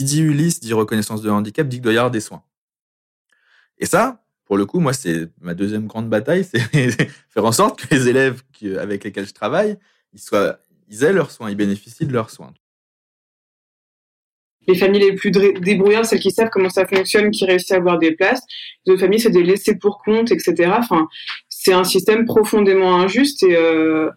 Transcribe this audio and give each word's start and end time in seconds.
qui 0.00 0.04
dit 0.04 0.22
Ulysse 0.22 0.60
dit 0.60 0.72
reconnaissance 0.72 1.20
de 1.20 1.28
handicap, 1.28 1.68
dit 1.68 1.76
qu'il 1.76 1.82
doit 1.82 1.92
y 1.92 1.98
avoir 1.98 2.10
des 2.10 2.20
soins. 2.20 2.42
Et 3.76 3.84
ça, 3.84 4.24
pour 4.46 4.56
le 4.56 4.64
coup, 4.64 4.80
moi, 4.80 4.94
c'est 4.94 5.28
ma 5.42 5.52
deuxième 5.52 5.86
grande 5.86 6.08
bataille, 6.08 6.44
c'est 6.50 6.58
faire 7.28 7.44
en 7.44 7.52
sorte 7.52 7.82
que 7.82 7.94
les 7.94 8.08
élèves 8.08 8.42
avec 8.78 9.04
lesquels 9.04 9.26
je 9.26 9.34
travaille, 9.34 9.76
ils, 10.14 10.18
soient, 10.18 10.58
ils 10.88 11.04
aient 11.04 11.12
leurs 11.12 11.30
soins, 11.30 11.50
ils 11.50 11.56
bénéficient 11.56 12.06
de 12.06 12.14
leurs 12.14 12.30
soins. 12.30 12.54
Les 14.66 14.74
familles 14.74 15.02
les 15.02 15.14
plus 15.14 15.30
débrouillardes, 15.30 16.06
celles 16.06 16.20
qui 16.20 16.30
savent 16.30 16.50
comment 16.50 16.70
ça 16.70 16.86
fonctionne, 16.86 17.30
qui 17.30 17.44
réussissent 17.44 17.72
à 17.72 17.76
avoir 17.76 17.98
des 17.98 18.12
places. 18.12 18.42
Les 18.86 18.92
autres 18.94 19.02
familles, 19.02 19.20
c'est 19.20 19.30
des 19.30 19.42
laissés 19.42 19.76
pour 19.76 20.02
compte, 20.02 20.30
etc. 20.32 20.72
Enfin, 20.78 21.08
c'est 21.50 21.74
un 21.74 21.84
système 21.84 22.24
profondément 22.24 22.98
injuste 22.98 23.42
et, 23.42 23.54
euh, 23.54 24.10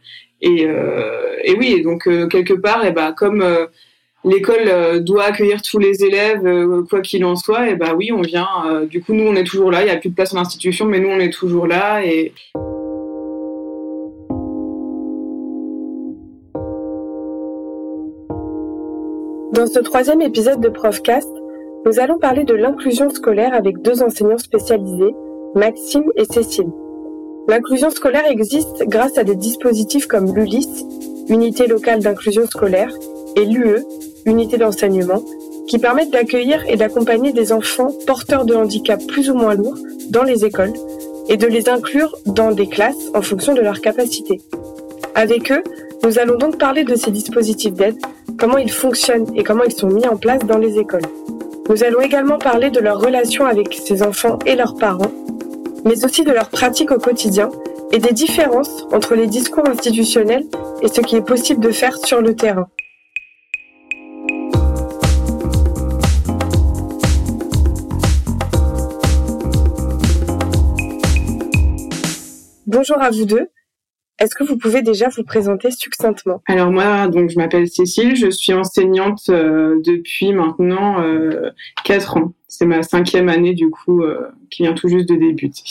euh, 0.45 1.55
oui, 1.57 1.81
donc 1.81 2.07
euh, 2.07 2.27
quelque 2.27 2.53
part, 2.53 2.85
et 2.85 2.91
ben, 2.91 3.11
comme 3.11 3.41
euh, 3.41 3.67
l'école 4.25 4.67
euh, 4.67 4.99
doit 4.99 5.25
accueillir 5.25 5.61
tous 5.61 5.79
les 5.79 6.03
élèves, 6.03 6.45
euh, 6.45 6.83
quoi 6.89 7.01
qu'il 7.01 7.25
en 7.25 7.35
soit, 7.35 7.69
et 7.69 7.75
bah 7.75 7.93
oui, 7.95 8.11
on 8.11 8.21
vient. 8.21 8.47
Euh, 8.67 8.85
du 8.85 9.01
coup, 9.01 9.13
nous, 9.13 9.27
on 9.27 9.35
est 9.35 9.43
toujours 9.43 9.71
là. 9.71 9.81
Il 9.81 9.85
n'y 9.85 9.91
a 9.91 9.97
plus 9.97 10.09
de 10.09 10.15
place 10.15 10.33
en 10.33 10.37
institution, 10.37 10.85
mais 10.85 10.99
nous, 10.99 11.09
on 11.09 11.19
est 11.19 11.33
toujours 11.33 11.67
là. 11.67 12.01
Dans 19.53 19.67
ce 19.67 19.79
troisième 19.79 20.21
épisode 20.21 20.61
de 20.61 20.69
Profcast, 20.69 21.29
nous 21.85 21.99
allons 21.99 22.17
parler 22.17 22.43
de 22.43 22.55
l'inclusion 22.55 23.09
scolaire 23.09 23.53
avec 23.53 23.81
deux 23.81 24.01
enseignants 24.01 24.37
spécialisés, 24.37 25.13
Maxime 25.53 26.11
et 26.15 26.25
Cécile. 26.25 26.71
L'inclusion 27.47 27.89
scolaire 27.89 28.25
existe 28.25 28.83
grâce 28.87 29.17
à 29.17 29.23
des 29.23 29.35
dispositifs 29.35 30.07
comme 30.07 30.33
l'ULIS, 30.33 30.85
Unité 31.29 31.67
locale 31.67 32.01
d'inclusion 32.01 32.45
scolaire, 32.47 32.89
et 33.35 33.45
l'UE, 33.45 33.83
unité 34.25 34.57
d'enseignement, 34.57 35.23
qui 35.67 35.79
permettent 35.79 36.11
d'accueillir 36.11 36.63
et 36.67 36.75
d'accompagner 36.75 37.31
des 37.31 37.51
enfants 37.51 37.91
porteurs 38.05 38.45
de 38.45 38.53
handicap 38.53 39.01
plus 39.07 39.29
ou 39.29 39.35
moins 39.35 39.55
lourds 39.55 39.77
dans 40.09 40.23
les 40.23 40.45
écoles 40.45 40.73
et 41.29 41.37
de 41.37 41.47
les 41.47 41.69
inclure 41.69 42.15
dans 42.25 42.51
des 42.51 42.67
classes 42.67 43.09
en 43.13 43.21
fonction 43.21 43.53
de 43.53 43.61
leurs 43.61 43.81
capacités. 43.81 44.41
Avec 45.15 45.51
eux, 45.51 45.63
nous 46.03 46.19
allons 46.19 46.37
donc 46.37 46.57
parler 46.57 46.83
de 46.83 46.95
ces 46.95 47.11
dispositifs 47.11 47.73
d'aide, 47.73 47.97
comment 48.37 48.57
ils 48.57 48.71
fonctionnent 48.71 49.27
et 49.35 49.43
comment 49.43 49.63
ils 49.63 49.73
sont 49.73 49.87
mis 49.87 50.05
en 50.05 50.17
place 50.17 50.43
dans 50.45 50.57
les 50.57 50.77
écoles. 50.77 51.05
Nous 51.69 51.83
allons 51.83 52.01
également 52.01 52.39
parler 52.39 52.69
de 52.69 52.79
leur 52.79 52.99
relation 52.99 53.45
avec 53.45 53.73
ces 53.73 54.03
enfants 54.03 54.37
et 54.45 54.55
leurs 54.55 54.75
parents, 54.75 55.11
mais 55.85 56.03
aussi 56.03 56.23
de 56.23 56.31
leur 56.31 56.49
pratique 56.49 56.91
au 56.91 56.97
quotidien 56.97 57.49
et 57.93 57.99
des 57.99 58.11
différences 58.11 58.85
entre 58.91 59.15
les 59.15 59.27
discours 59.27 59.67
institutionnels 59.69 60.45
et 60.81 60.89
ce 60.89 60.99
qui 60.99 61.15
est 61.15 61.25
possible 61.25 61.61
de 61.61 61.71
faire 61.71 61.97
sur 61.97 62.21
le 62.21 62.35
terrain. 62.35 62.67
Bonjour 72.73 72.99
à 72.99 73.11
vous 73.11 73.25
deux. 73.25 73.49
Est-ce 74.19 74.33
que 74.33 74.43
vous 74.43 74.57
pouvez 74.57 74.81
déjà 74.81 75.07
vous 75.15 75.21
présenter 75.23 75.69
succinctement? 75.69 76.41
Alors 76.47 76.71
moi, 76.71 77.07
donc 77.07 77.29
je 77.29 77.37
m'appelle 77.37 77.67
Cécile, 77.67 78.15
je 78.15 78.31
suis 78.31 78.51
enseignante 78.51 79.25
euh, 79.29 79.79
depuis 79.85 80.33
maintenant 80.33 80.99
euh, 80.99 81.51
4 81.85 82.17
ans. 82.17 82.33
C'est 82.47 82.65
ma 82.65 82.81
cinquième 82.81 83.29
année 83.29 83.53
du 83.53 83.69
coup 83.69 84.01
euh, 84.01 84.27
qui 84.49 84.63
vient 84.63 84.73
tout 84.73 84.87
juste 84.87 85.07
de 85.07 85.15
débuter. 85.15 85.61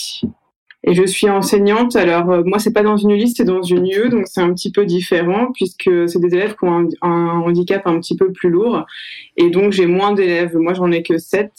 Et 0.85 0.95
je 0.95 1.05
suis 1.05 1.29
enseignante. 1.29 1.97
Alors 1.97 2.31
euh, 2.31 2.43
moi, 2.45 2.61
c'est 2.61 2.73
pas 2.73 2.85
dans 2.85 2.97
une 2.97 3.15
liste, 3.15 3.39
c'est 3.39 3.45
dans 3.45 3.63
une 3.63 3.85
UE, 3.85 4.09
donc 4.09 4.29
c'est 4.29 4.41
un 4.41 4.55
petit 4.55 4.71
peu 4.71 4.87
différent 4.87 5.51
puisque 5.53 5.91
c'est 6.07 6.21
des 6.21 6.33
élèves 6.37 6.55
qui 6.55 6.67
ont 6.67 6.73
un, 6.73 6.89
un, 7.03 7.41
handicap 7.41 7.85
un 7.89 7.99
petit 7.99 8.17
peu 8.17 8.31
plus 8.31 8.49
lourd. 8.49 8.87
Et 9.37 9.51
donc 9.51 9.73
j'ai 9.73 9.87
moins 9.87 10.13
d'élèves. 10.13 10.57
Moi, 10.57 10.75
j'en 10.75 10.93
ai 10.93 11.03
que 11.03 11.19
7. 11.19 11.51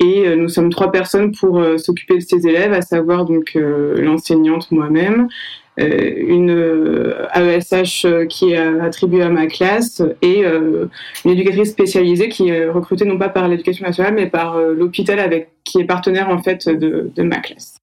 Et 0.00 0.26
euh, 0.26 0.34
nous 0.34 0.48
sommes 0.48 0.70
trois 0.70 0.90
personnes 0.90 1.32
pour 1.32 1.60
euh, 1.60 1.76
s'occuper 1.76 2.16
de 2.16 2.20
ces 2.20 2.46
élèves, 2.46 2.72
à 2.72 2.80
savoir 2.80 3.26
donc 3.26 3.52
euh, 3.54 4.00
l'enseignante 4.00 4.70
moi-même, 4.72 5.28
une 5.78 7.14
AESH 7.34 8.04
qui 8.28 8.52
est 8.52 8.58
attribuée 8.58 9.22
à 9.22 9.30
ma 9.30 9.46
classe 9.46 10.02
et 10.20 10.44
une 10.44 10.90
éducatrice 11.30 11.70
spécialisée 11.70 12.28
qui 12.28 12.48
est 12.48 12.68
recrutée 12.68 13.06
non 13.06 13.16
pas 13.16 13.30
par 13.30 13.48
l'éducation 13.48 13.86
nationale 13.86 14.12
mais 14.12 14.26
par 14.26 14.58
l'hôpital 14.58 15.18
avec 15.18 15.52
qui 15.64 15.80
est 15.80 15.84
partenaire 15.84 16.28
en 16.28 16.42
fait 16.42 16.68
de, 16.68 17.10
de 17.14 17.22
ma 17.22 17.38
classe. 17.38 17.78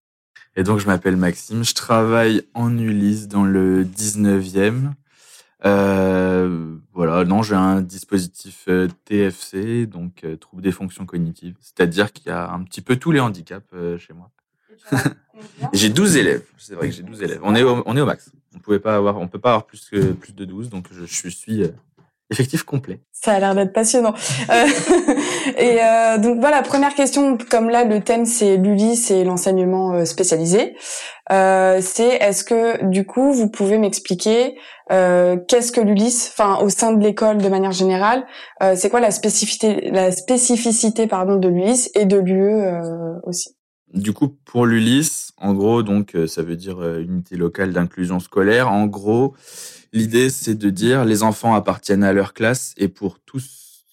Et 0.55 0.61
donc 0.61 0.77
je 0.79 0.85
m'appelle 0.85 1.15
Maxime, 1.15 1.63
je 1.63 1.73
travaille 1.73 2.43
en 2.53 2.77
Ulysse 2.77 3.29
dans 3.29 3.45
le 3.45 3.83
19e. 3.83 4.91
Euh, 5.67 6.77
voilà, 6.93 7.25
non, 7.25 7.43
j'ai 7.43 7.55
un 7.55 7.81
dispositif 7.81 8.65
euh, 8.67 8.87
TFC, 9.05 9.85
donc 9.85 10.23
euh, 10.23 10.35
trouble 10.35 10.61
des 10.61 10.71
fonctions 10.71 11.05
cognitives, 11.05 11.55
c'est-à-dire 11.59 12.11
qu'il 12.11 12.27
y 12.27 12.31
a 12.31 12.49
un 12.49 12.63
petit 12.63 12.81
peu 12.81 12.95
tous 12.95 13.11
les 13.11 13.19
handicaps 13.19 13.67
euh, 13.73 13.97
chez 13.97 14.13
moi. 14.13 14.31
j'ai 15.73 15.89
12 15.89 16.17
élèves, 16.17 16.43
c'est 16.57 16.75
vrai 16.75 16.89
que 16.89 16.95
j'ai 16.95 17.03
12 17.03 17.21
élèves. 17.23 17.39
On 17.43 17.55
est 17.55 17.63
au, 17.63 17.83
on 17.85 17.97
est 17.97 18.01
au 18.01 18.05
max. 18.05 18.31
On 18.55 18.59
pouvait 18.59 18.79
pas 18.79 18.95
avoir, 18.95 19.17
on 19.17 19.27
peut 19.27 19.39
pas 19.39 19.49
avoir 19.49 19.65
plus 19.65 19.89
que 19.89 20.11
plus 20.13 20.33
de 20.33 20.45
12, 20.45 20.69
donc 20.69 20.87
je, 20.91 21.05
je 21.05 21.29
suis 21.29 21.65
effectif 22.29 22.63
complet. 22.63 22.99
Ça 23.11 23.33
a 23.33 23.39
l'air 23.39 23.55
d'être 23.55 23.73
passionnant. 23.73 24.13
Euh, 24.49 24.65
et 25.57 25.79
euh, 25.81 26.17
donc 26.17 26.39
voilà, 26.39 26.61
première 26.61 26.93
question, 26.93 27.37
comme 27.49 27.69
là 27.69 27.83
le 27.83 28.01
thème 28.01 28.25
c'est 28.25 28.57
l'ULIS 28.57 29.11
et 29.11 29.23
l'enseignement 29.23 29.93
euh, 29.93 30.05
spécialisé, 30.05 30.75
euh, 31.31 31.79
c'est 31.81 32.15
est-ce 32.15 32.43
que 32.43 32.85
du 32.85 33.05
coup 33.05 33.31
vous 33.31 33.49
pouvez 33.49 33.77
m'expliquer 33.77 34.57
euh, 34.91 35.37
qu'est-ce 35.47 35.71
que 35.71 35.81
l'ULIS, 35.81 36.29
enfin 36.31 36.57
au 36.63 36.69
sein 36.69 36.93
de 36.93 37.03
l'école 37.03 37.37
de 37.37 37.49
manière 37.49 37.71
générale, 37.71 38.25
euh, 38.61 38.75
c'est 38.75 38.89
quoi 38.89 38.99
la 38.99 39.11
spécificité, 39.11 39.89
la 39.91 40.11
spécificité 40.11 41.07
pardon 41.07 41.37
de 41.37 41.47
l'ULIS 41.47 41.89
et 41.95 42.05
de 42.05 42.17
l'UE 42.17 42.61
aussi? 43.23 43.55
Du 43.93 44.11
coup, 44.11 44.35
pour 44.43 44.65
l'ULIS, 44.65 45.31
en 45.37 45.53
gros, 45.53 45.81
donc 45.81 46.13
ça 46.27 46.43
veut 46.43 46.57
dire 46.57 46.81
unité 46.99 47.37
locale 47.37 47.71
d'inclusion 47.71 48.19
scolaire. 48.19 48.69
En 48.69 48.85
gros, 48.85 49.33
L'idée, 49.93 50.29
c'est 50.29 50.55
de 50.55 50.69
dire 50.69 51.05
les 51.05 51.23
enfants 51.23 51.53
appartiennent 51.55 52.03
à 52.03 52.13
leur 52.13 52.33
classe 52.33 52.73
et 52.77 52.87
pour 52.87 53.19
tous, 53.19 53.85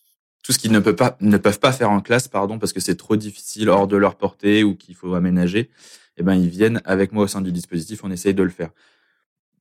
tout 0.42 0.52
ce 0.52 0.58
qu'ils 0.58 0.72
ne 0.72 0.80
peuvent 0.80 0.96
pas, 0.96 1.16
ne 1.20 1.36
peuvent 1.36 1.60
pas 1.60 1.72
faire 1.72 1.90
en 1.90 2.00
classe, 2.00 2.28
pardon, 2.28 2.58
parce 2.58 2.72
que 2.72 2.80
c'est 2.80 2.96
trop 2.96 3.16
difficile 3.16 3.68
hors 3.68 3.86
de 3.86 3.96
leur 3.96 4.16
portée 4.16 4.64
ou 4.64 4.74
qu'il 4.74 4.94
faut 4.94 5.14
aménager, 5.14 5.70
eh 6.16 6.22
ben, 6.22 6.34
ils 6.34 6.48
viennent 6.48 6.80
avec 6.84 7.12
moi 7.12 7.24
au 7.24 7.28
sein 7.28 7.40
du 7.40 7.52
dispositif, 7.52 8.04
on 8.04 8.10
essaye 8.10 8.34
de 8.34 8.42
le 8.42 8.50
faire. 8.50 8.70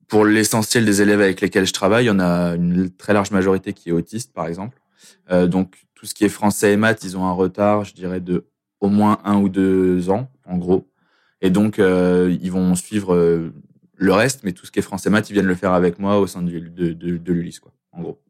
Pour 0.07 0.25
l'essentiel 0.25 0.85
des 0.85 1.01
élèves 1.01 1.21
avec 1.21 1.41
lesquels 1.41 1.65
je 1.65 1.73
travaille, 1.73 2.05
il 2.05 2.07
y 2.07 2.11
en 2.11 2.19
a 2.19 2.55
une 2.55 2.89
très 2.91 3.13
large 3.13 3.31
majorité 3.31 3.73
qui 3.73 3.89
est 3.89 3.93
autiste, 3.93 4.33
par 4.33 4.47
exemple. 4.47 4.79
Euh, 5.31 5.47
donc, 5.47 5.75
tout 5.95 6.05
ce 6.05 6.13
qui 6.13 6.25
est 6.25 6.29
français 6.29 6.73
et 6.73 6.77
maths, 6.77 7.03
ils 7.03 7.17
ont 7.17 7.25
un 7.25 7.31
retard, 7.31 7.85
je 7.85 7.93
dirais, 7.93 8.19
de 8.19 8.45
au 8.81 8.89
moins 8.89 9.19
un 9.23 9.37
ou 9.37 9.47
deux 9.47 10.09
ans, 10.09 10.29
en 10.45 10.57
gros. 10.57 10.85
Et 11.41 11.49
donc, 11.49 11.79
euh, 11.79 12.35
ils 12.41 12.51
vont 12.51 12.75
suivre 12.75 13.15
euh, 13.15 13.53
le 14.03 14.13
reste, 14.13 14.43
mais 14.43 14.51
tout 14.51 14.65
ce 14.65 14.71
qui 14.71 14.79
est 14.79 14.83
français 14.83 15.09
maths, 15.09 15.29
ils 15.29 15.33
viennent 15.33 15.45
le 15.45 15.55
faire 15.55 15.73
avec 15.73 15.97
moi 15.97 16.19
au 16.19 16.27
sein 16.27 16.41
de, 16.41 16.51
de, 16.51 16.93
de, 16.93 17.17
de 17.17 17.33
l'Ulysse, 17.33 17.59
quoi, 17.59 17.71
en 17.91 18.01
gros. 18.01 18.21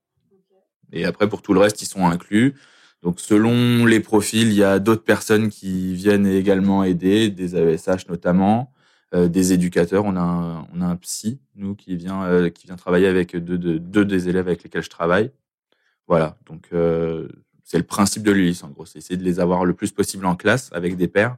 Et 0.91 1.06
après, 1.06 1.28
pour 1.28 1.41
tout 1.41 1.53
le 1.53 1.59
reste, 1.59 1.81
ils 1.81 1.88
sont 1.88 2.06
inclus. 2.06 2.53
Donc, 3.01 3.19
selon 3.19 3.85
les 3.85 4.00
profils, 4.00 4.47
il 4.47 4.53
y 4.53 4.63
a 4.63 4.79
d'autres 4.79 5.03
personnes 5.03 5.50
qui 5.50 5.95
viennent 5.95 6.28
également 6.28 6.83
aider, 6.83 7.29
des 7.29 7.56
AESH 7.56 8.07
notamment, 8.07 8.72
euh, 9.16 9.28
des 9.28 9.51
éducateurs. 9.51 10.06
On 10.06 10.16
a 10.16 10.22
un, 10.22 10.67
on 10.73 10.81
a 10.81 10.85
un 10.85 10.95
psy, 10.97 11.39
nous, 11.56 11.75
qui 11.75 11.95
vient, 11.97 12.23
euh, 12.23 12.50
qui 12.50 12.67
vient 12.67 12.75
travailler 12.75 13.07
avec 13.07 13.35
deux, 13.35 13.57
deux, 13.57 13.79
deux, 13.79 14.06
des 14.06 14.29
élèves 14.29 14.47
avec 14.47 14.63
lesquels 14.63 14.83
je 14.83 14.89
travaille. 14.89 15.31
Voilà. 16.07 16.38
Donc, 16.45 16.67
euh, 16.72 17.28
c'est 17.63 17.78
le 17.78 17.83
principe 17.83 18.23
de 18.23 18.31
l'Ulysse, 18.31 18.63
en 18.63 18.69
gros. 18.69 18.85
C'est 18.85 19.00
essayer 19.00 19.17
de 19.17 19.23
les 19.23 19.39
avoir 19.39 19.66
le 19.66 19.73
plus 19.73 19.91
possible 19.91 20.25
en 20.28 20.35
classe 20.35 20.69
avec 20.72 20.95
des 20.95 21.07
pairs. 21.07 21.38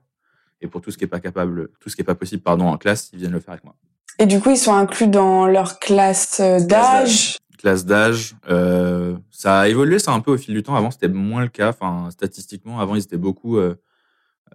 Et 0.60 0.68
pour 0.68 0.82
tout 0.82 0.92
ce 0.92 0.98
qui 0.98 1.06
est 1.06 1.08
pas 1.08 1.22
capable, 1.22 1.70
tout 1.80 1.90
ce 1.90 1.96
qui 1.96 2.02
est 2.02 2.06
pas 2.06 2.16
possible, 2.16 2.44
pardon, 2.44 2.68
en 2.68 2.78
classe, 2.78 3.10
ils 3.14 3.20
viennent 3.20 3.32
le 3.32 3.40
faire 3.40 3.54
avec 3.54 3.64
moi. 3.64 3.76
Et 4.20 4.26
du 4.26 4.40
coup, 4.40 4.52
ils 4.52 4.58
sont 4.58 4.74
inclus 4.74 5.08
dans 5.08 5.46
leur 5.46 5.80
classe 5.80 6.40
d'âge. 6.40 7.38
Classe 7.58 7.86
d'âge, 7.86 8.36
euh, 8.50 9.18
ça 9.32 9.62
a 9.62 9.68
évolué 9.68 10.00
ça 10.00 10.12
un 10.12 10.20
peu 10.22 10.32
au 10.32 10.38
fil 10.38 10.54
du 10.54 10.64
temps. 10.64 10.76
Avant, 10.76 10.92
c'était 10.92 11.08
moins 11.08 11.42
le 11.42 11.50
cas. 11.50 11.70
Enfin, 11.70 12.10
statistiquement, 12.12 12.80
avant, 12.80 12.96
ils 12.96 13.04
étaient 13.04 13.18
beaucoup 13.18 13.58
euh, 13.58 13.76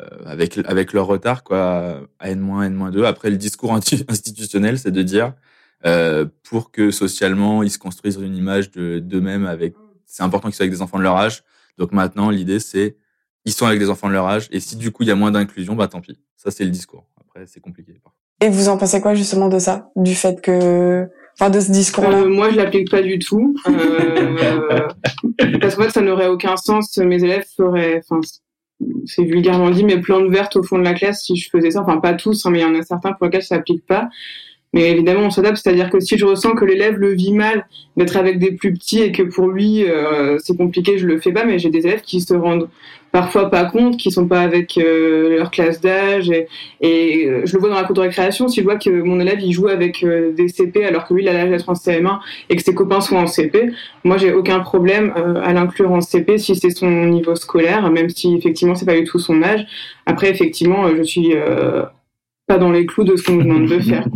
euh 0.01 0.07
avec 0.27 0.59
avec 0.65 0.93
leur 0.93 1.07
retard, 1.07 1.45
quoi, 1.45 2.03
à 2.19 2.31
n 2.31 2.41
n-2. 2.41 3.05
Après, 3.05 3.31
le 3.31 3.37
discours 3.37 3.75
institutionnel, 4.09 4.79
c'est 4.79 4.93
de 4.93 5.03
dire 5.03 5.35
euh, 5.87 6.27
pour 6.43 6.71
que 6.71 6.91
socialement, 6.91 7.63
ils 7.63 7.71
se 7.71 7.79
construisent 7.79 8.19
une 8.21 8.37
image 8.37 8.71
de 8.71 8.99
d'eux-mêmes. 8.99 9.47
Avec, 9.47 9.75
c'est 10.07 10.23
important 10.23 10.49
qu'ils 10.49 10.57
soient 10.57 10.65
avec 10.65 10.75
des 10.75 10.83
enfants 10.83 10.99
de 10.99 11.03
leur 11.03 11.17
âge. 11.17 11.43
Donc 11.79 11.93
maintenant, 11.93 12.31
l'idée, 12.31 12.61
c'est 12.61 12.97
ils 13.45 13.53
sont 13.53 13.67
avec 13.67 13.79
des 13.79 13.91
enfants 13.91 14.09
de 14.09 14.13
leur 14.13 14.27
âge. 14.27 14.49
Et 14.53 14.61
si 14.61 14.77
du 14.77 14.93
coup, 14.93 15.03
il 15.03 15.09
y 15.09 15.13
a 15.13 15.17
moins 15.17 15.31
d'inclusion, 15.33 15.75
bah 15.75 15.89
tant 15.89 16.01
pis. 16.01 16.19
Ça, 16.37 16.51
c'est 16.51 16.65
le 16.65 16.71
discours. 16.71 17.07
Après, 17.21 17.47
c'est 17.47 17.61
compliqué. 17.61 18.01
Et 18.41 18.49
vous 18.49 18.69
en 18.69 18.79
pensez 18.79 19.01
quoi 19.01 19.15
justement 19.15 19.49
de 19.49 19.59
ça, 19.59 19.91
du 19.97 20.15
fait 20.15 20.41
que, 20.41 21.07
enfin, 21.39 21.51
de 21.51 21.61
ce 21.61 21.71
discours-là? 21.71 22.21
Euh, 22.21 22.29
Moi, 22.29 22.51
je 22.51 22.57
l'applique 22.57 22.91
pas 22.91 23.03
du 23.03 23.19
tout, 23.19 23.55
euh, 23.69 24.89
parce 25.61 25.75
que 25.77 25.91
ça 25.91 26.01
n'aurait 26.01 26.29
aucun 26.29 26.57
sens. 26.57 26.97
Mes 26.97 27.23
élèves 27.23 27.45
feraient, 27.55 28.03
enfin, 28.03 28.21
c'est 29.05 29.25
vulgairement 29.25 29.71
dit, 29.71 29.85
mais 29.85 30.01
plantes 30.01 30.31
vertes 30.31 30.57
au 30.57 30.63
fond 30.63 30.79
de 30.79 30.85
la 30.85 30.95
classe 30.95 31.25
si 31.25 31.37
je 31.37 31.51
faisais 31.51 31.73
ça. 31.73 31.83
Enfin, 31.83 31.99
pas 31.99 32.15
tous, 32.15 32.47
hein, 32.47 32.51
mais 32.51 32.61
il 32.61 32.63
y 32.63 32.65
en 32.65 32.75
a 32.75 32.83
certains 32.83 33.13
pour 33.13 33.27
lesquels 33.27 33.43
ça 33.43 33.57
s'applique 33.57 33.87
pas. 33.87 34.09
Mais 34.73 34.91
évidemment, 34.91 35.23
on 35.23 35.31
s'adapte, 35.31 35.59
c'est-à-dire 35.59 35.91
que 35.91 35.99
si 35.99 36.17
je 36.17 36.25
ressens 36.25 36.55
que 36.55 36.65
l'élève 36.65 36.97
le 36.97 37.13
vit 37.13 37.33
mal 37.33 37.67
d'être 37.97 38.17
avec 38.17 38.39
des 38.39 38.53
plus 38.53 38.73
petits 38.73 39.03
et 39.03 39.11
que 39.11 39.25
pour 39.25 39.49
lui 39.49 39.85
euh, 39.85 40.39
c'est 40.39 40.57
compliqué, 40.57 40.97
je 40.97 41.07
le 41.07 41.21
fais 41.21 41.33
pas. 41.33 41.45
Mais 41.45 41.59
j'ai 41.59 41.71
des 41.71 41.87
élèves 41.87 42.03
qui 42.03 42.21
se 42.21 42.35
rendent 42.35 42.69
parfois 43.13 43.51
pas 43.51 43.65
compte, 43.65 43.97
qui 43.97 44.11
sont 44.11 44.27
pas 44.27 44.41
avec 44.41 44.79
euh, 44.79 45.37
leur 45.39 45.51
classe 45.51 45.81
d'âge. 45.81 46.31
Et, 46.31 46.47
et 46.81 47.27
euh, 47.27 47.43
je 47.45 47.55
le 47.55 47.61
vois 47.61 47.69
dans 47.69 47.77
la 47.77 47.85
cour 47.85 47.95
de 47.95 48.01
récréation, 48.01 48.49
si 48.49 48.61
je 48.61 48.65
vois 48.65 48.77
que 48.77 48.91
mon 48.91 49.21
élève 49.21 49.41
il 49.41 49.53
joue 49.53 49.69
avec 49.69 50.05
des 50.05 50.49
CP 50.49 50.85
alors 50.85 51.07
que 51.07 51.15
lui 51.15 51.23
il 51.23 51.29
a 51.29 51.33
l'âge 51.33 51.51
d'être 51.51 51.69
en 51.69 51.75
CM1 51.75 52.21
et 52.49 52.57
que 52.57 52.63
ses 52.63 52.75
copains 52.75 53.01
sont 53.01 53.17
en 53.17 53.27
CP, 53.27 53.73
moi 54.05 54.17
j'ai 54.17 54.33
aucun 54.33 54.61
problème 54.61 55.13
à 55.43 55.53
l'inclure 55.53 55.91
en 55.93 56.01
CP 56.01 56.39
si 56.39 56.57
c'est 56.57 56.71
son 56.71 56.91
niveau 57.07 57.35
scolaire, 57.37 57.91
même 57.91 58.09
si 58.09 58.35
effectivement 58.37 58.75
c'est 58.75 58.87
pas 58.87 58.99
du 58.99 59.05
tout 59.05 59.19
son 59.19 59.43
âge. 59.43 59.67
Après 60.07 60.31
effectivement, 60.31 60.89
je 60.95 61.03
suis 61.03 61.35
pas 62.47 62.59
dans 62.59 62.71
les 62.71 62.87
clous 62.87 63.05
de 63.05 63.17
ce 63.17 63.23
qu'on 63.23 63.35
nous 63.35 63.45
demande 63.45 63.69
de 63.69 63.79
faire. 63.81 64.07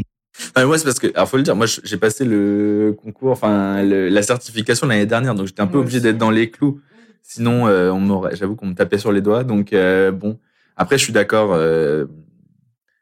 Ah, 0.55 0.67
moi, 0.67 0.79
c'est 0.79 0.85
parce 0.85 0.99
que, 0.99 1.07
alors 1.15 1.29
faut 1.29 1.37
le 1.37 1.43
dire, 1.43 1.55
moi 1.55 1.67
j'ai 1.67 1.97
passé 1.97 2.25
le 2.25 2.97
concours, 3.01 3.31
enfin 3.31 3.83
la 3.83 4.23
certification 4.23 4.87
l'année 4.87 5.07
dernière, 5.07 5.35
donc 5.35 5.47
j'étais 5.47 5.63
un 5.63 5.67
peu 5.67 5.79
obligé 5.79 6.01
d'être 6.01 6.19
dans 6.19 6.31
les 6.31 6.51
clous. 6.51 6.81
Sinon, 7.27 7.67
euh, 7.67 7.91
on 7.91 8.01
m'aurait, 8.01 8.37
j'avoue 8.37 8.55
qu'on 8.55 8.67
me 8.67 8.75
tapait 8.75 8.99
sur 8.99 9.11
les 9.11 9.23
doigts. 9.23 9.45
Donc 9.45 9.73
euh, 9.73 10.13
bon, 10.13 10.39
après 10.77 10.99
je 10.99 11.05
suis 11.05 11.13
d'accord. 11.13 11.53
Euh, 11.55 12.05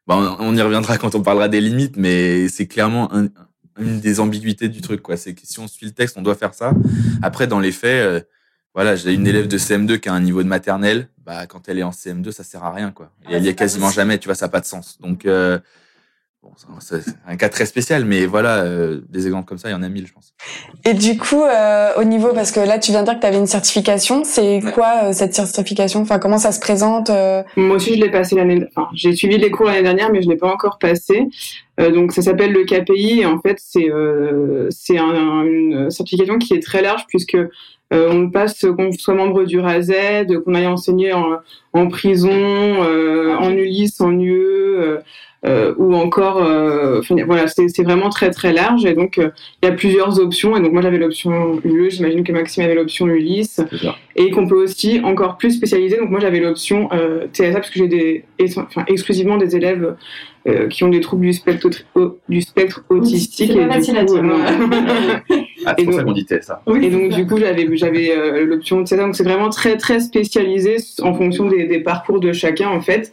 bon, 0.07 0.37
on 0.39 0.57
y 0.57 0.63
reviendra 0.63 0.97
quand 0.97 1.17
on 1.17 1.23
parlera 1.23 1.49
des 1.49 1.61
limites, 1.61 1.97
mais 1.97 2.49
c'est 2.49 2.69
clairement 2.69 3.11
une 3.79 4.01
des 4.01 4.21
ambiguïtés 4.21 4.69
du 4.69 4.81
truc, 4.81 5.03
quoi. 5.03 5.17
C'est 5.17 5.35
que 5.35 5.41
si 5.43 5.59
on 5.59 5.67
suit 5.67 5.87
le 5.87 5.93
texte, 5.93 6.17
on 6.17 6.23
doit 6.23 6.37
faire 6.37 6.55
ça. 6.55 6.73
Après, 7.21 7.49
dans 7.49 7.59
les 7.59 7.73
faits, 7.73 8.29
voilà, 8.75 8.95
j'ai 8.95 9.13
une 9.13 9.27
élève 9.27 9.49
de 9.49 9.59
CM2 9.59 9.99
qui 9.99 10.09
a 10.09 10.15
un 10.15 10.21
niveau 10.21 10.45
de 10.45 10.49
maternelle. 10.49 11.09
Bah, 11.27 11.47
quand 11.47 11.69
elle 11.69 11.81
est 11.81 11.83
en 11.83 11.91
CM2, 11.91 12.31
ça 12.31 12.45
sert 12.45 12.63
à 12.63 12.73
rien, 12.73 12.93
quoi. 12.93 13.11
Et 13.29 13.35
elle 13.35 13.45
y 13.45 13.49
est 13.49 13.55
quasiment 13.55 13.91
jamais. 13.91 14.19
Tu 14.19 14.29
vois, 14.29 14.37
ça 14.37 14.47
n'a 14.47 14.51
pas 14.51 14.61
de 14.61 14.67
sens. 14.67 15.01
Donc 15.01 15.27
Bon, 16.43 16.51
c'est 16.81 16.97
un 17.25 17.37
cas 17.37 17.49
très 17.49 17.67
spécial, 17.67 18.05
mais 18.05 18.27
voilà, 18.27 18.65
euh, 18.65 19.01
des 19.09 19.27
exemples 19.27 19.47
comme 19.47 19.59
ça, 19.59 19.69
il 19.69 19.73
y 19.73 19.75
en 19.77 19.83
a 19.85 19.89
mille, 19.89 20.09
je 20.09 20.13
pense. 20.13 20.35
Et 20.85 20.93
du 20.93 21.17
coup, 21.17 21.41
euh, 21.41 21.91
au 21.97 22.03
niveau, 22.03 22.33
parce 22.35 22.51
que 22.51 22.59
là, 22.59 22.81
tu 22.81 22.91
viens 22.91 23.03
de 23.03 23.05
dire 23.05 23.15
que 23.15 23.21
tu 23.21 23.27
avais 23.29 23.39
une 23.39 23.47
certification, 23.47 24.25
c'est 24.25 24.61
quoi 24.75 25.05
euh, 25.05 25.13
cette 25.13 25.35
certification? 25.35 26.01
Enfin, 26.01 26.19
comment 26.19 26.39
ça 26.39 26.51
se 26.51 26.59
présente 26.59 27.11
euh? 27.11 27.45
Moi 27.57 27.77
aussi, 27.77 27.95
je 27.95 28.01
l'ai 28.01 28.11
passé 28.11 28.35
l'année. 28.35 28.65
Enfin, 28.75 28.89
j'ai 28.93 29.15
suivi 29.15 29.39
les 29.39 29.53
cours 29.53 29.67
l'année 29.67 29.85
dernière, 29.85 30.11
mais 30.11 30.21
je 30.21 30.29
l'ai 30.29 30.37
pas 30.37 30.53
encore 30.53 30.81
passé. 30.81 31.29
donc, 31.79 32.11
ça 32.11 32.23
s'appelle 32.23 32.53
le 32.53 32.65
KPI. 32.65 33.21
Et 33.21 33.27
en 33.27 33.39
fait, 33.39 33.59
c'est 33.61 33.89
c'est 34.71 34.99
un, 34.99 35.45
une 35.45 35.91
certification 35.93 36.39
qui 36.39 36.55
est 36.55 36.63
très 36.63 36.83
large 36.83 37.07
puisque 37.07 37.39
on 37.93 38.31
passe 38.31 38.67
qu'on 38.77 38.91
soit 38.91 39.15
membre 39.15 39.45
du 39.45 39.61
RASED, 39.61 40.41
qu'on 40.41 40.55
aille 40.55 40.67
enseigner 40.67 41.13
en, 41.13 41.37
en 41.73 41.87
prison, 41.87 42.33
en 42.33 43.51
Ulysse, 43.53 44.01
en 44.01 44.19
UE 44.19 44.99
euh, 45.45 45.75
ou 45.77 45.95
encore, 45.97 46.37
euh, 46.37 47.01
voilà, 47.27 47.49
c'est 47.49 47.83
vraiment 47.83 48.11
très 48.11 48.31
très 48.31 48.53
large 48.53 48.85
et 48.85 48.95
donc 48.95 49.19
euh, 49.19 49.31
il 49.61 49.69
y 49.69 49.73
a 49.73 49.75
plusieurs 49.75 50.21
options 50.21 50.57
et 50.57 50.61
donc 50.61 50.73
moi 50.73 50.83
j'avais 50.83 50.99
l'option 50.99 51.61
UE, 51.65 51.91
j'imagine 51.91 52.23
que 52.23 52.31
Maxime 52.31 52.63
avait 52.63 52.77
l'option 52.77 53.09
Ulysse 53.09 53.61
et 54.15 54.31
qu'on 54.31 54.47
peut 54.47 54.63
aussi 54.63 55.01
encore 55.03 55.39
plus 55.39 55.51
spécialiser. 55.51 55.97
Donc 55.97 56.11
moi 56.11 56.21
j'avais 56.21 56.39
l'option 56.39 56.89
TSA 57.33 57.55
parce 57.55 57.71
que 57.71 57.79
j'ai 57.81 57.89
des, 57.89 58.25
enfin, 58.57 58.85
exclusivement 58.87 59.37
des 59.37 59.57
élèves 59.57 59.97
qui 60.71 60.85
ont 60.85 60.89
des 60.89 61.01
troubles 61.01 61.27
du 61.27 61.33
spectre, 61.33 61.71
du 62.29 62.41
spectre 62.41 62.85
autistique. 62.89 63.51
Et, 63.51 63.55
du 63.55 63.69
coup, 63.69 63.75
ah, 65.67 65.75
c'est 65.77 65.85
pour 65.85 65.95
ça 65.95 66.05
qu'on 66.05 66.13
dit 66.13 66.25
TSA. 66.25 66.63
Et 66.81 66.91
donc 66.91 67.09
du 67.11 67.27
coup 67.27 67.39
j'avais 67.39 67.69
j'avais 67.77 68.45
l'option 68.45 68.85
TSA. 68.87 68.97
Donc 68.99 69.17
c'est 69.17 69.25
vraiment 69.25 69.51
très 69.51 69.77
très 69.77 69.99
spécialisé 69.99 70.77
en 71.01 71.15
fonction 71.15 71.47
des, 71.47 71.67
des 71.67 71.81
parcours 71.81 72.21
de 72.21 72.33
chacun 72.33 72.69
en 72.69 72.81
fait. 72.81 73.13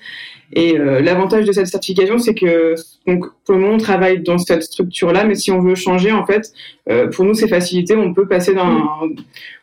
Et 0.54 0.78
euh, 0.78 1.00
l'avantage 1.02 1.46
de 1.46 1.52
cette 1.52 1.68
certification, 1.68 2.18
c'est 2.18 2.34
que 2.34 2.76
donc 3.06 3.26
comment 3.46 3.70
on 3.70 3.78
travaille 3.78 4.22
dans 4.22 4.38
cette 4.38 4.64
structure-là, 4.64 5.24
mais 5.24 5.36
si 5.36 5.52
on 5.52 5.62
veut 5.62 5.76
changer, 5.76 6.12
en 6.12 6.26
fait, 6.26 6.52
euh, 6.90 7.08
pour 7.08 7.26
nous 7.26 7.34
c'est 7.34 7.48
facilité. 7.48 7.96
On 7.96 8.14
peut 8.14 8.28
passer 8.28 8.54
d'un, 8.54 8.88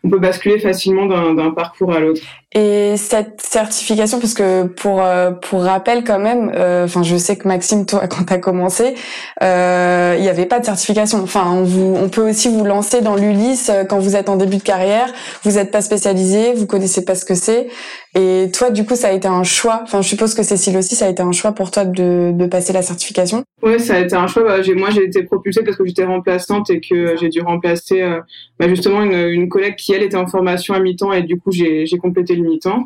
on 0.04 0.08
peut 0.08 0.18
basculer 0.18 0.58
facilement 0.58 1.06
d'un 1.06 1.50
parcours 1.50 1.92
à 1.92 2.00
l'autre. 2.00 2.20
Et 2.54 2.96
cette 2.96 3.40
certification, 3.40 4.18
parce 4.18 4.32
que 4.32 4.64
pour 4.64 5.02
euh, 5.02 5.30
pour 5.32 5.62
rappel 5.62 6.04
quand 6.04 6.18
même, 6.18 6.50
enfin 6.84 7.02
je 7.02 7.16
sais 7.16 7.36
que 7.36 7.46
Maxime, 7.48 7.84
toi 7.86 8.06
quand 8.08 8.24
t'as 8.24 8.38
commencé, 8.38 8.94
il 9.40 10.20
n'y 10.20 10.28
avait 10.28 10.46
pas 10.46 10.60
de 10.60 10.64
certification. 10.64 11.22
Enfin 11.22 11.44
on 11.50 11.64
vous, 11.64 11.94
on 11.96 12.08
peut 12.08 12.28
aussi 12.28 12.48
vous 12.48 12.64
lancer 12.64 13.00
dans 13.00 13.16
l'Ulysse 13.16 13.70
quand 13.88 13.98
vous 13.98 14.16
êtes 14.16 14.28
en 14.28 14.36
début 14.36 14.56
de 14.56 14.62
carrière, 14.62 15.12
vous 15.42 15.52
n'êtes 15.52 15.70
pas 15.70 15.82
spécialisé, 15.82 16.54
vous 16.54 16.66
connaissez 16.66 17.04
pas 17.04 17.14
ce 17.14 17.24
que 17.24 17.34
c'est. 17.34 17.68
Et 18.16 18.50
toi, 18.50 18.70
du 18.70 18.86
coup, 18.86 18.96
ça 18.96 19.08
a 19.08 19.12
été 19.12 19.28
un 19.28 19.42
choix. 19.42 19.80
Enfin, 19.82 20.00
je 20.00 20.08
suppose 20.08 20.34
que 20.34 20.42
Cécile 20.42 20.76
aussi, 20.78 20.94
ça 20.94 21.04
a 21.04 21.10
été 21.10 21.22
un 21.22 21.32
choix 21.32 21.52
pour 21.52 21.70
toi 21.70 21.84
de, 21.84 22.32
de 22.32 22.46
passer 22.46 22.72
la 22.72 22.80
certification. 22.80 23.44
Oui, 23.62 23.78
ça 23.78 23.96
a 23.96 23.98
été 23.98 24.16
un 24.16 24.26
choix. 24.26 24.42
Bah, 24.42 24.56
moi, 24.74 24.88
j'ai 24.88 25.04
été 25.04 25.22
propulsée 25.22 25.62
parce 25.62 25.76
que 25.76 25.84
j'étais 25.84 26.04
remplaçante 26.04 26.70
et 26.70 26.80
que 26.80 27.15
j'ai 27.16 27.28
dû 27.28 27.40
remplacer 27.40 28.02
euh, 28.02 28.20
bah, 28.58 28.68
justement 28.68 29.02
une, 29.02 29.48
collègue 29.48 29.76
qui, 29.76 29.92
elle, 29.92 30.02
était 30.02 30.16
en 30.16 30.26
formation 30.26 30.74
à 30.74 30.80
mi-temps 30.80 31.12
et 31.12 31.22
du 31.22 31.38
coup, 31.38 31.50
j'ai 31.52 31.86
complété 32.00 32.34
le 32.36 32.42
mi-temps. 32.42 32.84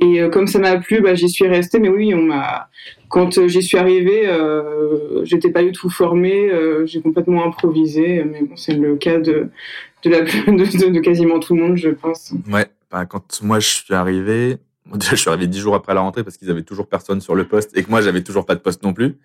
Et 0.00 0.20
euh, 0.20 0.28
comme 0.28 0.46
ça 0.46 0.58
m'a 0.58 0.76
plu, 0.76 1.00
bah, 1.00 1.14
j'y 1.14 1.28
suis 1.28 1.46
restée. 1.46 1.78
Mais 1.80 1.88
oui, 1.88 2.14
on 2.14 2.22
m'a. 2.22 2.68
Quand 3.08 3.38
euh, 3.38 3.48
j'y 3.48 3.62
suis 3.62 3.78
arrivée, 3.78 4.28
euh, 4.28 5.24
j'étais 5.24 5.50
pas 5.50 5.62
du 5.62 5.72
tout 5.72 5.90
formée. 5.90 6.50
j'ai 6.84 7.00
complètement 7.00 7.44
improvisé. 7.44 8.24
Mais 8.24 8.42
bon, 8.42 8.56
c'est 8.56 8.74
le 8.74 8.96
cas 8.96 9.18
de 9.18 9.50
de, 10.04 11.00
quasiment 11.00 11.40
tout 11.40 11.56
le 11.56 11.62
monde, 11.62 11.76
je 11.76 11.90
pense. 11.90 12.32
Ouais. 12.50 12.66
Bah, 12.90 13.04
quand 13.06 13.42
moi 13.42 13.60
je 13.60 13.68
suis 13.68 13.94
arrivé, 13.94 14.56
je 15.00 15.16
suis 15.16 15.28
arrivé 15.28 15.46
dix 15.46 15.58
jours 15.58 15.74
après 15.74 15.94
la 15.94 16.00
rentrée 16.00 16.22
parce 16.22 16.36
qu'ils 16.36 16.50
avaient 16.50 16.62
toujours 16.62 16.86
personne 16.86 17.20
sur 17.20 17.34
le 17.34 17.44
poste 17.44 17.76
et 17.76 17.82
que 17.82 17.90
moi 17.90 18.00
j'avais 18.00 18.22
toujours 18.22 18.46
pas 18.46 18.54
de 18.54 18.60
poste 18.60 18.82
non 18.82 18.92
plus. 18.92 19.16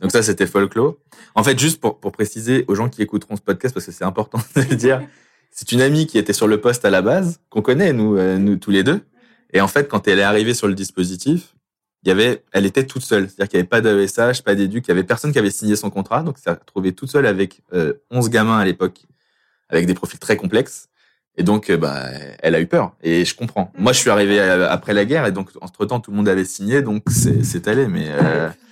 Donc 0.00 0.12
ça 0.12 0.22
c'était 0.22 0.46
folklore. 0.46 0.96
En 1.34 1.44
fait, 1.44 1.58
juste 1.58 1.80
pour, 1.80 2.00
pour 2.00 2.12
préciser 2.12 2.64
aux 2.68 2.74
gens 2.74 2.88
qui 2.88 3.02
écouteront 3.02 3.36
ce 3.36 3.42
podcast 3.42 3.74
parce 3.74 3.86
que 3.86 3.92
c'est 3.92 4.04
important 4.04 4.38
de 4.56 4.62
le 4.62 4.76
dire, 4.76 5.02
c'est 5.50 5.72
une 5.72 5.80
amie 5.80 6.06
qui 6.06 6.18
était 6.18 6.32
sur 6.32 6.48
le 6.48 6.60
poste 6.60 6.84
à 6.84 6.90
la 6.90 7.02
base, 7.02 7.40
qu'on 7.50 7.62
connaît 7.62 7.92
nous, 7.92 8.16
euh, 8.16 8.38
nous 8.38 8.56
tous 8.56 8.70
les 8.70 8.82
deux. 8.82 9.00
Et 9.52 9.60
en 9.60 9.68
fait, 9.68 9.88
quand 9.88 10.06
elle 10.08 10.18
est 10.18 10.24
arrivée 10.24 10.54
sur 10.54 10.68
le 10.68 10.74
dispositif, 10.74 11.54
il 12.02 12.08
y 12.08 12.12
avait, 12.12 12.44
elle 12.52 12.66
était 12.66 12.86
toute 12.86 13.02
seule. 13.02 13.28
C'est-à-dire 13.28 13.48
qu'il 13.48 13.58
n'y 13.58 13.60
avait 13.60 13.68
pas 13.68 13.80
d'ESH, 13.80 14.42
pas 14.42 14.54
d'éduc, 14.54 14.86
il 14.86 14.88
y 14.88 14.92
avait 14.92 15.04
personne 15.04 15.32
qui 15.32 15.38
avait 15.38 15.50
signé 15.50 15.76
son 15.76 15.90
contrat. 15.90 16.22
Donc, 16.22 16.38
ça 16.38 16.54
retrouvée 16.54 16.92
toute 16.92 17.10
seule 17.10 17.26
avec 17.26 17.60
euh, 17.74 17.94
11 18.10 18.30
gamins 18.30 18.58
à 18.58 18.64
l'époque, 18.64 19.02
avec 19.68 19.86
des 19.86 19.94
profils 19.94 20.18
très 20.18 20.36
complexes. 20.36 20.88
Et 21.36 21.42
donc, 21.42 21.68
euh, 21.70 21.76
bah, 21.76 22.06
elle 22.40 22.54
a 22.54 22.60
eu 22.60 22.66
peur. 22.66 22.94
Et 23.02 23.24
je 23.24 23.34
comprends. 23.34 23.72
Moi, 23.76 23.92
je 23.92 23.98
suis 23.98 24.10
arrivé 24.10 24.40
euh, 24.40 24.68
après 24.70 24.94
la 24.94 25.04
guerre, 25.04 25.26
et 25.26 25.32
donc 25.32 25.50
entre 25.60 25.84
temps, 25.84 26.00
tout 26.00 26.10
le 26.10 26.16
monde 26.16 26.28
avait 26.28 26.44
signé, 26.44 26.82
donc 26.82 27.04
c'est 27.10 27.68
allé. 27.68 27.86
Mais 27.86 28.06
euh... 28.08 28.48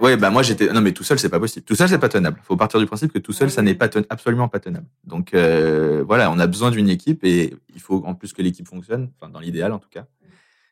ouais, 0.00 0.16
bah 0.16 0.30
moi 0.30 0.42
j'étais. 0.42 0.72
Non, 0.72 0.80
mais 0.80 0.92
tout 0.92 1.04
seul, 1.04 1.18
c'est 1.18 1.28
pas 1.28 1.40
possible. 1.40 1.64
Tout 1.64 1.74
seul, 1.74 1.88
c'est 1.88 1.98
pas 1.98 2.08
tenable. 2.08 2.40
Faut 2.42 2.56
partir 2.56 2.80
du 2.80 2.86
principe 2.86 3.12
que 3.12 3.18
tout 3.18 3.32
seul, 3.32 3.50
ça 3.50 3.62
n'est 3.62 3.74
pas 3.74 3.88
absolument 4.10 4.48
pas 4.48 4.60
tenable. 4.60 4.86
Donc 5.04 5.34
euh, 5.34 6.04
voilà, 6.06 6.30
on 6.30 6.38
a 6.38 6.46
besoin 6.46 6.70
d'une 6.70 6.88
équipe, 6.88 7.24
et 7.24 7.56
il 7.74 7.80
faut 7.80 8.02
en 8.06 8.14
plus 8.14 8.32
que 8.32 8.42
l'équipe 8.42 8.66
fonctionne. 8.66 9.10
Enfin, 9.18 9.30
dans 9.30 9.40
l'idéal, 9.40 9.72
en 9.72 9.78
tout 9.78 9.88
cas. 9.88 10.06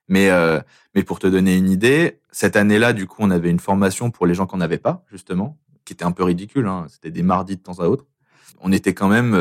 Mais 0.09 0.31
euh, 0.31 0.60
mais 0.94 1.03
pour 1.03 1.19
te 1.19 1.27
donner 1.27 1.56
une 1.56 1.70
idée, 1.70 2.20
cette 2.31 2.56
année-là, 2.56 2.93
du 2.93 3.06
coup, 3.06 3.17
on 3.20 3.31
avait 3.31 3.51
une 3.51 3.60
formation 3.60 4.10
pour 4.10 4.27
les 4.27 4.34
gens 4.34 4.46
qu'on 4.46 4.58
n'avait 4.58 4.79
pas, 4.79 5.05
justement, 5.10 5.58
qui 5.84 5.93
était 5.93 6.05
un 6.05 6.13
peu 6.13 6.25
ridicule. 6.25 6.67
Hein. 6.67 6.87
C'était 6.89 7.10
des 7.10 7.22
mardis 7.22 7.56
de 7.56 7.63
temps 7.63 7.79
à 7.81 7.87
autre. 7.87 8.06
On 8.60 8.72
était 8.72 8.94
quand 8.94 9.08
même 9.08 9.34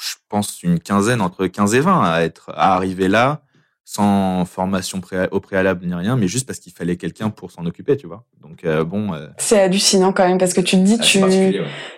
je 0.00 0.14
pense, 0.28 0.62
une 0.62 0.80
quinzaine, 0.80 1.20
entre 1.20 1.46
15 1.46 1.74
et 1.74 1.80
20 1.80 2.02
à 2.02 2.22
être, 2.22 2.50
à 2.54 2.74
arriver 2.74 3.08
là, 3.08 3.42
sans 3.90 4.44
formation 4.44 5.00
au 5.30 5.40
préalable 5.40 5.86
ni 5.86 5.94
rien, 5.94 6.14
mais 6.14 6.28
juste 6.28 6.46
parce 6.46 6.58
qu'il 6.58 6.74
fallait 6.74 6.96
quelqu'un 6.96 7.30
pour 7.30 7.50
s'en 7.50 7.64
occuper, 7.64 7.96
tu 7.96 8.06
vois. 8.06 8.26
Donc 8.42 8.66
euh, 8.66 8.84
bon. 8.84 9.14
Euh, 9.14 9.28
c'est 9.38 9.58
hallucinant 9.58 10.12
quand 10.12 10.28
même 10.28 10.36
parce 10.36 10.52
que 10.52 10.60
tu 10.60 10.76
te 10.76 10.82
dis, 10.82 10.98
tu, 10.98 11.22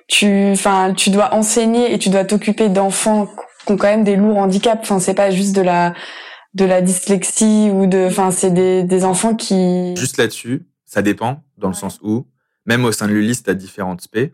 tu, 0.07 0.53
enfin, 0.53 0.95
tu 0.95 1.11
dois 1.11 1.35
enseigner 1.35 1.93
et 1.93 1.99
tu 1.99 2.09
dois 2.09 2.25
t'occuper 2.25 2.69
d'enfants 2.69 3.29
qui 3.67 3.73
ont 3.73 3.77
quand 3.77 3.89
même 3.89 4.05
des 4.05 4.15
lourds 4.15 4.37
handicaps. 4.37 4.83
Enfin, 4.83 5.01
c'est 5.01 5.15
pas 5.15 5.33
juste 5.33 5.57
de 5.57 5.63
la, 5.63 5.93
de 6.55 6.65
la 6.65 6.81
dyslexie 6.81 7.71
ou 7.73 7.87
de, 7.87 8.07
enfin, 8.07 8.31
c'est 8.31 8.53
des, 8.53 8.85
des 8.85 9.05
enfants 9.05 9.35
qui. 9.35 9.97
Juste 9.97 10.17
là-dessus, 10.17 10.69
ça 10.85 11.03
dépend 11.03 11.43
dans 11.59 11.69
le 11.69 11.75
sens 11.75 11.99
où, 12.05 12.25
même 12.67 12.85
au 12.85 12.93
sein 12.93 13.09
de 13.09 13.15
l'ULIS, 13.15 13.43
t'as 13.43 13.55
différentes 13.55 14.03
spé. 14.03 14.33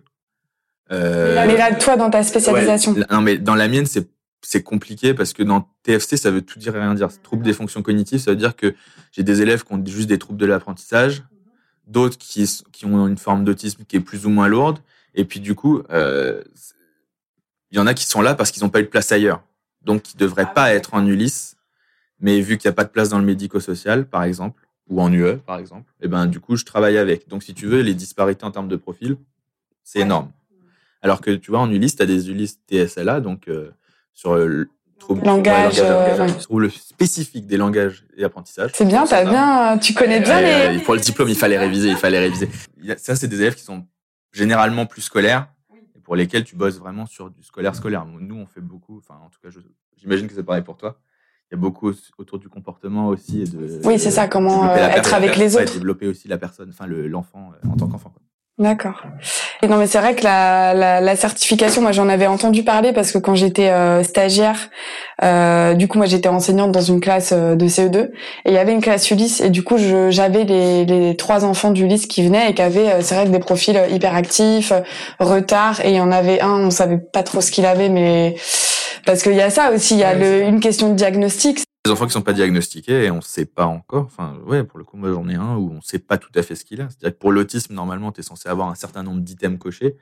Euh, 0.93 1.43
mais 1.47 1.57
là, 1.57 1.75
toi, 1.75 1.97
dans 1.97 2.11
ta 2.11 2.23
spécialisation. 2.23 2.95
non, 3.11 3.23
mais 3.23 3.39
dans 3.39 3.55
la 3.55 3.67
mienne, 3.67 3.87
c'est 3.87 4.07
c'est 4.49 4.62
compliqué 4.62 5.12
parce 5.12 5.33
que 5.33 5.43
dans 5.43 5.69
TFC, 5.83 6.17
ça 6.17 6.31
veut 6.31 6.43
tout 6.43 6.61
dire 6.61 6.76
et 6.76 6.81
rien 6.81 6.95
dire. 6.95 7.09
Trouble 7.23 7.43
des 7.43 7.53
fonctions 7.53 7.83
cognitives, 7.83 8.21
ça 8.21 8.31
veut 8.31 8.37
dire 8.37 8.55
que 8.55 8.75
j'ai 9.11 9.25
des 9.25 9.43
élèves 9.43 9.65
qui 9.65 9.73
ont 9.73 9.85
juste 9.85 10.09
des 10.09 10.19
troubles 10.19 10.38
de 10.38 10.47
l'apprentissage, 10.47 11.25
d'autres 11.88 12.17
qui, 12.17 12.49
qui 12.71 12.87
ont 12.87 13.09
une 13.09 13.19
forme 13.19 13.45
d'autisme 13.45 13.85
qui 13.85 13.97
est 13.97 14.00
plus 14.00 14.25
ou 14.25 14.31
moins 14.31 14.47
lourde, 14.47 14.79
et 15.15 15.25
puis 15.25 15.41
du 15.41 15.57
coup, 15.57 15.83
euh, 15.91 16.43
il 17.73 17.76
y 17.76 17.81
en 17.81 17.88
a 17.88 17.95
qui 17.95 18.07
sont 18.07 18.23
là 18.23 18.37
parce 18.37 18.53
qu'ils 18.53 18.62
n'ont 18.62 18.69
pas 18.69 18.79
eu 18.79 18.85
de 18.85 18.88
place 18.88 19.11
ailleurs, 19.11 19.43
donc 19.83 20.03
qui 20.03 20.17
devraient 20.17 20.47
ah 20.49 20.55
pas 20.55 20.75
être 20.75 20.95
en 20.95 21.05
Ulysse, 21.05 21.57
mais 22.21 22.41
vu 22.41 22.57
qu'il 22.57 22.69
n'y 22.69 22.73
a 22.73 22.76
pas 22.76 22.85
de 22.85 22.91
place 22.91 23.09
dans 23.09 23.19
le 23.19 23.25
médico-social, 23.25 24.09
par 24.09 24.23
exemple, 24.23 24.62
ou 24.88 25.03
en 25.03 25.12
UE, 25.12 25.38
par 25.38 25.59
exemple, 25.59 25.93
et 26.00 26.05
eh 26.05 26.09
ben 26.09 26.26
du 26.26 26.38
coup, 26.38 26.55
je 26.55 26.65
travaille 26.65 26.99
avec. 26.99 27.26
Donc, 27.26 27.43
si 27.43 27.53
tu 27.53 27.67
veux, 27.67 27.81
les 27.81 27.95
disparités 27.95 28.45
en 28.45 28.53
termes 28.53 28.69
de 28.69 28.76
profil, 28.76 29.17
c'est 29.83 29.99
énorme. 29.99 30.31
Alors 31.03 31.21
que 31.21 31.33
tu 31.33 31.50
vois, 31.50 31.61
en 31.61 31.71
Ulysse, 31.71 31.97
tu 31.97 32.03
as 32.03 32.07
des 32.07 32.31
Ulysse 32.31 32.61
TSLA, 32.71 33.21
donc 33.21 33.49
euh, 33.49 33.73
sur 34.17 34.35
le 34.35 34.69
trouble, 34.99 35.25
langage, 35.25 35.77
euh, 35.79 36.27
le 36.51 36.71
spécifique 36.71 37.47
des 37.47 37.59
langages 37.59 38.05
et 38.17 38.25
apprentissages. 38.25 38.73
C'est 38.75 38.87
bien, 38.87 39.05
t'as 39.07 39.25
bien, 39.25 39.79
tu 39.79 39.95
connais 39.95 40.21
bien 40.21 40.41
les. 40.41 40.81
pour 40.81 40.95
le 40.95 41.01
diplôme, 41.01 41.29
il 41.29 41.37
fallait 41.37 41.59
réviser, 41.59 41.91
il 41.91 41.97
fallait 41.97 42.19
réviser. 42.19 42.49
Ça, 42.97 43.15
c'est 43.15 43.29
des 43.29 43.41
élèves 43.41 43.55
qui 43.55 43.63
sont 43.63 43.87
généralement 44.33 44.87
plus 44.87 45.03
scolaires, 45.03 45.49
et 45.95 46.01
pour 46.01 46.17
lesquels 46.17 46.45
tu 46.45 46.57
bosses 46.57 46.79
vraiment 46.79 47.07
sur 47.07 47.31
du 47.31 47.43
scolaire 47.45 47.75
scolaire. 47.75 48.07
Nous, 48.07 48.35
on 48.35 48.47
fait 48.47 48.63
beaucoup, 48.63 48.99
enfin, 48.99 49.21
en 49.23 49.29
tout 49.29 49.39
cas, 49.43 49.51
j'imagine 49.97 50.27
que 50.27 50.35
c'est 50.35 50.43
pareil 50.43 50.63
pour 50.63 50.79
toi. 50.79 50.99
Il 51.51 51.55
y 51.55 51.59
a 51.59 51.61
beaucoup 51.61 51.93
autour 52.19 52.39
du 52.39 52.49
comportement 52.49 53.09
aussi. 53.09 53.43
Et 53.43 53.45
de, 53.45 53.81
oui, 53.85 53.99
c'est 54.01 54.11
ça, 54.11 54.27
comment 54.27 54.75
être 54.75 55.15
avec 55.15 55.37
les 55.37 55.57
autres. 55.57 55.75
développer 55.75 56.09
aussi 56.09 56.27
la 56.27 56.39
personne, 56.39 56.71
enfin, 56.71 56.87
l'enfant 56.89 57.53
en 57.71 57.77
tant 57.77 57.87
qu'enfant. 57.87 58.13
D'accord. 58.59 59.03
Et 59.63 59.67
non, 59.67 59.77
mais 59.77 59.87
c'est 59.87 59.99
vrai 59.99 60.15
que 60.15 60.25
la, 60.25 60.73
la, 60.73 61.03
la 61.03 61.15
certification, 61.15 61.83
moi 61.83 61.93
j'en 61.93 62.09
avais 62.09 62.27
entendu 62.27 62.63
parler 62.63 62.95
parce 62.95 63.13
que 63.13 63.19
quand 63.19 63.35
j'étais 63.35 63.69
euh, 63.69 64.03
stagiaire, 64.03 64.71
euh, 65.23 65.75
du 65.75 65.89
coup 65.89 65.99
moi 65.99 66.07
j'étais 66.07 66.31
enseignante 66.31 66.73
dans 66.73 66.81
une 66.81 67.01
classe 67.01 67.35
euh, 67.37 67.55
de 67.55 67.67
CE2 67.69 67.99
et 67.99 68.11
il 68.47 68.53
y 68.55 68.57
avait 68.57 68.73
une 68.73 68.81
classe 68.81 69.11
Ulysse 69.11 69.43
et 69.43 69.51
du 69.51 69.63
coup 69.63 69.77
j'avais 70.09 70.45
les, 70.45 70.87
les 70.87 71.17
trois 71.17 71.45
enfants 71.45 71.71
d'Ulysse 71.71 72.07
qui 72.07 72.25
venaient 72.25 72.49
et 72.51 72.55
qui 72.55 72.63
avaient, 72.63 72.93
euh, 72.93 73.01
c'est 73.03 73.15
vrai, 73.17 73.27
des 73.27 73.39
profils 73.41 73.79
hyperactifs, 73.91 74.73
retard 75.21 75.85
et 75.85 75.91
il 75.91 75.97
y 75.97 76.01
en 76.01 76.11
avait 76.11 76.41
un, 76.41 76.67
on 76.67 76.71
savait 76.71 76.97
pas 76.97 77.23
trop 77.23 77.43
ce 77.43 77.51
qu'il 77.51 77.67
avait, 77.67 77.91
mais 77.91 78.37
parce 79.05 79.23
qu'il 79.23 79.35
y 79.35 79.43
a 79.43 79.51
ça 79.51 79.71
aussi, 79.71 79.95
il 79.97 80.01
y 80.01 80.05
a 80.05 80.15
le, 80.15 80.41
une 80.41 80.61
question 80.61 80.89
de 80.89 80.95
diagnostic 80.95 81.66
des 81.87 81.93
enfants 81.93 82.07
qui 82.07 82.12
sont 82.12 82.23
pas 82.23 82.33
diagnostiqués 82.33 83.05
et 83.05 83.11
on 83.11 83.21
sait 83.21 83.47
pas 83.47 83.66
encore. 83.66 84.05
Enfin, 84.05 84.37
ouais, 84.47 84.62
pour 84.64 84.78
le 84.78 84.85
coup, 84.85 84.97
moi 84.97 85.11
j'en 85.12 85.28
ai 85.28 85.35
un 85.35 85.57
où 85.57 85.73
on 85.73 85.81
sait 85.81 85.99
pas 85.99 86.19
tout 86.19 86.31
à 86.35 86.43
fait 86.43 86.55
ce 86.55 86.64
qu'il 86.64 86.81
a. 86.81 86.88
C'est-à-dire 86.88 87.16
que 87.16 87.21
pour 87.21 87.33
l'autisme, 87.33 87.75
normalement, 87.75 88.12
tu 88.12 88.21
es 88.21 88.23
censé 88.23 88.49
avoir 88.49 88.69
un 88.69 88.75
certain 88.75 89.02
nombre 89.02 89.21
d'items 89.21 89.59
cochés. 89.59 89.97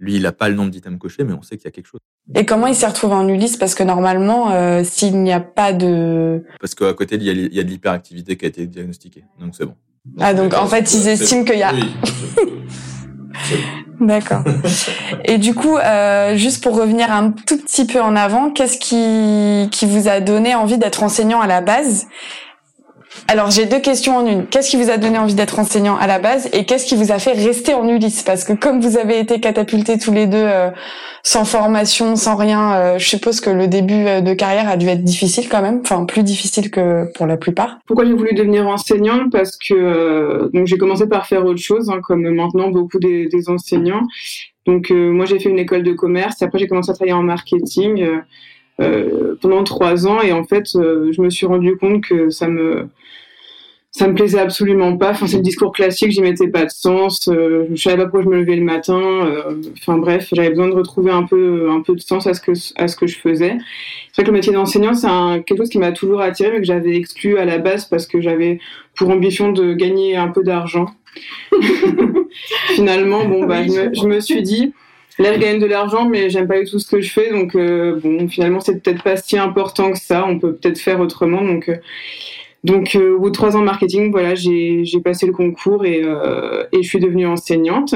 Lui, 0.00 0.16
il 0.16 0.26
a 0.26 0.32
pas 0.32 0.48
le 0.48 0.54
nombre 0.54 0.70
d'items 0.70 0.98
cochés, 0.98 1.24
mais 1.24 1.32
on 1.32 1.42
sait 1.42 1.56
qu'il 1.56 1.64
y 1.64 1.68
a 1.68 1.72
quelque 1.72 1.86
chose. 1.86 2.00
Et 2.34 2.46
comment 2.46 2.66
il 2.66 2.74
s'est 2.74 2.86
retrouvé 2.86 3.14
en 3.14 3.26
Ulysse? 3.26 3.56
Parce 3.56 3.74
que 3.74 3.82
normalement, 3.82 4.52
euh, 4.52 4.84
s'il 4.84 5.20
n'y 5.22 5.32
a 5.32 5.40
pas 5.40 5.72
de... 5.72 6.44
Parce 6.60 6.74
qu'à 6.74 6.92
côté, 6.94 7.16
il 7.16 7.22
y, 7.24 7.30
a, 7.30 7.32
il 7.32 7.54
y 7.54 7.58
a 7.58 7.64
de 7.64 7.68
l'hyperactivité 7.68 8.36
qui 8.36 8.44
a 8.44 8.48
été 8.48 8.66
diagnostiquée. 8.66 9.24
Donc 9.40 9.56
c'est 9.56 9.64
bon. 9.64 9.74
Ah, 10.20 10.34
donc 10.34 10.54
en 10.54 10.66
fait, 10.66 10.92
ils 10.92 11.08
estiment 11.08 11.44
qu'il 11.44 11.58
y 11.58 11.62
a... 11.62 11.72
D'accord. 14.00 14.42
Et 15.24 15.38
du 15.38 15.54
coup, 15.54 15.76
euh, 15.76 16.36
juste 16.36 16.62
pour 16.62 16.76
revenir 16.76 17.10
un 17.12 17.30
tout 17.30 17.58
petit 17.58 17.84
peu 17.84 18.00
en 18.00 18.16
avant, 18.16 18.50
qu'est-ce 18.50 18.78
qui, 18.78 19.68
qui 19.70 19.86
vous 19.86 20.08
a 20.08 20.20
donné 20.20 20.54
envie 20.54 20.78
d'être 20.78 21.02
enseignant 21.02 21.40
à 21.40 21.46
la 21.46 21.60
base? 21.60 22.06
Alors 23.26 23.50
j'ai 23.50 23.66
deux 23.66 23.80
questions 23.80 24.16
en 24.16 24.26
une. 24.26 24.46
Qu'est-ce 24.46 24.70
qui 24.70 24.76
vous 24.76 24.90
a 24.90 24.96
donné 24.96 25.18
envie 25.18 25.34
d'être 25.34 25.58
enseignant 25.58 25.96
à 25.96 26.06
la 26.06 26.18
base 26.18 26.48
et 26.52 26.64
qu'est-ce 26.64 26.86
qui 26.86 26.96
vous 26.96 27.12
a 27.12 27.18
fait 27.18 27.32
rester 27.32 27.74
en 27.74 27.88
Ulysse? 27.88 28.22
Parce 28.22 28.44
que 28.44 28.52
comme 28.52 28.80
vous 28.80 28.96
avez 28.96 29.18
été 29.18 29.40
catapultés 29.40 29.98
tous 29.98 30.12
les 30.12 30.26
deux 30.26 30.36
euh, 30.38 30.70
sans 31.22 31.44
formation, 31.44 32.16
sans 32.16 32.36
rien, 32.36 32.74
euh, 32.74 32.98
je 32.98 33.08
suppose 33.08 33.40
que 33.40 33.50
le 33.50 33.66
début 33.66 34.06
euh, 34.06 34.20
de 34.20 34.34
carrière 34.34 34.68
a 34.68 34.76
dû 34.76 34.88
être 34.88 35.02
difficile 35.02 35.48
quand 35.48 35.62
même, 35.62 35.80
enfin 35.82 36.04
plus 36.04 36.22
difficile 36.22 36.70
que 36.70 37.10
pour 37.14 37.26
la 37.26 37.36
plupart. 37.36 37.78
Pourquoi 37.86 38.04
j'ai 38.04 38.14
voulu 38.14 38.34
devenir 38.34 38.66
enseignante? 38.68 39.32
Parce 39.32 39.56
que 39.56 40.50
donc 40.52 40.66
j'ai 40.66 40.78
commencé 40.78 41.08
par 41.08 41.26
faire 41.26 41.44
autre 41.44 41.60
chose, 41.60 41.90
hein, 41.90 42.00
comme 42.02 42.28
maintenant 42.30 42.68
beaucoup 42.68 42.98
des, 42.98 43.26
des 43.26 43.48
enseignants. 43.48 44.06
Donc 44.66 44.90
moi 44.90 45.24
j'ai 45.24 45.38
fait 45.38 45.48
une 45.48 45.58
école 45.58 45.82
de 45.82 45.92
commerce, 45.92 46.42
après 46.42 46.58
j'ai 46.58 46.66
commencé 46.66 46.90
à 46.90 46.94
travailler 46.94 47.14
en 47.14 47.22
marketing. 47.22 48.06
Euh, 48.80 49.34
pendant 49.40 49.64
trois 49.64 50.06
ans 50.06 50.20
et 50.20 50.30
en 50.30 50.44
fait 50.44 50.76
euh, 50.76 51.10
je 51.10 51.20
me 51.20 51.30
suis 51.30 51.46
rendu 51.46 51.76
compte 51.76 52.00
que 52.04 52.30
ça 52.30 52.46
me 52.46 52.88
ça 53.90 54.06
me 54.06 54.14
plaisait 54.14 54.38
absolument 54.38 54.96
pas. 54.96 55.10
Enfin, 55.10 55.26
c'est 55.26 55.38
le 55.38 55.42
discours 55.42 55.72
classique, 55.72 56.12
j'y 56.12 56.20
mettais 56.20 56.48
pas 56.48 56.64
de 56.64 56.70
sens. 56.70 57.28
Euh, 57.28 57.66
je 57.74 57.82
savais 57.82 57.96
pas 57.96 58.04
pourquoi 58.04 58.22
je 58.22 58.28
me 58.28 58.36
levais 58.36 58.56
le 58.56 58.62
matin. 58.62 59.00
Euh, 59.00 59.60
enfin 59.76 59.98
bref, 59.98 60.28
j'avais 60.32 60.50
besoin 60.50 60.68
de 60.68 60.74
retrouver 60.74 61.10
un 61.10 61.24
peu, 61.24 61.70
un 61.70 61.80
peu 61.80 61.94
de 61.94 62.00
sens 62.00 62.26
à 62.26 62.34
ce 62.34 62.40
que, 62.40 62.52
à 62.76 62.86
ce 62.86 62.96
que 62.96 63.06
je 63.06 63.18
faisais. 63.18 63.56
C'est 64.12 64.22
vrai 64.22 64.24
que 64.24 64.30
le 64.30 64.36
métier 64.36 64.52
d'enseignant, 64.52 64.94
c'est 64.94 65.08
quelque 65.44 65.58
chose 65.58 65.70
qui 65.70 65.78
m'a 65.78 65.92
toujours 65.92 66.20
attiré, 66.20 66.52
mais 66.52 66.58
que 66.58 66.66
j'avais 66.66 66.96
exclu 66.96 67.38
à 67.38 67.44
la 67.44 67.58
base 67.58 67.86
parce 67.86 68.06
que 68.06 68.20
j'avais 68.20 68.60
pour 68.94 69.10
ambition 69.10 69.52
de 69.52 69.72
gagner 69.72 70.16
un 70.16 70.28
peu 70.28 70.44
d'argent. 70.44 70.86
Finalement, 72.68 73.24
bon, 73.24 73.46
bah, 73.46 73.64
je 73.64 73.72
me, 73.72 73.94
je 73.94 74.06
me 74.06 74.20
suis 74.20 74.42
dit, 74.42 74.74
Là, 75.18 75.34
je 75.34 75.38
gagne 75.40 75.58
de 75.58 75.66
l'argent, 75.66 76.08
mais 76.08 76.30
j'aime 76.30 76.46
pas 76.46 76.60
du 76.60 76.70
tout 76.70 76.78
ce 76.78 76.88
que 76.88 77.00
je 77.00 77.10
fais. 77.10 77.30
Donc, 77.30 77.56
euh, 77.56 77.98
bon, 78.00 78.28
finalement, 78.28 78.60
c'est 78.60 78.80
peut-être 78.80 79.02
pas 79.02 79.16
si 79.16 79.36
important 79.36 79.90
que 79.90 79.98
ça. 79.98 80.24
On 80.24 80.38
peut 80.38 80.54
peut-être 80.54 80.78
faire 80.78 81.00
autrement. 81.00 81.42
Donc, 81.42 81.68
euh, 81.68 81.76
donc 82.62 82.94
euh, 82.94 83.16
au 83.16 83.20
bout 83.20 83.30
de 83.30 83.34
trois 83.34 83.56
ans 83.56 83.60
de 83.60 83.64
marketing, 83.64 84.12
voilà, 84.12 84.34
j'ai 84.36 84.84
passé 85.02 85.26
le 85.26 85.32
concours 85.32 85.84
et, 85.84 86.00
et 86.00 86.82
je 86.82 86.88
suis 86.88 87.00
devenue 87.00 87.26
enseignante. 87.26 87.94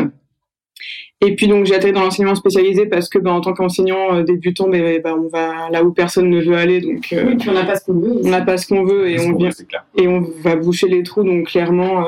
Et 1.25 1.37
puis 1.37 1.47
donc 1.47 1.67
j'ai 1.67 1.75
atterri 1.77 1.93
dans 1.93 2.01
l'enseignement 2.01 2.35
spécialisé 2.35 2.87
parce 2.87 3.09
que 3.09 3.19
ben, 3.21 3.31
en 3.31 3.41
tant 3.41 3.55
qu'enseignant 3.55 4.23
débutant, 4.23 4.69
ben, 4.69 5.01
ben, 5.03 5.15
on 5.17 5.29
va 5.29 5.71
là 5.71 5.85
où 5.85 5.93
personne 5.93 6.29
ne 6.29 6.41
veut 6.41 6.57
aller. 6.57 6.81
Donc 6.81 7.09
oui, 7.13 7.37
puis 7.37 7.49
on 7.49 7.53
n'a 7.53 7.65
pas 7.65 7.77
ce 7.77 7.85
qu'on 7.85 7.95
veut. 7.95 8.21
On 8.25 8.29
n'a 8.29 8.41
pas 8.41 8.57
ce 8.57 8.67
qu'on 8.67 8.85
veut 8.85 9.09
et 9.09 9.21
on 9.21 9.37
vient 9.37 9.51
et 9.97 10.09
on 10.09 10.21
va 10.43 10.57
boucher 10.57 10.89
les 10.89 11.03
trous. 11.03 11.23
Donc 11.23 11.49
clairement, 11.49 12.07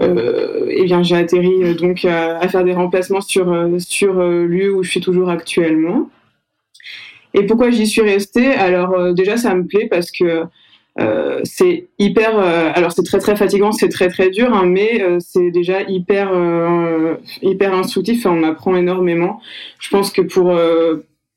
euh, 0.00 0.66
et 0.68 0.84
bien 0.84 1.02
j'ai 1.02 1.16
atterri 1.16 1.62
euh, 1.62 1.74
donc 1.74 2.04
à, 2.04 2.46
faire 2.48 2.64
des 2.64 2.72
remplacements 2.72 3.20
sur 3.20 3.52
euh, 3.52 3.78
sur 3.78 4.14
lieu 4.14 4.72
où 4.72 4.82
je 4.82 4.90
suis 4.90 5.00
toujours 5.00 5.28
actuellement. 5.28 6.08
Et 7.34 7.44
pourquoi 7.46 7.70
j'y 7.70 7.86
suis 7.86 8.02
restée? 8.02 8.54
Alors 8.54 9.12
déjà 9.14 9.36
ça 9.36 9.54
me 9.54 9.66
plaît 9.66 9.88
parce 9.90 10.10
que 10.10 10.44
euh, 11.00 11.40
c'est 11.44 11.88
hyper. 11.98 12.38
alors 12.38 12.92
c'est 12.92 13.02
très 13.02 13.18
très 13.18 13.36
fatigant, 13.36 13.72
c'est 13.72 13.88
très 13.88 14.08
très 14.08 14.30
dur, 14.30 14.52
hein, 14.54 14.66
mais 14.66 15.04
c'est 15.20 15.50
déjà 15.50 15.82
hyper 15.82 16.32
hyper 17.42 17.74
instructif. 17.74 18.24
on 18.26 18.42
apprend 18.44 18.76
énormément. 18.76 19.40
Je 19.78 19.90
pense 19.90 20.10
que 20.10 20.22
pour 20.22 20.56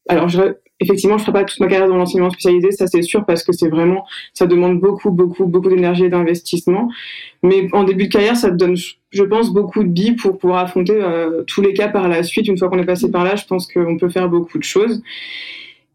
alors 0.08 0.30
je, 0.30 0.42
effectivement, 0.82 1.18
je 1.18 1.24
ferai 1.24 1.34
pas 1.34 1.44
toute 1.44 1.60
ma 1.60 1.68
carrière 1.68 1.88
dans 1.88 1.96
l'enseignement 1.96 2.32
spécialisé, 2.32 2.72
ça 2.72 2.88
c'est 2.88 3.04
sûr, 3.04 3.24
parce 3.26 3.44
que 3.44 3.54
c'est 3.54 3.70
vraiment, 3.70 4.04
ça 4.34 4.48
demande 4.48 4.80
beaucoup, 4.80 5.12
beaucoup, 5.12 5.46
beaucoup 5.46 5.70
d'énergie 5.70 6.06
et 6.06 6.10
d'investissement. 6.10 6.90
Mais 7.44 7.68
en 7.72 7.84
début 7.84 8.08
de 8.08 8.12
carrière, 8.12 8.36
ça 8.36 8.50
donne, 8.50 8.76
je 8.76 9.24
pense, 9.24 9.54
beaucoup 9.54 9.84
de 9.84 9.90
billes 9.90 10.16
pour 10.16 10.38
pouvoir 10.38 10.60
affronter 10.60 10.96
euh, 10.96 11.44
tous 11.48 11.62
les 11.62 11.74
cas 11.74 11.88
par 11.88 12.08
la 12.10 12.24
suite. 12.24 12.48
Une 12.48 12.58
fois 12.58 12.70
qu'on 12.70 12.80
est 12.80 12.86
passé 12.86 13.10
par 13.10 13.24
là, 13.24 13.36
je 13.36 13.46
pense 13.46 13.72
qu'on 13.72 13.98
peut 13.98 14.10
faire 14.10 14.28
beaucoup 14.28 14.58
de 14.58 14.64
choses. 14.64 15.02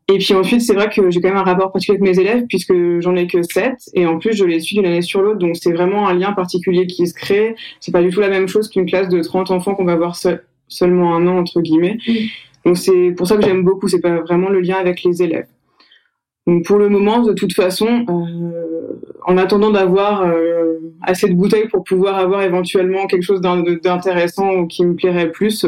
Et 0.08 0.18
puis 0.18 0.34
ensuite, 0.34 0.60
c'est 0.60 0.74
vrai 0.74 0.88
que 0.88 1.10
j'ai 1.10 1.20
quand 1.20 1.30
même 1.30 1.38
un 1.38 1.42
rapport 1.42 1.72
particulier 1.72 1.98
avec 1.98 2.16
mes 2.16 2.20
élèves 2.20 2.44
puisque 2.48 2.72
j'en 3.00 3.16
ai 3.16 3.26
que 3.26 3.42
7 3.42 3.74
et 3.94 4.06
en 4.06 4.18
plus 4.20 4.36
je 4.36 4.44
les 4.44 4.60
suis 4.60 4.76
d'une 4.76 4.86
année 4.86 5.02
sur 5.02 5.20
l'autre, 5.20 5.38
donc 5.38 5.56
c'est 5.56 5.72
vraiment 5.72 6.06
un 6.06 6.14
lien 6.14 6.32
particulier 6.32 6.86
qui 6.86 7.08
se 7.08 7.14
crée. 7.14 7.56
C'est 7.80 7.90
pas 7.90 8.02
du 8.02 8.10
tout 8.10 8.20
la 8.20 8.28
même 8.28 8.46
chose 8.46 8.68
qu'une 8.68 8.86
classe 8.86 9.08
de 9.08 9.20
30 9.20 9.50
enfants 9.50 9.74
qu'on 9.74 9.84
va 9.84 9.96
voir 9.96 10.16
seulement 10.68 11.16
un 11.16 11.26
an 11.26 11.38
entre 11.38 11.60
guillemets. 11.60 11.98
Donc 12.66 12.76
c'est 12.76 13.12
pour 13.16 13.28
ça 13.28 13.36
que 13.36 13.44
j'aime 13.44 13.62
beaucoup, 13.62 13.86
c'est 13.86 14.00
pas 14.00 14.20
vraiment 14.22 14.48
le 14.48 14.60
lien 14.60 14.74
avec 14.74 15.04
les 15.04 15.22
élèves. 15.22 15.46
Donc 16.48 16.64
pour 16.64 16.78
le 16.78 16.88
moment, 16.88 17.22
de 17.22 17.32
toute 17.32 17.54
façon, 17.54 18.04
euh, 18.08 19.00
en 19.24 19.38
attendant 19.38 19.70
d'avoir 19.70 20.22
euh, 20.22 20.78
assez 21.00 21.28
de 21.28 21.34
bouteilles 21.34 21.68
pour 21.68 21.84
pouvoir 21.84 22.16
avoir 22.16 22.42
éventuellement 22.42 23.06
quelque 23.06 23.22
chose 23.22 23.40
d'intéressant 23.40 24.50
ou 24.50 24.66
qui 24.66 24.84
me 24.84 24.96
plairait 24.96 25.30
plus, 25.30 25.64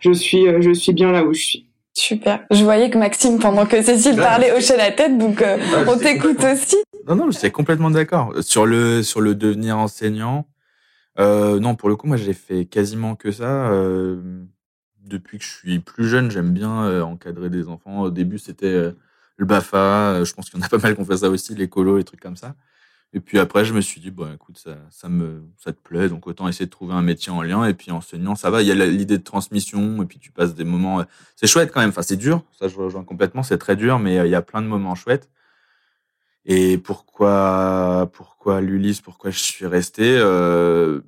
je 0.00 0.12
suis, 0.12 0.46
euh, 0.46 0.60
je 0.60 0.70
suis 0.72 0.92
bien 0.92 1.12
là 1.12 1.24
où 1.24 1.32
je 1.32 1.40
suis. 1.40 1.66
Super. 1.94 2.44
Je 2.50 2.62
voyais 2.62 2.90
que 2.90 2.98
Maxime, 2.98 3.38
pendant 3.38 3.64
que 3.64 3.80
Cécile 3.80 4.16
parlait, 4.16 4.52
hochait 4.52 4.76
la 4.76 4.90
tête, 4.90 5.16
donc 5.16 5.42
on 5.88 5.96
t'écoute 5.96 6.44
aussi. 6.44 6.76
Non, 7.08 7.16
non, 7.16 7.30
je 7.30 7.38
suis 7.38 7.50
complètement 7.52 7.90
d'accord. 7.90 8.34
Sur 8.40 8.66
le, 8.66 9.02
sur 9.02 9.22
le 9.22 9.34
devenir 9.34 9.78
enseignant, 9.78 10.44
non, 11.18 11.74
pour 11.74 11.88
le 11.88 11.96
coup, 11.96 12.06
moi, 12.06 12.16
j'ai 12.16 12.32
fait 12.32 12.64
quasiment 12.66 13.14
que 13.14 13.30
ça 13.30 13.70
depuis 15.04 15.38
que 15.38 15.44
je 15.44 15.50
suis 15.50 15.78
plus 15.78 16.08
jeune, 16.08 16.30
j'aime 16.30 16.52
bien 16.52 16.84
euh, 16.84 17.02
encadrer 17.02 17.50
des 17.50 17.68
enfants. 17.68 18.02
Au 18.02 18.10
début, 18.10 18.38
c'était 18.38 18.66
euh, 18.66 18.92
le 19.36 19.46
BAFA. 19.46 20.14
Euh, 20.14 20.24
je 20.24 20.34
pense 20.34 20.50
qu'il 20.50 20.58
y 20.58 20.62
en 20.62 20.66
a 20.66 20.68
pas 20.70 20.78
mal 20.78 20.94
qui 20.94 21.00
ont 21.00 21.04
fait 21.04 21.18
ça 21.18 21.28
aussi, 21.28 21.54
l'écolo 21.54 21.98
et 21.98 22.04
trucs 22.04 22.20
comme 22.20 22.36
ça. 22.36 22.54
Et 23.12 23.20
puis 23.20 23.38
après, 23.38 23.64
je 23.64 23.72
me 23.74 23.80
suis 23.80 24.00
dit, 24.00 24.10
bon, 24.10 24.32
écoute, 24.34 24.58
ça, 24.58 24.76
ça, 24.90 25.08
me, 25.08 25.44
ça 25.56 25.72
te 25.72 25.78
plaît, 25.80 26.08
donc 26.08 26.26
autant 26.26 26.48
essayer 26.48 26.66
de 26.66 26.70
trouver 26.70 26.94
un 26.94 27.02
métier 27.02 27.30
en 27.30 27.42
lien. 27.42 27.64
Et 27.64 27.74
puis 27.74 27.92
enseignant, 27.92 28.34
ça 28.34 28.50
va. 28.50 28.62
Il 28.62 28.66
y 28.68 28.72
a 28.72 28.86
l'idée 28.86 29.18
de 29.18 29.22
transmission, 29.22 30.02
et 30.02 30.06
puis 30.06 30.18
tu 30.18 30.32
passes 30.32 30.54
des 30.54 30.64
moments. 30.64 31.04
C'est 31.36 31.46
chouette 31.46 31.70
quand 31.72 31.80
même. 31.80 31.90
Enfin, 31.90 32.02
c'est 32.02 32.16
dur. 32.16 32.42
Ça, 32.58 32.66
je 32.66 32.76
rejoins 32.76 33.04
complètement. 33.04 33.44
C'est 33.44 33.58
très 33.58 33.76
dur, 33.76 34.00
mais 34.00 34.16
il 34.26 34.30
y 34.30 34.34
a 34.34 34.42
plein 34.42 34.62
de 34.62 34.66
moments 34.66 34.96
chouettes. 34.96 35.30
Et 36.46 36.76
pourquoi, 36.76 38.10
pourquoi 38.12 38.60
l'Ulysse, 38.60 39.00
pourquoi 39.00 39.30
je 39.30 39.38
suis 39.38 39.66
resté 39.66 40.18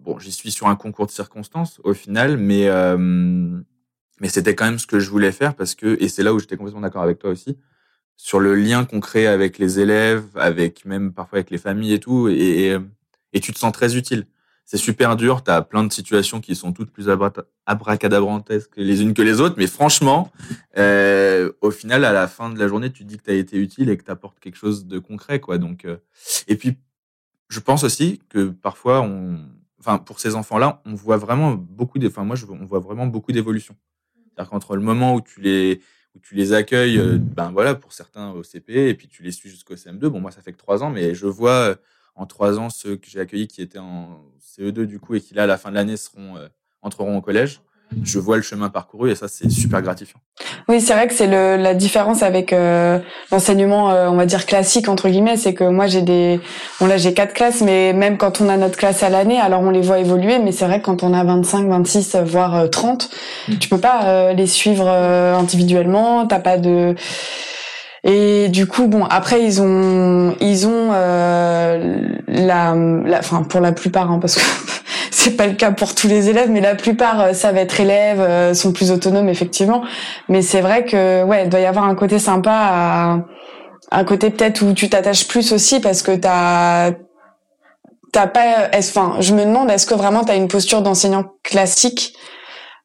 Bon, 0.05 0.19
j'y 0.21 0.31
suis 0.31 0.53
sur 0.53 0.69
un 0.69 0.77
concours 0.77 1.07
de 1.07 1.11
circonstances 1.11 1.81
au 1.83 1.93
final, 1.93 2.37
mais 2.37 2.69
mais 4.21 4.29
c'était 4.29 4.55
quand 4.55 4.65
même 4.65 4.79
ce 4.79 4.87
que 4.87 4.99
je 4.99 5.11
voulais 5.11 5.33
faire 5.33 5.55
parce 5.55 5.75
que, 5.75 5.97
et 6.01 6.09
c'est 6.09 6.23
là 6.23 6.33
où 6.35 6.39
j'étais 6.39 6.57
complètement 6.57 6.81
d'accord 6.81 7.03
avec 7.03 7.19
toi 7.19 7.31
aussi, 7.31 7.59
sur 8.17 8.41
le 8.41 8.55
lien 8.55 8.85
qu'on 8.85 9.01
crée 9.01 9.27
avec 9.27 9.59
les 9.59 9.79
élèves, 9.79 10.25
avec 10.37 10.85
même 10.85 11.13
parfois 11.13 11.39
avec 11.39 11.51
les 11.51 11.59
familles 11.59 11.93
et 11.93 12.01
tout, 12.01 12.29
et, 12.29 12.79
et, 13.33 13.41
tu 13.41 13.53
te 13.53 13.59
sens 13.59 13.73
très 13.73 13.97
utile. 13.97 14.27
C'est 14.65 14.79
super 14.79 15.15
dur, 15.17 15.45
tu 15.45 15.51
as 15.51 15.63
plein 15.63 15.85
de 15.85 15.93
situations 15.93 16.41
qui 16.41 16.57
sont 16.57 16.73
toutes 16.73 16.91
plus 16.91 17.09
abracadabrantesques 17.67 18.73
les 18.77 19.03
unes 19.03 19.15
que 19.15 19.23
les 19.23 19.41
autres, 19.41 19.55
mais 19.59 19.69
franchement, 19.69 20.33
euh, 20.77 21.53
au 21.61 21.71
final, 21.71 22.05
à 22.05 22.13
la 22.13 22.27
fin 22.27 22.51
de 22.51 22.59
la 22.59 22.67
journée, 22.67 22.91
tu 22.91 23.05
te 23.05 23.09
dis 23.09 23.17
que 23.19 23.23
tu 23.23 23.31
as 23.31 23.35
été 23.35 23.59
utile 23.59 23.91
et 23.91 23.97
que 23.97 24.03
tu 24.03 24.11
apportes 24.11 24.41
quelque 24.41 24.57
chose 24.57 24.87
de 24.87 24.99
concret. 24.99 25.39
quoi. 25.39 25.59
Donc, 25.59 25.85
euh, 25.85 25.99
Et 26.49 26.57
puis, 26.57 26.79
je 27.49 27.61
pense 27.61 27.85
aussi 27.85 28.21
que 28.29 28.49
parfois, 28.49 29.03
on, 29.03 29.39
enfin, 29.79 29.99
pour 29.99 30.19
ces 30.19 30.35
enfants-là, 30.35 30.83
on 30.85 30.95
voit 30.95 31.17
vraiment 31.17 31.53
beaucoup, 31.53 32.01
enfin, 32.05 32.25
moi, 32.25 32.37
on 32.51 32.65
voit 32.65 32.81
vraiment 32.81 33.07
beaucoup 33.07 33.31
d'évolution. 33.31 33.77
C'est-à-dire 34.37 34.51
qu'entre 34.51 34.77
le 34.77 34.83
moment 34.83 35.15
où 35.15 35.23
tu 35.23 35.41
les, 35.41 35.81
où 36.15 36.19
tu 36.21 36.35
les 36.35 36.53
accueilles, 36.53 36.99
euh, 36.99 37.17
ben 37.19 37.51
voilà, 37.53 37.75
pour 37.75 37.95
certains 37.95 38.33
au 38.33 38.43
CP, 38.43 38.91
et 38.91 38.95
puis 38.95 39.09
tu 39.09 39.23
les 39.23 39.31
suis 39.31 39.49
jusqu'au 39.49 39.77
CM2. 39.77 40.09
Bon, 40.09 40.21
moi, 40.21 40.31
ça 40.31 40.43
fait 40.43 40.53
que 40.53 40.59
trois 40.59 40.83
ans, 40.83 40.91
mais 40.91 41.15
je 41.15 41.27
vois 41.27 41.71
euh, 41.71 41.75
en 42.15 42.27
trois 42.27 42.59
ans 42.59 42.69
ceux 42.69 42.97
que 42.97 43.09
j'ai 43.09 43.19
accueillis 43.19 43.49
qui 43.49 43.63
étaient 43.63 43.79
en 43.79 44.23
CE2 44.41 44.85
du 44.85 45.01
coup 45.01 45.15
et 45.15 45.23
qui 45.23 45.33
là, 45.33 45.45
à 45.45 45.47
la 45.47 45.57
fin 45.57 45.71
de 45.71 45.75
l'année, 45.75 45.97
seront, 45.97 46.37
euh, 46.37 46.49
entreront 46.83 47.17
au 47.17 47.23
collège. 47.23 47.63
Je 48.03 48.19
vois 48.19 48.37
le 48.37 48.43
chemin 48.43 48.69
parcouru 48.69 49.11
et 49.11 49.15
ça 49.15 49.29
c'est 49.29 49.51
super 49.51 49.83
gratifiant. 49.83 50.19
Oui, 50.69 50.81
c'est 50.81 50.93
vrai 50.95 51.07
que 51.07 51.15
c'est 51.15 51.27
le, 51.27 51.57
la 51.57 51.75
différence 51.75 52.23
avec 52.23 52.53
euh, 52.53 52.99
l'enseignement, 53.31 53.91
euh, 53.91 54.09
on 54.09 54.17
va 54.17 54.27
dire 54.27 54.47
classique 54.47 54.89
entre 54.89 55.09
guillemets, 55.09 55.37
c'est 55.37 55.55
que 55.55 55.65
moi 55.65 55.87
j'ai 55.87 56.03
des, 56.03 56.41
bon 56.81 56.87
là 56.87 56.97
j'ai 56.97 57.15
quatre 57.15 57.33
classes, 57.33 57.61
mais 57.61 57.93
même 57.93 58.19
quand 58.19 58.41
on 58.41 58.49
a 58.49 58.57
notre 58.57 58.77
classe 58.77 59.03
à 59.03 59.09
l'année, 59.09 59.39
alors 59.39 59.61
on 59.61 59.71
les 59.71 59.81
voit 59.81 59.99
évoluer, 59.99 60.39
mais 60.39 60.53
c'est 60.53 60.67
vrai 60.67 60.81
que 60.81 60.87
quand 60.87 61.03
on 61.03 61.15
a 61.15 61.25
25, 61.25 61.69
26, 61.69 62.17
voire 62.25 62.69
30, 62.71 63.11
mm. 63.49 63.59
tu 63.59 63.69
peux 63.69 63.79
pas 63.79 64.33
les 64.33 64.47
suivre 64.47 64.89
individuellement, 64.89 66.27
t'as 66.27 66.41
pas 66.41 66.59
de 66.59 66.95
et 68.09 68.49
du 68.49 68.69
coup, 68.69 68.87
bon, 68.87 69.05
après 69.05 69.43
ils 69.43 69.61
ont, 69.61 70.37
ils 70.41 70.65
ont 70.69 70.91
euh, 70.93 72.09
la, 72.29 72.73
enfin 73.19 73.43
pour 73.43 73.61
la 73.61 73.73
plupart, 73.73 74.13
hein, 74.13 74.21
parce 74.21 74.37
que 74.37 74.43
c'est 75.11 75.37
pas 75.37 75.47
le 75.47 75.55
cas 75.55 75.71
pour 75.71 75.95
tous 75.95 76.09
les 76.09 76.29
élèves, 76.29 76.51
mais 76.51 76.61
la 76.61 76.75
plupart 76.75 77.21
euh, 77.21 77.33
savent 77.33 77.57
être 77.57 77.81
élèves, 77.81 78.21
euh, 78.21 78.55
sont 78.55 78.73
plus 78.73 78.91
autonomes 78.91 79.29
effectivement. 79.29 79.85
Mais 80.29 80.43
c'est 80.43 80.61
vrai 80.61 80.85
que 80.85 81.23
ouais, 81.25 81.45
il 81.45 81.49
doit 81.49 81.61
y 81.61 81.67
avoir 81.67 81.85
un 81.85 81.95
côté 81.95 82.19
sympa, 82.19 82.53
à, 82.53 83.19
un 83.93 84.05
côté 84.05 84.31
peut-être 84.31 84.63
où 84.63 84.73
tu 84.73 84.89
t'attaches 84.89 85.29
plus 85.29 85.53
aussi 85.53 85.81
parce 85.81 86.03
que 86.03 86.13
t'as 86.13 86.93
t'as 88.13 88.27
pas, 88.27 88.71
enfin, 88.75 89.17
je 89.21 89.35
me 89.35 89.45
demande 89.45 89.71
est-ce 89.71 89.87
que 89.87 89.95
vraiment 89.95 90.25
t'as 90.25 90.37
une 90.37 90.49
posture 90.49 90.83
d'enseignant 90.83 91.25
classique? 91.43 92.15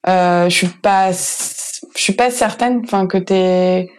Euh, 0.08 0.50
je 0.50 0.56
suis 0.56 0.68
pas, 0.68 1.12
je 1.12 2.02
suis 2.02 2.14
pas 2.14 2.32
certaine, 2.32 2.82
enfin 2.84 3.08
que 3.08 3.18
t'es 3.18 3.90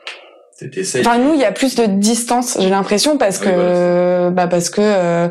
Enfin, 1.01 1.19
nous, 1.19 1.35
il 1.35 1.41
y 1.41 1.45
a 1.45 1.53
plus 1.53 1.75
de 1.75 1.87
distance, 1.87 2.57
j'ai 2.61 2.69
l'impression, 2.69 3.19
parce 3.19 3.39
que, 3.39 4.31
bah, 4.31 4.47
parce 4.47 4.71
que, 4.71 4.81
euh, 4.81 5.29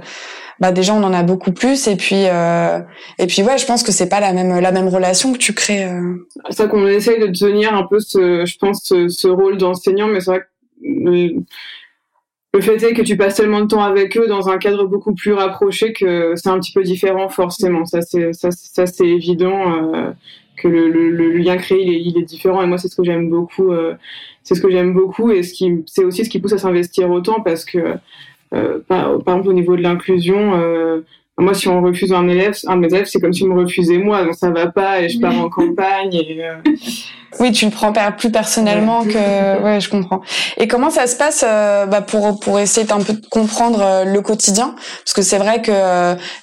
bah, 0.61 0.71
déjà, 0.71 0.93
on 0.93 1.03
en 1.03 1.11
a 1.11 1.23
beaucoup 1.23 1.51
plus, 1.51 1.87
et 1.87 1.95
puis, 1.95 2.27
euh, 2.27 2.79
et 3.17 3.25
puis, 3.25 3.41
ouais, 3.41 3.57
je 3.57 3.65
pense 3.65 3.81
que 3.81 3.91
c'est 3.91 4.07
pas 4.07 4.19
la 4.19 4.31
même, 4.31 4.59
la 4.59 4.71
même 4.71 4.87
relation 4.87 5.33
que 5.33 5.39
tu 5.39 5.53
crées. 5.53 5.85
Euh. 5.85 6.27
C'est 6.51 6.57
ça 6.57 6.67
qu'on 6.67 6.85
essaye 6.85 7.19
de 7.19 7.27
tenir 7.27 7.73
un 7.73 7.87
peu 7.87 7.99
ce, 7.99 8.45
je 8.45 8.57
pense, 8.59 8.83
ce, 8.83 9.27
rôle 9.27 9.57
d'enseignant, 9.57 10.07
mais 10.07 10.19
c'est 10.19 10.29
vrai 10.29 10.41
que 10.41 11.33
le 12.53 12.61
fait 12.61 12.83
est 12.83 12.93
que 12.93 13.01
tu 13.01 13.17
passes 13.17 13.35
tellement 13.35 13.61
de 13.61 13.65
temps 13.65 13.81
avec 13.81 14.15
eux 14.17 14.27
dans 14.27 14.49
un 14.49 14.59
cadre 14.59 14.85
beaucoup 14.85 15.15
plus 15.15 15.33
rapproché 15.33 15.93
que 15.93 16.33
c'est 16.35 16.49
un 16.49 16.59
petit 16.59 16.73
peu 16.73 16.83
différent, 16.83 17.27
forcément. 17.27 17.85
Ça, 17.85 18.01
c'est, 18.03 18.31
ça, 18.33 18.51
c'est 18.85 19.07
évident 19.07 20.13
que 20.61 20.67
le, 20.67 21.37
lien 21.37 21.57
créé 21.57 21.81
il 21.81 21.93
est, 21.93 22.01
il 22.01 22.17
est, 22.17 22.25
différent 22.25 22.61
et 22.61 22.67
moi 22.67 22.77
c'est 22.77 22.87
ce 22.87 22.95
que 22.95 23.03
j'aime 23.03 23.29
beaucoup 23.29 23.71
euh, 23.71 23.95
c'est 24.43 24.55
ce 24.55 24.61
que 24.61 24.69
j'aime 24.69 24.93
beaucoup 24.93 25.31
et 25.31 25.43
ce 25.43 25.53
qui 25.53 25.83
c'est 25.87 26.03
aussi 26.03 26.23
ce 26.23 26.29
qui 26.29 26.39
pousse 26.39 26.53
à 26.53 26.57
s'investir 26.57 27.09
autant 27.09 27.41
parce 27.41 27.65
que 27.65 27.77
euh, 27.77 27.95
par, 28.51 29.23
par, 29.23 29.37
exemple 29.37 29.49
au 29.49 29.53
niveau 29.53 29.75
de 29.75 29.81
l'inclusion 29.81 30.53
euh, 30.55 31.01
moi, 31.37 31.53
si 31.53 31.67
on 31.67 31.81
refuse 31.81 32.11
un 32.11 32.27
élève, 32.27 32.53
un 32.67 32.75
de 32.75 32.81
mes 32.81 32.87
élèves, 32.87 33.05
c'est 33.05 33.19
comme 33.19 33.33
si 33.33 33.43
on 33.43 33.47
me 33.47 33.61
refusait 33.61 33.97
moi, 33.97 34.23
donc 34.23 34.35
ça 34.35 34.49
va 34.49 34.67
pas, 34.67 35.01
et 35.01 35.09
je 35.09 35.19
pars 35.19 35.37
en 35.37 35.49
campagne. 35.49 36.13
Et, 36.13 36.37
euh, 36.43 36.55
Oui, 37.39 37.53
tu 37.53 37.63
le 37.63 37.71
prends 37.71 37.93
plus 38.17 38.29
personnellement 38.29 39.05
que. 39.05 39.63
Ouais, 39.63 39.79
je 39.79 39.89
comprends. 39.89 40.19
Et 40.57 40.67
comment 40.67 40.89
ça 40.89 41.07
se 41.07 41.15
passe 41.15 41.45
euh, 41.47 41.85
bah, 41.85 42.01
pour 42.01 42.41
pour 42.41 42.59
essayer 42.59 42.85
d'un 42.85 42.99
peu 42.99 43.13
de 43.13 43.25
comprendre 43.25 43.79
euh, 43.81 44.03
le 44.03 44.21
quotidien, 44.21 44.75
parce 45.05 45.13
que 45.13 45.21
c'est 45.21 45.37
vrai 45.37 45.61
que 45.61 45.71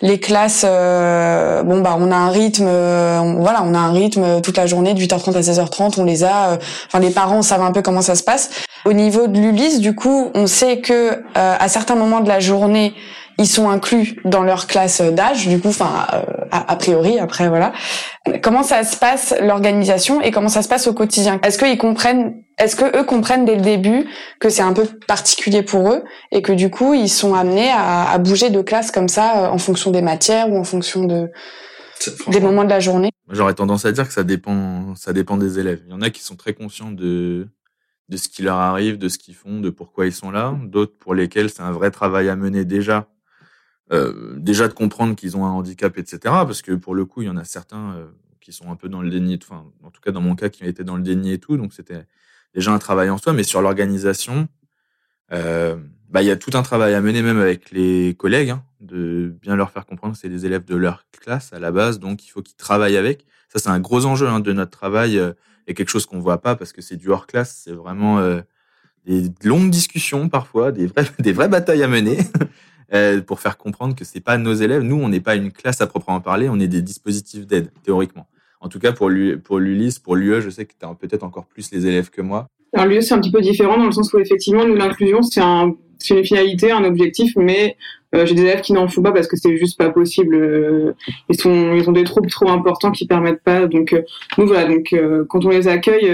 les 0.01 0.19
classes, 0.19 0.65
bon 0.65 1.81
bah, 1.83 1.99
on 2.01 2.11
a 2.11 2.17
un 2.17 2.31
rythme, 2.31 2.65
voilà, 2.65 3.63
on 3.65 3.75
a 3.75 3.79
un 3.79 3.93
rythme 3.93 4.41
toute 4.41 4.57
la 4.57 4.67
journée 4.67 4.95
de 4.95 5.01
8h30 5.01 5.37
à 5.37 5.41
16h30, 5.41 6.01
on 6.01 6.05
les 6.05 6.25
a. 6.25 6.59
Enfin, 6.87 7.01
les 7.01 7.11
parents 7.11 7.43
savent 7.43 7.63
un 7.63 7.73
peu 7.73 7.83
comment 7.83 8.03
ça 8.03 8.15
se 8.15 8.23
passe. 8.23 8.51
Au 8.87 8.95
niveau 8.95 9.27
de 9.27 9.39
l'Ulysse, 9.39 9.81
du 9.81 9.95
coup, 9.95 10.31
on 10.35 10.47
sait 10.47 10.81
que 10.81 11.23
à 11.35 11.69
certains 11.69 11.97
moments 11.97 12.21
de 12.21 12.29
la 12.29 12.41
journée 12.41 12.95
ils 13.39 13.47
sont 13.47 13.71
inclus 13.71 14.21
dans 14.25 14.43
leur 14.43 14.67
classe 14.67 15.01
d'âge, 15.01 15.47
du 15.47 15.61
coup, 15.61 15.69
enfin, 15.69 16.07
euh, 16.13 16.23
a, 16.51 16.75
priori, 16.77 17.21
après, 17.21 17.49
voilà. 17.49 17.73
Comment 18.43 18.65
ça 18.65 18.83
se 18.83 18.97
passe 18.97 19.33
l'organisation 19.41 20.21
et 20.21 20.33
comment 20.33 20.49
ça 20.49 20.63
se 20.63 20.69
passe 20.69 20.89
au 20.89 20.93
quotidien? 20.93 21.39
Est-ce 21.45 21.57
qu'ils 21.57 21.79
comprennent 21.79 22.43
Est-ce 22.59 22.75
que 22.75 22.99
eux 22.99 23.05
comprennent 23.05 23.45
dès 23.45 23.55
le 23.55 23.63
début 23.63 24.07
que 24.41 24.49
c'est 24.49 24.63
un 24.63 24.73
peu 24.73 24.85
particulier 25.07 25.63
pour 25.63 25.93
eux 25.93 26.03
et 26.33 26.43
que 26.43 26.53
du 26.53 26.69
coup 26.69 26.95
ils 26.95 27.09
sont 27.09 27.35
amenés 27.35 27.71
à, 27.71 28.11
à 28.11 28.19
bouger 28.19 28.51
de 28.51 28.61
classe 28.61 28.91
comme 28.91 29.09
ça 29.09 29.45
euh, 29.45 29.49
en 29.49 29.59
fonction 29.59 29.93
des 29.93 30.03
matières 30.03 30.51
ou 30.51 30.59
en 30.59 30.65
fonction 30.65 31.05
de 31.05 31.31
des 32.29 32.41
moments 32.41 32.65
de 32.65 32.71
la 32.71 32.81
journée? 32.81 33.11
J'aurais 33.31 33.55
tendance 33.55 33.85
à 33.85 33.93
dire 33.93 34.07
que 34.07 34.13
ça 34.13 34.25
dépend, 34.25 34.95
ça 34.95 35.13
dépend 35.13 35.37
des 35.37 35.59
élèves. 35.59 35.83
Il 35.87 35.91
y 35.91 35.95
en 35.95 36.03
a 36.03 36.11
qui 36.11 36.23
sont 36.23 36.37
très 36.37 36.55
conscients 36.55 36.91
de 36.91 37.47
de 38.09 38.17
ce 38.17 38.29
qui 38.29 38.43
leur 38.43 38.57
arrive, 38.57 38.99
de 38.99 39.09
ce 39.09 39.19
qu'ils 39.19 39.35
font, 39.35 39.61
de 39.61 39.71
pourquoi 39.71 40.07
ils 40.07 40.13
sont 40.13 40.31
là. 40.31 40.57
D'autres 40.65 40.97
pour 40.99 41.15
lesquels 41.15 41.51
c'est 41.51 41.63
un 41.63 41.73
vrai 41.73 41.91
travail 41.91 42.29
à 42.29 42.37
mener 42.37 42.65
déjà 42.65 43.07
euh, 43.91 44.35
déjà 44.37 44.69
de 44.69 44.75
comprendre 44.75 45.17
qu'ils 45.17 45.37
ont 45.37 45.47
un 45.47 45.51
handicap, 45.51 45.97
etc. 45.97 46.19
Parce 46.23 46.61
que 46.61 46.73
pour 46.73 46.95
le 46.95 47.05
coup, 47.07 47.23
il 47.23 47.27
y 47.27 47.31
en 47.31 47.37
a 47.37 47.45
certains 47.45 47.93
euh, 47.93 48.07
qui 48.41 48.53
sont 48.53 48.71
un 48.71 48.77
peu 48.77 48.89
dans 48.89 49.01
le 49.01 49.09
déni, 49.09 49.39
enfin, 49.43 49.65
en 49.83 49.91
tout 49.91 50.01
cas 50.01 50.11
dans 50.11 50.21
mon 50.21 50.35
cas, 50.35 50.51
qui 50.51 50.65
étaient 50.65 50.85
dans 50.85 50.97
le 50.97 51.03
déni 51.03 51.33
et 51.33 51.39
tout. 51.39 51.57
Donc 51.57 51.73
c'était 51.73 52.07
déjà 52.55 52.73
un 52.73 52.79
travail 52.79 53.09
en 53.09 53.17
soi. 53.17 53.33
Mais 53.33 53.45
sur 53.45 53.63
l'organisation, 53.63 54.49
euh, 55.33 55.77
bah, 56.11 56.23
il 56.23 56.27
y 56.27 56.31
a 56.31 56.37
tout 56.37 56.51
un 56.55 56.63
travail 56.63 56.93
à 56.93 57.01
mener, 57.01 57.23
même 57.23 57.39
avec 57.39 57.71
les 57.71 58.15
collègues, 58.15 58.51
hein, 58.51 58.63
de 58.81 59.35
bien 59.41 59.57
leur 59.57 59.71
faire 59.71 59.87
comprendre 59.87 60.15
que 60.15 60.21
c'est 60.21 60.29
des 60.29 60.45
élèves 60.45 60.65
de 60.67 60.77
leur 60.77 61.07
classe 61.11 61.53
à 61.55 61.59
la 61.59 61.73
base, 61.73 61.99
donc 61.99 62.27
il 62.27 62.29
faut 62.29 62.43
qu'ils 62.43 62.57
travaillent 62.57 62.97
avec. 62.97 63.25
Ça, 63.49 63.59
c'est 63.59 63.71
un 63.71 63.81
gros 63.81 64.05
enjeu 64.05 64.29
hein, 64.29 64.41
de 64.41 64.53
notre 64.53 64.71
travail 64.71 65.19
et 65.67 65.75
quelque 65.75 65.89
chose 65.89 66.05
qu'on 66.05 66.21
voit 66.21 66.43
pas 66.43 66.57
parce 66.57 66.73
que 66.75 66.83
c'est 66.83 66.97
du 66.97 67.09
hors 67.09 67.27
classe. 67.27 67.63
C'est 67.65 67.73
vraiment 67.73 68.21
des 69.07 69.31
longues 69.43 69.71
discussions 69.71 70.29
parfois, 70.29 70.71
des 70.71 70.87
vraies 71.33 71.49
batailles 71.49 71.83
à 71.83 71.89
mener. 71.89 72.19
Euh, 72.95 73.21
pour 73.21 73.41
faire 73.41 73.59
comprendre 73.59 73.95
que 73.95 74.03
c'est 74.03 74.21
pas 74.21 74.39
nos 74.39 74.55
élèves. 74.55 74.81
Nous, 74.81 74.97
on 74.97 75.11
n'est 75.11 75.21
pas 75.21 75.35
une 75.35 75.53
classe 75.53 75.83
à 75.83 75.87
proprement 75.87 76.23
parler, 76.23 76.49
on 76.49 76.59
est 76.59 76.69
des 76.69 76.81
dispositifs 76.81 77.47
d'aide, 77.47 77.71
théoriquement. 77.83 78.27
En 78.63 78.69
tout 78.69 78.79
cas, 78.79 78.93
pour 78.93 79.11
l'ULIS, 79.11 79.99
pour 80.03 80.17
l'UE, 80.17 80.41
je 80.41 80.49
sais 80.49 80.65
que 80.65 80.73
tu 80.79 80.87
as 80.87 80.95
peut-être 80.95 81.23
encore 81.23 81.45
plus 81.45 81.71
les 81.71 81.87
élèves 81.87 82.09
que 82.09 82.23
moi. 82.23 82.49
Alors, 82.73 82.87
l'UE, 82.87 83.03
c'est 83.03 83.13
un 83.13 83.21
petit 83.21 83.31
peu 83.31 83.43
différent 83.43 83.77
dans 83.77 83.85
le 83.85 83.93
sens 83.93 84.11
où, 84.15 84.19
effectivement, 84.19 84.65
nous, 84.67 84.75
l'inclusion, 84.75 85.21
c'est 85.23 85.43
un, 85.43 85.75
une 86.09 86.25
finalité, 86.25 86.73
un 86.73 86.83
objectif, 86.85 87.35
mais 87.37 87.77
euh, 88.15 88.25
j'ai 88.25 88.35
des 88.35 88.41
élèves 88.41 88.63
qui 88.63 88.73
n'en 88.73 88.89
font 88.89 89.03
pas 89.03 89.13
parce 89.13 89.27
que 89.27 89.37
c'est 89.37 89.59
juste 89.59 89.77
pas 89.77 89.91
possible. 89.91 90.35
Euh, 90.35 90.93
ils 91.29 91.39
sont, 91.39 91.75
ils 91.75 91.87
ont 91.91 91.93
des 91.93 92.05
troubles 92.05 92.31
trop 92.31 92.49
importants 92.49 92.91
qui 92.91 93.07
permettent 93.07 93.43
pas. 93.43 93.67
Donc, 93.67 93.95
nous 94.39 94.47
voilà. 94.47 94.67
Donc, 94.67 94.95
quand 95.29 95.45
on 95.45 95.51
les 95.51 95.69
accueille, 95.69 96.11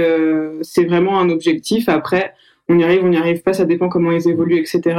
c'est 0.62 0.86
vraiment 0.86 1.20
un 1.20 1.30
objectif. 1.30 1.88
Après, 1.88 2.34
on 2.68 2.78
y 2.78 2.84
arrive, 2.84 3.04
on 3.04 3.08
n'y 3.08 3.16
arrive 3.16 3.42
pas, 3.42 3.52
ça 3.52 3.64
dépend 3.64 3.88
comment 3.88 4.10
ils 4.12 4.28
évoluent, 4.28 4.58
etc. 4.58 4.98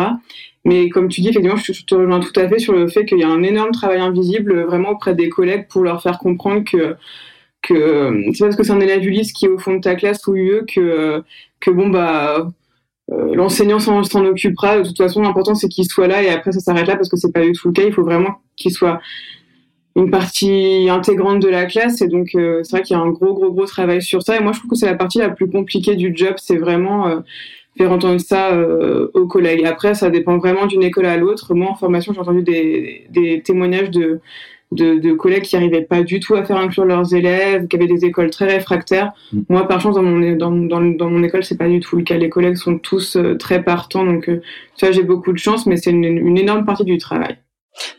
Mais 0.65 0.89
comme 0.89 1.07
tu 1.07 1.21
dis, 1.21 1.29
effectivement, 1.29 1.57
je 1.57 1.85
te 1.85 1.95
rejoins 1.95 2.19
tout 2.19 2.37
à 2.39 2.47
fait 2.47 2.59
sur 2.59 2.73
le 2.73 2.87
fait 2.87 3.05
qu'il 3.05 3.19
y 3.19 3.23
a 3.23 3.29
un 3.29 3.43
énorme 3.43 3.71
travail 3.71 3.99
invisible 3.99 4.51
euh, 4.51 4.65
vraiment 4.65 4.91
auprès 4.91 5.15
des 5.15 5.29
collègues 5.29 5.67
pour 5.69 5.83
leur 5.83 6.01
faire 6.01 6.19
comprendre 6.19 6.63
que 6.63 6.95
que 7.61 7.73
euh, 7.73 8.31
c'est 8.33 8.45
parce 8.45 8.55
que 8.55 8.63
c'est 8.63 8.73
un 8.73 8.79
élève 8.79 9.03
Ulysse 9.03 9.33
qui 9.33 9.45
est 9.45 9.49
au 9.49 9.57
fond 9.57 9.75
de 9.75 9.81
ta 9.81 9.95
classe 9.95 10.27
ou 10.27 10.35
UE 10.35 10.65
que 10.67 11.23
que 11.59 11.71
bon 11.71 11.89
bah 11.89 12.47
euh, 13.11 13.35
l'enseignant 13.35 13.79
s'en 13.79 14.25
occupera. 14.25 14.79
De 14.79 14.83
toute 14.87 14.97
façon, 14.97 15.21
l'important 15.21 15.55
c'est 15.55 15.69
qu'il 15.69 15.85
soit 15.85 16.07
là 16.07 16.23
et 16.23 16.29
après 16.29 16.51
ça 16.51 16.59
s'arrête 16.59 16.87
là 16.87 16.95
parce 16.95 17.09
que 17.09 17.17
c'est 17.17 17.31
pas 17.31 17.41
du 17.41 17.53
tout 17.53 17.69
le 17.69 17.73
cas. 17.73 17.83
Il 17.83 17.93
faut 17.93 18.03
vraiment 18.03 18.41
qu'il 18.55 18.71
soit 18.71 18.99
une 19.95 20.11
partie 20.11 20.87
intégrante 20.89 21.41
de 21.41 21.47
la 21.47 21.65
classe 21.65 22.01
et 22.01 22.07
donc 22.07 22.29
c'est 22.31 22.71
vrai 22.71 22.81
qu'il 22.81 22.97
y 22.97 22.99
a 22.99 23.01
un 23.01 23.09
gros 23.09 23.33
gros 23.33 23.51
gros 23.51 23.65
travail 23.65 24.01
sur 24.01 24.23
ça 24.23 24.35
et 24.35 24.41
moi 24.41 24.51
je 24.51 24.59
trouve 24.59 24.71
que 24.71 24.75
c'est 24.75 24.85
la 24.85 24.95
partie 24.95 25.19
la 25.19 25.29
plus 25.29 25.49
compliquée 25.49 25.95
du 25.95 26.11
job 26.13 26.33
c'est 26.37 26.57
vraiment 26.57 27.23
faire 27.77 27.91
entendre 27.91 28.19
ça 28.19 28.53
euh, 28.53 29.09
aux 29.13 29.27
collègues. 29.27 29.65
Après, 29.65 29.93
ça 29.93 30.09
dépend 30.09 30.37
vraiment 30.37 30.65
d'une 30.65 30.83
école 30.83 31.05
à 31.05 31.17
l'autre. 31.17 31.53
Moi, 31.53 31.69
en 31.69 31.75
formation, 31.75 32.13
j'ai 32.13 32.19
entendu 32.19 32.43
des, 32.43 33.05
des 33.09 33.41
témoignages 33.41 33.91
de, 33.91 34.19
de, 34.71 34.97
de, 34.99 35.13
collègues 35.13 35.43
qui 35.43 35.55
n'arrivaient 35.55 35.81
pas 35.81 36.03
du 36.03 36.19
tout 36.19 36.35
à 36.35 36.43
faire 36.43 36.57
inclure 36.57 36.85
leurs 36.85 37.13
élèves, 37.13 37.67
qui 37.67 37.75
avaient 37.75 37.87
des 37.87 38.05
écoles 38.05 38.29
très 38.29 38.45
réfractaires. 38.45 39.11
Mm. 39.33 39.41
Moi, 39.49 39.67
par 39.67 39.81
chance, 39.81 39.95
dans 39.95 40.03
mon, 40.03 40.35
dans, 40.35 40.51
dans, 40.51 40.81
dans 40.81 41.09
mon 41.09 41.23
école, 41.23 41.43
c'est 41.43 41.57
pas 41.57 41.67
du 41.67 41.79
tout 41.79 41.97
le 41.97 42.03
cas. 42.03 42.17
Les 42.17 42.29
collègues 42.29 42.55
sont 42.55 42.77
tous 42.77 43.17
euh, 43.17 43.35
très 43.35 43.63
partants, 43.63 44.05
donc 44.05 44.29
euh, 44.29 44.41
ça, 44.75 44.91
j'ai 44.91 45.03
beaucoup 45.03 45.33
de 45.33 45.37
chance, 45.37 45.65
mais 45.65 45.77
c'est 45.77 45.91
une, 45.91 46.03
une 46.03 46.37
énorme 46.37 46.65
partie 46.65 46.85
du 46.85 46.97
travail. 46.97 47.37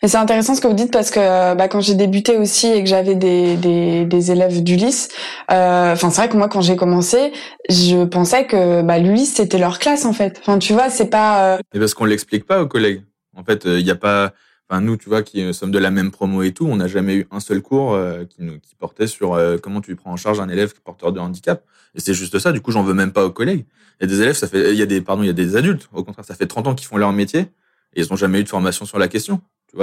Mais 0.02 0.08
c'est 0.08 0.16
intéressant 0.16 0.54
ce 0.54 0.60
que 0.60 0.68
vous 0.68 0.74
dites 0.74 0.92
parce 0.92 1.10
que 1.10 1.54
bah, 1.54 1.68
quand 1.68 1.80
j'ai 1.80 1.94
débuté 1.94 2.36
aussi 2.36 2.66
et 2.66 2.82
que 2.82 2.88
j'avais 2.88 3.14
des, 3.14 4.30
élèves 4.30 4.62
d'Ulysse, 4.62 5.08
euh, 5.50 5.94
c'est 5.96 6.06
vrai 6.06 6.28
que 6.28 6.36
moi 6.36 6.48
quand 6.48 6.60
j'ai 6.60 6.76
commencé, 6.76 7.32
je 7.68 8.04
pensais 8.04 8.46
que 8.46 8.82
bah, 8.82 8.98
l'Ulysse 8.98 9.34
c'était 9.34 9.58
leur 9.58 9.78
classe 9.78 10.04
en 10.04 10.12
fait. 10.12 10.38
Enfin 10.40 10.58
tu 10.58 10.72
vois, 10.72 10.90
c'est 10.90 11.10
pas. 11.10 11.56
Euh... 11.56 11.58
Et 11.74 11.78
parce 11.78 11.94
qu'on 11.94 12.04
l'explique 12.04 12.46
pas 12.46 12.62
aux 12.62 12.66
collègues. 12.66 13.02
En 13.36 13.44
fait, 13.44 13.62
il 13.64 13.70
euh, 13.70 13.82
n'y 13.82 13.90
a 13.90 13.96
pas. 13.96 14.32
Enfin 14.68 14.80
nous, 14.80 14.96
tu 14.96 15.08
vois, 15.08 15.22
qui 15.22 15.54
sommes 15.54 15.70
de 15.70 15.78
la 15.78 15.92
même 15.92 16.10
promo 16.10 16.42
et 16.42 16.52
tout, 16.52 16.66
on 16.66 16.76
n'a 16.76 16.88
jamais 16.88 17.14
eu 17.14 17.26
un 17.30 17.38
seul 17.38 17.62
cours 17.62 17.94
euh, 17.94 18.24
qui, 18.24 18.74
portait 18.76 19.06
sur 19.06 19.34
euh, 19.34 19.58
comment 19.58 19.80
tu 19.80 19.94
prends 19.94 20.10
en 20.10 20.16
charge 20.16 20.40
un 20.40 20.48
élève 20.48 20.74
porteur 20.82 21.12
de 21.12 21.20
handicap. 21.20 21.62
Et 21.94 22.00
c'est 22.00 22.14
juste 22.14 22.38
ça. 22.40 22.50
Du 22.50 22.60
coup, 22.60 22.72
j'en 22.72 22.82
veux 22.82 22.94
même 22.94 23.12
pas 23.12 23.24
aux 23.24 23.30
collègues. 23.30 23.64
Il 24.00 24.02
y 24.02 24.12
a 24.12 24.14
des 24.14 24.22
élèves, 24.22 24.34
ça 24.34 24.48
fait, 24.48 24.72
il 24.72 24.78
y 24.78 24.82
a 24.82 24.86
des, 24.86 25.00
pardon, 25.00 25.22
il 25.22 25.26
y 25.26 25.30
a 25.30 25.34
des 25.34 25.54
adultes. 25.54 25.88
Au 25.92 26.02
contraire, 26.02 26.24
ça 26.24 26.34
fait 26.34 26.46
30 26.46 26.66
ans 26.66 26.74
qu'ils 26.74 26.88
font 26.88 26.96
leur 26.96 27.12
métier 27.12 27.48
et 27.94 28.02
ils 28.02 28.06
n'ont 28.10 28.16
jamais 28.16 28.40
eu 28.40 28.44
de 28.44 28.48
formation 28.48 28.84
sur 28.84 28.98
la 28.98 29.06
question. 29.06 29.40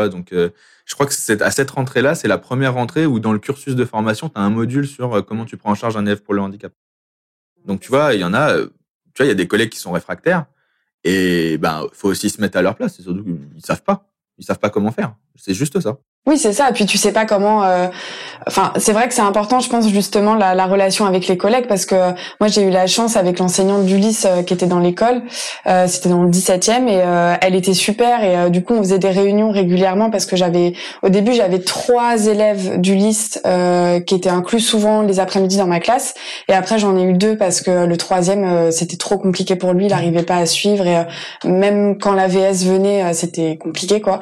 Donc 0.09 0.33
euh, 0.33 0.49
je 0.85 0.93
crois 0.93 1.05
que 1.05 1.13
c'est 1.13 1.41
à 1.41 1.51
cette 1.51 1.71
rentrée-là, 1.71 2.15
c'est 2.15 2.27
la 2.27 2.37
première 2.37 2.73
rentrée 2.73 3.05
où 3.05 3.19
dans 3.19 3.33
le 3.33 3.39
cursus 3.39 3.75
de 3.75 3.85
formation, 3.85 4.29
tu 4.29 4.37
as 4.37 4.41
un 4.41 4.49
module 4.49 4.87
sur 4.87 5.13
euh, 5.13 5.21
comment 5.21 5.45
tu 5.45 5.57
prends 5.57 5.71
en 5.71 5.75
charge 5.75 5.97
un 5.97 6.05
élève 6.05 6.21
pour 6.21 6.33
le 6.33 6.41
handicap. 6.41 6.73
Donc 7.65 7.79
tu 7.79 7.89
vois, 7.89 8.13
il 8.13 8.19
y 8.19 8.23
en 8.23 8.33
a, 8.33 8.53
euh, 8.53 8.65
tu 9.13 9.23
vois, 9.23 9.25
il 9.25 9.29
y 9.29 9.31
a 9.31 9.35
des 9.35 9.47
collègues 9.47 9.69
qui 9.69 9.79
sont 9.79 9.91
réfractaires 9.91 10.45
et 11.03 11.57
ben 11.57 11.87
faut 11.93 12.09
aussi 12.09 12.29
se 12.29 12.41
mettre 12.41 12.57
à 12.57 12.61
leur 12.61 12.75
place. 12.75 12.95
C'est 12.95 13.03
surtout 13.03 13.25
savent 13.63 13.83
pas, 13.83 14.09
ils 14.37 14.45
savent 14.45 14.59
pas 14.59 14.69
comment 14.69 14.91
faire. 14.91 15.15
C'est 15.35 15.53
juste 15.53 15.79
ça. 15.79 15.97
Oui, 16.25 16.37
c'est 16.37 16.53
ça. 16.53 16.69
Et 16.69 16.73
puis 16.73 16.85
tu 16.85 16.97
sais 16.97 17.11
pas 17.11 17.25
comment. 17.25 17.65
Euh, 17.65 17.87
enfin, 18.47 18.71
c'est 18.77 18.93
vrai 18.93 19.09
que 19.09 19.13
c'est 19.13 19.21
important, 19.21 19.59
je 19.59 19.69
pense 19.69 19.89
justement 19.89 20.35
la, 20.35 20.55
la, 20.55 20.67
relation 20.67 21.05
avec 21.05 21.27
les 21.27 21.35
collègues 21.35 21.67
parce 21.67 21.85
que 21.85 21.95
moi 22.39 22.47
j'ai 22.47 22.61
eu 22.61 22.69
la 22.69 22.87
chance 22.87 23.17
avec 23.17 23.39
l'enseignante 23.39 23.85
d'Ulysse 23.85 24.25
euh, 24.25 24.41
qui 24.41 24.53
était 24.53 24.65
dans 24.65 24.79
l'école. 24.79 25.23
Euh, 25.67 25.85
C'était 25.87 26.07
dans 26.07 26.23
le 26.23 26.29
17e 26.29 26.87
et 26.87 27.01
euh, 27.03 27.35
elle 27.41 27.55
était 27.55 27.73
super 27.73 28.23
et 28.23 28.49
du 28.49 28.63
coup 28.63 28.73
on 28.73 28.83
faisait 28.83 28.99
des 28.99 29.09
réunions 29.09 29.51
régulièrement 29.51 30.09
parce 30.09 30.25
que 30.25 30.37
j'avais 30.37 30.73
au 31.01 31.09
début 31.09 31.33
j'avais 31.33 31.59
trois 31.59 32.25
élèves 32.25 32.79
d'Ulysse 32.79 33.41
qui 34.05 34.15
étaient 34.15 34.29
inclus 34.29 34.61
souvent 34.61 35.01
les 35.01 35.19
après-midi 35.19 35.57
dans 35.57 35.67
ma 35.67 35.79
classe 35.79 36.13
et 36.47 36.53
après 36.53 36.79
j'en 36.79 36.97
ai 36.97 37.03
eu 37.03 37.13
deux 37.13 37.37
parce 37.37 37.61
que 37.61 37.85
le 37.85 37.97
troisième 37.97 38.71
c'était 38.71 38.97
trop 38.97 39.17
compliqué 39.17 39.55
pour 39.55 39.73
lui, 39.73 39.85
il 39.85 39.89
n'arrivait 39.89 40.23
pas 40.23 40.37
à 40.37 40.45
suivre 40.45 40.87
et 40.87 41.03
même 41.43 41.97
quand 41.97 42.13
la 42.13 42.27
VS 42.27 42.65
venait 42.65 43.13
c'était 43.13 43.57
compliqué 43.57 43.99
quoi. 44.01 44.19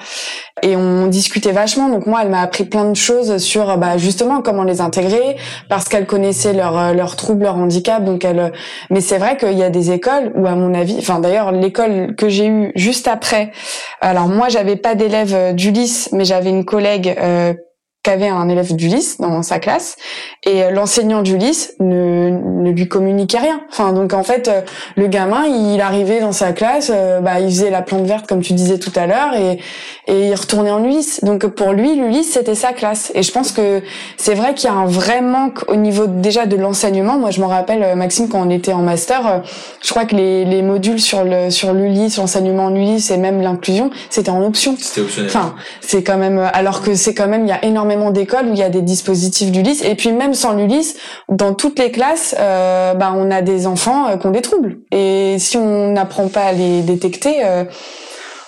Et 0.61 0.75
on 0.75 1.07
discutait 1.07 1.51
vachement 1.51 1.89
donc 1.89 2.05
moi, 2.05 2.21
elle 2.23 2.29
m'a 2.29 2.41
appris 2.41 2.65
plein 2.65 2.85
de 2.85 2.95
choses 2.95 3.37
sur 3.37 3.77
bah, 3.77 3.97
justement 3.97 4.41
comment 4.41 4.63
les 4.63 4.81
intégrer, 4.81 5.37
parce 5.69 5.87
qu'elle 5.89 6.05
connaissait 6.05 6.55
euh, 6.55 6.93
leurs 6.93 7.15
troubles, 7.15 7.43
leurs 7.43 7.57
handicaps. 7.57 8.03
Donc 8.05 8.25
elle. 8.25 8.39
Euh, 8.39 8.49
mais 8.89 9.01
c'est 9.01 9.17
vrai 9.17 9.37
qu'il 9.37 9.57
y 9.57 9.63
a 9.63 9.69
des 9.69 9.91
écoles 9.91 10.31
où, 10.35 10.47
à 10.47 10.55
mon 10.55 10.73
avis, 10.73 10.95
enfin 10.97 11.19
d'ailleurs 11.19 11.51
l'école 11.51 12.15
que 12.15 12.29
j'ai 12.29 12.47
eue 12.47 12.71
juste 12.75 13.07
après. 13.07 13.51
Alors 14.01 14.27
moi, 14.27 14.49
j'avais 14.49 14.75
pas 14.75 14.95
d'élèves 14.95 15.35
euh, 15.35 15.53
d'Ulysse, 15.53 16.09
mais 16.11 16.25
j'avais 16.25 16.49
une 16.49 16.65
collègue 16.65 17.15
qu'avait 18.03 18.29
un 18.29 18.49
élève 18.49 18.75
d'Ulysse 18.75 19.19
dans 19.19 19.43
sa 19.43 19.59
classe 19.59 19.95
et 20.43 20.63
euh, 20.63 20.71
l'enseignant 20.71 21.21
d'Ulysse 21.21 21.75
ne, 21.79 22.31
ne 22.31 22.71
lui 22.71 22.87
communiquait 22.87 23.37
rien. 23.37 23.61
Enfin 23.69 23.93
donc 23.93 24.13
en 24.13 24.23
fait 24.23 24.47
euh, 24.47 24.61
le 24.95 25.05
gamin 25.07 25.45
il 25.45 25.79
arrivait 25.81 26.19
dans 26.19 26.31
sa 26.31 26.51
classe, 26.51 26.91
euh, 26.93 27.19
bah 27.19 27.39
il 27.39 27.49
faisait 27.49 27.69
la 27.69 27.83
plante 27.83 28.05
verte 28.05 28.25
comme 28.27 28.41
tu 28.41 28.53
disais 28.53 28.79
tout 28.79 28.91
à 28.95 29.05
l'heure 29.05 29.35
et 29.35 29.59
et 30.07 30.29
il 30.29 30.35
retournait 30.35 30.71
en 30.71 30.83
Ulysse. 30.83 31.23
Donc 31.23 31.45
pour 31.45 31.73
lui 31.73 31.95
l'Ulysse 31.95 32.31
c'était 32.33 32.55
sa 32.55 32.73
classe 32.73 33.11
et 33.13 33.21
je 33.21 33.31
pense 33.31 33.51
que 33.51 33.83
c'est 34.17 34.33
vrai 34.33 34.55
qu'il 34.55 34.67
y 34.67 34.73
a 34.73 34.75
un 34.75 34.87
vrai 34.87 35.21
manque 35.21 35.69
au 35.69 35.75
niveau 35.75 36.07
déjà 36.07 36.47
de 36.47 36.55
l'enseignement. 36.55 37.19
Moi 37.19 37.29
je 37.29 37.39
me 37.39 37.45
rappelle 37.45 37.95
Maxime 37.95 38.29
quand 38.29 38.41
on 38.41 38.49
était 38.49 38.73
en 38.73 38.81
master, 38.81 39.43
je 39.83 39.89
crois 39.91 40.05
que 40.05 40.15
les, 40.15 40.43
les 40.45 40.63
modules 40.63 40.99
sur 40.99 41.23
le 41.23 41.51
sur 41.51 41.71
l'Ulysse, 41.71 42.17
l'enseignement 42.17 42.65
en 42.65 42.75
Ulysse 42.75 43.11
et 43.11 43.17
même 43.17 43.41
l'inclusion, 43.41 43.91
c'était 44.09 44.31
en 44.31 44.43
option. 44.43 44.75
C'était 44.79 45.01
optionnel. 45.01 45.29
Enfin, 45.29 45.53
c'est 45.81 46.01
quand 46.01 46.17
même 46.17 46.39
alors 46.51 46.81
que 46.81 46.95
c'est 46.95 47.13
quand 47.13 47.27
même 47.27 47.45
il 47.45 47.49
y 47.49 47.51
a 47.51 47.63
énormément 47.63 47.90
d'écoles 48.11 48.47
où 48.47 48.53
il 48.53 48.59
y 48.59 48.63
a 48.63 48.69
des 48.69 48.81
dispositifs 48.81 49.51
d'Ulysse 49.51 49.83
et 49.83 49.95
puis 49.95 50.11
même 50.11 50.33
sans 50.33 50.53
l'Ulysse, 50.53 50.97
dans 51.29 51.53
toutes 51.53 51.79
les 51.79 51.91
classes, 51.91 52.35
euh, 52.39 52.93
bah, 52.93 53.13
on 53.15 53.29
a 53.31 53.41
des 53.41 53.67
enfants 53.67 54.07
euh, 54.07 54.17
qui 54.17 54.27
ont 54.27 54.31
des 54.31 54.41
troubles 54.41 54.79
et 54.91 55.37
si 55.39 55.57
on 55.57 55.91
n'apprend 55.91 56.27
pas 56.29 56.43
à 56.43 56.53
les 56.53 56.81
détecter, 56.81 57.45
euh, 57.45 57.65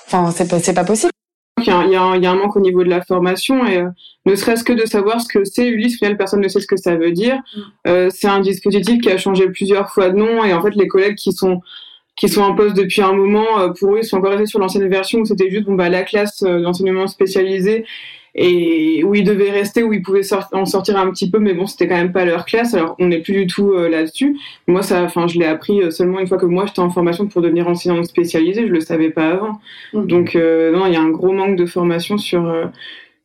enfin 0.07 0.31
c'est 0.31 0.49
pas 0.49 0.59
pas 0.73 0.83
possible. 0.85 1.11
Il 1.59 1.67
y, 1.67 1.71
a, 1.71 1.83
il, 1.85 1.91
y 1.91 2.25
a 2.25 2.31
un, 2.31 2.35
manque 2.35 2.55
au 2.57 2.59
niveau 2.59 2.83
de 2.83 2.89
la 2.89 3.01
formation 3.01 3.65
et 3.65 3.83
ne 4.25 4.35
serait-ce 4.35 4.63
que 4.63 4.73
de 4.73 4.85
savoir 4.85 5.21
ce 5.21 5.27
que 5.27 5.45
c'est 5.45 5.67
Ulysse, 5.67 5.97
finalement 5.97 6.17
personne 6.17 6.41
ne 6.41 6.47
sait 6.47 6.59
ce 6.59 6.67
que 6.67 6.75
ça 6.75 6.95
veut 6.95 7.11
dire. 7.11 7.39
Mm. 7.85 8.09
c'est 8.09 8.27
un 8.27 8.39
dispositif 8.39 8.99
qui 9.01 9.09
a 9.09 9.17
changé 9.17 9.47
plusieurs 9.49 9.89
fois 9.89 10.09
de 10.09 10.17
nom 10.17 10.43
et 10.43 10.53
en 10.53 10.61
fait 10.61 10.75
les 10.75 10.87
collègues 10.87 11.15
qui 11.15 11.31
sont 11.31 11.61
qui 12.15 12.29
sont 12.29 12.41
en 12.41 12.53
poste 12.53 12.75
depuis 12.75 13.01
un 13.01 13.13
moment, 13.13 13.71
pour 13.79 13.95
eux, 13.95 13.99
ils 13.99 14.03
sont 14.03 14.17
encore 14.17 14.31
restés 14.31 14.45
sur 14.45 14.59
l'ancienne 14.59 14.87
version 14.87 15.19
où 15.19 15.25
c'était 15.25 15.49
juste 15.49 15.65
bon 15.65 15.73
bah 15.73 15.89
la 15.89 16.03
classe 16.03 16.43
d'enseignement 16.43 17.07
spécialisé 17.07 17.85
et 18.35 19.03
où 19.03 19.13
ils 19.13 19.23
devaient 19.23 19.51
rester, 19.51 19.83
où 19.83 19.93
ils 19.93 20.01
pouvaient 20.01 20.21
en 20.53 20.65
sortir 20.65 20.97
un 20.97 21.09
petit 21.11 21.29
peu, 21.29 21.39
mais 21.39 21.53
bon, 21.53 21.67
c'était 21.67 21.87
quand 21.87 21.95
même 21.95 22.11
pas 22.11 22.25
leur 22.25 22.45
classe. 22.45 22.73
Alors, 22.73 22.95
on 22.99 23.07
n'est 23.07 23.19
plus 23.19 23.33
du 23.33 23.47
tout 23.47 23.73
euh, 23.73 23.89
là-dessus. 23.89 24.37
Moi, 24.67 24.81
ça, 24.81 25.03
enfin, 25.03 25.27
je 25.27 25.37
l'ai 25.37 25.45
appris 25.45 25.81
euh, 25.81 25.91
seulement 25.91 26.19
une 26.19 26.27
fois 26.27 26.37
que 26.37 26.45
moi 26.45 26.65
j'étais 26.65 26.79
en 26.79 26.89
formation 26.89 27.27
pour 27.27 27.41
devenir 27.41 27.67
enseignante 27.67 28.05
spécialisée. 28.05 28.67
Je 28.67 28.73
le 28.73 28.79
savais 28.79 29.11
pas 29.11 29.29
avant. 29.29 29.59
Mmh. 29.93 30.07
Donc, 30.07 30.35
euh, 30.35 30.71
non, 30.71 30.87
il 30.87 30.93
y 30.93 30.95
a 30.95 31.01
un 31.01 31.09
gros 31.09 31.31
manque 31.31 31.55
de 31.55 31.65
formation 31.65 32.17
sur 32.17 32.51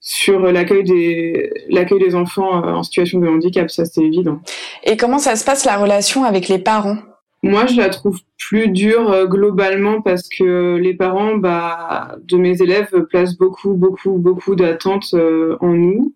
sur 0.00 0.40
l'accueil 0.40 0.84
des 0.84 1.50
l'accueil 1.68 1.98
des 1.98 2.14
enfants 2.14 2.50
en 2.50 2.82
situation 2.82 3.18
de 3.18 3.28
handicap. 3.28 3.70
Ça, 3.70 3.84
c'est 3.84 4.02
évident. 4.02 4.40
Et 4.84 4.96
comment 4.96 5.18
ça 5.18 5.36
se 5.36 5.44
passe 5.44 5.64
la 5.64 5.76
relation 5.76 6.24
avec 6.24 6.48
les 6.48 6.58
parents? 6.58 6.98
Moi, 7.42 7.66
je 7.66 7.77
la 7.77 7.88
trouve 7.88 8.20
plus 8.37 8.68
dure 8.68 9.11
euh, 9.11 9.27
globalement 9.27 10.03
parce 10.03 10.29
que 10.29 10.77
les 10.77 10.94
parents 10.94 11.37
bah, 11.37 12.16
de 12.24 12.37
mes 12.37 12.61
élèves 12.62 13.07
placent 13.11 13.37
beaucoup, 13.37 13.74
beaucoup, 13.74 14.18
beaucoup 14.18 14.57
d'attentes 14.57 15.14
euh, 15.14 15.57
en 15.61 15.68
nous. 15.68 16.14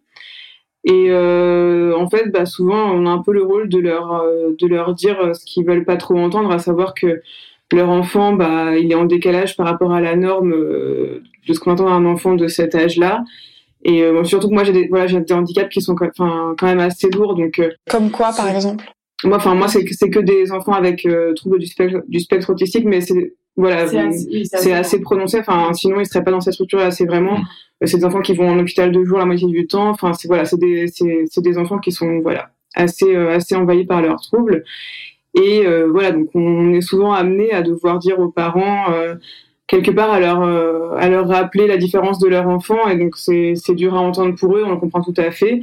Et 0.85 1.11
euh, 1.11 1.97
en 1.97 2.11
fait, 2.11 2.31
bah, 2.33 2.45
souvent, 2.45 2.91
on 2.93 3.07
a 3.07 3.11
un 3.11 3.23
peu 3.23 3.33
le 3.33 3.45
rôle 3.45 3.69
de 3.69 3.79
leur, 3.79 4.25
de 4.59 4.67
leur 4.67 4.95
dire 4.95 5.31
ce 5.35 5.45
qu'ils 5.45 5.65
veulent 5.65 5.85
pas 5.85 5.97
trop 5.97 6.19
entendre, 6.19 6.51
à 6.51 6.59
savoir 6.59 6.93
que 6.95 7.23
leur 7.73 7.89
enfant, 7.89 8.33
bah, 8.33 8.77
il 8.77 8.91
est 8.91 8.97
en 8.97 9.05
décalage 9.05 9.57
par 9.57 9.67
rapport 9.67 9.93
à 9.93 10.01
la 10.01 10.17
norme 10.17 10.51
de 10.51 11.53
ce 11.53 11.61
qu'on 11.61 11.75
attend 11.75 11.85
d'un 11.85 12.05
enfant 12.05 12.35
de 12.35 12.49
cet 12.49 12.75
âge-là. 12.75 13.23
Et 13.85 14.05
surtout 14.25 14.49
que 14.49 14.55
moi, 14.55 14.65
j'ai 14.65 14.73
des, 14.73 14.89
voilà, 14.89 15.07
j'ai 15.07 15.21
des 15.21 15.33
handicaps 15.33 15.71
qui 15.71 15.81
sont 15.81 15.95
quand 15.95 16.63
même 16.63 16.81
assez 16.81 17.09
lourds. 17.11 17.37
Donc, 17.37 17.63
Comme 17.89 18.11
quoi, 18.11 18.33
par 18.37 18.49
exemple? 18.49 18.85
Moi, 19.25 19.37
enfin, 19.37 19.55
moi, 19.55 19.69
c'est 19.69 19.87
c'est 19.93 20.11
que 20.11 20.19
des 20.19 20.53
enfants 20.53 20.73
avec 20.73 21.07
euh, 21.07 21.33
troubles 21.35 21.59
du 21.59 21.67
spectre, 21.67 22.03
du 22.09 22.21
spectre 22.21 22.51
autistique, 22.51 22.85
mais 22.85 23.01
c'est 23.01 23.35
voilà, 23.57 23.87
c'est 23.87 24.73
assez, 24.73 25.01
prononcé. 25.01 25.39
Enfin, 25.41 25.73
sinon, 25.75 26.01
ils 26.01 26.07
seraient 26.07 26.25
pas 26.25 26.31
dans 26.31 26.41
cette 26.41 26.55
structure-là. 26.55 26.91
C'est 26.91 27.05
vraiment, 27.05 27.37
euh, 27.37 27.87
c'est 27.87 27.99
des 27.99 28.05
enfants 28.05 28.23
qui 28.23 28.35
vont 28.35 28.49
en 28.49 28.59
hôpital 28.59 28.91
deux 28.93 29.05
jours 29.05 29.19
la 29.19 29.27
moitié 29.27 29.47
du 29.47 29.67
temps. 29.67 29.91
Enfin, 29.91 30.15
c'est 30.15 30.27
voilà, 30.27 30.47
c'est 30.47 30.59
des, 30.59 30.87
c'est 30.89 31.43
des 31.43 31.59
enfants 31.59 31.79
qui 31.79 31.93
sont 31.93 32.21
voilà 32.21 32.51
assez 32.75 33.15
euh, 33.15 33.35
assez 33.37 33.55
envahis 33.55 33.85
par 33.85 34.01
leurs 34.01 34.21
troubles. 34.23 34.65
Et 35.35 35.67
euh, 35.67 35.89
voilà, 35.91 36.13
donc 36.13 36.29
on 36.35 36.73
est 36.73 36.81
souvent 36.81 37.13
amené 37.13 37.53
à 37.53 37.63
devoir 37.63 37.99
dire 37.99 38.21
aux 38.21 38.29
parents 38.29 38.87
quelque 39.67 39.91
part 39.91 40.11
à 40.11 40.21
leur 40.21 40.43
à 40.43 41.09
leur 41.09 41.29
rappeler 41.29 41.67
la 41.67 41.77
différence 41.77 42.19
de 42.19 42.29
leur 42.29 42.49
enfant. 42.49 42.89
Et 42.89 42.97
donc 42.97 43.17
c'est 43.17 43.55
c'est 43.57 43.75
dur 43.75 43.95
à 43.95 44.01
entendre 44.01 44.35
pour 44.35 44.57
eux. 44.57 44.63
On 44.65 44.71
le 44.71 44.77
comprend 44.79 45.03
tout 45.03 45.15
à 45.19 45.31
fait. 45.31 45.61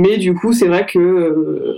Mais 0.00 0.16
du 0.16 0.34
coup, 0.34 0.54
c'est 0.54 0.66
vrai 0.66 0.86
que 0.86 1.76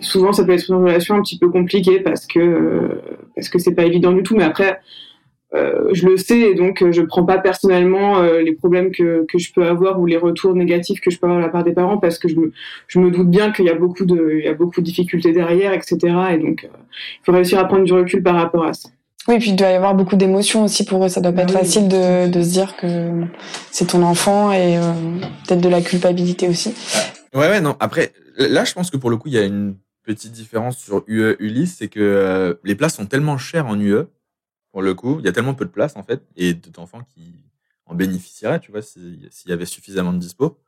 souvent 0.00 0.32
ça 0.32 0.44
peut 0.44 0.52
être 0.52 0.68
une 0.68 0.76
relation 0.76 1.16
un 1.16 1.22
petit 1.22 1.38
peu 1.38 1.48
compliquée 1.48 1.98
parce 1.98 2.24
que 2.24 2.38
euh, 2.38 3.02
parce 3.34 3.48
que 3.48 3.58
c'est 3.58 3.74
pas 3.74 3.84
évident 3.84 4.12
du 4.12 4.22
tout. 4.22 4.36
Mais 4.36 4.44
après, 4.44 4.78
euh, 5.54 5.88
je 5.92 6.06
le 6.06 6.16
sais 6.16 6.38
et 6.38 6.54
donc 6.54 6.82
euh, 6.82 6.92
je 6.92 7.02
prends 7.02 7.24
pas 7.24 7.38
personnellement 7.38 8.22
les 8.22 8.52
problèmes 8.52 8.92
que, 8.92 9.26
que 9.26 9.38
je 9.38 9.52
peux 9.52 9.66
avoir 9.66 9.98
ou 9.98 10.06
les 10.06 10.16
retours 10.16 10.54
négatifs 10.54 11.00
que 11.00 11.10
je 11.10 11.18
peux 11.18 11.26
avoir 11.26 11.40
de 11.40 11.46
la 11.46 11.50
part 11.50 11.64
des 11.64 11.72
parents 11.72 11.98
parce 11.98 12.20
que 12.20 12.28
je 12.28 12.36
me, 12.36 12.52
je 12.86 13.00
me 13.00 13.10
doute 13.10 13.28
bien 13.28 13.50
qu'il 13.50 13.64
y 13.64 13.70
a 13.70 13.74
beaucoup 13.74 14.04
de 14.04 14.36
il 14.38 14.44
y 14.44 14.48
a 14.48 14.54
beaucoup 14.54 14.80
de 14.80 14.86
difficultés 14.86 15.32
derrière, 15.32 15.72
etc. 15.72 15.96
Et 16.32 16.38
donc 16.38 16.62
il 16.62 17.24
faut 17.24 17.32
réussir 17.32 17.58
à 17.58 17.64
prendre 17.64 17.82
du 17.82 17.92
recul 17.92 18.22
par 18.22 18.36
rapport 18.36 18.66
à 18.66 18.72
ça. 18.72 18.88
Oui, 19.26 19.38
puis 19.40 19.50
il 19.50 19.56
doit 19.56 19.68
y 19.68 19.74
avoir 19.74 19.96
beaucoup 19.96 20.14
d'émotions 20.14 20.62
aussi 20.62 20.84
pour 20.86 21.04
eux. 21.04 21.08
Ça 21.08 21.20
doit 21.20 21.32
pas 21.32 21.42
être 21.42 21.52
facile 21.52 21.88
de, 21.88 22.30
de 22.30 22.40
se 22.40 22.50
dire 22.50 22.76
que 22.76 23.24
c'est 23.70 23.88
ton 23.88 24.02
enfant 24.02 24.52
et 24.52 24.78
peut-être 25.46 25.60
de 25.60 25.68
la 25.68 25.82
culpabilité 25.82 26.48
aussi. 26.48 26.72
Ouais, 27.34 27.48
ouais, 27.48 27.60
non. 27.60 27.76
Après, 27.80 28.12
là, 28.36 28.64
je 28.64 28.72
pense 28.72 28.90
que 28.90 28.96
pour 28.96 29.10
le 29.10 29.16
coup, 29.16 29.28
il 29.28 29.34
y 29.34 29.38
a 29.38 29.44
une 29.44 29.76
petite 30.02 30.32
différence 30.32 30.78
sur 30.78 31.04
UE 31.06 31.36
Ulysse, 31.38 31.76
c'est 31.78 31.88
que 31.88 32.00
euh, 32.00 32.54
les 32.64 32.74
places 32.74 32.94
sont 32.96 33.06
tellement 33.06 33.36
chères 33.36 33.66
en 33.66 33.78
UE, 33.78 34.04
pour 34.72 34.82
le 34.82 34.94
coup, 34.94 35.18
il 35.18 35.26
y 35.26 35.28
a 35.28 35.32
tellement 35.32 35.54
peu 35.54 35.64
de 35.64 35.70
places 35.70 35.96
en 35.96 36.02
fait, 36.02 36.22
et 36.36 36.54
d'enfants 36.54 37.02
qui 37.02 37.44
en 37.86 37.94
bénéficieraient, 37.94 38.60
tu 38.60 38.70
vois, 38.70 38.82
s'il 38.82 39.30
y 39.46 39.52
avait 39.52 39.66
suffisamment 39.66 40.12
de 40.12 40.18
dispo, 40.18 40.60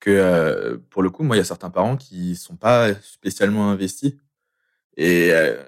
que 0.00 0.10
euh, 0.10 0.78
pour 0.90 1.02
le 1.02 1.10
coup, 1.10 1.22
moi, 1.24 1.36
il 1.36 1.40
y 1.40 1.42
a 1.42 1.44
certains 1.44 1.70
parents 1.70 1.96
qui 1.96 2.36
sont 2.36 2.56
pas 2.56 2.94
spécialement 3.02 3.70
investis, 3.70 4.14
et 4.96 5.32
euh, 5.32 5.62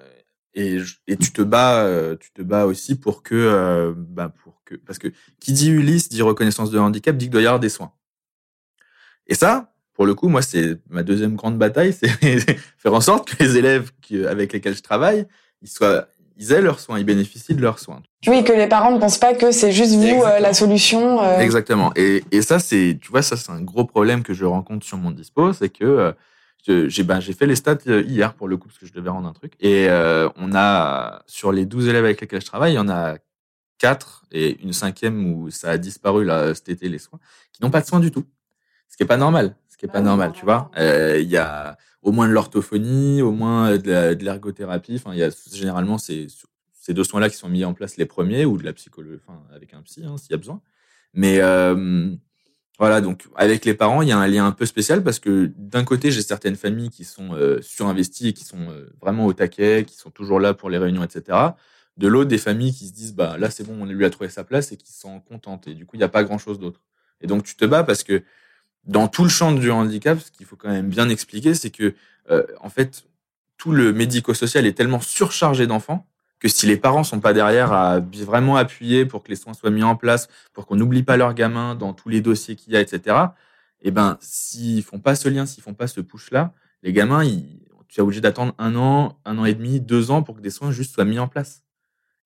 et, 0.55 0.79
et 1.07 1.17
tu 1.17 1.31
te 1.31 1.41
bats, 1.43 1.87
tu 2.19 2.31
te 2.33 2.41
bats 2.41 2.65
aussi 2.65 2.95
pour 2.95 3.23
que, 3.23 3.93
bah 3.97 4.29
pour 4.43 4.61
que, 4.65 4.75
parce 4.75 4.99
que 4.99 5.09
qui 5.39 5.53
dit 5.53 5.69
Ulysse 5.69 6.09
dit 6.09 6.21
reconnaissance 6.23 6.71
de 6.71 6.79
handicap, 6.79 7.15
dit 7.15 7.25
qu'il 7.25 7.31
doit 7.31 7.41
y 7.41 7.45
avoir 7.45 7.59
des 7.59 7.69
soins. 7.69 7.93
Et 9.27 9.35
ça, 9.35 9.71
pour 9.99 10.05
le 10.05 10.15
coup, 10.15 10.29
moi, 10.29 10.41
c'est 10.41 10.77
ma 10.89 11.03
deuxième 11.03 11.35
grande 11.35 11.57
bataille, 11.57 11.91
c'est 11.91 12.07
faire 12.77 12.93
en 12.93 13.01
sorte 13.01 13.35
que 13.35 13.43
les 13.43 13.57
élèves 13.57 13.91
avec 14.29 14.53
lesquels 14.53 14.73
je 14.73 14.81
travaille, 14.81 15.27
ils 15.61 15.67
soient, 15.67 16.07
ils 16.37 16.53
aient 16.53 16.61
leurs 16.61 16.79
soins, 16.79 16.99
ils 16.99 17.03
bénéficient 17.03 17.53
de 17.53 17.61
leurs 17.61 17.79
soins. 17.79 18.01
Oui, 18.25 18.45
que 18.45 18.53
les 18.53 18.67
parents 18.67 18.93
ne 18.93 18.97
pensent 18.97 19.17
pas 19.17 19.33
que 19.33 19.51
c'est 19.51 19.73
juste 19.73 19.95
vous 19.95 20.23
euh, 20.23 20.39
la 20.39 20.53
solution. 20.53 21.21
Euh. 21.21 21.39
Exactement. 21.39 21.91
Et, 21.97 22.23
et 22.31 22.41
ça, 22.41 22.59
c'est, 22.59 22.97
tu 23.01 23.11
vois, 23.11 23.21
ça, 23.21 23.35
c'est 23.35 23.51
un 23.51 23.59
gros 23.59 23.83
problème 23.83 24.23
que 24.23 24.33
je 24.33 24.45
rencontre 24.45 24.85
sur 24.85 24.95
mon 24.95 25.11
dispo, 25.11 25.51
c'est 25.51 25.67
que 25.67 25.83
euh, 25.83 26.87
j'ai 26.87 27.03
ben, 27.03 27.19
j'ai 27.19 27.33
fait 27.33 27.45
les 27.45 27.57
stats 27.57 27.79
hier 27.85 28.35
pour 28.35 28.47
le 28.47 28.55
coup 28.55 28.69
parce 28.69 28.79
que 28.79 28.85
je 28.85 28.93
devais 28.93 29.09
rendre 29.09 29.27
un 29.27 29.33
truc 29.33 29.51
et 29.59 29.89
on 30.37 30.55
a 30.55 31.23
sur 31.27 31.51
les 31.51 31.65
12 31.65 31.89
élèves 31.89 32.05
avec 32.05 32.21
lesquels 32.21 32.39
je 32.39 32.45
travaille, 32.45 32.71
il 32.71 32.77
y 32.77 32.79
en 32.79 32.87
a 32.87 33.17
quatre 33.77 34.23
et 34.31 34.61
une 34.63 34.71
cinquième 34.71 35.33
où 35.33 35.51
ça 35.51 35.71
a 35.71 35.77
disparu 35.77 36.23
là 36.23 36.55
cet 36.55 36.69
été 36.69 36.87
les 36.87 36.99
soins 36.99 37.19
qui 37.51 37.61
n'ont 37.61 37.69
pas 37.69 37.81
de 37.81 37.85
soins 37.85 37.99
du 37.99 38.11
tout. 38.11 38.23
Ce 38.87 38.95
qui 38.95 39.03
est 39.03 39.05
pas 39.05 39.17
normal 39.17 39.55
qui 39.79 39.85
est 39.85 39.89
pas 39.89 40.01
normal, 40.01 40.33
tu 40.33 40.43
vois. 40.43 40.69
Euh, 40.77 41.17
il 41.19 41.29
y 41.29 41.37
a 41.37 41.77
au 42.01 42.11
moins 42.11 42.27
de 42.27 42.33
l'orthophonie, 42.33 43.21
au 43.21 43.31
moins 43.31 43.77
de 43.77 44.17
l'ergothérapie. 44.21 44.95
Enfin, 44.97 45.13
il 45.13 45.19
y 45.19 45.23
a 45.23 45.29
généralement 45.51 45.97
ces, 45.97 46.27
ces 46.73 46.93
deux 46.93 47.05
soins-là 47.05 47.29
qui 47.29 47.37
sont 47.37 47.49
mis 47.49 47.63
en 47.63 47.73
place 47.73 47.97
les 47.97 48.05
premiers 48.05 48.45
ou 48.45 48.57
de 48.57 48.65
la 48.65 48.73
psychologie, 48.73 49.19
enfin, 49.25 49.41
avec 49.55 49.73
un 49.73 49.81
psy, 49.81 50.03
hein, 50.05 50.17
s'il 50.17 50.31
y 50.31 50.33
a 50.33 50.37
besoin. 50.37 50.61
Mais 51.13 51.39
euh, 51.39 52.13
voilà, 52.77 52.99
donc 52.99 53.27
avec 53.35 53.63
les 53.63 53.73
parents, 53.73 54.01
il 54.01 54.09
y 54.09 54.11
a 54.11 54.17
un 54.17 54.27
lien 54.27 54.45
un 54.45 54.51
peu 54.51 54.65
spécial 54.65 55.03
parce 55.03 55.19
que 55.19 55.51
d'un 55.55 55.85
côté, 55.85 56.11
j'ai 56.11 56.21
certaines 56.21 56.57
familles 56.57 56.89
qui 56.89 57.05
sont 57.05 57.33
euh, 57.33 57.61
surinvesties 57.61 58.33
qui 58.33 58.43
sont 58.43 58.69
euh, 58.69 58.89
vraiment 59.01 59.25
au 59.25 59.33
taquet, 59.33 59.85
qui 59.85 59.95
sont 59.95 60.09
toujours 60.09 60.39
là 60.39 60.53
pour 60.53 60.69
les 60.69 60.77
réunions, 60.77 61.03
etc. 61.03 61.37
De 61.97 62.07
l'autre, 62.07 62.29
des 62.29 62.37
familles 62.37 62.73
qui 62.73 62.87
se 62.87 62.93
disent, 62.93 63.13
bah 63.13 63.37
là, 63.37 63.49
c'est 63.49 63.63
bon, 63.63 63.81
on 63.81 63.85
lui 63.85 64.05
a 64.05 64.09
trouvé 64.09 64.29
sa 64.29 64.43
place 64.43 64.71
et 64.71 64.77
qui 64.77 64.91
sont 64.91 65.19
contentes. 65.21 65.67
Et 65.67 65.73
du 65.73 65.85
coup, 65.85 65.95
il 65.95 65.99
n'y 65.99 66.05
a 66.05 66.09
pas 66.09 66.23
grand-chose 66.23 66.59
d'autre. 66.59 66.81
Et 67.21 67.27
donc 67.27 67.43
tu 67.43 67.55
te 67.55 67.65
bats 67.65 67.83
parce 67.83 68.03
que 68.03 68.23
dans 68.89 69.07
tout 69.07 69.23
le 69.23 69.29
champ 69.29 69.51
du 69.51 69.69
handicap, 69.69 70.19
ce 70.19 70.31
qu'il 70.31 70.45
faut 70.47 70.55
quand 70.55 70.69
même 70.69 70.89
bien 70.89 71.09
expliquer, 71.09 71.53
c'est 71.53 71.69
que 71.69 71.93
euh, 72.31 72.43
en 72.59 72.69
fait 72.69 73.05
tout 73.57 73.71
le 73.71 73.93
médico-social 73.93 74.65
est 74.65 74.73
tellement 74.73 74.99
surchargé 74.99 75.67
d'enfants 75.67 76.07
que 76.39 76.47
si 76.47 76.65
les 76.65 76.77
parents 76.77 77.03
sont 77.03 77.19
pas 77.19 77.33
derrière 77.33 77.71
à 77.71 77.99
vraiment 77.99 78.55
appuyer 78.55 79.05
pour 79.05 79.23
que 79.23 79.29
les 79.29 79.35
soins 79.35 79.53
soient 79.53 79.69
mis 79.69 79.83
en 79.83 79.95
place, 79.95 80.27
pour 80.53 80.65
qu'on 80.65 80.77
n'oublie 80.77 81.03
pas 81.03 81.17
leurs 81.17 81.33
gamins 81.33 81.75
dans 81.75 81.93
tous 81.93 82.09
les 82.09 82.21
dossiers 82.21 82.55
qu'il 82.55 82.73
y 82.73 82.77
a, 82.77 82.81
etc. 82.81 83.17
Eh 83.81 83.91
ben, 83.91 84.17
s'ils 84.21 84.81
font 84.81 84.99
pas 84.99 85.15
ce 85.15 85.27
lien, 85.29 85.45
s'ils 85.45 85.61
font 85.61 85.73
pas 85.73 85.87
ce 85.87 85.99
push 85.99 86.31
là, 86.31 86.53
les 86.81 86.93
gamins, 86.93 87.23
ils, 87.25 87.59
tu 87.89 87.99
es 87.99 88.03
obligé 88.03 88.21
d'attendre 88.21 88.55
un 88.57 88.75
an, 88.75 89.19
un 89.25 89.37
an 89.37 89.45
et 89.45 89.53
demi, 89.53 89.81
deux 89.81 90.11
ans 90.11 90.23
pour 90.23 90.35
que 90.35 90.41
des 90.41 90.49
soins 90.49 90.71
juste 90.71 90.93
soient 90.93 91.05
mis 91.05 91.19
en 91.19 91.27
place. 91.27 91.63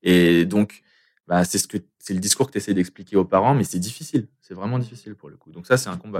Et 0.04 0.45
donc, 0.45 0.84
bah, 1.28 1.43
c'est 1.43 1.58
c'est 1.99 2.13
le 2.13 2.19
discours 2.19 2.47
que 2.47 2.52
tu 2.52 2.58
essaies 2.58 2.73
d'expliquer 2.73 3.15
aux 3.15 3.26
parents, 3.26 3.56
mais 3.56 3.63
c'est 3.63 3.80
difficile. 3.80 4.28
C'est 4.41 4.54
vraiment 4.54 4.78
difficile 4.78 5.15
pour 5.15 5.30
le 5.30 5.38
coup. 5.38 5.52
Donc 5.52 5.65
ça, 5.65 5.78
c'est 5.78 5.89
un 5.89 5.97
combat. 5.97 6.19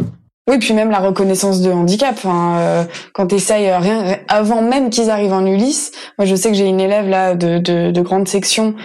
Oui, 0.50 0.58
puis 0.60 0.74
même 0.74 0.92
la 0.92 1.00
reconnaissance 1.00 1.62
de 1.62 1.72
handicap. 1.72 2.20
Euh, 2.26 2.84
quand 3.14 3.28
tu 3.28 3.36
essayes 3.36 3.70
euh, 3.70 3.80
rien 3.80 4.18
avant 4.28 4.62
même 4.62 4.90
qu'ils 4.90 5.10
arrivent 5.10 5.34
en 5.34 5.46
Ulysse. 5.46 5.92
Moi, 6.18 6.26
je 6.26 6.36
sais 6.36 6.50
que 6.50 6.56
j'ai 6.56 6.68
une 6.68 6.82
élève 6.82 7.08
là 7.08 7.36
de 7.36 8.02
grande 8.02 8.28
section 8.28 8.76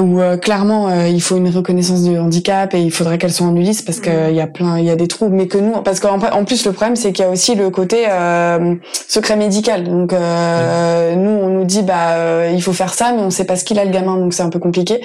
où 0.00 0.20
euh, 0.20 0.36
clairement 0.36 0.88
euh, 0.88 1.08
il 1.08 1.20
faut 1.20 1.36
une 1.36 1.48
reconnaissance 1.48 2.02
de 2.04 2.18
handicap 2.18 2.74
et 2.74 2.80
il 2.80 2.90
faudrait 2.90 3.18
qu'elle 3.18 3.32
soit 3.32 3.46
en 3.46 3.54
Ulysse 3.54 3.82
parce 3.82 4.00
qu'il 4.00 4.34
y 4.34 4.40
a 4.40 4.46
plein 4.46 4.78
il 4.78 4.84
y 4.84 4.90
a 4.90 4.96
des 4.96 5.08
troubles. 5.08 5.34
Mais 5.34 5.46
que 5.46 5.58
nous 5.58 5.72
parce 5.82 6.00
qu'en 6.00 6.18
en 6.18 6.44
plus 6.44 6.64
le 6.64 6.72
problème 6.72 6.96
c'est 6.96 7.12
qu'il 7.12 7.24
y 7.24 7.28
a 7.28 7.30
aussi 7.30 7.54
le 7.54 7.70
côté 7.70 8.06
euh, 8.08 8.74
secret 9.08 9.36
médical. 9.36 9.84
Donc 9.84 10.12
euh, 10.12 11.14
nous 11.14 11.30
on 11.30 11.48
nous 11.48 11.64
dit 11.64 11.82
bah 11.82 12.48
il 12.50 12.62
faut 12.62 12.72
faire 12.72 12.94
ça 12.94 13.12
mais 13.12 13.22
on 13.22 13.30
sait 13.30 13.44
pas 13.44 13.56
ce 13.56 13.64
qu'il 13.64 13.78
a 13.78 13.84
le 13.84 13.90
gamin. 13.90 14.16
Donc 14.16 14.32
c'est 14.32 14.42
un 14.42 14.50
peu 14.50 14.58
compliqué. 14.58 15.02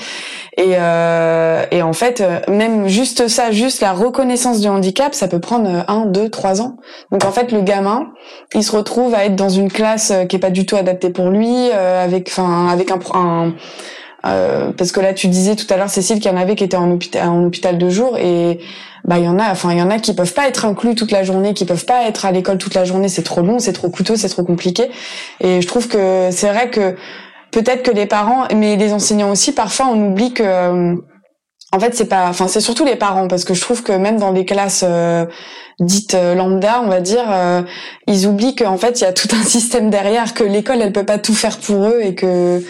Et 0.57 0.71
et 1.71 1.81
en 1.81 1.93
fait 1.93 2.23
même 2.47 2.87
juste 2.87 3.27
ça 3.27 3.51
juste 3.51 3.81
la 3.81 3.93
reconnaissance 3.93 4.59
du 4.61 4.67
handicap 4.67 5.13
ça 5.13 5.27
peut 5.27 5.39
prendre 5.39 5.85
un 5.87 6.05
deux 6.05 6.29
trois 6.29 6.61
ans. 6.61 6.77
Donc 7.11 7.25
en 7.25 7.31
fait 7.31 7.51
le 7.51 7.61
gamin 7.61 8.07
il 8.55 8.63
se 8.63 8.75
retrouve 8.75 9.13
à 9.13 9.25
être 9.25 9.35
dans 9.35 9.49
une 9.49 9.71
classe 9.71 10.13
qui 10.29 10.35
est 10.35 10.39
pas 10.39 10.49
du 10.49 10.65
tout 10.65 10.75
adaptée 10.75 11.09
pour 11.09 11.29
lui 11.29 11.71
avec 11.71 12.29
enfin 12.29 12.67
avec 12.69 12.91
un, 12.91 12.99
un 13.13 13.53
euh, 14.25 14.71
parce 14.71 14.91
que 14.91 14.99
là, 14.99 15.13
tu 15.13 15.27
disais 15.27 15.55
tout 15.55 15.71
à 15.71 15.77
l'heure, 15.77 15.89
Cécile, 15.89 16.19
qu'il 16.19 16.31
y 16.31 16.33
en 16.33 16.37
avait 16.37 16.55
qui 16.55 16.63
étaient 16.63 16.77
en 16.77 16.91
hôpital, 16.91 17.27
en 17.29 17.43
hôpital 17.45 17.77
de 17.77 17.89
jour, 17.89 18.17
et 18.17 18.59
bah 19.05 19.19
il 19.19 19.25
y 19.25 19.27
en 19.27 19.39
a, 19.39 19.51
enfin 19.51 19.71
il 19.71 19.77
y 19.77 19.81
en 19.81 19.89
a 19.89 19.99
qui 19.99 20.13
peuvent 20.13 20.33
pas 20.33 20.47
être 20.47 20.65
inclus 20.65 20.95
toute 20.95 21.11
la 21.11 21.23
journée, 21.23 21.53
qui 21.53 21.65
peuvent 21.65 21.85
pas 21.85 22.07
être 22.07 22.25
à 22.25 22.31
l'école 22.31 22.57
toute 22.57 22.73
la 22.73 22.83
journée, 22.83 23.09
c'est 23.09 23.23
trop 23.23 23.41
long, 23.41 23.59
c'est 23.59 23.73
trop 23.73 23.89
coûteux, 23.89 24.15
c'est 24.15 24.29
trop 24.29 24.43
compliqué. 24.43 24.89
Et 25.39 25.61
je 25.61 25.67
trouve 25.67 25.87
que 25.87 26.29
c'est 26.31 26.49
vrai 26.49 26.69
que 26.69 26.95
peut-être 27.51 27.83
que 27.83 27.91
les 27.91 28.05
parents, 28.05 28.45
mais 28.53 28.75
les 28.75 28.91
enseignants 28.91 29.31
aussi, 29.31 29.53
parfois 29.53 29.87
on 29.87 30.11
oublie 30.11 30.33
que 30.33 30.43
euh, 30.43 30.95
en 31.73 31.79
fait, 31.79 31.95
c'est 31.95 32.07
pas, 32.07 32.27
enfin, 32.29 32.47
c'est 32.47 32.61
surtout 32.61 32.85
les 32.85 32.95
parents 32.95 33.27
parce 33.27 33.43
que 33.43 33.53
je 33.53 33.61
trouve 33.61 33.83
que 33.83 33.91
même 33.91 34.17
dans 34.17 34.31
des 34.31 34.45
classes 34.45 34.85
euh, 34.87 35.25
dites 35.79 36.13
lambda, 36.13 36.81
on 36.83 36.87
va 36.87 37.01
dire, 37.01 37.25
ils 38.07 38.25
oublient 38.25 38.55
qu'en 38.55 38.77
fait, 38.77 38.99
il 39.01 39.03
y 39.03 39.07
a 39.07 39.13
tout 39.13 39.27
un 39.33 39.43
système 39.45 39.89
derrière, 39.89 40.33
que 40.33 40.43
l'école, 40.43 40.81
elle 40.81 40.93
peut 40.93 41.05
pas 41.05 41.19
tout 41.19 41.35
faire 41.35 41.57
pour 41.59 41.87
eux 41.87 41.99
et 42.01 42.15
que 42.15 42.63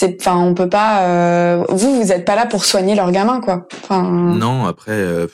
c'est 0.00 0.16
enfin 0.18 0.38
on 0.38 0.54
peut 0.54 0.68
pas 0.68 1.06
euh, 1.06 1.64
vous 1.68 2.02
vous 2.02 2.10
êtes 2.10 2.24
pas 2.24 2.34
là 2.34 2.46
pour 2.46 2.64
soigner 2.64 2.94
leurs 2.94 3.12
gamins 3.12 3.42
quoi 3.42 3.68
enfin 3.82 4.02
non 4.02 4.64
après 4.64 4.92
euh, 4.92 5.26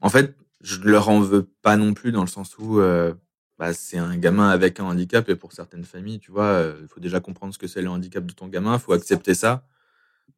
en 0.00 0.08
fait 0.08 0.36
je 0.60 0.80
leur 0.82 1.08
en 1.08 1.18
veux 1.18 1.48
pas 1.62 1.76
non 1.76 1.92
plus 1.92 2.12
dans 2.12 2.20
le 2.20 2.28
sens 2.28 2.56
où 2.58 2.78
euh, 2.78 3.12
bah, 3.58 3.72
c'est 3.72 3.98
un 3.98 4.16
gamin 4.18 4.50
avec 4.50 4.78
un 4.78 4.84
handicap 4.84 5.28
et 5.28 5.34
pour 5.34 5.52
certaines 5.52 5.84
familles 5.84 6.20
tu 6.20 6.30
vois 6.30 6.62
il 6.80 6.86
faut 6.86 7.00
déjà 7.00 7.18
comprendre 7.18 7.52
ce 7.52 7.58
que 7.58 7.66
c'est 7.66 7.82
le 7.82 7.90
handicap 7.90 8.24
de 8.24 8.32
ton 8.32 8.46
gamin 8.46 8.74
il 8.74 8.78
faut 8.78 8.92
accepter 8.92 9.34
ça 9.34 9.64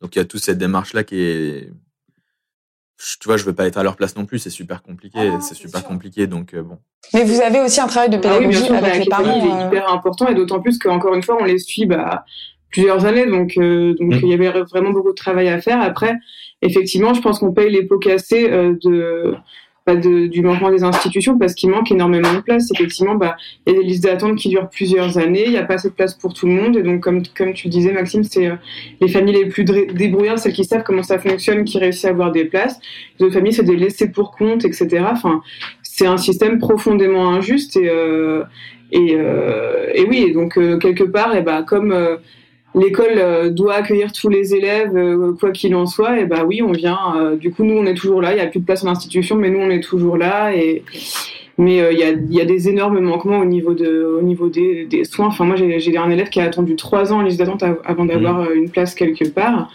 donc 0.00 0.16
il 0.16 0.20
y 0.20 0.22
a 0.22 0.24
toute 0.24 0.42
cette 0.42 0.58
démarche 0.58 0.94
là 0.94 1.04
qui 1.04 1.20
est 1.20 1.70
tu 3.20 3.28
vois, 3.28 3.36
je 3.36 3.44
veux 3.44 3.54
pas 3.54 3.64
être 3.68 3.76
à 3.76 3.84
leur 3.84 3.94
place 3.94 4.16
non 4.16 4.26
plus, 4.26 4.40
c'est 4.40 4.50
super 4.50 4.82
compliqué, 4.82 5.30
ah, 5.32 5.38
c'est 5.40 5.54
super 5.54 5.84
compliqué, 5.84 6.26
donc 6.26 6.56
bon. 6.56 6.78
Mais 7.14 7.22
vous 7.22 7.40
avez 7.40 7.60
aussi 7.60 7.80
un 7.80 7.86
travail 7.86 8.10
de 8.10 8.16
ah 8.16 8.18
pédagogie 8.18 8.68
avec 8.70 8.96
les 8.96 9.04
parents. 9.04 9.38
Il 9.40 9.44
est 9.44 9.66
hyper 9.68 9.88
important 9.92 10.26
et 10.26 10.34
d'autant 10.34 10.60
plus 10.60 10.80
qu'encore 10.80 11.14
une 11.14 11.22
fois, 11.22 11.36
on 11.40 11.44
les 11.44 11.60
suit 11.60 11.86
bah, 11.86 12.24
plusieurs 12.70 13.04
années, 13.06 13.26
donc 13.26 13.54
euh, 13.56 13.94
donc 13.94 14.14
mm. 14.14 14.20
il 14.22 14.28
y 14.28 14.34
avait 14.34 14.50
vraiment 14.62 14.90
beaucoup 14.90 15.10
de 15.10 15.16
travail 15.16 15.48
à 15.48 15.60
faire. 15.60 15.80
Après, 15.80 16.14
effectivement, 16.62 17.14
je 17.14 17.20
pense 17.20 17.38
qu'on 17.38 17.52
paye 17.52 17.70
les 17.70 17.84
pots 17.84 17.98
cassés 17.98 18.48
euh, 18.50 18.74
de 18.82 19.34
pas 19.88 19.96
de, 19.96 20.26
du 20.26 20.42
manquement 20.42 20.70
des 20.70 20.84
institutions 20.84 21.38
parce 21.38 21.54
qu'il 21.54 21.70
manque 21.70 21.90
énormément 21.90 22.34
de 22.34 22.40
place. 22.40 22.70
Effectivement, 22.74 23.14
bah, 23.14 23.36
il 23.66 23.72
y 23.72 23.76
a 23.76 23.78
des 23.80 23.86
listes 23.86 24.04
d'attente 24.04 24.36
qui 24.36 24.50
durent 24.50 24.68
plusieurs 24.68 25.16
années, 25.16 25.44
il 25.46 25.52
n'y 25.52 25.56
a 25.56 25.64
pas 25.64 25.74
assez 25.74 25.88
de 25.88 25.94
place 25.94 26.12
pour 26.14 26.34
tout 26.34 26.46
le 26.46 26.52
monde. 26.52 26.76
Et 26.76 26.82
donc, 26.82 27.00
comme, 27.00 27.22
comme 27.34 27.54
tu 27.54 27.68
disais, 27.68 27.92
Maxime, 27.92 28.22
c'est 28.22 28.48
euh, 28.48 28.56
les 29.00 29.08
familles 29.08 29.36
les 29.36 29.46
plus 29.46 29.64
débrouillardes, 29.64 30.38
celles 30.38 30.52
qui 30.52 30.64
savent 30.64 30.82
comment 30.84 31.02
ça 31.02 31.18
fonctionne, 31.18 31.64
qui 31.64 31.78
réussissent 31.78 32.04
à 32.04 32.10
avoir 32.10 32.32
des 32.32 32.44
places. 32.44 32.78
Les 33.18 33.24
autres 33.24 33.34
familles, 33.34 33.54
c'est 33.54 33.62
des 33.62 33.76
laissés 33.76 34.10
pour 34.10 34.32
compte, 34.32 34.66
etc. 34.66 35.06
Enfin, 35.10 35.40
c'est 35.82 36.06
un 36.06 36.18
système 36.18 36.58
profondément 36.58 37.30
injuste. 37.30 37.78
Et, 37.78 37.88
euh, 37.88 38.44
et, 38.92 39.14
euh, 39.14 39.86
et 39.94 40.04
oui, 40.04 40.26
et 40.28 40.32
donc, 40.32 40.58
quelque 40.80 41.04
part, 41.04 41.34
et 41.34 41.40
bah, 41.40 41.62
comme 41.66 42.18
l'école 42.78 43.18
euh, 43.18 43.50
doit 43.50 43.74
accueillir 43.74 44.12
tous 44.12 44.28
les 44.28 44.54
élèves, 44.54 44.96
euh, 44.96 45.32
quoi 45.38 45.52
qu'il 45.52 45.74
en 45.74 45.86
soit, 45.86 46.20
et 46.20 46.26
bah 46.26 46.44
oui, 46.46 46.62
on 46.62 46.72
vient. 46.72 46.98
Euh, 47.16 47.36
du 47.36 47.50
coup, 47.50 47.64
nous, 47.64 47.74
on 47.74 47.86
est 47.86 47.94
toujours 47.94 48.20
là. 48.20 48.32
Il 48.32 48.36
n'y 48.36 48.40
a 48.40 48.46
plus 48.46 48.60
de 48.60 48.64
place 48.64 48.84
en 48.84 48.88
institution, 48.88 49.36
mais 49.36 49.50
nous, 49.50 49.60
on 49.60 49.70
est 49.70 49.82
toujours 49.82 50.16
là. 50.16 50.54
Et 50.54 50.82
mais 51.60 51.78
il 51.92 51.98
y, 51.98 52.04
a, 52.04 52.10
y, 52.12 52.40
a, 52.40 52.44
des 52.44 52.68
énormes 52.68 53.00
manquements 53.00 53.40
au 53.40 53.44
niveau 53.44 53.74
de, 53.74 54.16
au 54.16 54.22
niveau 54.22 54.48
des, 54.48 54.84
des 54.84 55.02
soins. 55.02 55.26
Enfin, 55.26 55.44
moi, 55.44 55.56
j'ai 55.56 55.96
un 55.96 56.08
élève 56.08 56.28
qui 56.28 56.40
a 56.40 56.44
attendu 56.44 56.76
trois 56.76 57.12
ans 57.12 57.18
en 57.18 57.22
liste 57.22 57.40
d'attente 57.40 57.64
avant 57.84 58.04
d'avoir 58.04 58.42
mmh. 58.42 58.54
une 58.54 58.70
place 58.70 58.94
quelque 58.94 59.28
part. 59.28 59.68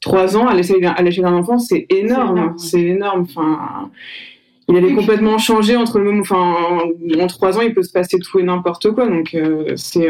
Trois 0.00 0.38
ans 0.38 0.46
à 0.46 0.54
l'échelle 0.54 0.80
d'un 0.80 1.34
enfant, 1.34 1.58
c'est 1.58 1.86
énorme. 1.90 2.54
C'est 2.56 2.80
énorme. 2.80 3.26
Enfin 3.28 3.90
il 4.68 4.76
avait 4.76 4.94
complètement 4.94 5.38
changé 5.38 5.76
entre 5.76 5.98
le 5.98 6.06
moment, 6.06 6.22
enfin, 6.22 6.56
en 7.20 7.26
trois 7.28 7.56
ans, 7.56 7.60
il 7.60 7.72
peut 7.72 7.84
se 7.84 7.92
passer 7.92 8.18
tout 8.18 8.40
et 8.40 8.42
n'importe 8.42 8.90
quoi. 8.90 9.06
Donc, 9.06 9.36
c'est, 9.76 10.08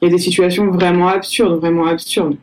il 0.00 0.06
y 0.06 0.08
a 0.08 0.10
des 0.10 0.22
situations 0.22 0.70
vraiment 0.70 1.08
absurdes, 1.08 1.60
vraiment 1.60 1.86
absurdes. 1.86 2.36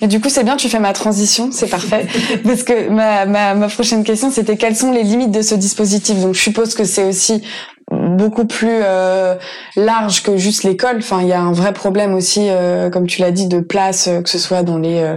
Et 0.00 0.06
du 0.06 0.20
coup, 0.20 0.28
c'est 0.28 0.44
bien, 0.44 0.56
tu 0.56 0.68
fais 0.68 0.78
ma 0.78 0.92
transition, 0.92 1.50
c'est 1.52 1.68
parfait. 1.68 2.06
Parce 2.44 2.62
que 2.62 2.88
ma, 2.88 3.26
ma, 3.26 3.54
ma 3.54 3.68
prochaine 3.68 4.04
question, 4.04 4.30
c'était 4.30 4.56
quelles 4.56 4.76
sont 4.76 4.92
les 4.92 5.02
limites 5.02 5.30
de 5.30 5.42
ce 5.42 5.54
dispositif? 5.54 6.20
Donc, 6.20 6.34
je 6.34 6.40
suppose 6.40 6.74
que 6.74 6.84
c'est 6.84 7.04
aussi 7.04 7.42
beaucoup 7.90 8.46
plus 8.46 8.80
euh, 8.82 9.34
large 9.76 10.22
que 10.22 10.36
juste 10.36 10.64
l'école. 10.64 10.98
Enfin, 10.98 11.20
il 11.22 11.28
y 11.28 11.32
a 11.32 11.40
un 11.40 11.52
vrai 11.52 11.72
problème 11.72 12.14
aussi, 12.14 12.48
euh, 12.48 12.90
comme 12.90 13.06
tu 13.06 13.20
l'as 13.20 13.30
dit, 13.30 13.48
de 13.48 13.60
place, 13.60 14.08
euh, 14.08 14.22
que 14.22 14.28
ce 14.28 14.38
soit 14.38 14.62
dans 14.62 14.78
les, 14.78 15.00
euh, 15.00 15.16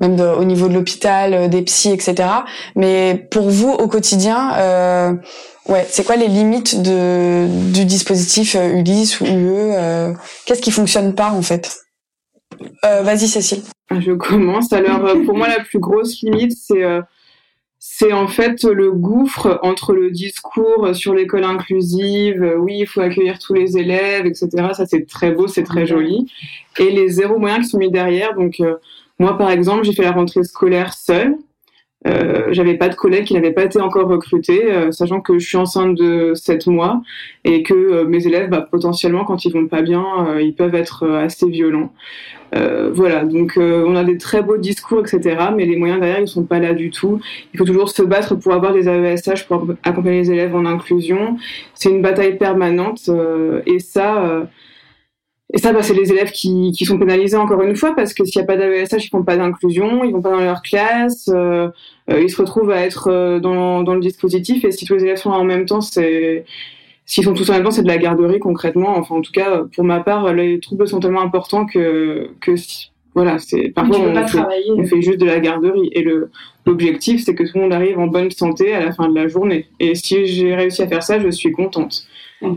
même 0.00 0.18
au 0.20 0.44
niveau 0.44 0.68
de 0.68 0.74
l'hôpital, 0.74 1.34
euh, 1.34 1.48
des 1.48 1.62
psys, 1.62 1.92
etc. 1.92 2.28
Mais 2.76 3.26
pour 3.30 3.50
vous, 3.50 3.70
au 3.70 3.88
quotidien, 3.88 5.18
Ouais, 5.68 5.86
c'est 5.90 6.02
quoi 6.02 6.16
les 6.16 6.28
limites 6.28 6.80
de, 6.80 7.46
du 7.74 7.84
dispositif 7.84 8.54
Ulysse 8.54 9.20
ou 9.20 9.26
UE 9.26 10.14
Qu'est-ce 10.46 10.62
qui 10.62 10.70
fonctionne 10.70 11.14
pas 11.14 11.30
en 11.30 11.42
fait? 11.42 11.76
Vas-y 12.82 13.28
Cécile. 13.28 13.62
Je 13.90 14.12
commence. 14.12 14.72
Alors 14.72 15.02
pour 15.26 15.36
moi 15.36 15.46
la 15.46 15.62
plus 15.62 15.78
grosse 15.78 16.22
limite 16.22 16.56
c'est 16.56 16.82
c'est 17.98 18.12
en 18.12 18.28
fait 18.28 18.62
le 18.62 18.92
gouffre 18.92 19.58
entre 19.64 19.92
le 19.92 20.12
discours 20.12 20.94
sur 20.94 21.14
l'école 21.14 21.42
inclusive, 21.42 22.54
oui 22.56 22.76
il 22.78 22.86
faut 22.86 23.00
accueillir 23.00 23.40
tous 23.40 23.54
les 23.54 23.76
élèves, 23.76 24.24
etc. 24.24 24.48
Ça 24.72 24.86
c'est 24.86 25.04
très 25.04 25.32
beau, 25.32 25.48
c'est 25.48 25.64
très 25.64 25.84
joli, 25.84 26.30
et 26.78 26.90
les 26.90 27.08
zéro 27.08 27.38
moyens 27.38 27.64
qui 27.64 27.70
sont 27.70 27.78
mis 27.78 27.90
derrière. 27.90 28.34
Donc 28.36 28.62
moi 29.18 29.36
par 29.36 29.50
exemple 29.50 29.82
j'ai 29.82 29.92
fait 29.92 30.04
la 30.04 30.12
rentrée 30.12 30.44
scolaire 30.44 30.94
seule. 30.94 31.34
Euh, 32.06 32.48
j'avais 32.52 32.74
pas 32.74 32.88
de 32.88 32.94
collègues 32.94 33.24
qui 33.24 33.34
n'avaient 33.34 33.52
pas 33.52 33.64
été 33.64 33.80
encore 33.80 34.08
recrutés, 34.08 34.72
euh, 34.72 34.92
sachant 34.92 35.20
que 35.20 35.38
je 35.38 35.46
suis 35.46 35.56
enceinte 35.56 35.96
de 35.96 36.32
7 36.34 36.68
mois 36.68 37.02
et 37.44 37.64
que 37.64 37.74
euh, 37.74 38.04
mes 38.04 38.24
élèves, 38.26 38.48
bah, 38.50 38.66
potentiellement, 38.70 39.24
quand 39.24 39.44
ils 39.44 39.52
vont 39.52 39.66
pas 39.66 39.82
bien, 39.82 40.04
ils 40.40 40.54
peuvent 40.54 40.74
être 40.74 41.08
assez 41.08 41.48
violents. 41.48 41.92
voilà, 42.52 43.24
donc 43.24 43.58
on 43.58 43.94
a 43.96 44.04
des 44.04 44.16
très 44.16 44.42
beaux 44.42 44.56
discours, 44.56 45.00
etc., 45.00 45.36
mais 45.54 45.66
les 45.66 45.76
moyens 45.76 46.00
derrière, 46.00 46.20
ils 46.20 46.28
sont 46.28 46.44
pas 46.44 46.60
là 46.60 46.72
du 46.72 46.90
tout. 46.90 47.20
Il 47.52 47.58
faut 47.58 47.64
toujours 47.64 47.90
se 47.90 48.02
battre 48.02 48.36
pour 48.36 48.52
avoir 48.52 48.72
des 48.72 48.88
AESH, 48.88 49.46
pour 49.46 49.66
accompagner 49.82 50.20
les 50.20 50.30
élèves 50.30 50.54
en 50.54 50.64
inclusion. 50.64 51.36
C'est 51.74 51.90
une 51.90 52.02
bataille 52.02 52.38
permanente 52.38 53.10
et 53.66 53.78
ça 53.80 54.48
et 55.54 55.58
ça, 55.58 55.72
bah, 55.72 55.82
c'est 55.82 55.94
les 55.94 56.12
élèves 56.12 56.30
qui, 56.30 56.72
qui, 56.72 56.84
sont 56.84 56.98
pénalisés 56.98 57.38
encore 57.38 57.62
une 57.62 57.74
fois 57.74 57.94
parce 57.94 58.12
que 58.12 58.24
s'il 58.24 58.38
n'y 58.38 58.44
a 58.44 58.46
pas 58.46 58.58
d'AESH, 58.58 59.06
ils 59.06 59.08
font 59.08 59.22
pas 59.22 59.38
d'inclusion, 59.38 60.04
ils 60.04 60.12
vont 60.12 60.20
pas 60.20 60.30
dans 60.30 60.40
leur 60.40 60.60
classe, 60.60 61.30
euh, 61.32 61.68
euh, 62.10 62.20
ils 62.20 62.28
se 62.28 62.36
retrouvent 62.36 62.70
à 62.70 62.82
être 62.82 63.08
euh, 63.08 63.40
dans, 63.40 63.82
dans, 63.82 63.94
le 63.94 64.00
dispositif. 64.00 64.64
Et 64.64 64.72
si 64.72 64.84
tous 64.84 64.94
les 64.94 65.04
élèves 65.04 65.16
sont 65.16 65.30
en 65.30 65.44
même 65.44 65.64
temps, 65.64 65.80
c'est 65.80 66.44
s'ils 67.06 67.24
sont 67.24 67.32
tous 67.32 67.48
en 67.48 67.54
même 67.54 67.64
temps, 67.64 67.70
c'est 67.70 67.82
de 67.82 67.88
la 67.88 67.96
garderie 67.96 68.40
concrètement. 68.40 68.98
Enfin, 68.98 69.14
en 69.14 69.22
tout 69.22 69.32
cas, 69.32 69.62
pour 69.74 69.84
ma 69.84 70.00
part, 70.00 70.34
les 70.34 70.60
troubles 70.60 70.86
sont 70.86 71.00
tellement 71.00 71.22
importants 71.22 71.64
que 71.64 72.28
que 72.42 72.52
voilà, 73.14 73.38
c'est 73.38 73.70
parfois 73.70 73.98
on, 74.00 74.26
fait, 74.26 74.38
on 74.76 74.84
fait 74.84 75.00
juste 75.00 75.18
de 75.18 75.24
la 75.24 75.40
garderie. 75.40 75.88
Et 75.92 76.02
le 76.02 76.30
l'objectif, 76.66 77.24
c'est 77.24 77.34
que 77.34 77.44
tout 77.44 77.52
le 77.54 77.62
monde 77.62 77.72
arrive 77.72 77.98
en 77.98 78.06
bonne 78.06 78.30
santé 78.30 78.74
à 78.74 78.84
la 78.84 78.92
fin 78.92 79.08
de 79.08 79.14
la 79.14 79.28
journée. 79.28 79.66
Et 79.80 79.94
si 79.94 80.26
j'ai 80.26 80.54
réussi 80.54 80.82
à 80.82 80.88
faire 80.88 81.02
ça, 81.02 81.18
je 81.18 81.30
suis 81.30 81.52
contente. 81.52 82.06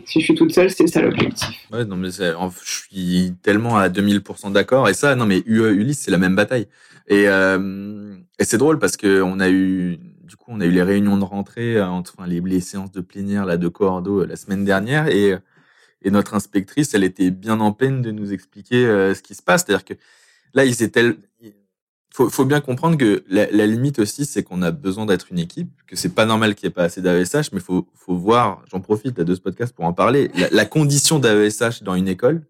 Si 0.06 0.20
je 0.20 0.26
suis 0.26 0.36
toute 0.36 0.52
seule, 0.52 0.70
c'est 0.70 0.88
ça 0.88 1.02
l'objectif. 1.02 1.68
Ouais, 1.72 1.86
non, 1.86 1.96
mais 1.96 2.10
je 2.12 2.34
suis 2.64 3.34
tellement 3.42 3.78
à 3.78 3.90
2000% 3.90 4.52
d'accord. 4.52 4.88
Et 4.90 4.94
ça, 4.94 5.16
non, 5.16 5.26
mais 5.26 5.42
UE, 5.46 5.72
Ulysse, 5.72 6.02
c'est 6.02 6.12
la 6.12 6.20
même 6.20 6.36
bataille. 6.36 6.68
Et, 7.08 7.28
euh, 7.28 8.16
et 8.38 8.44
c'est 8.44 8.58
drôle 8.58 8.78
parce 8.78 8.96
que 8.96 9.22
on 9.22 9.40
a 9.40 9.50
eu, 9.50 9.98
du 10.24 10.36
coup, 10.36 10.46
on 10.50 10.62
a 10.62 10.66
eu 10.66 10.72
les 10.72 10.84
réunions 10.84 11.18
de 11.18 11.24
rentrée, 11.24 11.78
euh, 11.78 11.88
enfin 11.88 12.28
les, 12.28 12.40
les 12.42 12.62
séances 12.62 12.92
de 12.92 13.02
plénière 13.02 13.46
là 13.46 13.58
de 13.58 13.68
coordo 13.68 14.22
euh, 14.22 14.28
la 14.28 14.36
semaine 14.36 14.64
dernière, 14.64 15.08
et, 15.08 15.36
et 16.04 16.12
notre 16.12 16.36
inspectrice, 16.36 16.94
elle 16.94 17.04
était 17.04 17.32
bien 17.32 17.60
en 17.60 17.72
peine 17.74 18.02
de 18.02 18.12
nous 18.12 18.34
expliquer 18.34 18.86
ce 19.14 19.22
qui 19.22 19.36
se 19.36 19.42
passe. 19.42 19.66
C'est-à-dire 19.66 19.86
que 19.86 19.94
là, 20.54 20.64
ils 20.64 20.84
étaient, 20.84 21.16
faut, 22.14 22.30
faut 22.30 22.46
bien 22.46 22.62
comprendre 22.62 22.98
que 22.98 23.24
la, 23.30 23.50
la 23.52 23.66
limite 23.66 24.00
aussi, 24.00 24.26
c'est 24.26 24.44
qu'on 24.44 24.62
a 24.62 24.72
besoin 24.72 25.06
d'être 25.06 25.28
une 25.32 25.40
équipe, 25.40 25.70
que 25.88 25.96
c'est 25.96 26.14
pas 26.14 26.26
normal 26.26 26.56
qu'il 26.56 26.68
n'y 26.68 26.72
ait 26.72 26.74
pas 26.74 26.84
assez 26.84 27.02
d'AESH, 27.02 27.52
mais 27.54 27.60
faut, 27.60 27.88
faut 27.96 28.16
voir, 28.16 28.64
j'en 28.70 28.82
profite 28.82 29.20
de 29.20 29.36
ce 29.36 29.40
podcast 29.40 29.74
pour 29.74 29.86
en 29.86 29.94
parler, 29.94 30.30
la, 30.36 30.50
la 30.50 30.66
condition 30.66 31.20
d'AESH 31.20 31.84
dans 31.84 31.96
une 31.96 32.08
école, 32.08 32.44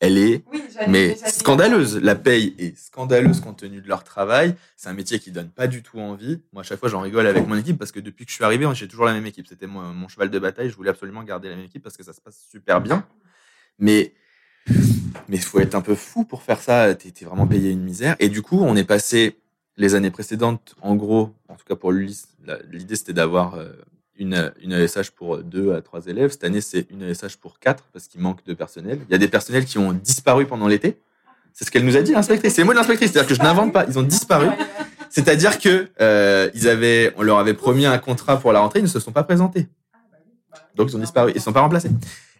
elle 0.00 0.16
est 0.16 0.44
mais 0.88 1.14
scandaleuse. 1.14 1.98
La 1.98 2.14
paye 2.14 2.54
est 2.58 2.76
scandaleuse 2.76 3.40
compte 3.40 3.58
tenu 3.58 3.82
de 3.82 3.88
leur 3.88 4.02
travail. 4.02 4.54
C'est 4.76 4.88
un 4.88 4.94
métier 4.94 5.18
qui 5.18 5.30
donne 5.30 5.50
pas 5.50 5.66
du 5.66 5.82
tout 5.82 6.00
envie. 6.00 6.40
Moi, 6.54 6.62
à 6.62 6.64
chaque 6.64 6.80
fois, 6.80 6.88
j'en 6.88 7.00
rigole 7.00 7.26
avec 7.26 7.46
mon 7.46 7.56
équipe 7.56 7.78
parce 7.78 7.92
que 7.92 8.00
depuis 8.00 8.24
que 8.24 8.30
je 8.30 8.36
suis 8.36 8.44
arrivé, 8.44 8.66
j'ai 8.72 8.88
toujours 8.88 9.04
la 9.04 9.12
même 9.12 9.26
équipe. 9.26 9.46
C'était 9.46 9.66
mon, 9.66 9.82
mon, 9.92 10.08
cheval 10.08 10.30
de 10.30 10.38
bataille. 10.38 10.70
Je 10.70 10.76
voulais 10.76 10.90
absolument 10.90 11.22
garder 11.22 11.50
la 11.50 11.56
même 11.56 11.66
équipe 11.66 11.82
parce 11.82 11.98
que 11.98 12.02
ça 12.02 12.14
se 12.14 12.20
passe 12.20 12.46
super 12.50 12.80
bien. 12.80 13.06
Mais 13.78 14.14
mais 15.28 15.36
il 15.36 15.42
faut 15.42 15.60
être 15.60 15.74
un 15.74 15.80
peu 15.80 15.94
fou 15.94 16.24
pour 16.24 16.42
faire 16.42 16.60
ça. 16.60 16.94
T'es 16.94 17.12
es 17.20 17.24
vraiment 17.24 17.46
payé 17.46 17.70
une 17.70 17.82
misère. 17.82 18.16
Et 18.18 18.28
du 18.28 18.42
coup, 18.42 18.60
on 18.60 18.76
est 18.76 18.84
passé 18.84 19.36
les 19.76 19.94
années 19.94 20.10
précédentes, 20.10 20.74
en 20.82 20.94
gros, 20.94 21.32
en 21.48 21.54
tout 21.54 21.64
cas 21.66 21.74
pour 21.76 21.90
l'idée, 21.92 22.96
c'était 22.96 23.14
d'avoir 23.14 23.54
euh, 23.54 23.70
une, 24.18 24.52
une 24.60 24.72
ESH 24.72 25.10
pour 25.10 25.38
deux 25.38 25.72
à 25.72 25.80
trois 25.80 26.06
élèves. 26.06 26.32
Cette 26.32 26.44
année, 26.44 26.60
c'est 26.60 26.86
une 26.90 27.02
ESH 27.02 27.36
pour 27.40 27.58
quatre 27.58 27.84
parce 27.92 28.06
qu'il 28.06 28.20
manque 28.20 28.44
de 28.44 28.52
personnel. 28.52 29.00
Il 29.08 29.12
y 29.12 29.14
a 29.14 29.18
des 29.18 29.28
personnels 29.28 29.64
qui 29.64 29.78
ont 29.78 29.92
disparu 29.92 30.46
pendant 30.46 30.68
l'été. 30.68 30.98
C'est 31.54 31.64
ce 31.64 31.70
qu'elle 31.70 31.84
nous 31.84 31.96
a 31.96 32.02
dit, 32.02 32.12
l'inspectrice. 32.12 32.54
C'est 32.54 32.64
moi 32.64 32.74
l'inspectrice. 32.74 33.12
C'est-à-dire 33.12 33.28
que 33.28 33.34
je 33.34 33.42
n'invente 33.42 33.72
pas. 33.72 33.86
Ils 33.88 33.98
ont 33.98 34.02
disparu. 34.02 34.48
C'est-à-dire 35.08 35.58
que 35.58 35.88
euh, 36.00 36.50
ils 36.54 36.68
avaient, 36.68 37.12
on 37.16 37.22
leur 37.22 37.38
avait 37.38 37.54
promis 37.54 37.86
un 37.86 37.98
contrat 37.98 38.38
pour 38.38 38.52
la 38.52 38.60
rentrée, 38.60 38.78
ils 38.78 38.84
ne 38.84 38.88
se 38.88 39.00
sont 39.00 39.12
pas 39.12 39.24
présentés. 39.24 39.66
Donc 40.76 40.90
ils 40.90 40.96
ont 40.96 41.00
disparu. 41.00 41.32
Ils 41.32 41.38
ne 41.38 41.42
sont 41.42 41.52
pas 41.52 41.62
remplacés. 41.62 41.90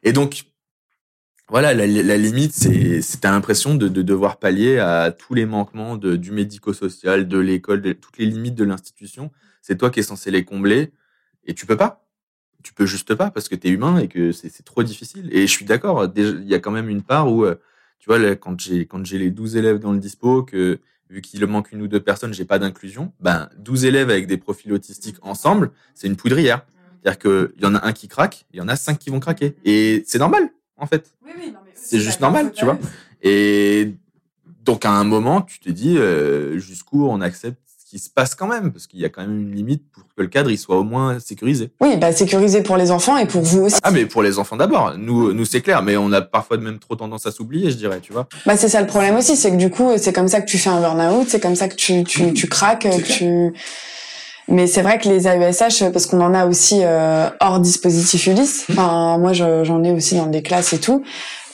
Et 0.03 0.13
donc 0.13 0.45
voilà, 1.51 1.75
la, 1.75 1.85
la 1.85 2.17
limite, 2.17 2.53
c'est, 2.53 3.03
c'est 3.03 3.19
t'as 3.19 3.33
l'impression 3.33 3.75
de, 3.75 3.89
de, 3.89 4.03
devoir 4.03 4.39
pallier 4.39 4.79
à 4.79 5.11
tous 5.11 5.35
les 5.35 5.47
manquements 5.47 5.97
de, 5.97 6.15
du 6.15 6.31
médico-social, 6.31 7.27
de 7.27 7.39
l'école, 7.39 7.83
de 7.83 7.93
toutes 7.93 8.19
les 8.19 8.27
limites 8.27 8.55
de 8.55 8.63
l'institution. 8.63 9.33
C'est 9.61 9.77
toi 9.77 9.91
qui 9.91 9.99
es 9.99 10.05
censé 10.05 10.31
les 10.31 10.45
combler 10.45 10.93
et 11.45 11.55
tu 11.55 11.67
peux 11.67 11.77
pas. 11.77 12.07
Tu 12.63 12.73
peux 12.73 12.87
juste 12.87 13.17
pas 13.17 13.33
parce 13.33 13.49
que 13.49 13.57
tu 13.57 13.67
es 13.67 13.71
humain 13.71 13.99
et 13.99 14.07
que 14.07 14.31
c'est, 14.31 14.49
c'est 14.49 14.63
trop 14.63 14.85
difficile. 14.85 15.29
Et 15.33 15.49
je 15.49 15.53
suis 15.53 15.65
d'accord, 15.65 16.09
il 16.15 16.45
y 16.49 16.55
a 16.55 16.61
quand 16.61 16.71
même 16.71 16.89
une 16.89 17.03
part 17.03 17.33
où, 17.33 17.45
euh, 17.45 17.57
tu 17.99 18.07
vois, 18.07 18.19
là, 18.19 18.37
quand 18.37 18.61
j'ai 18.61 18.87
quand 18.87 19.05
j'ai 19.05 19.19
les 19.19 19.31
12 19.31 19.57
élèves 19.57 19.81
dans 19.81 19.93
le 19.93 19.99
dispo, 19.99 20.45
que 20.45 20.79
vu 21.09 21.21
qu'il 21.21 21.45
manque 21.47 21.73
une 21.73 21.83
ou 21.83 21.89
deux 21.89 22.01
personnes, 22.01 22.33
j'ai 22.33 22.45
pas 22.45 22.61
d'inclusion, 22.61 23.13
ben 23.19 23.49
12 23.59 23.87
élèves 23.87 24.11
avec 24.11 24.29
des 24.29 24.37
profils 24.37 24.73
autistiques 24.73 25.17
ensemble, 25.23 25.73
c'est 25.95 26.07
une 26.07 26.17
poudrière. 26.17 26.65
C'est-à-dire 27.03 27.19
qu'il 27.19 27.63
y 27.63 27.67
en 27.67 27.75
a 27.75 27.85
un 27.85 27.93
qui 27.93 28.07
craque, 28.07 28.47
il 28.53 28.59
y 28.59 28.61
en 28.61 28.69
a 28.69 28.77
cinq 28.77 29.01
qui 29.01 29.11
vont 29.11 29.19
craquer. 29.19 29.57
Et 29.65 30.05
c'est 30.07 30.19
normal 30.19 30.51
en 30.81 30.87
fait. 30.87 31.13
c'est 31.75 32.01
juste 32.01 32.21
normal, 32.21 32.53
tu 32.55 32.65
vois. 32.65 32.79
Et 33.23 33.95
donc 34.65 34.85
à 34.85 34.91
un 34.91 35.05
moment, 35.05 35.43
tu 35.43 35.61
te 35.61 35.71
dis 35.71 35.97
euh, 35.99 36.59
jusqu'où 36.59 37.07
on 37.07 37.21
accepte 37.21 37.59
ce 37.67 37.91
qui 37.91 37.99
se 37.99 38.09
passe 38.09 38.35
quand 38.35 38.47
même, 38.47 38.73
parce 38.73 38.87
qu'il 38.87 39.01
y 39.01 39.05
a 39.05 39.09
quand 39.09 39.23
même 39.23 39.39
une 39.39 39.55
limite 39.55 39.83
pour 39.91 40.05
que 40.05 40.23
le 40.23 40.29
cadre 40.29 40.51
il 40.51 40.59
soit 40.59 40.79
au 40.79 40.85
moins 40.85 41.19
sécurisé. 41.19 41.71
Oui, 41.81 41.97
bah 41.97 42.13
sécurisé 42.13 42.63
pour 42.63 42.77
les 42.77 42.91
enfants 42.91 43.17
et 43.17 43.27
pour 43.27 43.43
vous 43.43 43.63
aussi. 43.63 43.79
Ah 43.83 43.91
mais 43.91 44.07
pour 44.07 44.23
les 44.23 44.39
enfants 44.39 44.57
d'abord. 44.57 44.95
Nous, 44.97 45.33
nous 45.33 45.45
c'est 45.45 45.61
clair, 45.61 45.83
mais 45.83 45.97
on 45.97 46.13
a 46.13 46.21
parfois 46.21 46.57
même 46.59 46.79
trop 46.79 46.97
tendance 46.97 47.27
à 47.27 47.33
s'oublier, 47.33 47.71
je 47.71 47.77
dirais, 47.77 48.01
tu 48.01 48.13
vois. 48.13 48.29
Bah 48.47 48.57
c'est 48.57 48.69
ça 48.69 48.81
le 48.81 48.87
problème 48.87 49.17
aussi, 49.17 49.37
c'est 49.37 49.51
que 49.51 49.57
du 49.57 49.71
coup 49.71 49.91
c'est 49.97 50.13
comme 50.13 50.29
ça 50.29 50.41
que 50.41 50.49
tu 50.49 50.59
fais 50.59 50.71
un 50.71 50.81
burn-out, 50.81 51.27
c'est 51.29 51.41
comme 51.41 51.57
ça 51.57 51.69
que 51.69 51.75
tu 51.75 52.05
tu, 52.05 52.33
tu 52.33 52.49
craques, 52.49 52.83
que 52.83 53.03
tu 53.03 53.53
mais 54.51 54.67
c'est 54.67 54.83
vrai 54.83 54.99
que 54.99 55.09
les 55.09 55.27
AESH, 55.27 55.91
parce 55.93 56.07
qu'on 56.07 56.21
en 56.21 56.35
a 56.35 56.47
aussi 56.47 56.81
euh, 56.83 57.29
hors 57.41 57.61
dispositif 57.61 58.27
Ulysse. 58.27 58.67
Enfin, 58.71 59.19
moi, 59.19 59.33
j'en 59.33 59.85
ai 59.85 59.93
aussi 59.93 60.17
dans 60.17 60.27
des 60.27 60.43
classes 60.43 60.73
et 60.73 60.79
tout. 60.79 61.03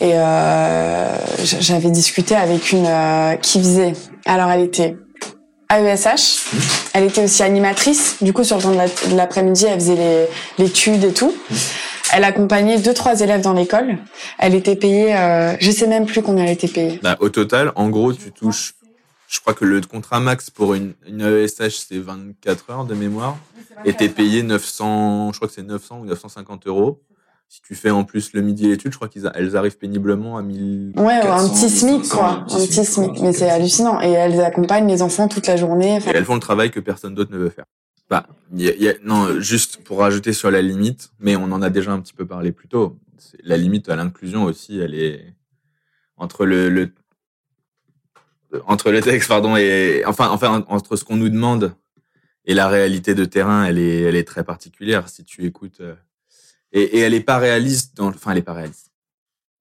Et 0.00 0.12
euh, 0.14 1.16
j'avais 1.42 1.90
discuté 1.90 2.34
avec 2.34 2.72
une 2.72 2.86
euh, 2.86 3.36
qui 3.36 3.58
faisait. 3.58 3.92
Alors, 4.24 4.50
elle 4.50 4.62
était 4.62 4.96
AESH. 5.70 6.44
Elle 6.94 7.04
était 7.04 7.24
aussi 7.24 7.42
animatrice. 7.42 8.16
Du 8.22 8.32
coup, 8.32 8.44
sur 8.44 8.56
le 8.56 8.62
temps 8.62 8.72
de 8.72 9.16
l'après-midi, 9.16 9.66
elle 9.66 9.80
faisait 9.80 10.28
l'étude 10.58 11.04
et 11.04 11.12
tout. 11.12 11.34
Elle 12.12 12.24
accompagnait 12.24 12.78
deux 12.78 12.94
trois 12.94 13.20
élèves 13.20 13.40
dans 13.40 13.52
l'école. 13.52 13.98
Elle 14.38 14.54
était 14.54 14.76
payée, 14.76 15.16
euh, 15.16 15.56
je 15.60 15.70
sais 15.70 15.86
même 15.86 16.06
plus 16.06 16.22
combien 16.22 16.44
elle 16.44 16.52
était 16.52 16.68
payée. 16.68 17.00
Bah, 17.02 17.16
au 17.20 17.28
total, 17.28 17.72
en 17.74 17.88
gros, 17.88 18.12
tu 18.12 18.30
touches 18.30 18.74
je 19.28 19.40
crois 19.40 19.54
que 19.54 19.64
le 19.64 19.80
contrat 19.80 20.20
max 20.20 20.50
pour 20.50 20.74
une, 20.74 20.94
une 21.06 21.20
ESH, 21.20 21.86
c'est 21.88 21.98
24 21.98 22.70
heures 22.70 22.84
de 22.84 22.94
mémoire. 22.94 23.36
Et 23.84 23.92
t'es 23.92 24.08
payé 24.08 24.42
900, 24.42 25.32
je 25.32 25.38
crois 25.38 25.48
que 25.48 25.54
c'est 25.54 25.62
900 25.62 26.00
ou 26.00 26.04
950 26.04 26.66
euros. 26.66 27.02
Si 27.48 27.60
tu 27.62 27.76
fais 27.76 27.90
en 27.90 28.02
plus 28.02 28.32
le 28.32 28.42
midi 28.42 28.66
et 28.66 28.68
l'étude, 28.68 28.90
je 28.90 28.96
crois 28.96 29.08
qu'elles 29.08 29.56
arrivent 29.56 29.78
péniblement 29.78 30.36
à 30.36 30.42
1000. 30.42 30.94
Ouais, 30.96 31.20
un 31.20 31.48
petit 31.48 31.68
SMIC, 31.70 32.08
quoi. 32.08 32.44
Un 32.50 32.66
petit 32.66 32.84
SMIC. 32.84 33.20
Mais 33.20 33.32
c'est 33.32 33.48
hallucinant. 33.48 34.00
Et 34.00 34.10
elles 34.10 34.40
accompagnent 34.40 34.88
les 34.88 35.00
enfants 35.00 35.28
toute 35.28 35.46
la 35.46 35.56
journée. 35.56 35.98
Et 35.98 36.10
elles 36.10 36.24
font 36.24 36.34
le 36.34 36.40
travail 36.40 36.72
que 36.72 36.80
personne 36.80 37.14
d'autre 37.14 37.32
ne 37.32 37.38
veut 37.38 37.50
faire. 37.50 37.66
Bah, 38.10 38.26
y 38.52 38.68
a, 38.68 38.74
y 38.74 38.88
a, 38.88 38.94
non, 39.04 39.40
juste 39.40 39.82
pour 39.84 39.98
rajouter 40.00 40.32
sur 40.32 40.50
la 40.50 40.60
limite, 40.62 41.10
mais 41.20 41.36
on 41.36 41.44
en 41.44 41.62
a 41.62 41.70
déjà 41.70 41.92
un 41.92 42.00
petit 42.00 42.14
peu 42.14 42.26
parlé 42.26 42.50
plus 42.50 42.68
tôt. 42.68 42.98
La 43.44 43.56
limite 43.56 43.88
à 43.88 43.96
l'inclusion 43.96 44.44
aussi, 44.44 44.80
elle 44.80 44.94
est 44.94 45.34
entre 46.16 46.46
le, 46.46 46.68
le 46.68 46.92
entre 48.66 48.90
le 48.90 49.00
texte, 49.00 49.28
pardon, 49.28 49.56
et 49.56 50.04
enfin, 50.06 50.28
enfin 50.30 50.64
entre 50.68 50.96
ce 50.96 51.04
qu'on 51.04 51.16
nous 51.16 51.28
demande 51.28 51.74
et 52.46 52.54
la 52.54 52.68
réalité 52.68 53.14
de 53.14 53.24
terrain, 53.24 53.64
elle 53.64 53.78
est, 53.78 54.02
elle 54.02 54.16
est 54.16 54.26
très 54.26 54.44
particulière. 54.44 55.08
Si 55.08 55.24
tu 55.24 55.44
écoutes, 55.44 55.80
euh, 55.80 55.94
et, 56.72 57.00
elle 57.00 57.14
est 57.14 57.20
pas 57.20 57.38
réaliste. 57.38 57.96
Dans, 57.96 58.08
enfin, 58.08 58.32
elle 58.32 58.38
est 58.38 58.42
pas 58.42 58.52
réaliste. 58.52 58.92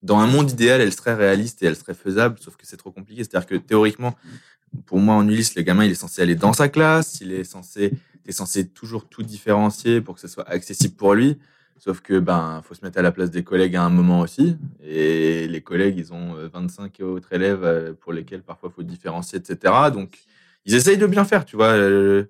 Dans 0.04 0.20
un 0.20 0.28
monde 0.28 0.52
idéal, 0.52 0.82
elle 0.82 0.94
serait 0.94 1.16
réaliste 1.16 1.64
et 1.64 1.66
elle 1.66 1.76
serait 1.76 1.96
faisable, 1.96 2.38
sauf 2.40 2.56
que 2.56 2.68
c'est 2.68 2.78
trop 2.78 2.92
compliqué. 2.92 3.24
C'est-à-dire 3.24 3.48
que 3.48 3.56
théoriquement, 3.56 4.16
pour 4.86 5.00
moi 5.00 5.16
en 5.16 5.28
Ulysse, 5.28 5.56
le 5.56 5.64
gamin, 5.64 5.86
il 5.86 5.92
est 5.92 5.96
censé 5.96 6.22
aller 6.22 6.36
dans 6.36 6.54
sa 6.54 6.70
classe, 6.70 7.20
il 7.22 7.32
est 7.32 7.44
censé, 7.44 7.92
t'es 8.24 8.32
censé 8.32 8.68
toujours 8.68 9.10
tout 9.10 9.24
différencier 9.24 10.02
pour 10.02 10.16
que 10.16 10.22
ce 10.22 10.28
soit 10.28 10.48
accessible 10.48 10.96
pour 10.96 11.16
lui. 11.16 11.38
Sauf 11.78 12.02
que 12.02 12.20
ben 12.20 12.62
faut 12.64 12.74
se 12.74 12.86
mettre 12.86 12.98
à 13.00 13.02
la 13.02 13.12
place 13.12 13.32
des 13.32 13.44
collègues 13.44 13.76
à 13.76 13.84
un 13.84 13.90
moment 13.90 14.22
aussi. 14.22 14.58
Et 14.82 15.48
les 15.48 15.62
collègues, 15.62 15.98
ils 15.98 16.14
ont 16.14 16.36
25 16.54 17.00
euh, 17.02 17.04
autres 17.06 17.34
élèves 17.34 17.64
euh, 17.64 17.94
pour 17.94 18.14
lesquels 18.14 18.44
parfois 18.44 18.70
faut 18.70 18.84
différencier, 18.84 19.40
etc. 19.40 19.74
Donc 19.94 20.20
ils 20.66 20.74
essayent 20.76 20.98
de 20.98 21.06
bien 21.06 21.26
faire, 21.26 21.44
tu 21.44 21.58
vois. 21.58 21.74
Euh, 21.74 22.26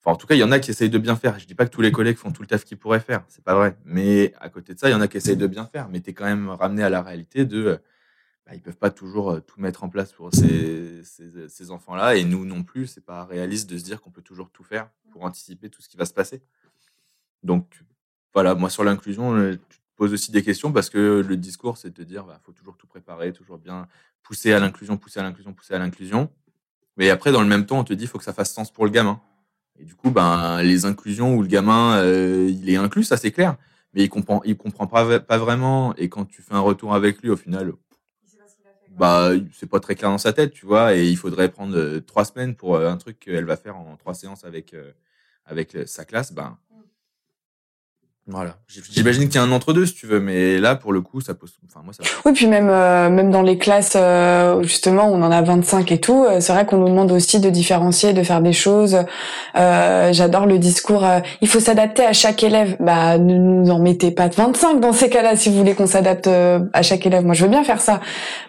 enfin, 0.00 0.14
en 0.14 0.16
tout 0.16 0.26
cas, 0.28 0.36
il 0.36 0.38
y 0.38 0.44
en 0.44 0.52
a 0.52 0.60
qui 0.60 0.70
essayent 0.70 0.90
de 0.90 0.98
bien 0.98 1.16
faire. 1.16 1.38
Je 1.40 1.46
dis 1.46 1.56
pas 1.56 1.66
que 1.66 1.70
tous 1.70 1.80
les 1.80 1.90
collègues 1.90 2.16
font 2.16 2.30
tout 2.30 2.42
le 2.42 2.48
taf 2.48 2.64
qu'ils 2.64 2.78
pourraient 2.78 3.00
faire, 3.00 3.24
c'est 3.28 3.42
pas 3.42 3.56
vrai. 3.56 3.76
Mais 3.84 4.32
à 4.40 4.48
côté 4.48 4.74
de 4.74 4.78
ça, 4.78 4.88
il 4.88 4.92
y 4.92 4.94
en 4.94 5.00
a 5.00 5.08
qui 5.08 5.16
essayent 5.16 5.36
de 5.36 5.46
bien 5.48 5.66
faire. 5.66 5.88
Mais 5.88 6.00
tu 6.00 6.10
es 6.10 6.12
quand 6.14 6.26
même 6.26 6.48
ramené 6.48 6.84
à 6.84 6.88
la 6.88 7.02
réalité 7.02 7.44
de, 7.44 7.80
bah, 8.46 8.52
ils 8.54 8.62
peuvent 8.62 8.76
pas 8.76 8.90
toujours 8.90 9.40
tout 9.44 9.60
mettre 9.60 9.82
en 9.82 9.88
place 9.88 10.12
pour 10.12 10.32
ces, 10.32 11.02
ces, 11.02 11.48
ces 11.48 11.70
enfants-là. 11.72 12.14
Et 12.14 12.24
nous 12.24 12.44
non 12.44 12.62
plus, 12.62 12.86
c'est 12.86 13.04
pas 13.04 13.24
réaliste 13.24 13.68
de 13.68 13.76
se 13.76 13.84
dire 13.84 14.00
qu'on 14.00 14.10
peut 14.10 14.22
toujours 14.22 14.50
tout 14.50 14.64
faire 14.64 14.88
pour 15.10 15.24
anticiper 15.24 15.68
tout 15.68 15.82
ce 15.82 15.88
qui 15.88 15.96
va 15.96 16.04
se 16.04 16.14
passer. 16.14 16.42
Donc 17.42 17.82
voilà, 18.34 18.56
moi 18.56 18.68
sur 18.68 18.82
l'inclusion, 18.82 19.34
euh, 19.36 19.52
tu 19.70 19.78
te 19.78 19.82
poses 19.96 20.12
aussi 20.12 20.32
des 20.32 20.42
questions 20.42 20.72
parce 20.72 20.90
que 20.90 21.24
le 21.26 21.36
discours, 21.36 21.78
c'est 21.78 21.90
de 21.90 21.94
te 21.94 22.02
dire, 22.02 22.24
bah, 22.24 22.40
faut 22.44 22.52
toujours 22.52 22.76
tout 22.76 22.88
préparer, 22.88 23.32
toujours 23.32 23.58
bien 23.58 23.86
pousser 24.22 24.52
à 24.52 24.58
l'inclusion, 24.58 24.96
pousser 24.96 25.20
à 25.20 25.22
l'inclusion, 25.22 25.52
pousser 25.52 25.74
à 25.74 25.78
l'inclusion. 25.78 26.30
Mais 26.96 27.10
après, 27.10 27.30
dans 27.30 27.42
le 27.42 27.46
même 27.48 27.64
temps, 27.64 27.78
on 27.78 27.84
te 27.84 27.92
dit, 27.92 28.06
faut 28.06 28.18
que 28.18 28.24
ça 28.24 28.32
fasse 28.32 28.52
sens 28.52 28.72
pour 28.72 28.84
le 28.84 28.90
gamin. 28.90 29.20
Et 29.78 29.84
du 29.84 29.94
coup, 29.94 30.10
ben, 30.10 30.62
les 30.62 30.84
inclusions 30.84 31.36
où 31.36 31.42
le 31.42 31.48
gamin, 31.48 31.96
euh, 31.98 32.48
il 32.50 32.68
est 32.70 32.76
inclus, 32.76 33.04
ça 33.04 33.16
c'est 33.16 33.30
clair. 33.30 33.56
Mais 33.92 34.02
il 34.02 34.08
comprend, 34.08 34.42
il 34.44 34.56
comprend 34.56 34.88
pas, 34.88 35.20
pas 35.20 35.38
vraiment. 35.38 35.94
Et 35.96 36.08
quand 36.08 36.24
tu 36.24 36.42
fais 36.42 36.54
un 36.54 36.60
retour 36.60 36.94
avec 36.94 37.22
lui, 37.22 37.30
au 37.30 37.36
final, 37.36 37.72
bah, 38.90 39.30
c'est 39.52 39.68
pas 39.68 39.80
très 39.80 39.94
clair 39.94 40.10
dans 40.10 40.18
sa 40.18 40.32
tête, 40.32 40.52
tu 40.52 40.66
vois. 40.66 40.96
Et 40.96 41.08
il 41.08 41.16
faudrait 41.16 41.50
prendre 41.50 41.76
euh, 41.76 42.00
trois 42.00 42.24
semaines 42.24 42.56
pour 42.56 42.78
un 42.78 42.96
truc 42.96 43.20
qu'elle 43.20 43.44
va 43.44 43.56
faire 43.56 43.76
en 43.76 43.96
trois 43.96 44.14
séances 44.14 44.44
avec, 44.44 44.74
avec 45.44 45.76
sa 45.86 46.04
classe. 46.04 46.32
Ben, 46.32 46.58
voilà. 48.26 48.56
J'imagine 48.90 49.24
qu'il 49.24 49.34
y 49.34 49.38
a 49.38 49.42
un 49.42 49.52
entre-deux, 49.52 49.84
si 49.84 49.94
tu 49.94 50.06
veux, 50.06 50.18
mais 50.18 50.58
là, 50.58 50.76
pour 50.76 50.94
le 50.94 51.02
coup, 51.02 51.20
ça 51.20 51.34
pose. 51.34 51.52
Enfin, 51.68 51.80
moi, 51.84 51.92
ça. 51.92 52.02
Oui, 52.24 52.32
puis 52.32 52.46
même, 52.46 52.70
euh, 52.70 53.10
même 53.10 53.30
dans 53.30 53.42
les 53.42 53.58
classes, 53.58 53.96
euh, 53.96 54.62
justement, 54.62 55.12
on 55.12 55.22
en 55.22 55.30
a 55.30 55.42
25 55.42 55.92
et 55.92 56.00
tout. 56.00 56.24
Euh, 56.24 56.40
c'est 56.40 56.54
vrai 56.54 56.64
qu'on 56.64 56.78
nous 56.78 56.88
demande 56.88 57.12
aussi 57.12 57.38
de 57.38 57.50
différencier, 57.50 58.14
de 58.14 58.22
faire 58.22 58.40
des 58.40 58.54
choses. 58.54 58.96
J'adore 59.54 60.46
le 60.46 60.58
discours. 60.58 61.06
il 61.42 61.48
faut 61.48 61.60
s'adapter 61.60 62.04
à 62.06 62.14
chaque 62.14 62.42
élève. 62.42 62.76
Bah, 62.80 63.18
ne 63.18 63.34
nous 63.34 63.70
en 63.70 63.78
mettez 63.78 64.10
pas 64.10 64.28
de 64.28 64.34
25 64.34 64.80
dans 64.80 64.94
ces 64.94 65.10
cas-là, 65.10 65.36
si 65.36 65.50
vous 65.50 65.58
voulez 65.58 65.74
qu'on 65.74 65.86
s'adapte 65.86 66.26
à 66.26 66.82
chaque 66.82 67.04
élève. 67.04 67.24
Moi, 67.26 67.34
je 67.34 67.44
veux 67.44 67.50
bien 67.50 67.62
faire 67.62 67.80
ça, 67.80 68.00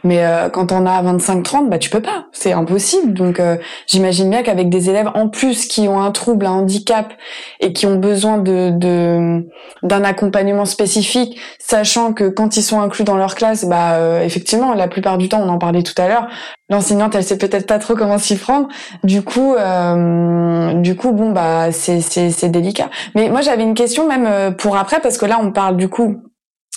mais 0.05 0.23
quand 0.53 0.71
on 0.71 0.85
a 0.85 1.03
25-30, 1.03 1.69
bah, 1.69 1.79
tu 1.79 1.89
peux 1.89 2.01
pas. 2.01 2.27
C'est 2.31 2.53
impossible. 2.53 3.13
Donc, 3.13 3.41
j'imagine 3.87 4.29
bien 4.29 4.41
qu'avec 4.41 4.69
des 4.69 4.89
élèves 4.89 5.09
en 5.15 5.27
plus 5.27 5.67
qui 5.67 5.87
ont 5.89 6.01
un 6.01 6.11
trouble, 6.11 6.45
un 6.45 6.51
handicap 6.51 7.11
et 7.59 7.73
qui 7.73 7.85
ont 7.85 7.97
besoin 7.97 8.37
de, 8.37 8.71
de 8.71 9.45
d'un 9.83 10.03
accompagnement 10.03 10.65
spécifique, 10.65 11.39
sachant 11.59 12.13
que 12.13 12.27
quand 12.27 12.57
ils 12.57 12.63
sont 12.63 12.81
inclus 12.81 13.03
dans 13.03 13.17
leur 13.17 13.35
classe, 13.35 13.65
bah 13.65 13.93
euh, 13.93 14.21
effectivement, 14.21 14.73
la 14.73 14.87
plupart 14.87 15.17
du 15.17 15.29
temps, 15.29 15.41
on 15.41 15.49
en 15.49 15.57
parlait 15.57 15.83
tout 15.83 15.99
à 16.01 16.07
l'heure, 16.07 16.27
l'enseignante, 16.69 17.15
elle 17.15 17.23
sait 17.23 17.37
peut-être 17.37 17.67
pas 17.67 17.79
trop 17.79 17.95
comment 17.95 18.17
s'y 18.17 18.37
prendre. 18.37 18.67
Du 19.03 19.21
coup, 19.21 19.53
euh, 19.55 20.73
du 20.73 20.95
coup, 20.95 21.11
bon 21.11 21.31
bah 21.31 21.71
c'est 21.71 22.01
c'est 22.01 22.31
c'est 22.31 22.49
délicat. 22.49 22.89
Mais 23.15 23.29
moi, 23.29 23.41
j'avais 23.41 23.63
une 23.63 23.75
question 23.75 24.07
même 24.07 24.25
euh, 24.25 24.51
pour 24.51 24.77
après, 24.77 24.99
parce 24.99 25.17
que 25.17 25.25
là, 25.25 25.37
on 25.41 25.51
parle 25.51 25.77
du 25.77 25.89
coup. 25.89 26.21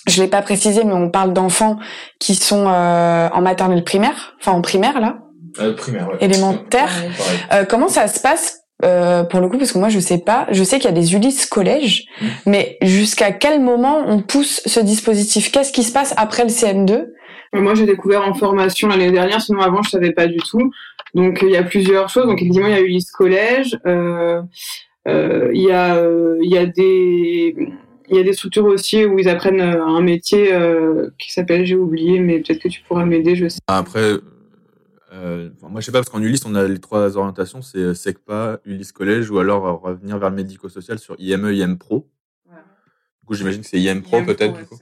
Je 0.06 0.22
l'ai 0.22 0.28
pas 0.28 0.40
précisé, 0.40 0.84
mais 0.84 0.94
on 0.94 1.10
parle 1.10 1.34
d'enfants 1.34 1.76
qui 2.18 2.34
sont 2.34 2.64
en 2.64 3.40
maternelle 3.42 3.84
primaire, 3.84 4.36
enfin 4.40 4.52
en 4.52 4.62
primaire 4.62 5.00
là. 5.00 5.18
primaire, 5.76 6.08
ouais. 6.08 6.16
Élémentaire. 6.20 6.88
comment 7.68 7.88
ça 7.88 8.08
se 8.08 8.18
passe 8.18 8.57
euh, 8.84 9.24
pour 9.24 9.40
le 9.40 9.48
coup, 9.48 9.58
parce 9.58 9.72
que 9.72 9.78
moi 9.78 9.88
je 9.88 9.98
sais 9.98 10.18
pas, 10.18 10.46
je 10.50 10.62
sais 10.62 10.76
qu'il 10.78 10.84
y 10.86 10.92
a 10.92 10.96
des 10.96 11.14
Ulysse 11.14 11.46
collège, 11.46 12.06
mmh. 12.20 12.26
mais 12.46 12.78
jusqu'à 12.82 13.32
quel 13.32 13.60
moment 13.60 14.04
on 14.06 14.20
pousse 14.20 14.62
ce 14.66 14.78
dispositif? 14.78 15.50
Qu'est-ce 15.50 15.72
qui 15.72 15.82
se 15.82 15.92
passe 15.92 16.14
après 16.16 16.44
le 16.44 16.50
CM2 16.50 16.92
euh, 16.92 17.08
Moi 17.54 17.74
j'ai 17.74 17.86
découvert 17.86 18.26
en 18.26 18.34
formation 18.34 18.88
l'année 18.88 19.10
dernière, 19.10 19.40
sinon 19.40 19.60
avant 19.60 19.82
je 19.82 19.90
savais 19.90 20.12
pas 20.12 20.28
du 20.28 20.38
tout. 20.38 20.70
Donc 21.14 21.40
il 21.42 21.50
y 21.50 21.56
a 21.56 21.64
plusieurs 21.64 22.08
choses. 22.08 22.26
Donc 22.26 22.40
effectivement 22.40 22.68
il 22.68 22.74
y 22.74 22.76
a 22.76 22.80
Ulysse 22.80 23.10
collège, 23.10 23.76
euh, 23.86 24.42
euh, 25.08 25.50
il 25.52 25.62
y 25.62 25.72
a 25.72 26.00
il 26.40 26.50
y 26.50 26.58
a 26.58 26.66
des 26.66 27.56
il 28.10 28.16
y 28.16 28.20
a 28.20 28.22
des 28.22 28.32
structures 28.32 28.64
aussi 28.64 29.04
où 29.04 29.18
ils 29.18 29.28
apprennent 29.28 29.60
un 29.60 30.00
métier 30.00 30.50
qui 31.18 31.32
s'appelle 31.32 31.66
j'ai 31.66 31.74
oublié, 31.74 32.20
mais 32.20 32.38
peut-être 32.38 32.60
que 32.60 32.68
tu 32.68 32.80
pourras 32.82 33.04
m'aider, 33.04 33.34
je 33.34 33.48
sais. 33.48 33.58
Après 33.66 34.14
euh, 35.12 35.50
moi, 35.62 35.80
je 35.80 35.86
sais 35.86 35.92
pas, 35.92 35.98
parce 35.98 36.10
qu'en 36.10 36.22
Ulysse, 36.22 36.44
on 36.44 36.54
a 36.54 36.66
les 36.66 36.80
trois 36.80 37.16
orientations, 37.16 37.62
c'est 37.62 37.78
euh, 37.78 37.94
SECPA, 37.94 38.60
Ulysse 38.64 38.92
Collège, 38.92 39.30
ou 39.30 39.38
alors 39.38 39.66
euh, 39.66 39.72
revenir 39.72 40.18
vers 40.18 40.30
le 40.30 40.36
médico-social 40.36 40.98
sur 40.98 41.16
IME, 41.18 41.52
IM 41.52 41.78
Pro. 41.78 42.06
Du 42.46 43.26
coup, 43.26 43.34
j'imagine 43.34 43.62
que 43.62 43.66
c'est 43.66 43.80
IM 43.80 44.02
Pro, 44.02 44.22
peut-être, 44.22 44.56
du 44.56 44.64
coup. 44.64 44.78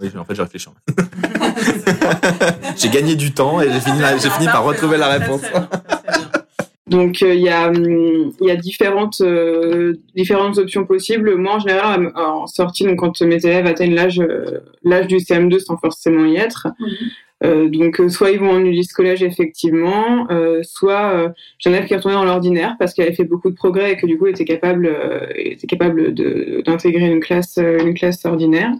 Oui, 0.00 0.10
en 0.16 0.24
fait, 0.24 0.34
j'ai 0.34 0.42
réfléchi. 0.42 0.68
j'ai 2.76 2.88
gagné 2.88 3.16
du 3.16 3.32
temps 3.32 3.60
et 3.60 3.70
j'ai 3.70 3.80
fini, 3.80 3.98
j'ai 4.22 4.30
fini 4.30 4.46
par 4.46 4.64
retrouver 4.64 4.96
la 4.96 5.08
réponse. 5.08 5.42
Donc 6.86 7.20
il 7.20 7.40
y 7.40 7.50
a 7.50 7.68
hum, 7.68 8.32
il 8.40 8.48
y 8.48 8.50
a 8.50 8.56
différentes 8.56 9.22
différentes 10.16 10.56
options 10.56 10.86
possibles. 10.86 11.36
Moi 11.36 11.56
en 11.56 11.58
général 11.58 12.12
en 12.14 12.46
sortie 12.46 12.84
donc 12.84 13.00
quand 13.00 13.20
mes 13.20 13.44
élèves 13.44 13.66
atteignent 13.66 13.94
l'âge 13.94 14.22
l'âge 14.82 15.06
du 15.06 15.16
CM2 15.16 15.58
sans 15.58 15.76
forcément 15.76 16.24
y 16.24 16.36
être, 16.36 16.68
mhm. 16.80 16.88
Euh, 17.44 17.68
donc 17.68 18.00
euh, 18.00 18.08
soit 18.08 18.32
ils 18.32 18.40
vont 18.40 18.50
en 18.50 18.64
Ulysse 18.64 18.92
collège 18.92 19.22
effectivement, 19.22 20.26
euh, 20.30 20.62
soit 20.64 21.12
euh, 21.12 21.28
j'en 21.58 21.72
ai 21.72 21.84
qui 21.84 21.92
est 21.92 21.96
retournée 21.96 22.16
dans 22.16 22.24
l'ordinaire 22.24 22.74
parce 22.80 22.94
qu'elle 22.94 23.06
avait 23.06 23.14
fait 23.14 23.24
beaucoup 23.24 23.48
de 23.48 23.54
progrès 23.54 23.92
et 23.92 23.96
que 23.96 24.06
du 24.06 24.18
coup 24.18 24.26
était 24.26 24.44
capable 24.44 24.90
était 25.36 25.68
capable 25.68 26.14
d'intégrer 26.64 27.06
une 27.06 27.20
classe 27.20 27.58
une 27.58 27.94
classe 27.94 28.24
ordinaire 28.24 28.72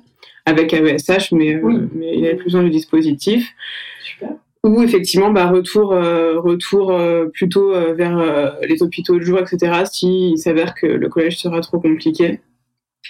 avec 0.45 0.73
AESH 0.73 1.33
mais 1.33 1.61
mais 1.95 2.19
il 2.19 2.27
avait 2.27 2.35
plus 2.35 2.47
besoin 2.47 2.65
du 2.65 2.71
dispositif. 2.71 3.55
Super. 4.03 4.31
Ou 4.65 4.83
effectivement 4.83 5.31
bah 5.31 5.47
retour 5.47 5.91
retour 5.91 6.93
plutôt 7.33 7.71
vers 7.95 8.57
les 8.69 8.83
hôpitaux 8.83 9.21
de 9.21 9.25
jour 9.25 9.39
etc. 9.39 9.85
Si 9.89 10.31
il 10.33 10.39
s'avère 10.39 10.75
que 10.75 10.87
le 10.87 11.09
collège 11.09 11.39
sera 11.39 11.61
trop 11.61 11.79
compliqué. 11.79 12.41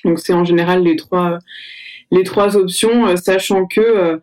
Donc 0.04 0.18
c'est 0.18 0.34
en 0.34 0.44
général 0.44 0.82
les 0.82 0.96
trois 0.96 1.38
les 2.10 2.24
trois 2.24 2.56
options, 2.56 3.16
sachant 3.16 3.66
que 3.66 3.80
euh, 3.80 4.16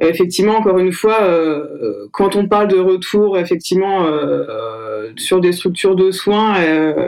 effectivement, 0.00 0.56
encore 0.56 0.78
une 0.78 0.92
fois, 0.92 1.22
euh, 1.22 2.08
quand 2.12 2.36
on 2.36 2.48
parle 2.48 2.68
de 2.68 2.78
retour, 2.78 3.38
effectivement, 3.38 4.06
euh, 4.06 5.10
sur 5.16 5.40
des 5.40 5.52
structures 5.52 5.94
de 5.94 6.10
soins, 6.10 6.54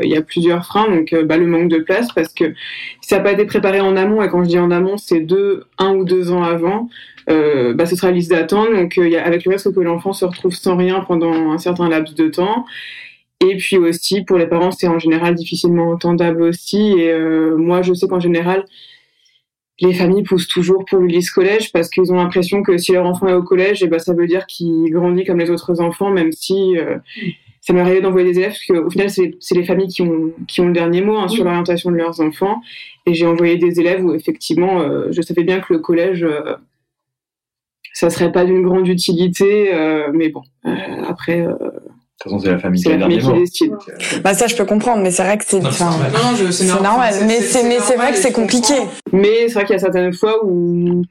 il 0.03 0.09
y 0.09 0.17
a 0.17 0.23
plusieurs 0.23 0.65
freins. 0.65 0.89
Donc, 0.89 1.15
bah, 1.25 1.37
le 1.37 1.47
manque 1.47 1.69
de 1.69 1.79
place, 1.79 2.09
parce 2.15 2.33
que 2.33 2.55
ça 3.01 3.19
n'a 3.19 3.25
pas 3.25 3.33
été 3.33 3.45
préparé 3.45 3.81
en 3.81 3.97
amont, 3.97 4.23
et 4.23 4.29
quand 4.29 4.45
je 4.45 4.49
dis 4.49 4.59
en 4.59 4.71
amont, 4.71 4.97
c'est 4.97 5.21
deux, 5.21 5.65
un 5.79 5.95
ou 5.95 6.05
deux 6.05 6.31
ans 6.31 6.43
avant, 6.43 6.89
bah, 7.29 7.87
ce 7.87 7.97
sera 7.97 8.13
liste 8.13 8.31
d'attente. 8.31 8.73
Donc, 8.73 8.97
y 8.97 9.17
a, 9.17 9.25
avec 9.25 9.45
le 9.45 9.53
risque 9.53 9.75
que 9.75 9.81
l'enfant 9.81 10.13
se 10.13 10.25
retrouve 10.25 10.55
sans 10.55 10.77
rien 10.77 11.01
pendant 11.01 11.53
un 11.53 11.59
certain 11.59 11.89
laps 11.89 12.15
de 12.15 12.29
temps. 12.29 12.65
Et 13.41 13.57
puis 13.57 13.77
aussi, 13.77 14.23
pour 14.23 14.39
les 14.39 14.47
parents, 14.47 14.71
c'est 14.71 14.89
en 14.89 14.99
général 14.99 15.35
difficilement 15.35 15.91
entendable 15.91 16.43
aussi. 16.43 16.93
Et 16.99 17.13
moi, 17.57 17.83
je 17.83 17.93
sais 17.95 18.07
qu'en 18.07 18.21
général, 18.21 18.65
les 19.81 19.93
familles 19.93 20.23
poussent 20.23 20.49
toujours 20.49 20.85
pour 20.85 21.01
l'Ulysse 21.01 21.31
collège 21.31 21.71
parce 21.73 21.91
qu'ils 21.91 22.11
ont 22.13 22.17
l'impression 22.17 22.63
que 22.63 22.79
si 22.79 22.93
leur 22.93 23.07
enfant 23.07 23.29
est 23.29 23.35
au 23.35 23.43
collège, 23.43 23.83
et 23.83 23.87
eh 23.87 23.89
ben 23.89 23.99
ça 23.99 24.15
veut 24.15 24.27
dire 24.27 24.47
qu'il 24.47 24.91
grandit 24.91 25.25
comme 25.25 25.39
les 25.39 25.51
autres 25.51 25.81
enfants, 25.81 26.11
même 26.11 26.33
si 26.33 26.79
euh, 26.79 26.97
ça 27.67 27.73
m'est 27.73 27.81
arrivé 27.81 28.01
d'envoyer 28.01 28.31
des 28.31 28.39
élèves, 28.39 28.53
parce 28.53 28.65
qu'au 28.65 28.91
final 28.91 29.11
c'est 29.11 29.55
les 29.55 29.65
familles 29.65 29.89
qui 29.89 30.03
ont 30.03 30.33
qui 30.47 30.61
ont 30.61 30.69
le 30.69 30.73
dernier 30.73 31.01
mot 31.01 31.17
hein, 31.17 31.27
sur 31.29 31.45
l'orientation 31.45 31.91
de 31.91 31.97
leurs 31.97 32.21
enfants. 32.21 32.61
Et 33.07 33.15
j'ai 33.15 33.27
envoyé 33.27 33.57
des 33.57 33.81
élèves 33.81 34.05
où 34.05 34.15
effectivement 34.15 34.81
euh, 34.81 35.09
je 35.11 35.21
savais 35.21 35.43
bien 35.43 35.59
que 35.61 35.73
le 35.73 35.81
collège 35.81 36.23
euh, 36.23 36.55
ça 37.93 38.09
serait 38.09 38.31
pas 38.31 38.45
d'une 38.45 38.63
grande 38.63 38.87
utilité, 38.87 39.75
euh, 39.75 40.11
mais 40.15 40.29
bon 40.29 40.43
après 41.09 41.45
de 42.19 42.23
toute 42.23 42.33
façon, 42.33 42.45
c'est 42.45 42.51
la 42.51 42.59
famille 42.59 42.83
qui, 42.83 42.97
la 42.97 43.09
qui 43.09 43.33
décide. 43.33 43.75
Bah 44.25 44.33
ça, 44.33 44.47
je 44.47 44.57
peux 44.57 44.65
comprendre, 44.65 45.03
mais 45.03 45.11
c'est 45.11 45.23
vrai 45.23 45.37
que 45.37 45.45
c'est 45.47 45.61
normal. 45.61 46.13
c'est 46.51 46.65
normal. 46.65 47.15
Mais 47.27 47.41
c'est 47.41 47.97
vrai 47.97 48.13
que 48.13 48.19
c'est 48.19 48.33
compliqué. 48.33 48.75
Mais 49.13 49.49
c'est 49.49 49.55
vrai 49.55 49.65
qu'il 49.67 49.75
y 49.75 49.77
a 49.77 49.81
certaines 49.81 50.15
fois 50.15 50.43
où 50.45 51.03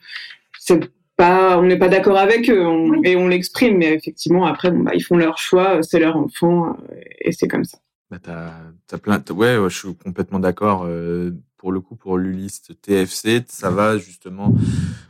c'est 0.59 0.89
pas, 1.15 1.59
on 1.59 1.63
n'est 1.63 1.77
pas 1.77 1.89
d'accord 1.89 2.17
avec 2.17 2.49
eux 2.49 2.65
et 3.03 3.15
on 3.15 3.27
l'exprime, 3.27 3.77
mais 3.77 3.93
effectivement 3.93 4.45
après, 4.45 4.71
bon, 4.71 4.83
bah, 4.83 4.91
ils 4.95 5.03
font 5.03 5.15
leur 5.15 5.37
choix, 5.37 5.81
c'est 5.83 5.99
leur 5.99 6.17
enfant 6.17 6.75
et 7.21 7.31
c'est 7.31 7.47
comme 7.47 7.63
ça. 7.63 7.77
Bah 8.09 8.17
t'as, 8.21 8.51
as 8.91 8.97
plein, 8.97 9.23
ouais, 9.33 9.57
je 9.69 9.77
suis 9.77 9.95
complètement 9.95 10.39
d'accord. 10.39 10.85
Euh, 10.85 11.31
pour 11.57 11.71
le 11.71 11.81
coup, 11.81 11.95
pour 11.95 12.17
l'ULIS 12.17 12.61
TFC, 12.81 13.43
ça 13.47 13.69
va 13.69 13.97
justement 13.97 14.53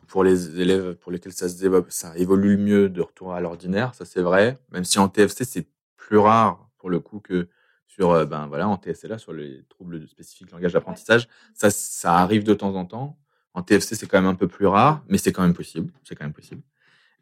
pour 0.07 0.23
les 0.23 0.61
élèves 0.61 0.95
pour 0.95 1.11
lesquels 1.11 1.33
ça 1.33 1.49
se 1.49 1.59
développe, 1.59 1.87
ça 1.89 2.13
évolue 2.15 2.55
le 2.55 2.63
mieux 2.63 2.89
de 2.89 3.01
retour 3.01 3.33
à 3.33 3.41
l'ordinaire, 3.41 3.93
ça 3.95 4.05
c'est 4.05 4.21
vrai. 4.21 4.57
Même 4.71 4.85
si 4.85 4.99
en 4.99 5.09
TFC 5.09 5.43
c'est 5.43 5.65
plus 6.05 6.17
rare 6.17 6.69
pour 6.77 6.89
le 6.89 6.99
coup 6.99 7.19
que 7.19 7.47
sur 7.87 8.27
ben 8.27 8.45
voilà 8.47 8.67
en 8.67 8.77
TSLA 8.77 9.17
sur 9.17 9.33
les 9.33 9.63
troubles 9.69 10.07
spécifiques 10.07 10.51
langage 10.51 10.73
d'apprentissage. 10.73 11.27
Ça, 11.53 11.69
ça 11.69 12.15
arrive 12.15 12.43
de 12.43 12.53
temps 12.53 12.75
en 12.75 12.85
temps. 12.85 13.17
En 13.55 13.63
TFC, 13.63 13.95
c'est 13.95 14.05
quand 14.05 14.21
même 14.21 14.29
un 14.29 14.35
peu 14.35 14.47
plus 14.47 14.67
rare, 14.67 15.03
mais 15.07 15.17
c'est 15.17 15.31
quand 15.31 15.41
même 15.41 15.53
possible. 15.53 15.91
C'est 16.03 16.13
quand 16.13 16.25
même 16.25 16.33
possible. 16.33 16.61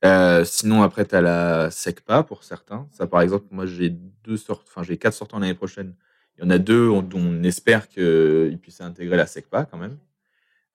Euh, 0.04 0.44
sinon, 0.44 0.82
après, 0.82 1.06
tu 1.06 1.16
as 1.16 1.22
la 1.22 1.70
SECPA 1.72 2.24
pour 2.24 2.44
certains. 2.44 2.88
Ça, 2.92 3.08
par 3.08 3.22
exemple, 3.22 3.46
moi, 3.52 3.66
j'ai 3.66 3.90
deux 3.90 4.36
sortes, 4.36 4.68
enfin, 4.68 4.84
j'ai 4.84 4.98
quatre 4.98 5.14
sortes 5.14 5.32
l'année 5.34 5.54
prochaine. 5.54 5.94
Il 6.38 6.44
y 6.44 6.48
en 6.48 6.50
a 6.50 6.58
deux 6.58 6.88
dont 6.88 7.08
on 7.14 7.44
espère 7.44 7.88
qu'ils 7.88 8.58
puissent 8.60 8.82
intégrer 8.82 9.16
la 9.16 9.28
SECPA 9.28 9.66
quand 9.66 9.78
même. 9.78 9.98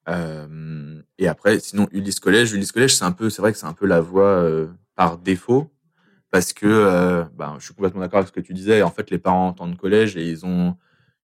Euh, 0.09 1.03
et 1.19 1.29
après, 1.29 1.59
sinon, 1.59 1.89
Ulysse 1.91 2.21
Collège. 2.21 2.53
Ulysse 2.53 2.73
Collège, 2.73 2.95
c'est 2.95 3.05
un 3.05 3.13
peu, 3.13 3.29
c'est 3.29 3.43
vrai 3.43 3.53
que 3.53 3.59
c'est 3.59 3.67
un 3.67 3.75
peu 3.75 3.87
la 3.87 4.01
voie 4.01 4.49
par 4.95 5.19
défaut 5.19 5.71
parce 6.31 6.53
que 6.53 6.67
euh, 6.67 7.25
ben, 7.37 7.57
je 7.59 7.65
suis 7.65 7.75
complètement 7.75 8.01
d'accord 8.01 8.19
avec 8.19 8.29
ce 8.29 8.33
que 8.33 8.41
tu 8.41 8.53
disais. 8.53 8.83
En 8.83 8.91
fait, 8.91 9.11
les 9.11 9.19
parents 9.19 9.49
entendent 9.49 9.77
collège 9.77 10.17
et 10.17 10.29
ils 10.29 10.45
ont 10.45 10.77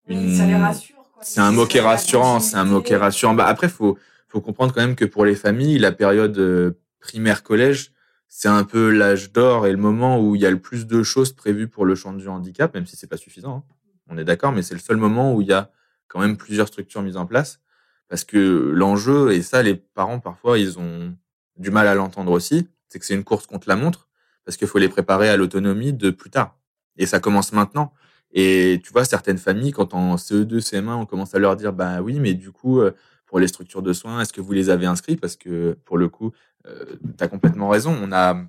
une. 0.07 0.35
Ça 0.35 0.47
les 0.47 0.57
rassure. 0.57 0.97
C'est 1.21 1.41
un 1.41 1.53
mot 1.53 1.67
qui 1.67 1.79
est 1.79 1.83
rassurant. 1.83 2.41
C'est 2.41 2.57
un 2.57 2.65
mot 2.65 2.81
qui 2.83 2.93
est 2.93 2.99
rassurant. 2.99 3.35
Bah, 3.35 3.47
après, 3.47 3.69
faut 3.69 3.99
faut 4.35 4.41
comprendre 4.41 4.75
quand 4.75 4.81
même 4.81 4.97
que 4.97 5.05
pour 5.05 5.25
les 5.25 5.37
familles, 5.37 5.79
la 5.79 5.93
période 5.93 6.37
euh, 6.39 6.73
primaire 6.99 7.45
collège, 7.45 7.93
c'est 8.27 8.49
un 8.49 8.65
peu 8.65 8.91
l'âge 8.91 9.31
d'or 9.31 9.67
et 9.69 9.71
le 9.71 9.77
moment 9.77 10.21
où 10.21 10.35
il 10.35 10.41
y 10.41 10.47
a 10.47 10.51
le 10.51 10.59
plus 10.59 10.89
de 10.89 11.05
choses 11.05 11.33
prévues 11.33 11.69
pour 11.69 11.85
le 11.85 11.95
champ 11.95 12.13
du 12.13 12.27
handicap, 12.27 12.75
même 12.75 12.85
si 12.85 12.97
c'est 12.97 13.07
pas 13.07 13.17
suffisant. 13.17 13.59
Hein. 13.59 13.75
On 14.09 14.19
est 14.19 14.25
d'accord, 14.25 14.51
mais 14.51 14.63
c'est 14.63 14.75
le 14.75 14.81
seul 14.81 14.97
moment 14.97 15.35
où 15.35 15.41
il 15.41 15.47
y 15.47 15.53
a 15.53 15.71
quand 16.09 16.19
même 16.19 16.37
plusieurs 16.37 16.67
structures 16.67 17.01
mises 17.03 17.17
en 17.17 17.27
place. 17.27 17.61
Parce 18.09 18.25
que 18.25 18.73
l'enjeu, 18.75 19.33
et 19.33 19.41
ça, 19.41 19.63
les 19.63 19.77
parents, 19.77 20.19
parfois, 20.19 20.59
ils 20.59 20.81
ont 20.81 21.15
du 21.57 21.71
mal 21.71 21.87
à 21.87 21.95
l'entendre 21.95 22.33
aussi, 22.33 22.69
c'est 22.89 22.99
que 22.99 23.07
c'est 23.07 23.15
une 23.15 23.25
course 23.25 23.47
contre 23.47 23.69
la 23.69 23.77
montre 23.77 24.09
parce 24.45 24.57
qu'il 24.57 24.69
faut 24.69 24.79
les 24.79 24.89
préparer 24.89 25.29
à 25.29 25.37
l'autonomie 25.37 25.93
de 25.93 26.11
plus 26.11 26.31
tard. 26.31 26.57
Et 26.97 27.07
ça 27.07 27.21
commence 27.21 27.53
maintenant. 27.53 27.93
Et 28.33 28.81
tu 28.85 28.93
vois, 28.93 29.05
certaines 29.05 29.39
familles, 29.39 29.73
quand 29.73 29.95
en 29.95 30.17
CE2, 30.17 30.59
CM1, 30.61 30.95
on 30.95 31.07
commence 31.07 31.35
à 31.35 31.39
leur 31.39 31.57
dire, 31.57 31.73
bah 31.73 32.01
oui, 32.03 32.19
mais 32.19 32.35
du 32.35 32.51
coup, 32.51 32.81
euh, 32.81 32.93
pour 33.27 33.39
les 33.39 33.49
structures 33.49 33.83
de 33.83 33.93
soins, 33.93 34.21
est-ce 34.21 34.33
que 34.33 34.41
vous 34.41 34.53
les 34.53 34.71
avez 34.71 34.87
inscrits 34.87 35.17
Parce 35.17 35.37
que 35.37 35.79
pour 35.85 35.99
le 35.99 36.09
coup, 36.09 36.33
euh, 36.67 36.85
tu 37.17 37.25
as 37.25 37.29
complètement 37.29 37.69
raison. 37.69 37.97
On 38.03 38.13
a, 38.13 38.45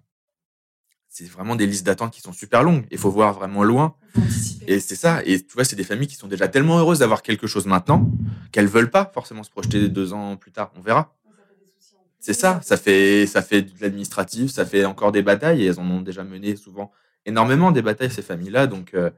c'est 1.08 1.30
vraiment 1.30 1.56
des 1.56 1.68
listes 1.68 1.86
d'attente 1.86 2.12
qui 2.12 2.22
sont 2.22 2.34
super 2.34 2.64
longues. 2.64 2.86
Il 2.92 2.98
faut 2.98 3.12
voir 3.12 3.34
vraiment 3.34 3.64
loin. 3.64 3.96
Et 4.68 4.80
c'est 4.80 4.96
ça. 4.96 5.22
Et 5.26 5.42
tu 5.42 5.54
vois, 5.54 5.64
c'est 5.64 5.76
des 5.76 5.84
familles 5.84 6.08
qui 6.08 6.16
sont 6.16 6.28
déjà 6.28 6.48
tellement 6.48 6.80
heureuses 6.80 7.00
d'avoir 7.00 7.22
quelque 7.22 7.48
chose 7.48 7.68
maintenant 7.68 8.10
qu'elles 8.52 8.68
veulent 8.68 8.90
pas 8.90 9.12
forcément 9.14 9.44
se 9.44 9.52
projeter 9.52 9.88
deux 9.88 10.14
ans 10.14 10.36
plus 10.36 10.52
tard. 10.52 10.72
On 10.76 10.82
verra. 10.82 11.16
C'est 12.26 12.34
ça, 12.34 12.60
ça 12.64 12.76
fait, 12.76 13.28
ça 13.28 13.44
fait 13.44 13.62
de 13.62 13.72
l'administratif, 13.80 14.50
ça 14.50 14.66
fait 14.66 14.84
encore 14.84 15.12
des 15.12 15.22
batailles 15.22 15.62
et 15.62 15.68
elles 15.68 15.80
en 15.80 15.88
ont 15.88 16.02
déjà 16.02 16.24
mené 16.24 16.56
souvent 16.56 16.92
énormément 17.24 17.72
des 17.72 17.84
batailles 17.84 18.10
ces 18.10 18.24
familles-là. 18.24 18.66
Donc, 18.66 18.96
euh, 18.96 19.12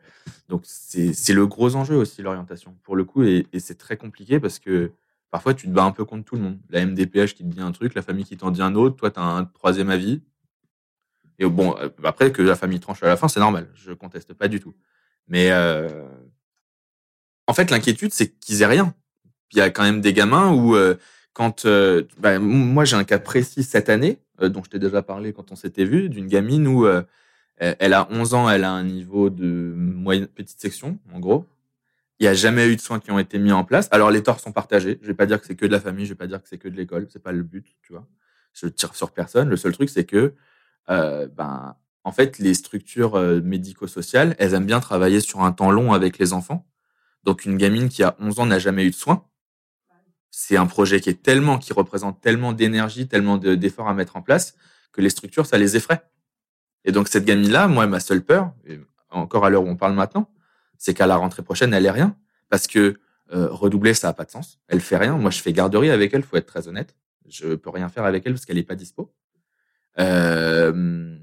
donc 0.49 0.63
c'est 0.65 1.31
le 1.31 1.47
gros 1.47 1.77
enjeu 1.77 1.95
aussi 1.95 2.21
l'orientation 2.21 2.75
pour 2.83 2.97
le 2.97 3.05
coup 3.05 3.23
et, 3.23 3.47
c'est 3.59 3.77
très 3.77 3.95
compliqué 3.95 4.41
parce 4.41 4.59
que 4.59 4.91
parfois 5.31 5.53
tu 5.53 5.67
te 5.67 5.71
bats 5.71 5.85
un 5.85 5.93
peu 5.93 6.03
contre 6.03 6.25
tout 6.25 6.35
le 6.35 6.41
monde. 6.41 6.59
La 6.69 6.85
MDPH 6.85 7.33
qui 7.33 7.45
te 7.45 7.49
dit 7.49 7.61
un 7.61 7.71
truc, 7.71 7.93
la 7.95 8.01
famille 8.01 8.25
qui 8.25 8.35
t'en 8.35 8.51
dit 8.51 8.61
un 8.61 8.75
autre, 8.75 8.97
toi 8.97 9.09
tu 9.09 9.21
as 9.21 9.23
un 9.23 9.45
troisième 9.45 9.89
avis. 9.89 10.21
Et 11.39 11.45
bon, 11.45 11.77
euh, 11.79 11.87
après 12.03 12.33
que 12.33 12.41
la 12.41 12.57
famille 12.57 12.81
tranche 12.81 13.03
à 13.03 13.07
la 13.07 13.15
fin, 13.15 13.29
c'est 13.29 13.39
normal, 13.39 13.69
je 13.73 13.93
conteste 13.93 14.33
pas 14.33 14.49
du 14.49 14.59
tout. 14.59 14.75
Mais 15.29 15.51
euh, 15.51 16.09
en 17.47 17.53
fait, 17.53 17.71
l'inquiétude, 17.71 18.11
c'est 18.11 18.31
qu'ils 18.31 18.63
aient 18.63 18.65
rien. 18.65 18.93
il 19.53 19.59
y 19.59 19.61
a 19.61 19.69
quand 19.69 19.83
même 19.83 20.01
des 20.01 20.11
gamins 20.11 20.51
où 20.51 20.75
quand 21.37 21.67
bah, 22.17 22.39
moi 22.39 22.83
j'ai 22.83 22.95
un 22.95 23.03
cas 23.03 23.19
précis 23.19 23.61
cette 23.61 23.89
année 23.89 24.17
dont 24.41 24.63
je 24.63 24.71
t'ai 24.71 24.79
déjà 24.79 25.03
parlé 25.03 25.33
quand 25.33 25.51
on 25.51 25.55
s'était 25.55 25.85
vu 25.85 26.09
d'une 26.09 26.25
gamine 26.25 26.67
où 26.67 26.87
elle 27.57 27.93
a 27.93 28.07
11 28.09 28.33
ans, 28.33 28.49
elle 28.49 28.63
a 28.63 28.71
un 28.71 28.83
niveau 28.83 29.29
de 29.29 29.45
moyenne 29.45 30.25
petite 30.25 30.59
section 30.59 30.97
en 31.13 31.19
gros. 31.19 31.45
Il 32.19 32.23
n'y 32.23 32.29
a 32.29 32.33
jamais 32.33 32.67
eu 32.67 32.75
de 32.75 32.81
soins 32.81 32.99
qui 32.99 33.11
ont 33.11 33.19
été 33.19 33.37
mis 33.37 33.51
en 33.51 33.63
place. 33.63 33.87
Alors 33.91 34.09
les 34.09 34.23
torts 34.23 34.39
sont 34.39 34.51
partagés. 34.51 34.97
Je 35.01 35.07
vais 35.07 35.13
pas 35.13 35.27
dire 35.27 35.39
que 35.39 35.45
c'est 35.45 35.55
que 35.55 35.65
de 35.65 35.71
la 35.71 35.79
famille, 35.79 36.05
je 36.05 36.11
vais 36.11 36.15
pas 36.15 36.27
dire 36.27 36.41
que 36.41 36.49
c'est 36.49 36.57
que 36.57 36.67
de 36.67 36.75
l'école. 36.75 37.07
C'est 37.09 37.21
pas 37.21 37.31
le 37.31 37.43
but, 37.43 37.67
tu 37.83 37.93
vois. 37.93 38.07
Je 38.53 38.67
tire 38.67 38.95
sur 38.95 39.11
personne. 39.11 39.49
Le 39.49 39.57
seul 39.57 39.71
truc, 39.73 39.89
c'est 39.89 40.05
que, 40.05 40.33
euh, 40.89 41.27
ben, 41.27 41.75
en 42.03 42.11
fait, 42.11 42.39
les 42.39 42.55
structures 42.55 43.15
euh, 43.15 43.39
médico-sociales, 43.41 44.35
elles 44.39 44.55
aiment 44.55 44.65
bien 44.65 44.79
travailler 44.79 45.19
sur 45.19 45.43
un 45.43 45.51
temps 45.51 45.69
long 45.69 45.93
avec 45.93 46.17
les 46.17 46.33
enfants. 46.33 46.65
Donc 47.23 47.45
une 47.45 47.57
gamine 47.57 47.89
qui 47.89 48.01
a 48.01 48.15
11 48.19 48.39
ans 48.39 48.45
n'a 48.47 48.59
jamais 48.59 48.85
eu 48.85 48.89
de 48.89 48.95
soins. 48.95 49.23
C'est 50.39 50.55
un 50.55 50.67
projet 50.67 51.01
qui 51.01 51.09
est 51.09 51.23
tellement, 51.23 51.57
qui 51.57 51.73
représente 51.73 52.21
tellement 52.21 52.53
d'énergie, 52.53 53.07
tellement 53.07 53.39
d'efforts 53.39 53.89
à 53.89 53.95
mettre 53.95 54.17
en 54.17 54.21
place 54.21 54.53
que 54.91 55.01
les 55.01 55.09
structures, 55.09 55.47
ça 55.47 55.57
les 55.57 55.75
effraie. 55.75 56.03
Et 56.85 56.91
donc 56.91 57.07
cette 57.07 57.25
gamine-là, 57.25 57.67
moi, 57.67 57.87
ma 57.87 57.99
seule 57.99 58.23
peur, 58.23 58.53
encore 59.09 59.45
à 59.45 59.49
l'heure 59.49 59.63
où 59.63 59.67
on 59.67 59.75
parle 59.75 59.93
maintenant, 59.93 60.31
c'est 60.77 60.93
qu'à 60.93 61.07
la 61.07 61.15
rentrée 61.15 61.41
prochaine, 61.41 61.73
elle 61.73 61.87
est 61.87 61.91
rien. 61.91 62.15
Parce 62.49 62.67
que 62.67 62.99
euh, 63.33 63.47
redoubler, 63.49 63.95
ça 63.95 64.09
a 64.09 64.13
pas 64.13 64.25
de 64.25 64.29
sens. 64.29 64.59
Elle 64.67 64.79
fait 64.79 64.97
rien. 64.97 65.17
Moi, 65.17 65.31
je 65.31 65.41
fais 65.41 65.51
garderie 65.53 65.89
avec 65.89 66.13
elle, 66.13 66.21
faut 66.21 66.37
être 66.37 66.45
très 66.45 66.67
honnête. 66.67 66.95
Je 67.27 67.55
peux 67.55 67.71
rien 67.71 67.89
faire 67.89 68.05
avec 68.05 68.23
elle 68.27 68.33
parce 68.33 68.45
qu'elle 68.45 68.59
est 68.59 68.63
pas 68.63 68.75
dispo. 68.75 69.11
Euh, 69.97 71.17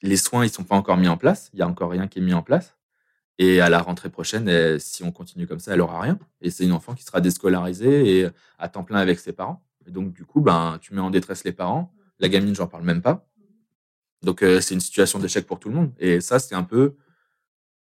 les 0.00 0.16
soins, 0.16 0.44
ils 0.44 0.50
sont 0.50 0.62
pas 0.62 0.76
encore 0.76 0.96
mis 0.96 1.08
en 1.08 1.16
place. 1.16 1.50
Il 1.54 1.58
y 1.58 1.62
a 1.62 1.66
encore 1.66 1.90
rien 1.90 2.06
qui 2.06 2.20
est 2.20 2.22
mis 2.22 2.34
en 2.34 2.42
place. 2.42 2.76
Et 3.38 3.60
à 3.60 3.68
la 3.68 3.80
rentrée 3.80 4.10
prochaine, 4.10 4.78
si 4.78 5.02
on 5.02 5.10
continue 5.10 5.46
comme 5.46 5.58
ça, 5.58 5.74
elle 5.74 5.80
aura 5.80 6.00
rien. 6.00 6.18
Et 6.40 6.50
c'est 6.50 6.64
une 6.64 6.72
enfant 6.72 6.94
qui 6.94 7.02
sera 7.02 7.20
déscolarisée 7.20 8.20
et 8.20 8.28
à 8.58 8.68
temps 8.68 8.84
plein 8.84 8.98
avec 8.98 9.18
ses 9.18 9.32
parents. 9.32 9.62
Et 9.86 9.90
donc, 9.90 10.12
du 10.12 10.24
coup, 10.24 10.40
ben, 10.40 10.78
tu 10.80 10.94
mets 10.94 11.00
en 11.00 11.10
détresse 11.10 11.44
les 11.44 11.52
parents. 11.52 11.92
La 12.20 12.28
gamine, 12.28 12.54
j'en 12.54 12.66
parle 12.66 12.84
même 12.84 13.02
pas. 13.02 13.26
Donc, 14.22 14.42
euh, 14.42 14.60
c'est 14.60 14.74
une 14.74 14.80
situation 14.80 15.18
d'échec 15.18 15.46
pour 15.46 15.58
tout 15.58 15.68
le 15.68 15.74
monde. 15.74 15.92
Et 15.98 16.20
ça, 16.20 16.38
c'est 16.38 16.54
un 16.54 16.62
peu, 16.62 16.94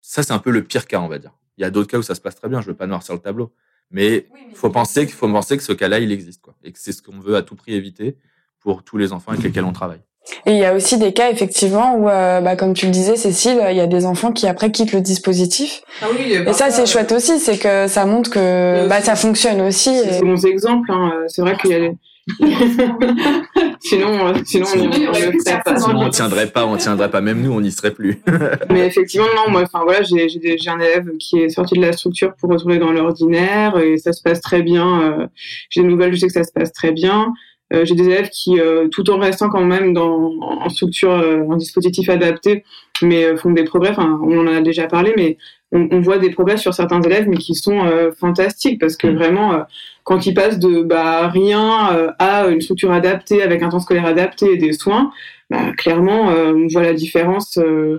ça, 0.00 0.22
c'est 0.22 0.32
un 0.32 0.38
peu 0.38 0.50
le 0.50 0.64
pire 0.64 0.86
cas, 0.86 1.00
on 1.00 1.08
va 1.08 1.18
dire. 1.18 1.32
Il 1.56 1.62
y 1.62 1.64
a 1.64 1.70
d'autres 1.70 1.88
cas 1.88 1.98
où 1.98 2.02
ça 2.02 2.14
se 2.14 2.20
passe 2.20 2.34
très 2.36 2.48
bien. 2.48 2.60
Je 2.60 2.66
veux 2.66 2.76
pas 2.76 2.86
noircir 2.86 3.14
le 3.14 3.20
tableau. 3.20 3.54
Mais 3.90 4.26
il 4.50 4.56
faut 4.56 4.70
penser 4.70 5.06
qu'il 5.06 5.14
faut 5.14 5.30
penser 5.30 5.56
que 5.56 5.62
ce 5.62 5.72
cas-là, 5.72 5.98
il 6.00 6.12
existe, 6.12 6.42
quoi. 6.42 6.54
Et 6.62 6.72
que 6.72 6.78
c'est 6.78 6.92
ce 6.92 7.00
qu'on 7.00 7.20
veut 7.20 7.36
à 7.36 7.42
tout 7.42 7.56
prix 7.56 7.74
éviter 7.74 8.18
pour 8.58 8.82
tous 8.82 8.98
les 8.98 9.12
enfants 9.12 9.32
avec 9.32 9.44
lesquels 9.44 9.64
on 9.64 9.72
travaille. 9.72 10.02
Et 10.46 10.52
il 10.52 10.58
y 10.58 10.64
a 10.64 10.74
aussi 10.74 10.98
des 10.98 11.12
cas 11.12 11.30
effectivement 11.30 11.96
où, 11.96 12.08
euh, 12.08 12.40
bah, 12.40 12.56
comme 12.56 12.74
tu 12.74 12.86
le 12.86 12.92
disais, 12.92 13.16
Cécile, 13.16 13.60
il 13.70 13.76
y 13.76 13.80
a 13.80 13.86
des 13.86 14.06
enfants 14.06 14.32
qui 14.32 14.46
après 14.46 14.70
quittent 14.70 14.92
le 14.92 15.00
dispositif. 15.00 15.82
Ah 16.02 16.06
oui, 16.12 16.32
et 16.32 16.52
ça, 16.52 16.70
c'est 16.70 16.86
chouette 16.86 17.12
aussi, 17.12 17.38
c'est 17.38 17.58
que 17.58 17.88
ça 17.88 18.04
montre 18.04 18.30
que 18.30 18.86
bah, 18.88 19.00
ça 19.00 19.16
fonctionne 19.16 19.60
aussi. 19.62 19.98
C'est 20.10 20.24
bons 20.24 20.44
exemples. 20.44 20.90
Hein. 20.90 21.12
C'est 21.28 21.42
vrai 21.42 21.56
qu'il 21.56 21.70
y 21.70 21.74
a 21.74 21.80
des, 21.80 21.92
sinon, 23.80 24.28
euh, 24.28 24.34
sinon, 24.44 24.66
on, 24.74 26.06
on 26.06 26.10
tiendrait 26.10 26.46
pas, 26.48 26.66
on 26.66 26.76
tiendrait 26.76 27.10
pas. 27.10 27.20
Même 27.20 27.42
nous, 27.42 27.52
on 27.52 27.60
n'y 27.60 27.72
serait 27.72 27.92
plus. 27.92 28.20
Mais 28.70 28.86
effectivement, 28.86 29.26
non, 29.34 29.50
moi, 29.50 29.62
enfin 29.62 29.80
voilà, 29.84 30.02
j'ai, 30.02 30.28
j'ai, 30.28 30.58
un 30.68 30.78
élève 30.78 31.08
qui 31.18 31.38
est 31.40 31.48
sorti 31.48 31.76
de 31.76 31.80
la 31.80 31.92
structure 31.92 32.34
pour 32.38 32.50
retourner 32.50 32.78
dans 32.78 32.92
l'ordinaire 32.92 33.78
et 33.78 33.96
ça 33.96 34.12
se 34.12 34.22
passe 34.22 34.40
très 34.40 34.62
bien. 34.62 35.02
Euh, 35.02 35.26
j'ai 35.70 35.82
des 35.82 35.88
nouvelles, 35.88 36.14
je 36.14 36.20
sais 36.20 36.26
que 36.26 36.32
ça 36.32 36.44
se 36.44 36.52
passe 36.52 36.72
très 36.72 36.92
bien. 36.92 37.32
Euh, 37.74 37.84
j'ai 37.84 37.94
des 37.94 38.04
élèves 38.04 38.30
qui, 38.30 38.58
tout 38.90 39.10
en 39.10 39.18
restant 39.18 39.48
quand 39.48 39.64
même 39.64 39.92
dans 39.92 40.32
en 40.40 40.68
structure, 40.68 41.10
en 41.10 41.56
dispositif 41.56 42.08
adapté, 42.08 42.64
mais 43.02 43.36
font 43.36 43.50
des 43.50 43.64
progrès. 43.64 43.90
Enfin, 43.90 44.18
on 44.22 44.38
en 44.38 44.46
a 44.46 44.60
déjà 44.60 44.86
parlé, 44.86 45.12
mais 45.16 45.36
on, 45.72 45.88
on, 45.90 46.00
voit 46.00 46.18
des 46.18 46.30
progrès 46.30 46.56
sur 46.56 46.72
certains 46.72 47.02
élèves, 47.02 47.28
mais 47.28 47.36
qui 47.36 47.54
sont 47.54 47.82
fantastiques 48.18 48.80
parce 48.80 48.96
que 48.96 49.06
mm. 49.06 49.16
vraiment 49.16 49.64
quand 50.08 50.24
ils 50.24 50.32
passent 50.32 50.58
de 50.58 50.82
bah, 50.82 51.28
rien 51.28 51.94
euh, 51.94 52.10
à 52.18 52.46
une 52.46 52.62
structure 52.62 52.90
adaptée 52.92 53.42
avec 53.42 53.62
un 53.62 53.68
temps 53.68 53.78
scolaire 53.78 54.06
adapté 54.06 54.54
et 54.54 54.56
des 54.56 54.72
soins, 54.72 55.12
bah, 55.50 55.72
clairement, 55.76 56.30
euh, 56.30 56.54
on 56.54 56.66
voit 56.66 56.80
la 56.80 56.94
différence. 56.94 57.58
Euh, 57.58 57.98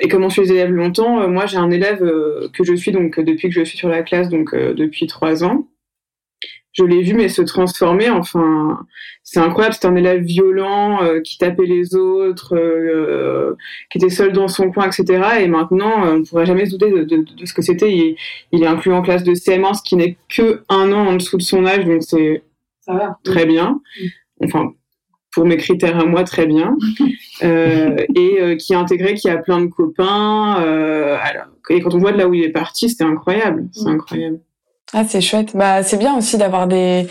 et 0.00 0.06
comment 0.06 0.28
je 0.28 0.42
les 0.42 0.52
élèves 0.52 0.70
longtemps 0.70 1.28
Moi, 1.28 1.46
j'ai 1.46 1.56
un 1.56 1.72
élève 1.72 1.98
que 2.52 2.62
je 2.62 2.72
suis 2.76 2.92
donc 2.92 3.18
depuis 3.18 3.48
que 3.48 3.54
je 3.56 3.64
suis 3.64 3.76
sur 3.76 3.88
la 3.88 4.02
classe, 4.02 4.28
donc 4.28 4.54
depuis 4.54 5.08
trois 5.08 5.42
ans 5.42 5.66
je 6.76 6.84
l'ai 6.84 7.02
vu 7.02 7.14
mais 7.14 7.28
se 7.28 7.42
transformer. 7.42 8.10
Enfin, 8.10 8.78
c'est 9.22 9.40
incroyable. 9.40 9.74
C'était 9.74 9.86
un 9.86 9.96
élève 9.96 10.22
violent 10.22 11.02
euh, 11.02 11.20
qui 11.20 11.38
tapait 11.38 11.66
les 11.66 11.94
autres, 11.94 12.54
euh, 12.54 13.54
qui 13.90 13.98
était 13.98 14.10
seul 14.10 14.32
dans 14.32 14.48
son 14.48 14.70
coin, 14.70 14.86
etc. 14.86 15.40
Et 15.40 15.48
maintenant, 15.48 16.04
euh, 16.04 16.18
on 16.18 16.22
pourrait 16.22 16.46
jamais 16.46 16.66
se 16.66 16.72
douter 16.72 16.90
de, 16.90 17.04
de, 17.04 17.24
de 17.36 17.46
ce 17.46 17.54
que 17.54 17.62
c'était. 17.62 17.92
Il, 17.92 18.16
il, 18.52 18.62
est 18.62 18.66
inclus 18.66 18.92
en 18.92 19.02
classe 19.02 19.24
de 19.24 19.32
CM1, 19.32 19.78
ce 19.78 19.82
qui 19.82 19.96
n'est 19.96 20.16
que 20.28 20.62
un 20.68 20.92
an 20.92 21.06
en 21.06 21.14
dessous 21.14 21.38
de 21.38 21.42
son 21.42 21.64
âge, 21.66 21.84
donc 21.84 22.02
c'est 22.02 22.42
très 23.24 23.46
bien. 23.46 23.80
Enfin, 24.44 24.72
pour 25.32 25.44
mes 25.44 25.56
critères 25.56 25.98
à 25.98 26.04
moi, 26.04 26.24
très 26.24 26.46
bien. 26.46 26.76
et 27.40 28.56
qui 28.58 28.72
est 28.72 28.76
intégré, 28.76 29.14
qui 29.14 29.28
a 29.30 29.38
plein 29.38 29.60
de 29.60 29.66
copains. 29.66 30.54
Alors, 30.54 31.46
et 31.70 31.80
quand 31.80 31.94
on 31.94 31.98
voit 31.98 32.12
de 32.12 32.18
là 32.18 32.28
où 32.28 32.34
il 32.34 32.44
est 32.44 32.50
parti, 32.50 32.88
c'était 32.88 33.04
incroyable. 33.04 33.66
C'est 33.72 33.88
incroyable. 33.88 34.40
Ah, 34.92 35.04
c'est 35.08 35.20
chouette. 35.20 35.56
Bah, 35.56 35.82
c'est 35.82 35.96
bien 35.96 36.16
aussi 36.16 36.38
d'avoir 36.38 36.66
des 36.68 37.08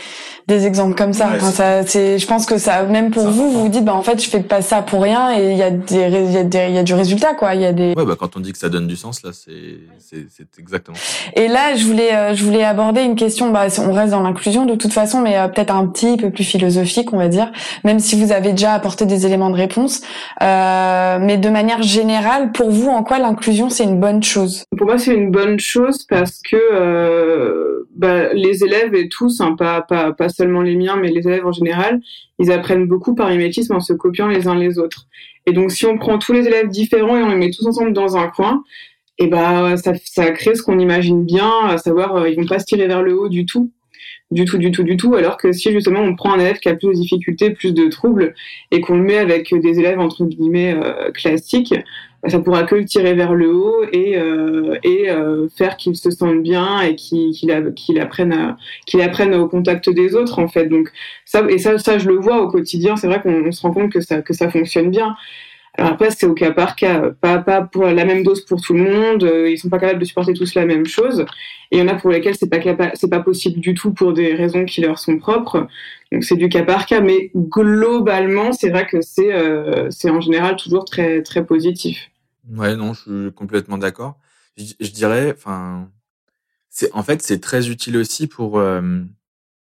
des 0.48 0.68
exemples 0.68 0.96
comme 0.96 1.14
ça. 1.14 1.30
enfin, 1.36 1.52
ça 1.52 1.84
c'est, 1.86 2.20
je 2.20 2.28
pense 2.28 2.46
que 2.46 2.58
ça, 2.58 2.84
même 2.84 3.12
pour 3.12 3.28
vous, 3.28 3.52
vous 3.52 3.62
vous 3.64 3.70
dites, 3.70 3.84
bah 3.84 3.94
en 3.94 4.04
fait, 4.04 4.22
je 4.24 4.30
fais 4.30 4.42
pas 4.42 4.62
ça 4.62 4.82
pour 4.82 5.02
rien 5.02 5.38
et 5.38 5.52
il 5.52 5.58
y 5.58 5.64
a 5.64 5.72
des, 5.72 5.96
il 5.96 6.32
y 6.32 6.38
a 6.38 6.44
des, 6.44 6.66
il 6.70 6.76
y 6.76 6.78
a 6.78 6.84
du 6.84 6.94
résultat 6.94 7.34
quoi. 7.34 7.56
Il 7.56 7.62
y 7.62 7.66
a 7.66 7.74
des. 7.74 7.94
Ouais, 7.98 8.06
bah 8.06 8.16
quand 8.20 8.38
on 8.38 8.40
dit 8.40 8.52
que 8.52 8.58
ça 8.58 8.70
donne 8.70 8.88
du 8.88 8.96
sens, 8.96 9.24
là, 9.24 9.32
c'est, 9.34 9.80
c'est, 10.00 10.28
c'est 10.30 10.60
exactement. 10.60 10.98
Et 11.36 11.48
là, 11.48 11.76
je 11.76 11.86
voulais, 11.86 12.14
euh, 12.14 12.36
je 12.36 12.44
voulais 12.44 12.64
aborder 12.64 13.02
une 13.02 13.16
question. 13.16 13.52
Bah, 13.52 13.68
on 13.80 13.92
reste 13.92 14.12
dans 14.12 14.22
l'inclusion 14.22 14.66
de 14.66 14.76
toute 14.76 14.94
façon, 14.94 15.22
mais 15.22 15.38
euh, 15.38 15.48
peut-être 15.48 15.74
un 15.74 15.88
petit 15.88 16.18
peu 16.18 16.30
plus 16.30 16.44
philosophique, 16.44 17.12
on 17.14 17.18
va 17.18 17.28
dire. 17.28 17.52
Même 17.84 18.00
si 18.00 18.22
vous 18.22 18.32
avez 18.32 18.52
déjà 18.52 18.74
apporté 18.74 19.06
des 19.06 19.26
éléments 19.26 19.50
de 19.50 19.56
réponse, 19.56 20.02
euh, 20.42 21.18
mais 21.20 21.38
de 21.38 21.50
manière 21.50 21.82
générale, 21.82 22.52
pour 22.52 22.72
vous, 22.72 22.90
en 22.90 23.04
quoi 23.04 23.20
l'inclusion 23.20 23.70
c'est 23.70 23.84
une 23.84 24.00
bonne 24.00 24.22
chose? 24.22 24.64
Pour 24.78 24.88
moi, 24.88 24.98
c'est 24.98 25.14
une 25.14 25.32
bonne 25.32 25.60
chose 25.60 26.06
parce 26.08 26.42
que 26.42 26.56
euh, 26.56 27.88
bah, 27.96 28.34
les 28.34 28.64
élèves 28.64 28.94
et 28.94 29.10
tous, 29.10 29.42
hein, 29.42 29.56
pas, 29.58 29.82
pas, 29.82 30.14
pas 30.14 30.30
seulement 30.36 30.62
les 30.62 30.76
miens, 30.76 30.98
mais 30.98 31.10
les 31.10 31.28
élèves 31.28 31.46
en 31.46 31.52
général, 31.52 32.02
ils 32.40 32.52
apprennent 32.52 32.88
beaucoup 32.88 33.16
par 33.16 33.30
mimétisme 33.30 33.76
en 33.76 33.80
se 33.80 33.94
copiant 33.94 34.28
les 34.28 34.48
uns 34.48 34.56
les 34.56 34.78
autres. 34.80 35.08
Et 35.46 35.54
donc, 35.54 35.72
si 35.72 35.86
on 35.86 35.98
prend 35.98 36.18
tous 36.18 36.34
les 36.34 36.48
élèves 36.48 36.68
différents 36.68 37.18
et 37.18 37.24
on 37.24 37.30
les 37.30 37.36
met 37.36 37.52
tous 37.52 37.66
ensemble 37.66 37.94
dans 37.94 38.18
un 38.18 38.28
coin, 38.28 38.64
et 39.18 39.26
eh 39.26 39.28
ben 39.28 39.78
ça, 39.78 39.94
ça 40.04 40.32
crée 40.32 40.56
ce 40.56 40.62
qu'on 40.62 40.78
imagine 40.78 41.24
bien, 41.24 41.50
à 41.68 41.78
savoir 41.78 42.18
euh, 42.18 42.30
ils 42.30 42.36
vont 42.36 42.46
pas 42.46 42.60
se 42.60 42.66
tirer 42.66 42.86
vers 42.86 43.02
le 43.02 43.18
haut 43.18 43.30
du 43.30 43.46
tout, 43.46 43.72
du 44.30 44.44
tout, 44.44 44.58
du 44.58 44.72
tout, 44.72 44.84
du 44.84 44.98
tout. 44.98 45.16
Alors 45.16 45.38
que 45.38 45.54
si 45.54 45.72
justement 45.72 46.02
on 46.02 46.16
prend 46.16 46.34
un 46.34 46.40
élève 46.40 46.58
qui 46.58 46.68
a 46.68 46.76
plus 46.76 46.90
de 46.90 46.94
difficultés, 46.94 47.52
plus 47.52 47.74
de 47.74 47.88
troubles, 47.88 48.34
et 48.72 48.82
qu'on 48.82 48.98
le 48.98 49.04
met 49.04 49.18
avec 49.18 49.54
des 49.54 49.80
élèves 49.80 50.00
entre 50.00 50.26
guillemets 50.26 50.74
euh, 50.74 51.12
classiques, 51.12 51.74
ça 52.28 52.40
pourra 52.40 52.64
que 52.64 52.76
le 52.76 52.86
tirer 52.86 53.14
vers 53.14 53.34
le 53.34 53.54
haut 53.54 53.84
et, 53.92 54.18
euh, 54.18 54.78
et 54.84 55.10
euh, 55.10 55.48
faire 55.50 55.78
qu'il 55.78 55.96
se 55.96 56.12
sente 56.12 56.42
bien 56.42 56.82
et 56.82 56.96
qu'il 56.96 57.32
qu'il 57.32 58.00
apprenne 58.00 58.56
qu'il 58.86 59.02
apprenne 59.02 59.34
au 59.36 59.48
contact 59.48 59.90
des 59.90 60.16
autres 60.16 60.40
en 60.40 60.48
fait. 60.48 60.68
Donc 60.68 60.90
ça 61.26 61.44
et 61.50 61.58
ça 61.58 61.78
ça 61.78 61.98
je 61.98 62.08
le 62.08 62.16
vois 62.16 62.42
au 62.42 62.48
quotidien. 62.50 62.96
C'est 62.98 63.08
vrai 63.08 63.22
qu'on 63.22 63.52
se 63.52 63.62
rend 63.62 63.72
compte 63.74 63.92
que 63.92 64.02
ça 64.02 64.22
que 64.22 64.34
ça 64.34 64.50
fonctionne 64.50 64.90
bien. 64.92 65.16
Alors 65.78 65.92
après 65.92 66.10
c'est 66.12 66.26
au 66.26 66.34
cas 66.34 66.52
par 66.52 66.76
cas. 66.76 67.12
Pas 67.22 67.40
pas 67.40 67.62
pour 67.62 67.86
la 67.86 68.06
même 68.06 68.24
dose 68.24 68.46
pour 68.46 68.62
tout 68.62 68.74
le 68.74 68.84
monde. 68.84 69.24
Euh, 69.24 69.50
ils 69.50 69.58
sont 69.58 69.70
pas 69.70 69.80
capables 69.80 70.00
de 70.00 70.06
supporter 70.06 70.34
tous 70.34 70.56
la 70.56 70.66
même 70.66 70.86
chose. 70.86 71.26
Et 71.72 71.78
il 71.78 71.80
y 71.80 71.82
en 71.82 71.88
a 71.88 71.96
pour 71.96 72.12
lesquels 72.12 72.36
c'est 72.36 72.50
pas 72.50 72.60
c'est 72.96 73.10
pas 73.10 73.20
possible 73.20 73.60
du 73.60 73.74
tout 73.74 73.94
pour 73.94 74.14
des 74.14 74.34
raisons 74.34 74.66
qui 74.66 74.82
leur 74.82 75.00
sont 75.00 75.18
propres. 75.18 75.68
Donc 76.12 76.24
c'est 76.24 76.38
du 76.38 76.50
cas 76.50 76.64
par 76.64 76.86
cas. 76.86 77.02
Mais 77.02 77.32
globalement 77.36 78.52
c'est 78.54 78.70
vrai 78.70 78.88
que 78.88 79.02
c'est 79.02 79.34
euh, 79.34 79.90
c'est 79.92 80.10
en 80.10 80.22
général 80.22 80.56
toujours 80.56 80.86
très 80.86 81.22
très 81.24 81.46
positif 81.46 82.10
Ouais, 82.52 82.76
non, 82.76 82.94
je 82.94 83.02
suis 83.02 83.34
complètement 83.34 83.78
d'accord. 83.78 84.20
Je, 84.58 84.92
dirais, 84.92 85.34
enfin, 85.36 85.92
c'est 86.70 86.92
en 86.94 87.04
fait 87.04 87.22
c'est 87.22 87.40
très 87.40 87.70
utile 87.70 87.98
aussi 87.98 88.28
pour 88.28 88.62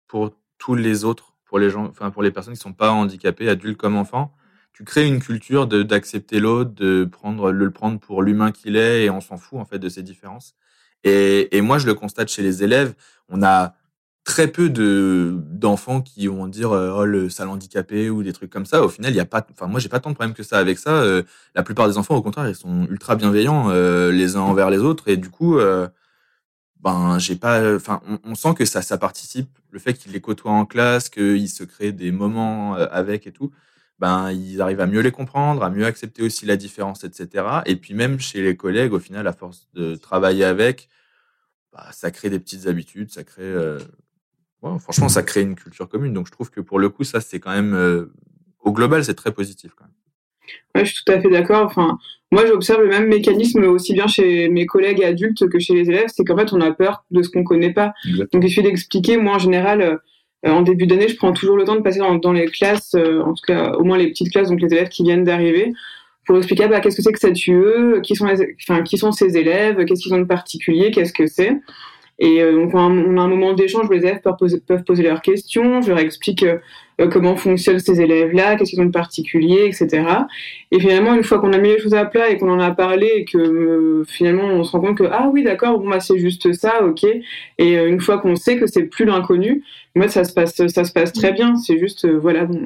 pour 0.08 0.32
tous 0.58 0.76
les 0.76 1.04
autres, 1.04 1.36
pour 1.46 1.60
les 1.60 1.70
gens, 1.70 1.86
enfin 1.88 2.12
pour 2.12 2.24
les 2.24 2.32
personnes 2.32 2.54
qui 2.54 2.60
sont 2.60 2.74
pas 2.74 2.92
handicapées, 2.92 3.50
adultes 3.50 3.78
comme 3.78 3.96
enfants. 3.96 4.34
Tu 4.74 4.84
crées 4.84 5.08
une 5.08 5.20
culture 5.22 5.68
de 5.68 5.84
d'accepter 5.84 6.40
l'autre, 6.40 6.72
de 6.72 7.06
prendre 7.06 7.52
le 7.52 7.72
prendre 7.72 8.00
pour 8.00 8.22
l'humain 8.24 8.52
qu'il 8.52 8.76
est 8.76 9.06
et 9.06 9.10
on 9.10 9.22
s'en 9.22 9.38
fout 9.38 9.60
en 9.60 9.66
fait 9.66 9.80
de 9.80 9.90
ses 9.90 10.04
différences. 10.04 10.56
Et, 11.04 11.56
et 11.58 11.62
moi 11.62 11.78
je 11.78 11.86
le 11.88 11.94
constate 11.94 12.30
chez 12.30 12.44
les 12.44 12.64
élèves, 12.64 12.96
on 13.30 13.44
a 13.44 13.76
très 14.26 14.48
peu 14.48 14.70
de 14.70 15.38
d'enfants 15.52 16.02
qui 16.02 16.28
vont 16.28 16.48
dire 16.48 16.72
euh, 16.72 16.92
oh 16.98 17.06
le 17.06 17.30
sale 17.30 17.48
handicapé 17.48 18.10
ou 18.10 18.24
des 18.24 18.34
trucs 18.34 18.50
comme 18.50 18.66
ça 18.66 18.84
au 18.84 18.90
final 18.90 19.14
il 19.14 19.16
y 19.16 19.20
a 19.20 19.26
pas 19.26 19.46
enfin 19.52 19.68
moi 19.68 19.80
j'ai 19.80 19.88
pas 19.88 20.00
tant 20.00 20.10
de 20.10 20.16
problèmes 20.16 20.36
que 20.36 20.44
ça 20.44 20.58
avec 20.58 20.80
ça 20.80 20.90
euh, 20.90 21.22
la 21.54 21.62
plupart 21.64 21.88
des 21.88 21.98
enfants 22.00 22.16
au 22.16 22.24
contraire 22.24 22.50
ils 22.50 22.56
sont 22.56 22.88
ultra 22.90 23.16
bienveillants 23.16 23.70
euh, 23.70 24.12
les 24.12 24.36
uns 24.36 24.42
envers 24.42 24.72
les 24.72 24.80
autres 24.80 25.10
et 25.10 25.18
du 25.18 25.30
coup 25.30 25.60
ben 26.82 27.20
j'ai 27.20 27.36
pas 27.36 27.76
enfin 27.76 28.02
on, 28.24 28.36
sent 28.36 28.56
que 28.56 28.66
ça 28.66 28.82
ça 28.82 28.98
participe 28.98 29.50
le 29.70 29.80
fait 29.80 29.94
qu'ils 29.94 30.12
les 30.12 30.22
côtoient 30.22 30.52
en 30.52 30.66
classe 30.66 31.10
qu'ils 31.10 31.50
se 31.50 31.64
créent 31.64 31.92
des 31.92 32.12
moments 32.12 32.74
avec 32.76 33.28
et 33.28 33.32
tout 33.32 33.52
ben 34.00 34.32
ils 34.32 34.60
arrivent 34.62 34.82
à 34.82 34.88
mieux 34.88 35.02
les 35.02 35.12
comprendre 35.12 35.64
à 35.64 35.70
mieux 35.70 35.86
accepter 35.86 36.24
aussi 36.24 36.48
la 36.48 36.58
différence 36.58 37.04
etc 37.04 37.62
et 37.68 37.76
puis 37.76 37.94
même 37.94 38.20
chez 38.20 38.42
les 38.42 38.58
collègues 38.58 38.94
au 38.94 39.00
final 39.00 39.28
à 39.28 39.34
force 39.34 39.68
de 39.76 39.96
travailler 39.96 40.46
avec 40.46 40.90
bah, 41.74 41.90
ça 41.92 42.10
crée 42.10 42.30
des 42.30 42.40
petites 42.40 42.68
habitudes, 42.68 43.12
ça 43.12 43.26
crée. 43.26 43.44
Franchement, 44.80 45.10
ça 45.10 45.24
crée 45.24 45.42
une 45.42 45.56
culture 45.56 45.88
commune. 45.88 46.14
Donc, 46.14 46.28
je 46.28 46.32
trouve 46.32 46.50
que 46.50 46.62
pour 46.62 46.80
le 46.80 46.90
coup, 46.90 47.04
ça, 47.04 47.22
c'est 47.22 47.40
quand 47.40 47.52
même. 47.52 48.10
au 48.64 48.72
global, 48.72 49.04
c'est 49.04 49.16
très 49.16 49.32
positif 49.32 49.72
quand 49.76 49.86
même. 49.86 49.94
Ouais, 50.76 50.86
je 50.86 50.94
suis 50.94 51.04
tout 51.04 51.12
à 51.12 51.20
fait 51.20 51.30
d'accord. 51.30 51.66
Enfin, 51.66 51.98
moi, 52.32 52.46
j'observe 52.46 52.82
le 52.82 52.90
même 52.90 53.08
mécanisme 53.08 53.64
aussi 53.64 53.94
bien 53.94 54.08
chez 54.08 54.50
mes 54.50 54.66
collègues 54.66 55.04
adultes 55.04 55.48
que 55.50 55.60
chez 55.60 55.74
les 55.74 55.90
élèves. 55.90 56.08
C'est 56.08 56.24
qu'en 56.24 56.38
fait, 56.38 56.54
on 56.54 56.62
a 56.62 56.72
peur 56.72 57.06
de 57.12 57.22
ce 57.22 57.30
qu'on 57.30 57.44
connaît 57.44 57.74
pas. 57.74 57.94
Donc, 58.34 58.44
il 58.44 58.50
suffit 58.50 58.64
d'expliquer. 58.64 59.18
Moi, 59.18 59.36
en 59.36 59.40
général, 59.40 59.82
euh, 60.46 60.52
en 60.52 60.62
début 60.62 60.86
d'année, 60.86 61.08
je 61.08 61.16
prends 61.16 61.34
toujours 61.34 61.58
le 61.58 61.64
temps 61.64 61.76
de 61.76 61.82
passer 61.82 62.00
dans, 62.00 62.34
les 62.34 62.46
classes, 62.46 62.94
euh, 62.96 63.22
en 63.22 63.34
tout 63.34 63.44
cas, 63.48 63.72
au 63.74 63.84
moins 63.84 63.98
les 63.98 64.10
petites 64.10 64.32
classes, 64.32 64.50
donc 64.50 64.62
les 64.62 64.72
élèves 64.74 64.90
qui 64.90 65.04
viennent 65.04 65.24
d'arriver, 65.24 65.74
pour 66.26 66.38
expliquer 66.38 66.68
bah, 66.68 66.80
qu'est-ce 66.80 66.98
que 66.98 67.02
c'est 67.02 67.12
que 67.12 67.20
cette 67.20 67.48
UE, 67.48 68.02
qui 68.04 68.16
sont, 68.16 68.28
enfin, 68.28 68.84
qui 68.84 68.98
sont 68.98 69.12
ces 69.12 69.38
élèves, 69.38 69.84
qu'est-ce 69.86 70.04
qu'ils 70.04 70.14
ont 70.14 70.20
de 70.20 70.26
particulier, 70.26 70.92
qu'est-ce 70.92 71.14
que 71.14 71.28
c'est? 71.28 71.60
Et 72.20 72.42
euh, 72.42 72.54
donc, 72.54 72.74
on 72.74 73.18
a 73.18 73.22
un 73.22 73.28
moment 73.28 73.54
d'échange 73.54 73.88
où 73.88 73.92
les 73.92 74.00
élèves 74.00 74.22
peuvent 74.22 74.84
poser, 74.84 75.04
leurs 75.04 75.22
questions. 75.22 75.82
Je 75.82 75.90
leur 75.90 76.00
explique 76.00 76.46
euh, 77.02 77.10
comment 77.10 77.36
fonctionnent 77.36 77.80
ces 77.80 78.00
élèves-là, 78.00 78.56
qu'est-ce 78.56 78.72
qu'ils 78.72 78.82
ont 78.82 78.86
de 78.86 78.92
particulier, 78.92 79.66
etc. 79.66 80.04
Et 80.72 80.80
finalement, 80.80 81.14
une 81.14 81.24
fois 81.24 81.40
qu'on 81.40 81.52
a 81.52 81.58
mis 81.58 81.70
les 81.70 81.80
choses 81.80 81.94
à 81.94 82.06
plat 82.06 82.30
et 82.30 82.38
qu'on 82.38 82.50
en 82.50 82.60
a 82.60 82.72
parlé 82.72 83.12
et 83.18 83.26
que 83.26 83.38
euh, 83.38 84.04
finalement 84.06 84.44
on 84.44 84.64
se 84.64 84.72
rend 84.72 84.80
compte 84.80 84.98
que 84.98 85.04
ah 85.12 85.30
oui 85.32 85.44
d'accord, 85.44 85.80
bon 85.80 85.90
bah 85.90 86.00
c'est 86.00 86.18
juste 86.18 86.54
ça, 86.54 86.84
ok. 86.84 87.04
Et 87.58 87.78
euh, 87.78 87.90
une 87.90 88.00
fois 88.00 88.20
qu'on 88.20 88.36
sait 88.36 88.58
que 88.58 88.66
c'est 88.66 88.84
plus 88.84 89.06
l'inconnu, 89.06 89.64
moi 89.96 90.08
ça 90.08 90.24
se 90.24 90.34
passe 90.34 90.56
ça 90.56 90.84
se 90.84 90.92
passe 90.92 91.14
très 91.14 91.32
bien. 91.32 91.56
C'est 91.56 91.80
juste 91.80 92.08
voilà, 92.08 92.46
bon, 92.46 92.60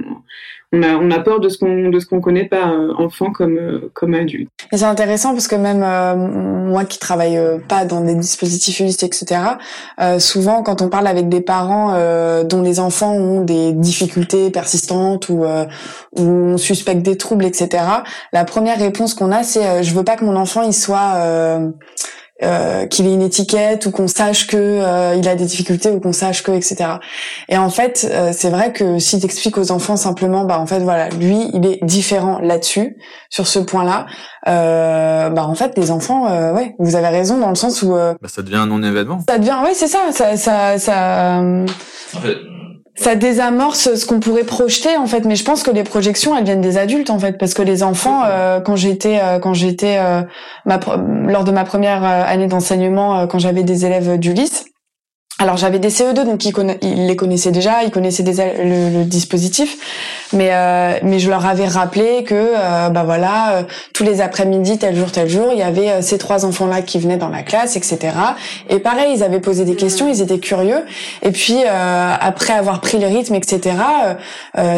on 0.73 0.83
a 0.83 0.95
on 0.95 1.11
a 1.11 1.19
peur 1.19 1.39
de 1.39 1.49
ce 1.49 1.57
qu'on 1.57 1.89
de 1.89 1.99
ce 1.99 2.05
qu'on 2.05 2.21
connaît 2.21 2.47
pas 2.47 2.75
enfant 2.97 3.31
comme 3.31 3.89
comme 3.93 4.13
adulte. 4.13 4.49
Et 4.71 4.77
c'est 4.77 4.85
intéressant 4.85 5.31
parce 5.31 5.47
que 5.47 5.55
même 5.55 5.79
moi 6.69 6.85
qui 6.85 6.99
travaille 6.99 7.39
pas 7.67 7.85
dans 7.85 8.01
des 8.01 8.15
dispositifs 8.15 8.79
ULIS, 8.79 8.97
etc. 9.03 9.41
souvent 10.19 10.63
quand 10.63 10.81
on 10.81 10.89
parle 10.89 11.07
avec 11.07 11.29
des 11.29 11.41
parents 11.41 11.93
dont 12.43 12.61
les 12.61 12.79
enfants 12.79 13.13
ont 13.13 13.41
des 13.43 13.73
difficultés 13.73 14.49
persistantes 14.51 15.29
ou, 15.29 15.43
euh, 15.43 15.65
ou 16.17 16.21
on 16.21 16.57
suspecte 16.57 17.01
des 17.01 17.17
troubles, 17.17 17.45
etc. 17.45 17.83
La 18.33 18.45
première 18.45 18.77
réponse 18.77 19.13
qu'on 19.13 19.31
a, 19.31 19.43
c'est 19.43 19.65
euh, 19.65 19.83
je 19.83 19.93
veux 19.93 20.03
pas 20.03 20.15
que 20.15 20.25
mon 20.25 20.35
enfant 20.35 20.61
il 20.63 20.73
soit 20.73 21.15
euh, 22.41 22.59
euh, 22.59 22.85
qu'il 22.85 23.07
ait 23.07 23.13
une 23.13 23.21
étiquette 23.21 23.85
ou 23.85 23.91
qu'on 23.91 24.07
sache 24.07 24.47
que 24.47 24.57
euh, 24.57 25.15
il 25.15 25.27
a 25.27 25.35
des 25.35 25.45
difficultés 25.45 25.89
ou 25.89 25.99
qu'on 25.99 26.13
sache 26.13 26.43
que 26.43 26.51
etc. 26.51 26.91
Et 27.47 27.57
en 27.57 27.69
fait, 27.69 28.11
c'est 28.33 28.49
vrai 28.49 28.73
que 28.73 28.99
si 28.99 29.19
t'expliques 29.19 29.57
aux 29.57 29.71
enfants 29.71 29.95
simplement, 29.95 30.45
bah 30.45 30.59
en 30.59 30.65
fait 30.65 30.79
voilà, 30.79 31.09
lui 31.09 31.49
il 31.53 31.65
est 31.65 31.83
différent 31.83 32.39
là-dessus, 32.39 32.97
sur 33.29 33.47
ce 33.47 33.59
point-là. 33.59 34.05
bah 34.45 35.45
en 35.45 35.55
fait 35.55 35.77
les 35.77 35.91
enfants, 35.91 36.53
ouais, 36.53 36.75
vous 36.79 36.95
avez 36.95 37.07
raison 37.07 37.37
dans 37.37 37.49
le 37.49 37.55
sens 37.55 37.81
où 37.81 37.93
bah, 37.93 38.15
ça 38.25 38.41
devient 38.41 38.57
un 38.57 38.67
non-événement. 38.67 39.19
Ça 39.27 39.37
devient, 39.37 39.57
ouais 39.63 39.73
c'est 39.73 39.87
ça, 39.87 40.11
ça 40.11 40.37
ça 40.37 40.77
ça 40.77 41.41
ça 42.99 43.15
désamorce 43.15 43.95
ce 43.95 44.05
qu'on 44.05 44.19
pourrait 44.19 44.43
projeter 44.43 44.97
en 44.97 45.07
fait. 45.07 45.25
Mais 45.25 45.35
je 45.35 45.43
pense 45.43 45.63
que 45.63 45.71
les 45.71 45.83
projections 45.83 46.35
elles 46.37 46.43
viennent 46.43 46.61
des 46.61 46.77
adultes 46.77 47.09
en 47.09 47.19
fait. 47.19 47.37
Parce 47.37 47.53
que 47.53 47.61
les 47.61 47.83
enfants 47.83 48.23
euh, 48.25 48.59
quand 48.59 48.75
j'étais 48.75 49.19
euh, 49.21 49.39
quand 49.39 49.53
j'étais 49.53 49.97
euh, 49.99 50.21
lors 50.65 51.43
de 51.43 51.51
ma 51.51 51.63
première 51.63 52.03
année 52.03 52.47
d'enseignement 52.47 53.27
quand 53.27 53.39
j'avais 53.39 53.63
des 53.63 53.85
élèves 53.85 54.17
du 54.19 54.33
lycée 54.33 54.68
alors 55.39 55.55
j'avais 55.55 55.79
des 55.79 55.89
CE2 55.89 56.25
donc 56.25 56.45
ils, 56.45 56.53
ils, 56.81 57.07
les 57.07 57.15
connaissaient 57.15 57.51
déjà, 57.51 57.83
ils 57.85 57.91
connaissaient 57.91 58.23
déjà 58.23 58.43
le, 58.61 59.05
dispositif, 59.05 59.77
mais 60.33 60.49
euh, 60.51 60.99
mais 61.01 61.19
je 61.19 61.29
leur 61.29 61.45
avais 61.45 61.65
rappelé 61.65 62.25
que 62.25 62.35
euh, 62.35 62.89
bah 62.89 63.03
voilà 63.05 63.53
euh, 63.53 63.63
tous 63.93 64.03
les 64.03 64.19
après-midi 64.19 64.77
tel 64.77 64.95
jour 64.95 65.11
tel 65.11 65.29
jour 65.29 65.47
il 65.53 65.59
y 65.59 65.63
avait 65.63 65.89
euh, 65.89 66.01
ces 66.01 66.17
trois 66.17 66.43
enfants 66.45 66.67
là 66.67 66.81
qui 66.81 66.99
venaient 66.99 67.17
dans 67.17 67.29
la 67.29 67.43
classe 67.43 67.77
etc. 67.77 68.13
Et 68.69 68.79
pareil 68.79 69.13
ils 69.15 69.23
avaient 69.23 69.39
posé 69.39 69.63
des 69.63 69.75
questions, 69.75 70.09
ils 70.09 70.21
étaient 70.21 70.39
curieux 70.39 70.83
et 71.23 71.31
puis 71.31 71.63
après 71.63 72.53
avoir 72.53 72.81
pris 72.81 72.99
le 72.99 73.07
rythme 73.07 73.35
etc. 73.35 73.77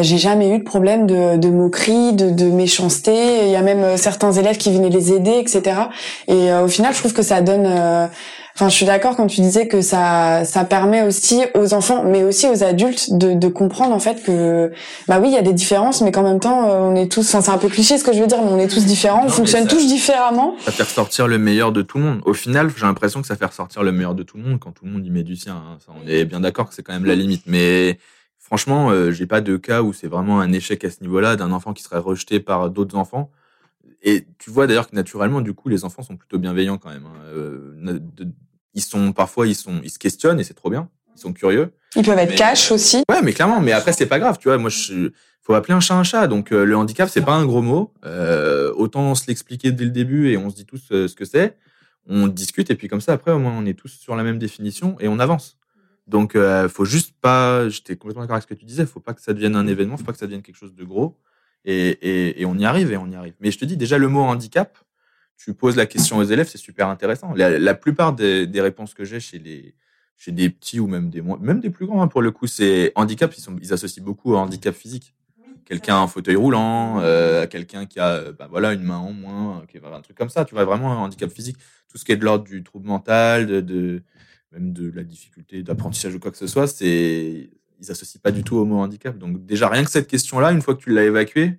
j'ai 0.01 0.17
jamais 0.17 0.49
eu 0.49 0.59
de 0.59 0.63
problème 0.63 1.07
de, 1.07 1.37
de 1.37 1.49
moquerie, 1.49 2.13
de, 2.13 2.29
de 2.29 2.45
méchanceté. 2.45 3.45
Il 3.45 3.51
y 3.51 3.55
a 3.55 3.61
même 3.61 3.97
certains 3.97 4.31
élèves 4.31 4.57
qui 4.57 4.71
venaient 4.71 4.89
les 4.89 5.11
aider 5.11 5.33
etc. 5.39 5.61
Et 6.27 6.53
au 6.53 6.67
final 6.67 6.93
je 6.93 6.99
trouve 6.99 7.13
que 7.13 7.23
ça 7.23 7.41
donne 7.41 7.67
Enfin, 8.61 8.69
je 8.69 8.75
suis 8.75 8.85
d'accord 8.85 9.15
quand 9.15 9.25
tu 9.25 9.41
disais 9.41 9.67
que 9.67 9.81
ça, 9.81 10.45
ça 10.45 10.65
permet 10.65 11.01
aussi 11.01 11.41
aux 11.55 11.73
enfants, 11.73 12.03
mais 12.03 12.23
aussi 12.23 12.47
aux 12.47 12.63
adultes, 12.63 13.11
de, 13.11 13.33
de 13.33 13.47
comprendre 13.47 13.91
en 13.91 13.99
fait 13.99 14.21
que, 14.21 14.71
bah 15.07 15.19
oui, 15.19 15.29
il 15.29 15.33
y 15.33 15.37
a 15.37 15.41
des 15.41 15.53
différences, 15.53 16.01
mais 16.01 16.11
qu'en 16.11 16.21
même 16.21 16.39
temps, 16.39 16.69
euh, 16.69 16.77
on 16.77 16.95
est 16.95 17.11
tous. 17.11 17.27
Enfin, 17.27 17.41
c'est 17.41 17.49
un 17.49 17.57
peu 17.57 17.69
cliché 17.69 17.97
ce 17.97 18.03
que 18.03 18.13
je 18.13 18.19
veux 18.19 18.27
dire, 18.27 18.37
mais 18.43 18.51
on 18.51 18.59
est 18.59 18.67
tous 18.67 18.85
différents, 18.85 19.25
on 19.25 19.29
fonctionne 19.29 19.65
tous 19.65 19.87
différemment. 19.87 20.57
Ça 20.59 20.71
fait 20.71 20.83
ressortir 20.83 21.27
le 21.27 21.39
meilleur 21.39 21.71
de 21.71 21.81
tout 21.81 21.97
le 21.97 22.03
monde. 22.03 22.21
Au 22.23 22.35
final, 22.35 22.69
j'ai 22.77 22.85
l'impression 22.85 23.19
que 23.23 23.27
ça 23.27 23.35
fait 23.35 23.47
ressortir 23.47 23.81
le 23.81 23.91
meilleur 23.91 24.13
de 24.13 24.21
tout 24.21 24.37
le 24.37 24.43
monde 24.43 24.59
quand 24.59 24.69
tout 24.69 24.85
le 24.85 24.91
monde 24.91 25.03
y 25.03 25.09
met 25.09 25.23
du 25.23 25.35
sien. 25.35 25.55
Hein. 25.55 25.79
on 25.87 26.07
est 26.07 26.25
bien 26.25 26.41
d'accord 26.41 26.69
que 26.69 26.75
c'est 26.75 26.83
quand 26.83 26.93
même 26.93 27.05
la 27.05 27.15
limite, 27.15 27.45
mais 27.47 27.97
franchement, 28.37 28.91
euh, 28.91 29.09
j'ai 29.09 29.25
pas 29.25 29.41
de 29.41 29.57
cas 29.57 29.81
où 29.81 29.91
c'est 29.91 30.05
vraiment 30.05 30.39
un 30.39 30.53
échec 30.53 30.85
à 30.85 30.91
ce 30.91 31.01
niveau-là 31.01 31.35
d'un 31.35 31.51
enfant 31.51 31.73
qui 31.73 31.81
serait 31.81 31.97
rejeté 31.97 32.39
par 32.39 32.69
d'autres 32.69 32.95
enfants. 32.95 33.31
Et 34.03 34.25
tu 34.37 34.49
vois 34.49 34.67
d'ailleurs 34.67 34.89
que 34.89 34.95
naturellement, 34.95 35.41
du 35.41 35.53
coup, 35.53 35.69
les 35.69 35.83
enfants 35.83 36.01
sont 36.01 36.17
plutôt 36.17 36.39
bienveillants 36.39 36.77
quand 36.77 36.89
même. 36.89 37.05
Hein. 37.05 37.23
Euh, 37.33 37.73
ils 38.73 38.81
sont 38.81 39.13
parfois, 39.13 39.47
ils 39.47 39.55
sont, 39.55 39.81
ils 39.83 39.89
se 39.89 39.99
questionnent 39.99 40.39
et 40.39 40.43
c'est 40.43 40.53
trop 40.53 40.69
bien. 40.69 40.89
Ils 41.15 41.21
sont 41.21 41.33
curieux. 41.33 41.71
Ils 41.95 42.03
peuvent 42.03 42.17
être 42.17 42.35
cash 42.35 42.71
aussi. 42.71 43.03
Ouais, 43.09 43.21
mais 43.21 43.33
clairement. 43.33 43.59
Mais 43.59 43.73
après, 43.73 43.93
c'est 43.93 44.05
pas 44.05 44.19
grave. 44.19 44.37
Tu 44.39 44.47
vois, 44.47 44.57
moi, 44.57 44.69
je, 44.69 45.11
faut 45.41 45.53
appeler 45.53 45.73
un 45.73 45.79
chat 45.79 45.95
un 45.95 46.03
chat. 46.03 46.27
Donc, 46.27 46.51
euh, 46.51 46.63
le 46.63 46.75
handicap, 46.75 47.09
c'est 47.09 47.21
pas 47.21 47.33
un 47.33 47.45
gros 47.45 47.61
mot. 47.61 47.93
Euh, 48.05 48.71
autant 48.75 49.13
se 49.15 49.27
l'expliquer 49.27 49.71
dès 49.71 49.83
le 49.83 49.91
début 49.91 50.29
et 50.29 50.37
on 50.37 50.49
se 50.49 50.55
dit 50.55 50.65
tous 50.65 50.81
euh, 50.91 51.07
ce 51.07 51.15
que 51.15 51.25
c'est. 51.25 51.57
On 52.07 52.27
discute 52.27 52.71
et 52.71 52.75
puis 52.75 52.87
comme 52.87 53.01
ça, 53.01 53.13
après, 53.13 53.31
au 53.31 53.39
moins, 53.39 53.53
on 53.57 53.65
est 53.65 53.77
tous 53.77 53.91
sur 53.91 54.15
la 54.15 54.23
même 54.23 54.39
définition 54.39 54.95
et 54.99 55.07
on 55.07 55.19
avance. 55.19 55.57
Donc, 56.07 56.35
euh, 56.35 56.67
faut 56.69 56.85
juste 56.85 57.15
pas. 57.21 57.69
J'étais 57.69 57.95
complètement 57.95 58.23
d'accord 58.23 58.35
avec 58.35 58.43
ce 58.43 58.47
que 58.47 58.59
tu 58.59 58.65
disais. 58.65 58.85
Faut 58.85 58.99
pas 58.99 59.13
que 59.13 59.21
ça 59.21 59.33
devienne 59.33 59.55
un 59.55 59.67
événement. 59.67 59.97
Faut 59.97 60.03
pas 60.03 60.13
que 60.13 60.17
ça 60.17 60.25
devienne 60.25 60.41
quelque 60.41 60.57
chose 60.57 60.73
de 60.73 60.83
gros. 60.83 61.17
Et, 61.63 61.89
et, 61.89 62.41
et, 62.41 62.45
on 62.45 62.57
y 62.57 62.65
arrive 62.65 62.91
et 62.91 62.97
on 62.97 63.07
y 63.07 63.15
arrive. 63.15 63.33
Mais 63.39 63.51
je 63.51 63.59
te 63.59 63.65
dis 63.65 63.77
déjà 63.77 63.99
le 63.99 64.07
mot 64.07 64.21
handicap, 64.21 64.79
tu 65.43 65.53
poses 65.55 65.75
la 65.75 65.87
question 65.87 66.17
aux 66.17 66.23
élèves, 66.23 66.47
c'est 66.47 66.59
super 66.59 66.87
intéressant. 66.87 67.33
La, 67.33 67.73
plupart 67.73 68.13
des, 68.13 68.61
réponses 68.61 68.93
que 68.93 69.03
j'ai 69.03 69.19
chez 69.19 69.39
les 69.39 69.73
chez 70.17 70.31
des 70.31 70.51
petits 70.51 70.79
ou 70.79 70.85
même 70.85 71.09
des 71.09 71.21
même 71.21 71.59
des 71.59 71.71
plus 71.71 71.87
grands 71.87 72.03
hein, 72.03 72.07
pour 72.07 72.21
le 72.21 72.29
coup, 72.29 72.45
c'est 72.45 72.91
handicap. 72.93 73.33
Ils, 73.35 73.41
sont, 73.41 73.55
ils 73.59 73.73
associent 73.73 74.03
beaucoup 74.03 74.33
au 74.33 74.37
handicap 74.37 74.75
physique. 74.75 75.15
Quelqu'un 75.65 75.97
en 75.97 76.07
fauteuil 76.07 76.35
roulant, 76.35 76.99
euh, 76.99 77.47
quelqu'un 77.47 77.87
qui 77.87 77.99
a 77.99 78.31
bah, 78.33 78.47
voilà 78.51 78.73
une 78.73 78.83
main 78.83 78.97
en 78.97 79.13
moins, 79.13 79.63
qui 79.67 79.79
un 79.79 80.01
truc 80.01 80.15
comme 80.15 80.29
ça. 80.29 80.45
Tu 80.45 80.53
vois 80.53 80.65
vraiment 80.65 80.91
un 80.91 80.97
handicap 80.97 81.31
physique. 81.31 81.57
Tout 81.89 81.97
ce 81.97 82.05
qui 82.05 82.11
est 82.11 82.17
de 82.17 82.25
l'ordre 82.25 82.43
du 82.43 82.61
trouble 82.63 82.85
mental, 82.85 83.47
de, 83.47 83.61
de 83.61 84.03
même 84.51 84.73
de 84.73 84.91
la 84.91 85.03
difficulté 85.03 85.63
d'apprentissage 85.63 86.13
ou 86.13 86.19
quoi 86.19 86.29
que 86.29 86.37
ce 86.37 86.47
soit, 86.47 86.67
c'est 86.67 87.49
ils 87.79 87.89
associent 87.89 88.21
pas 88.21 88.31
du 88.31 88.43
tout 88.43 88.57
au 88.57 88.65
mot 88.65 88.77
handicap. 88.77 89.17
Donc 89.17 89.43
déjà 89.43 89.69
rien 89.69 89.83
que 89.83 89.89
cette 89.89 90.07
question-là, 90.07 90.51
une 90.51 90.61
fois 90.61 90.75
que 90.75 90.83
tu 90.83 90.91
l'as 90.91 91.05
évacuée, 91.05 91.57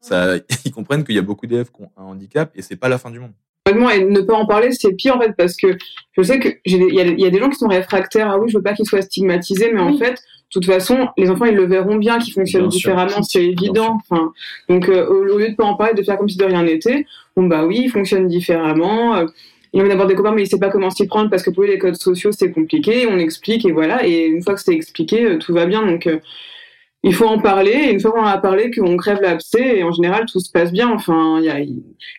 ça, 0.00 0.36
ils 0.64 0.72
comprennent 0.72 1.04
qu'il 1.04 1.14
y 1.14 1.18
a 1.18 1.22
beaucoup 1.22 1.46
d'élèves 1.46 1.70
qui 1.70 1.82
ont 1.82 1.90
un 1.96 2.04
handicap 2.04 2.50
et 2.54 2.62
c'est 2.62 2.76
pas 2.76 2.88
la 2.88 2.98
fin 2.98 3.10
du 3.10 3.18
monde. 3.18 3.32
Et 3.68 4.04
ne 4.04 4.20
pas 4.20 4.34
en 4.34 4.46
parler, 4.46 4.70
c'est 4.70 4.92
pire 4.92 5.16
en 5.16 5.20
fait 5.20 5.32
parce 5.36 5.56
que 5.56 5.76
je 6.12 6.22
sais 6.22 6.38
que 6.38 6.48
il 6.64 6.94
y, 6.94 7.26
a 7.26 7.30
des 7.30 7.38
gens 7.38 7.50
qui 7.50 7.56
sont 7.56 7.66
réfractaires. 7.66 8.30
Ah 8.30 8.38
oui, 8.38 8.48
je 8.48 8.56
veux 8.56 8.62
pas 8.62 8.74
qu'ils 8.74 8.86
soient 8.86 9.02
stigmatisés, 9.02 9.72
mais 9.72 9.80
en 9.80 9.98
fait, 9.98 10.12
de 10.12 10.16
toute 10.52 10.66
façon, 10.66 11.08
les 11.16 11.30
enfants 11.30 11.46
ils 11.46 11.56
le 11.56 11.66
verront 11.66 11.96
bien 11.96 12.18
qu'ils 12.20 12.32
fonctionnent 12.32 12.68
différemment, 12.68 13.22
c'est 13.24 13.44
évident. 13.44 13.98
Enfin, 14.08 14.32
donc 14.68 14.88
euh, 14.88 15.08
au, 15.08 15.36
lieu 15.36 15.48
de 15.50 15.56
pas 15.56 15.64
en 15.64 15.74
parler, 15.74 15.94
de 15.94 16.02
faire 16.04 16.16
comme 16.16 16.28
si 16.28 16.36
de 16.36 16.44
rien 16.44 16.62
n'était, 16.62 17.06
bon 17.36 17.46
bah 17.48 17.64
oui, 17.64 17.82
ils 17.84 17.90
fonctionnent 17.90 18.28
différemment. 18.28 19.16
Euh, 19.16 19.26
il 19.72 19.82
a 19.82 19.88
d'avoir 19.88 20.06
des 20.06 20.14
copains, 20.14 20.32
mais 20.32 20.42
il 20.42 20.46
sait 20.46 20.60
pas 20.60 20.70
comment 20.70 20.90
s'y 20.90 21.06
prendre 21.08 21.28
parce 21.28 21.42
que 21.42 21.50
pour 21.50 21.64
lui 21.64 21.70
les 21.70 21.78
codes 21.78 21.96
sociaux 21.96 22.30
c'est 22.30 22.52
compliqué. 22.52 23.08
On 23.10 23.18
explique 23.18 23.66
et 23.66 23.72
voilà. 23.72 24.06
Et 24.06 24.26
une 24.26 24.42
fois 24.42 24.54
que 24.54 24.60
c'est 24.60 24.74
expliqué, 24.74 25.24
euh, 25.24 25.38
tout 25.38 25.52
va 25.52 25.66
bien. 25.66 25.84
Donc 25.84 26.08
il 27.02 27.14
faut 27.14 27.26
en 27.26 27.38
parler. 27.38 27.70
Et 27.70 27.92
une 27.92 28.00
fois 28.00 28.10
qu'on 28.10 28.22
en 28.22 28.26
a 28.26 28.38
parlé, 28.38 28.70
qu'on 28.70 28.96
crève 28.96 29.20
l'abcès, 29.20 29.78
et 29.78 29.82
en 29.84 29.92
général, 29.92 30.24
tout 30.26 30.40
se 30.40 30.50
passe 30.50 30.72
bien. 30.72 30.90
Enfin, 30.90 31.40
y 31.40 31.48
a, 31.48 31.58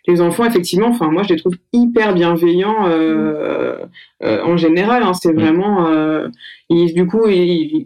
les 0.07 0.21
enfants, 0.21 0.45
effectivement, 0.45 0.87
enfin, 0.87 1.09
moi, 1.11 1.23
je 1.23 1.29
les 1.29 1.39
trouve 1.39 1.57
hyper 1.73 2.13
bienveillants 2.13 2.87
euh, 2.87 3.77
euh, 4.23 4.41
en 4.43 4.57
général. 4.57 5.03
Hein, 5.03 5.13
c'est 5.13 5.33
vraiment, 5.33 5.87
euh, 5.87 6.27
du 6.69 7.05
coup, 7.07 7.23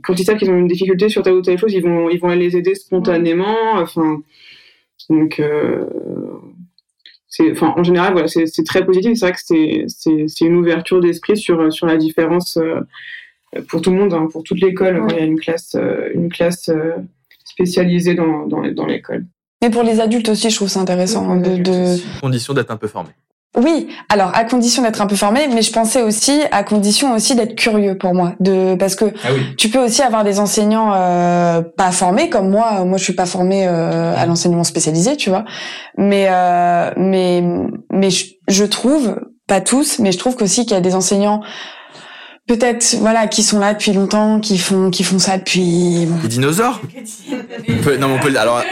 quand 0.03 0.19
ils 0.19 0.23
savent 0.23 0.37
qu'ils 0.37 0.51
ont 0.51 0.57
une 0.57 0.67
difficulté 0.67 1.09
sur 1.09 1.23
telle 1.23 1.33
ou 1.33 1.41
telle 1.41 1.57
chose, 1.57 1.73
ils 1.73 1.83
vont, 1.83 2.09
ils 2.09 2.19
vont 2.19 2.29
les 2.29 2.55
aider 2.55 2.75
spontanément. 2.75 3.57
Enfin, 3.75 4.21
donc, 5.09 5.41
enfin, 7.51 7.73
en 7.75 7.83
général, 7.83 8.13
voilà, 8.13 8.27
c'est, 8.27 8.45
très 8.63 8.85
positif. 8.85 9.13
C'est 9.15 9.25
vrai 9.25 9.33
que 9.33 9.39
c'est, 9.43 9.85
c'est, 9.87 10.25
c'est 10.27 10.45
une 10.45 10.55
ouverture 10.55 10.99
d'esprit 10.99 11.37
sur, 11.37 11.73
sur 11.73 11.87
la 11.87 11.97
différence 11.97 12.59
pour 13.67 13.81
tout 13.81 13.91
le 13.91 13.97
monde, 13.97 14.13
hein, 14.13 14.27
pour 14.31 14.43
toute 14.43 14.61
l'école. 14.61 15.03
Il 15.09 15.15
y 15.15 15.19
a 15.19 15.23
une 15.23 15.39
classe, 15.39 15.75
euh, 15.75 16.09
une 16.13 16.29
classe 16.29 16.69
euh, 16.69 16.93
spécialisée 17.43 18.15
dans, 18.15 18.47
dans, 18.47 18.61
dans 18.71 18.85
l'école. 18.85 19.25
Mais 19.61 19.69
pour 19.69 19.83
les 19.83 19.99
adultes 19.99 20.29
aussi, 20.29 20.49
je 20.49 20.55
trouve 20.55 20.69
ça 20.69 20.79
intéressant. 20.79 21.35
de, 21.35 21.57
de... 21.57 21.97
Condition 22.21 22.53
d'être 22.53 22.71
un 22.71 22.77
peu 22.77 22.87
formé. 22.87 23.09
Oui, 23.57 23.89
alors 24.07 24.31
à 24.33 24.45
condition 24.45 24.81
d'être 24.81 25.01
un 25.01 25.07
peu 25.07 25.17
formé, 25.17 25.41
mais 25.53 25.61
je 25.61 25.73
pensais 25.73 26.01
aussi 26.01 26.39
à 26.51 26.63
condition 26.63 27.13
aussi 27.13 27.35
d'être 27.35 27.55
curieux 27.55 27.97
pour 27.97 28.13
moi, 28.13 28.33
de 28.39 28.75
parce 28.75 28.95
que 28.95 29.05
ah 29.25 29.29
tu 29.57 29.67
peux 29.67 29.79
aussi 29.79 30.01
avoir 30.01 30.23
des 30.23 30.39
enseignants 30.39 30.93
euh, 30.95 31.61
pas 31.61 31.91
formés 31.91 32.29
comme 32.29 32.49
moi. 32.49 32.85
Moi, 32.85 32.97
je 32.97 33.03
suis 33.03 33.13
pas 33.13 33.25
formée 33.25 33.67
euh, 33.67 34.15
à 34.15 34.25
l'enseignement 34.25 34.63
spécialisé, 34.63 35.17
tu 35.17 35.29
vois. 35.29 35.43
Mais 35.97 36.27
euh, 36.29 36.91
mais 36.95 37.43
mais 37.91 38.09
je, 38.09 38.27
je, 38.47 38.63
trouve 38.63 39.19
pas 39.47 39.59
tous, 39.59 39.99
mais 39.99 40.13
je 40.13 40.17
trouve 40.17 40.37
qu'aussi 40.37 40.65
qu'il 40.65 40.73
y 40.75 40.77
a 40.77 40.81
des 40.81 40.95
enseignants 40.95 41.41
peut-être 42.47 42.95
voilà 42.99 43.27
qui 43.27 43.43
sont 43.43 43.59
là 43.59 43.73
depuis 43.73 43.93
longtemps, 43.93 44.39
qui 44.39 44.57
font 44.57 44.89
qui 44.89 45.03
font 45.03 45.19
ça 45.19 45.37
depuis. 45.37 46.07
Les 46.21 46.27
dinosaures 46.27 46.81
Non, 47.99 48.07
mais 48.07 48.15
on 48.15 48.19
peut. 48.19 48.35
Alors, 48.37 48.63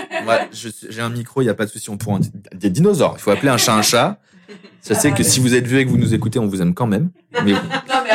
j'ai 0.51 1.01
un 1.01 1.09
micro, 1.09 1.41
il 1.41 1.45
y 1.45 1.49
a 1.49 1.53
pas 1.53 1.65
de 1.65 1.71
souci, 1.71 1.89
on 1.89 1.97
pourra. 1.97 2.19
Des 2.53 2.69
dinosaures. 2.69 3.15
Il 3.17 3.21
faut 3.21 3.31
appeler 3.31 3.49
un 3.49 3.57
chat 3.57 3.75
un 3.75 3.81
chat. 3.81 4.19
Je 4.87 4.93
sais 4.93 5.11
que 5.11 5.23
si 5.23 5.39
vous 5.39 5.55
êtes 5.55 5.67
vieux 5.67 5.79
et 5.79 5.85
que 5.85 5.89
vous 5.89 5.97
nous 5.97 6.13
écoutez, 6.13 6.39
on 6.39 6.47
vous 6.47 6.61
aime 6.61 6.73
quand 6.73 6.87
même. 6.87 7.09
Mais 7.45 7.53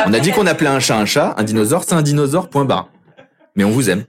on 0.05 0.13
a 0.13 0.19
dit 0.19 0.31
qu'on 0.31 0.47
appelait 0.47 0.69
un 0.69 0.79
chat 0.79 0.97
un 0.97 1.05
chat. 1.05 1.33
Un 1.37 1.43
dinosaure, 1.43 1.83
c'est 1.83 1.93
un 1.93 2.01
dinosaure. 2.01 2.49
Point 2.49 2.65
barre. 2.65 2.89
Mais 3.55 3.63
on 3.63 3.71
vous 3.71 3.89
aime. 3.89 4.05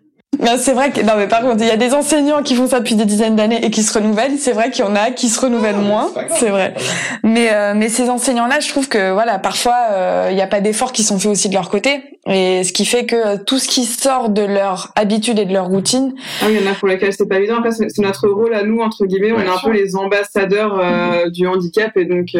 C'est 0.59 0.72
vrai 0.72 0.91
que 0.91 1.01
non 1.01 1.14
mais 1.16 1.28
par 1.28 1.43
contre 1.43 1.57
il 1.61 1.66
y 1.66 1.70
a 1.70 1.76
des 1.76 1.95
enseignants 1.95 2.43
qui 2.43 2.55
font 2.55 2.66
ça 2.66 2.80
depuis 2.80 2.95
des 2.95 3.05
dizaines 3.05 3.37
d'années 3.37 3.64
et 3.64 3.70
qui 3.70 3.82
se 3.82 3.93
renouvellent. 3.97 4.39
C'est 4.39 4.53
vrai 4.53 4.70
qu'il 4.70 4.84
y 4.84 4.89
en 4.89 4.97
a 4.97 5.11
qui 5.11 5.28
se 5.28 5.41
renouvellent 5.41 5.76
moins. 5.76 6.11
C'est 6.30 6.49
vrai. 6.49 6.74
Mais 7.22 7.53
euh, 7.53 7.74
mais 7.74 7.89
ces 7.89 8.09
enseignants 8.11 8.47
là, 8.47 8.61
je 8.61 8.68
trouve 8.68 8.89
que 8.89 9.12
voilà 9.12 9.39
parfois 9.39 9.76
euh, 9.91 10.28
il 10.30 10.34
n'y 10.34 10.43
a 10.43 10.47
pas 10.47 10.61
d'efforts 10.61 10.93
qui 10.93 11.03
sont 11.03 11.18
faits 11.18 11.30
aussi 11.30 11.49
de 11.49 11.55
leur 11.55 11.70
côté 11.70 12.18
et 12.28 12.64
ce 12.64 12.72
qui 12.72 12.84
fait 12.84 13.07
que 13.07 13.37
tout 13.37 13.59
ce 13.59 13.68
qui 13.68 13.84
sort 13.84 14.30
de 14.30 14.43
leur 14.43 14.93
habitude 14.97 15.39
et 15.39 15.45
de 15.45 15.53
leur 15.53 15.66
routine. 15.66 16.14
Ah, 16.43 16.47
il 16.49 16.61
y 16.61 16.66
en 16.66 16.70
a 16.70 16.74
pour 16.74 16.89
lesquels 16.89 17.12
c'est 17.12 17.28
pas 17.28 17.39
évident. 17.39 17.62
c'est 17.70 17.99
notre 17.99 18.28
rôle 18.28 18.55
à 18.55 18.62
nous 18.62 18.80
entre 18.80 19.07
guillemets. 19.07 19.32
On 19.32 19.41
est 19.41 19.49
un 19.49 19.59
peu 19.62 19.72
les 19.72 19.97
ambassadeurs 19.97 20.78
euh, 20.78 21.30
du 21.30 21.47
handicap 21.47 21.97
et 21.97 22.05
donc 22.05 22.34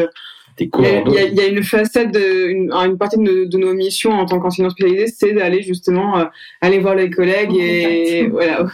il 0.59 1.35
y, 1.35 1.41
a, 1.41 1.47
une 1.47 1.63
facette, 1.63 2.13
de, 2.13 2.49
une, 2.49 2.73
une 2.73 2.97
partie 2.99 3.19
de, 3.19 3.57
nos 3.57 3.75
missions 3.75 4.13
en 4.13 4.27
tant 4.27 4.39
qu'enseignant 4.41 4.71
spécialisé, 4.71 5.07
c'est 5.07 5.33
d'aller 5.33 5.63
justement 5.63 6.19
euh, 6.19 6.25
aller 6.61 6.79
voir 6.79 6.95
les 6.95 7.11
collègues 7.11 7.55
et 7.55 8.27
voilà 8.31 8.67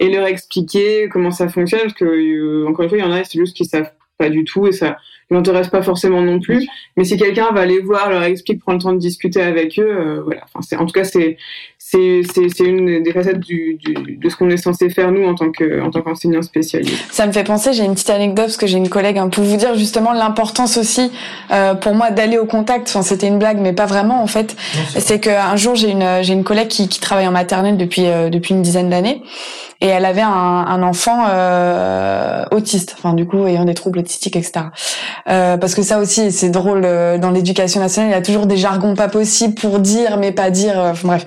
et 0.00 0.08
leur 0.08 0.26
expliquer 0.26 1.08
comment 1.08 1.30
ça 1.30 1.48
fonctionne 1.48 1.82
parce 1.82 1.94
que 1.94 2.04
euh, 2.04 2.66
encore 2.68 2.84
une 2.84 2.88
fois 2.88 2.98
il 2.98 3.04
y 3.04 3.06
en 3.06 3.12
a 3.12 3.22
c'est 3.24 3.38
juste 3.38 3.56
qu'ils 3.56 3.66
savent 3.66 3.90
pas 4.18 4.28
du 4.28 4.44
tout 4.44 4.66
et 4.66 4.72
ça 4.72 4.98
m'intéresse 5.30 5.68
pas 5.68 5.82
forcément 5.82 6.20
non 6.20 6.40
plus. 6.40 6.66
Mais 6.96 7.04
si 7.04 7.16
quelqu'un 7.16 7.52
va 7.52 7.64
les 7.64 7.80
voir, 7.80 8.10
leur 8.10 8.22
explique, 8.22 8.60
prend 8.60 8.72
le 8.72 8.78
temps 8.78 8.92
de 8.92 8.98
discuter 8.98 9.40
avec 9.40 9.78
eux, 9.78 9.88
euh, 9.88 10.22
voilà. 10.22 10.42
Enfin, 10.44 10.60
c'est, 10.60 10.76
en 10.76 10.86
tout 10.86 10.92
cas, 10.92 11.04
c'est 11.04 11.36
c'est 11.90 12.20
c'est 12.56 12.64
une 12.64 13.02
des 13.02 13.12
facettes 13.12 13.40
du, 13.40 13.78
du 13.80 14.16
de 14.16 14.28
ce 14.28 14.36
qu'on 14.36 14.48
est 14.50 14.56
censé 14.56 14.90
faire 14.90 15.10
nous 15.10 15.26
en 15.26 15.34
tant 15.34 15.50
que 15.50 15.82
en 15.82 15.90
tant 15.90 16.02
qu'enseignant 16.02 16.42
spécialisé. 16.42 16.94
Ça 17.10 17.26
me 17.26 17.32
fait 17.32 17.44
penser, 17.44 17.72
j'ai 17.72 17.84
une 17.84 17.94
petite 17.94 18.10
anecdote 18.10 18.46
parce 18.46 18.56
que 18.56 18.66
j'ai 18.66 18.78
une 18.78 18.88
collègue 18.88 19.18
hein, 19.18 19.28
pour 19.28 19.42
vous 19.42 19.56
dire 19.56 19.74
justement 19.74 20.12
l'importance 20.12 20.76
aussi 20.76 21.10
euh, 21.50 21.74
pour 21.74 21.94
moi 21.94 22.10
d'aller 22.10 22.38
au 22.38 22.46
contact. 22.46 22.88
Enfin, 22.88 23.02
c'était 23.02 23.26
une 23.26 23.38
blague, 23.38 23.58
mais 23.58 23.72
pas 23.72 23.86
vraiment 23.86 24.22
en 24.22 24.26
fait. 24.26 24.56
C'est 24.98 25.20
qu'un 25.20 25.56
jour 25.56 25.74
j'ai 25.74 25.90
une 25.90 26.22
j'ai 26.22 26.32
une 26.32 26.44
collègue 26.44 26.68
qui, 26.68 26.88
qui 26.88 27.00
travaille 27.00 27.26
en 27.26 27.32
maternelle 27.32 27.76
depuis 27.76 28.06
euh, 28.06 28.30
depuis 28.30 28.54
une 28.54 28.62
dizaine 28.62 28.90
d'années 28.90 29.22
et 29.80 29.86
elle 29.86 30.04
avait 30.04 30.20
un, 30.20 30.28
un 30.28 30.82
enfant 30.82 31.24
euh, 31.28 32.44
autiste, 32.50 32.94
enfin 32.98 33.14
du 33.14 33.26
coup 33.26 33.46
ayant 33.46 33.64
des 33.64 33.74
troubles 33.74 34.00
autistiques, 34.00 34.36
etc. 34.36 34.66
Euh, 35.28 35.56
parce 35.56 35.74
que 35.74 35.82
ça 35.82 35.98
aussi 35.98 36.32
c'est 36.32 36.50
drôle 36.50 36.82
euh, 36.84 37.16
dans 37.18 37.30
l'éducation 37.30 37.80
nationale, 37.80 38.10
il 38.10 38.12
y 38.12 38.16
a 38.16 38.22
toujours 38.22 38.46
des 38.46 38.58
jargons 38.58 38.94
pas 38.94 39.08
possibles 39.08 39.54
pour 39.54 39.78
dire 39.78 40.18
mais 40.18 40.32
pas 40.32 40.50
dire, 40.50 40.78
euh, 40.78 40.90
enfin, 40.90 41.08
bref. 41.08 41.26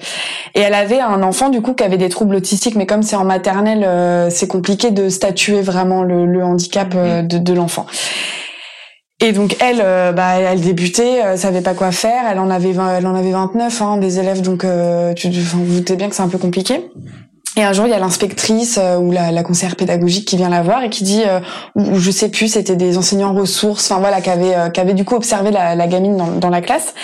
Et 0.55 0.59
elle 0.59 0.73
avait 0.73 0.99
un 0.99 1.23
enfant 1.23 1.49
du 1.49 1.61
coup 1.61 1.73
qui 1.73 1.83
avait 1.83 1.97
des 1.97 2.09
troubles 2.09 2.35
autistiques, 2.35 2.75
mais 2.75 2.85
comme 2.85 3.01
c'est 3.01 3.15
en 3.15 3.25
maternelle, 3.25 3.83
euh, 3.83 4.29
c'est 4.29 4.47
compliqué 4.47 4.91
de 4.91 5.09
statuer 5.09 5.61
vraiment 5.61 6.03
le, 6.03 6.25
le 6.25 6.43
handicap 6.43 6.95
de, 6.95 7.37
de 7.37 7.53
l'enfant. 7.53 7.87
Et 9.23 9.31
donc 9.31 9.55
elle, 9.61 9.77
bah, 10.13 10.35
elle 10.35 10.59
débutait, 10.59 11.23
euh, 11.23 11.37
savait 11.37 11.61
pas 11.61 11.73
quoi 11.73 11.93
faire. 11.93 12.25
Elle 12.29 12.39
en 12.39 12.49
avait, 12.49 12.73
20, 12.73 12.97
elle 12.97 13.07
en 13.07 13.15
avait 13.15 13.31
29 13.31 13.81
hein, 13.81 13.97
des 13.97 14.19
élèves, 14.19 14.41
donc 14.41 14.65
euh, 14.65 15.13
tu, 15.13 15.29
vous 15.29 15.75
doutez 15.75 15.95
bien 15.95 16.09
que 16.09 16.15
c'est 16.15 16.23
un 16.23 16.27
peu 16.27 16.37
compliqué. 16.37 16.81
Et 17.55 17.63
un 17.63 17.71
jour, 17.71 17.85
il 17.85 17.91
y 17.91 17.93
a 17.93 17.99
l'inspectrice 17.99 18.79
euh, 18.81 18.97
ou 18.97 19.11
la, 19.11 19.31
la, 19.31 19.43
conseillère 19.43 19.75
pédagogique 19.75 20.27
qui 20.27 20.37
vient 20.37 20.49
la 20.49 20.63
voir 20.63 20.83
et 20.83 20.89
qui 20.89 21.03
dit, 21.03 21.21
euh, 21.27 21.39
ou, 21.75 21.99
je 21.99 22.09
sais 22.09 22.29
plus, 22.29 22.47
c'était 22.47 22.75
des 22.75 22.97
enseignants 22.97 23.33
ressources, 23.33 23.91
enfin 23.91 23.99
voilà, 23.99 24.21
qui 24.21 24.31
avaient, 24.31 24.55
euh, 24.55 24.69
qui 24.69 24.79
avaient 24.79 24.95
du 24.95 25.05
coup 25.05 25.13
observé 25.13 25.51
la, 25.51 25.75
la 25.75 25.87
gamine 25.87 26.17
dans, 26.17 26.31
dans, 26.31 26.49
la 26.49 26.61
classe 26.61 26.95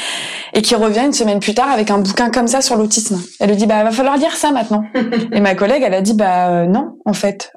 et 0.54 0.64
qui 0.64 0.74
revient 0.74 1.02
une 1.06 1.14
semaine 1.14 1.40
plus 1.40 1.54
tard 1.54 1.70
avec 1.70 1.92
un 1.92 2.00
bouquin 2.00 2.32
comme 2.32 2.48
ça 2.48 2.62
sur 2.62 2.78
l'autisme. 2.78 3.22
Elle 3.40 3.50
lui 3.50 3.58
dit, 3.58 3.68
bah 3.68 3.84
va 3.84 3.92
falloir 3.92 4.18
lire 4.18 4.36
ça 4.36 4.50
maintenant. 4.50 4.84
et 5.32 5.40
ma 5.40 5.54
collègue, 5.54 5.84
elle 5.86 5.94
a 5.94 6.02
dit, 6.02 6.16
bah 6.16 6.48
euh, 6.48 6.66
non, 6.66 6.96
en 7.06 7.14
fait, 7.14 7.52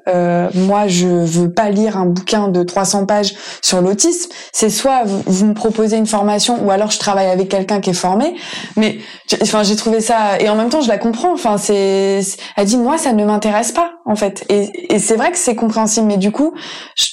moi 0.53 0.87
je 0.87 1.07
veux 1.07 1.51
pas 1.51 1.69
lire 1.69 1.97
un 1.97 2.05
bouquin 2.05 2.47
de 2.47 2.61
300 2.61 3.07
pages 3.07 3.33
sur 3.63 3.81
l'autisme. 3.81 4.29
C'est 4.51 4.69
soit 4.69 5.03
vous, 5.05 5.23
vous, 5.25 5.45
me 5.47 5.53
proposez 5.55 5.97
une 5.97 6.05
formation 6.05 6.63
ou 6.63 6.69
alors 6.69 6.91
je 6.91 6.99
travaille 6.99 7.27
avec 7.27 7.49
quelqu'un 7.49 7.79
qui 7.79 7.89
est 7.89 7.93
formé. 7.93 8.35
Mais 8.77 8.99
enfin, 9.41 9.63
j'ai 9.63 9.75
trouvé 9.75 9.99
ça 9.99 10.39
et 10.39 10.47
en 10.49 10.55
même 10.55 10.69
temps, 10.69 10.81
je 10.81 10.89
la 10.89 10.99
comprends. 10.99 11.33
Enfin, 11.33 11.57
c'est, 11.57 12.21
elle 12.55 12.65
dit 12.65 12.77
moi, 12.83 12.97
ça 12.97 13.13
ne 13.13 13.25
m'intéresse 13.25 13.71
pas, 13.71 13.95
en 14.05 14.15
fait. 14.15 14.45
Et, 14.49 14.99
c'est 14.99 15.15
vrai 15.15 15.31
que 15.31 15.37
c'est 15.37 15.55
compréhensible, 15.55 16.07
mais 16.07 16.17
du 16.17 16.31
coup, 16.31 16.53
je, 16.95 17.05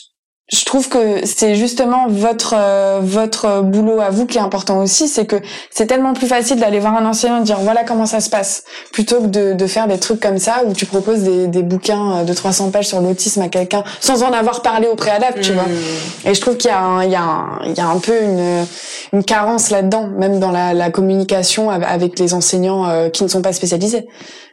je 0.52 0.64
trouve 0.64 0.88
que 0.88 1.24
c'est 1.26 1.54
justement 1.54 2.06
votre 2.08 2.54
euh, 2.56 3.00
votre 3.02 3.62
boulot 3.62 4.00
à 4.00 4.10
vous 4.10 4.26
qui 4.26 4.38
est 4.38 4.40
important 4.40 4.78
aussi, 4.78 5.08
c'est 5.08 5.26
que 5.26 5.36
c'est 5.70 5.86
tellement 5.86 6.12
plus 6.12 6.26
facile 6.26 6.58
d'aller 6.58 6.80
voir 6.80 6.96
un 6.96 7.06
enseignant 7.06 7.40
et 7.40 7.44
dire 7.44 7.58
voilà 7.60 7.84
comment 7.84 8.06
ça 8.06 8.20
se 8.20 8.30
passe, 8.30 8.64
plutôt 8.92 9.20
que 9.20 9.26
de, 9.26 9.52
de 9.52 9.66
faire 9.66 9.86
des 9.86 9.98
trucs 9.98 10.20
comme 10.20 10.38
ça 10.38 10.62
où 10.66 10.72
tu 10.72 10.86
proposes 10.86 11.20
des, 11.20 11.46
des 11.46 11.62
bouquins 11.62 12.24
de 12.24 12.32
300 12.32 12.70
pages 12.70 12.88
sur 12.88 13.00
l'autisme 13.00 13.42
à 13.42 13.48
quelqu'un 13.48 13.84
sans 14.00 14.22
en 14.22 14.32
avoir 14.32 14.62
parlé 14.62 14.88
au 14.88 14.96
préalable, 14.96 15.40
tu 15.40 15.52
vois. 15.52 15.64
Mmh. 15.64 16.28
Et 16.28 16.34
je 16.34 16.40
trouve 16.40 16.56
qu'il 16.56 16.70
y 16.70 16.74
a 16.74 16.80
un, 16.80 17.04
il 17.04 17.10
y 17.10 17.16
a 17.16 17.22
un, 17.22 17.60
il 17.64 17.76
y 17.76 17.80
a 17.80 17.86
un 17.86 17.98
peu 17.98 18.20
une 18.22 18.66
une 19.12 19.24
carence 19.24 19.70
là-dedans, 19.70 20.06
même 20.06 20.38
dans 20.38 20.50
la, 20.50 20.74
la 20.74 20.90
communication 20.90 21.70
avec 21.70 22.18
les 22.18 22.34
enseignants 22.34 22.88
euh, 22.88 23.08
qui 23.08 23.24
ne 23.24 23.28
sont 23.28 23.42
pas 23.42 23.52
spécialisés. 23.52 24.06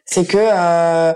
C'est 0.05 0.25
que 0.25 0.37
euh, 0.39 1.13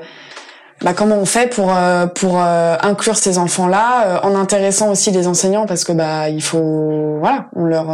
bah, 0.81 0.93
comment 0.93 1.19
on 1.19 1.25
fait 1.25 1.53
pour 1.53 1.75
euh, 1.75 2.07
pour 2.07 2.41
euh, 2.41 2.75
inclure 2.81 3.15
ces 3.15 3.37
enfants-là 3.37 4.17
euh, 4.17 4.27
en 4.27 4.35
intéressant 4.35 4.91
aussi 4.91 5.11
les 5.11 5.27
enseignants 5.27 5.67
parce 5.67 5.83
que 5.83 5.91
bah 5.91 6.29
il 6.29 6.41
faut 6.41 7.17
voilà 7.19 7.49
on 7.55 7.65
leur 7.65 7.89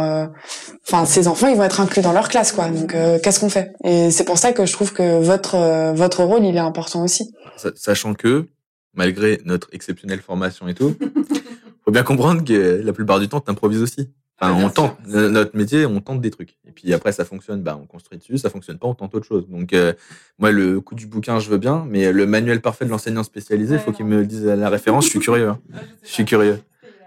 enfin 0.86 1.04
ces 1.04 1.28
enfants 1.28 1.48
ils 1.48 1.56
vont 1.56 1.64
être 1.64 1.80
inclus 1.80 2.02
dans 2.02 2.12
leur 2.12 2.28
classe 2.28 2.52
quoi. 2.52 2.68
Donc 2.68 2.94
qu'est-ce 3.22 3.40
qu'on 3.40 3.50
fait? 3.50 3.72
Et 3.84 4.10
c'est 4.10 4.24
pour 4.24 4.38
ça 4.38 4.52
que 4.52 4.64
je 4.64 4.72
trouve 4.72 4.92
que 4.92 5.20
votre 5.20 5.92
votre 5.92 6.24
rôle 6.24 6.44
il 6.44 6.56
est 6.56 6.60
important 6.60 7.04
aussi. 7.04 7.34
Sachant 7.76 8.14
que 8.14 8.48
malgré 8.94 9.40
notre 9.44 9.68
exceptionnelle 9.72 10.20
formation 10.20 10.66
et 10.68 10.74
tout 10.74 10.94
faut 11.84 11.90
bien 11.90 12.04
comprendre 12.04 12.42
que 12.44 12.80
la 12.82 12.92
plupart 12.92 13.20
du 13.20 13.28
temps 13.28 13.40
tu 13.40 13.50
improvises 13.50 13.82
aussi 13.82 14.10
Enfin, 14.40 14.54
on 14.54 14.70
tente 14.70 14.98
notre 15.06 15.56
métier, 15.56 15.84
on 15.84 16.00
tente 16.00 16.20
des 16.20 16.30
trucs. 16.30 16.58
Et 16.64 16.70
puis 16.70 16.92
après, 16.94 17.10
ça 17.10 17.24
fonctionne, 17.24 17.62
bah 17.62 17.78
on 17.80 17.86
construit 17.86 18.18
dessus. 18.18 18.38
Ça 18.38 18.50
fonctionne 18.50 18.78
pas, 18.78 18.86
on 18.86 18.94
tente 18.94 19.14
autre 19.14 19.26
chose. 19.26 19.48
Donc 19.48 19.72
euh, 19.72 19.92
moi, 20.38 20.52
le 20.52 20.80
coup 20.80 20.94
du 20.94 21.06
bouquin, 21.06 21.40
je 21.40 21.50
veux 21.50 21.58
bien, 21.58 21.84
mais 21.88 22.12
le 22.12 22.26
manuel 22.26 22.60
parfait 22.60 22.84
de 22.84 22.90
l'enseignant 22.90 23.24
spécialisé, 23.24 23.74
il 23.74 23.80
faut 23.80 23.90
qu'il 23.90 24.06
me 24.06 24.24
dise 24.24 24.44
la 24.44 24.68
référence. 24.68 25.06
Je 25.06 25.10
suis 25.10 25.18
curieux. 25.18 25.48
Hein. 25.48 25.60
Je 26.04 26.08
suis 26.08 26.24
curieux. 26.24 26.60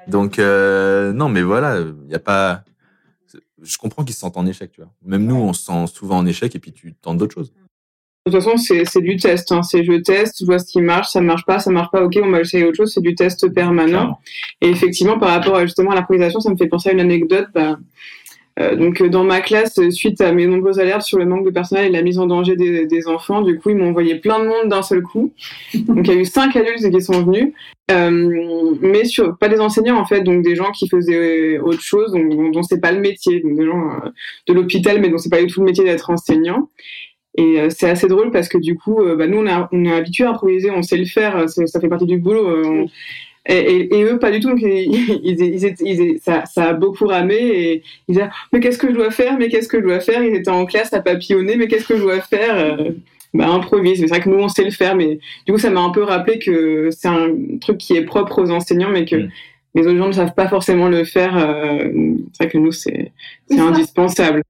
Donc 0.08 0.40
euh, 0.40 1.14
non, 1.14 1.30
mais 1.30 1.42
voilà, 1.42 1.80
il 1.80 2.12
y 2.12 2.16
a 2.16 2.20
pas. 2.20 2.64
Je 3.62 3.78
comprends 3.78 4.04
qu'ils 4.04 4.16
se 4.16 4.20
sentent 4.20 4.38
en 4.38 4.46
échec, 4.46 4.72
tu 4.72 4.82
vois. 4.82 4.92
Même 5.06 5.26
nous, 5.26 5.36
on 5.36 5.54
se 5.54 5.64
sent 5.64 5.86
souvent 5.94 6.18
en 6.18 6.26
échec, 6.26 6.54
et 6.56 6.60
puis 6.60 6.74
tu 6.74 6.94
tentes 6.96 7.18
d'autres 7.18 7.36
choses. 7.36 7.54
De 8.26 8.32
toute 8.32 8.44
façon, 8.44 8.58
c'est 8.58 9.02
du 9.02 9.18
test. 9.18 9.52
Hein. 9.52 9.64
C'est 9.64 9.84
je 9.84 9.94
teste, 9.94 10.42
je 10.42 10.46
vois 10.46 10.60
ce 10.60 10.72
qui 10.72 10.80
marche, 10.80 11.10
ça 11.10 11.22
marche 11.22 11.44
pas, 11.46 11.58
ça 11.58 11.72
marche 11.72 11.90
pas, 11.92 12.04
ok, 12.04 12.20
on 12.24 12.30
va 12.30 12.42
essayer 12.42 12.64
autre 12.66 12.78
chose. 12.78 12.94
C'est 12.94 13.02
du 13.02 13.16
test 13.16 13.52
permanent. 13.52 14.20
Et 14.62 14.70
effectivement, 14.70 15.18
par 15.18 15.30
rapport 15.30 15.56
à, 15.56 15.66
justement 15.66 15.92
à 15.92 15.96
l'improvisation, 15.96 16.40
ça 16.40 16.52
me 16.52 16.56
fait 16.56 16.68
penser 16.68 16.90
à 16.90 16.94
une 16.94 17.00
anecdote. 17.00 17.48
Bah, 17.54 17.80
euh, 18.60 18.76
donc 18.76 19.02
dans 19.02 19.24
ma 19.24 19.42
classe, 19.42 19.80
suite 19.92 20.20
à 20.22 20.34
mes 20.34 20.46
nombreuses 20.46 20.80
alertes 20.80 21.04
sur 21.04 21.18
le 21.18 21.26
manque 21.26 21.46
de 21.46 21.52
personnel 21.52 21.86
et 21.86 21.90
la 21.90 22.02
mise 22.02 22.20
en 22.20 22.28
danger 22.28 22.56
des, 22.56 22.86
des 22.86 23.08
enfants, 23.08 23.42
du 23.42 23.58
coup 23.58 23.70
ils 23.70 23.78
m'ont 23.78 23.90
envoyé 23.90 24.16
plein 24.16 24.40
de 24.40 24.46
monde 24.46 24.68
d'un 24.68 24.82
seul 24.82 25.02
coup. 25.02 25.34
Donc 25.74 26.08
il 26.08 26.14
y 26.14 26.18
a 26.18 26.20
eu 26.20 26.26
cinq 26.26 26.56
adultes 26.56 26.90
qui 26.92 27.02
sont 27.02 27.24
venus, 27.24 27.54
euh, 27.92 28.76
mais 28.82 29.06
sur 29.06 29.38
pas 29.38 29.48
des 29.48 29.60
enseignants 29.60 29.98
en 29.98 30.06
fait, 30.06 30.22
donc 30.22 30.44
des 30.44 30.56
gens 30.56 30.72
qui 30.72 30.88
faisaient 30.88 31.60
autre 31.60 31.82
chose, 31.82 32.12
donc, 32.12 32.30
dont, 32.30 32.50
dont 32.50 32.64
c'est 32.64 32.80
pas 32.80 32.92
le 32.92 33.00
métier, 33.00 33.40
donc 33.40 33.56
des 33.56 33.66
gens 33.66 33.90
euh, 33.90 34.10
de 34.48 34.54
l'hôpital, 34.54 35.00
mais 35.00 35.10
dont 35.10 35.18
c'est 35.18 35.30
pas 35.30 35.42
du 35.42 35.48
tout 35.48 35.62
le 35.62 35.66
métier 35.66 35.84
d'être 35.84 36.10
enseignant. 36.10 36.70
Et 37.36 37.62
euh, 37.62 37.70
c'est 37.70 37.90
assez 37.90 38.08
drôle 38.08 38.32
parce 38.32 38.50
que 38.50 38.58
du 38.58 38.76
coup, 38.76 39.02
euh, 39.02 39.16
bah, 39.16 39.28
nous, 39.28 39.38
on, 39.40 39.48
a, 39.48 39.70
on 39.72 39.86
est 39.86 39.94
habitué 39.94 40.26
à 40.26 40.32
improviser, 40.32 40.70
on 40.70 40.82
sait 40.82 40.98
le 40.98 41.06
faire, 41.06 41.48
ça 41.48 41.80
fait 41.80 41.88
partie 41.88 42.06
du 42.06 42.18
boulot. 42.18 42.48
Euh, 42.48 42.86
et, 43.48 43.98
et, 43.98 44.04
eux, 44.04 44.20
pas 44.20 44.32
du 44.32 44.40
tout. 44.40 44.50
Donc, 44.50 44.62
ils, 44.62 45.22
ils, 45.24 45.76
ils, 45.82 46.20
ça, 46.20 46.46
ça, 46.46 46.70
a 46.70 46.74
beaucoup 46.74 47.08
ramé. 47.08 47.36
Et 47.36 47.84
ils 48.08 48.16
disaient 48.16 48.30
Mais 48.52 48.60
qu'est-ce 48.60 48.78
que 48.78 48.90
je 48.90 48.94
dois 48.94 49.12
faire? 49.12 49.38
Mais 49.38 49.50
qu'est-ce 49.50 49.68
que 49.68 49.80
je 49.80 49.84
dois 49.84 50.00
faire? 50.00 50.24
Ils 50.24 50.36
étaient 50.36 50.52
en 50.52 50.66
classe 50.66 50.94
à 50.94 51.02
papillonner 51.02 51.56
Mais 51.56 51.68
qu'est-ce 51.68 51.88
que 51.88 51.96
je 51.96 52.02
dois 52.02 52.20
faire? 52.20 52.78
Bah, 53.34 53.48
improvise. 53.48 54.00
C'est 54.00 54.08
vrai 54.08 54.20
que 54.20 54.30
nous, 54.30 54.38
on 54.38 54.50
sait 54.50 54.66
le 54.66 54.72
faire. 54.72 54.96
Mais 54.96 55.20
du 55.46 55.54
coup, 55.54 55.58
ça 55.58 55.70
m'a 55.70 55.82
un 55.82 55.92
peu 55.92 56.04
rappelé 56.04 56.38
que 56.38 56.90
c'est 56.92 57.08
un 57.08 57.30
truc 57.62 57.78
qui 57.78 57.96
est 57.96 58.04
propre 58.04 58.42
aux 58.42 58.52
enseignants, 58.52 58.92
mais 58.92 59.06
que. 59.06 59.16
Mm. 59.16 59.30
Les 59.74 59.88
autres 59.88 59.98
gens 59.98 60.08
ne 60.08 60.12
savent 60.12 60.34
pas 60.34 60.50
forcément 60.50 60.90
le 60.90 61.06
faire. 61.06 61.32
c'est 61.34 62.44
vrai 62.44 62.52
que 62.52 62.58
nous, 62.58 62.74
c'est 62.74 63.14
indispensable. 63.58 64.44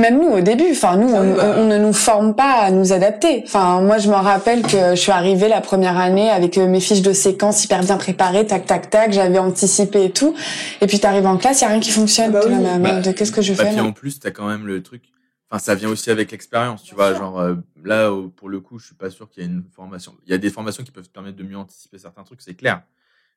Même 0.00 0.18
nous 0.18 0.26
au 0.26 0.40
début, 0.40 0.72
enfin 0.72 0.96
nous, 0.96 1.14
on, 1.14 1.68
ne 1.68 1.78
nous 1.78 1.92
forme 1.92 2.34
pas 2.34 2.62
à 2.62 2.72
nous 2.72 2.92
adapter. 2.92 3.42
Enfin 3.44 3.80
moi, 3.80 3.98
je 3.98 4.08
me 4.08 4.16
rappelle 4.16 4.62
que 4.62 4.90
je 4.90 5.00
suis 5.00 5.12
arrivée 5.12 5.46
la 5.46 5.60
première 5.60 5.96
année 5.96 6.30
avec 6.30 6.58
euh, 6.58 6.66
mes 6.66 6.80
fiches 6.80 7.00
de 7.02 7.12
séquence 7.12 7.64
hyper 7.64 7.80
bien 7.84 7.96
préparées, 7.96 8.44
tac 8.44 8.66
tac 8.66 8.90
tac, 8.90 9.12
j'avais 9.12 9.38
anticipé 9.38 10.06
et 10.06 10.10
tout. 10.10 10.34
Et 10.80 10.88
puis 10.88 10.98
t'arrives 10.98 11.26
en 11.26 11.36
classe, 11.36 11.60
y 11.60 11.64
a 11.64 11.68
rien 11.68 11.78
qui 11.78 11.92
fonctionne. 11.92 12.32
Bah, 12.32 12.40
bah 12.80 13.12
qu'est-ce 13.12 13.30
que 13.30 13.40
je 13.40 13.54
bah, 13.54 13.66
fais 13.66 13.70
Puis 13.70 13.80
en 13.80 13.92
plus, 13.92 14.18
t'as 14.18 14.32
quand 14.32 14.48
même 14.48 14.66
le 14.66 14.82
truc. 14.82 15.04
Enfin, 15.48 15.60
ça 15.60 15.76
vient 15.76 15.90
aussi 15.90 16.10
avec 16.10 16.32
l'expérience, 16.32 16.82
tu 16.82 16.96
vois. 16.96 17.14
Genre 17.14 17.38
euh, 17.38 17.54
là, 17.84 18.10
pour 18.34 18.48
le 18.48 18.58
coup, 18.58 18.80
je 18.80 18.86
suis 18.86 18.96
pas 18.96 19.10
sûr 19.10 19.30
qu'il 19.30 19.44
y 19.44 19.46
ait 19.46 19.48
une 19.48 19.62
formation. 19.76 20.16
Il 20.26 20.32
y 20.32 20.34
a 20.34 20.38
des 20.38 20.50
formations 20.50 20.82
qui 20.82 20.90
peuvent 20.90 21.06
te 21.06 21.12
permettre 21.12 21.36
de 21.36 21.44
mieux 21.44 21.56
anticiper 21.56 21.98
certains 21.98 22.24
trucs, 22.24 22.42
c'est 22.42 22.54
clair. 22.54 22.82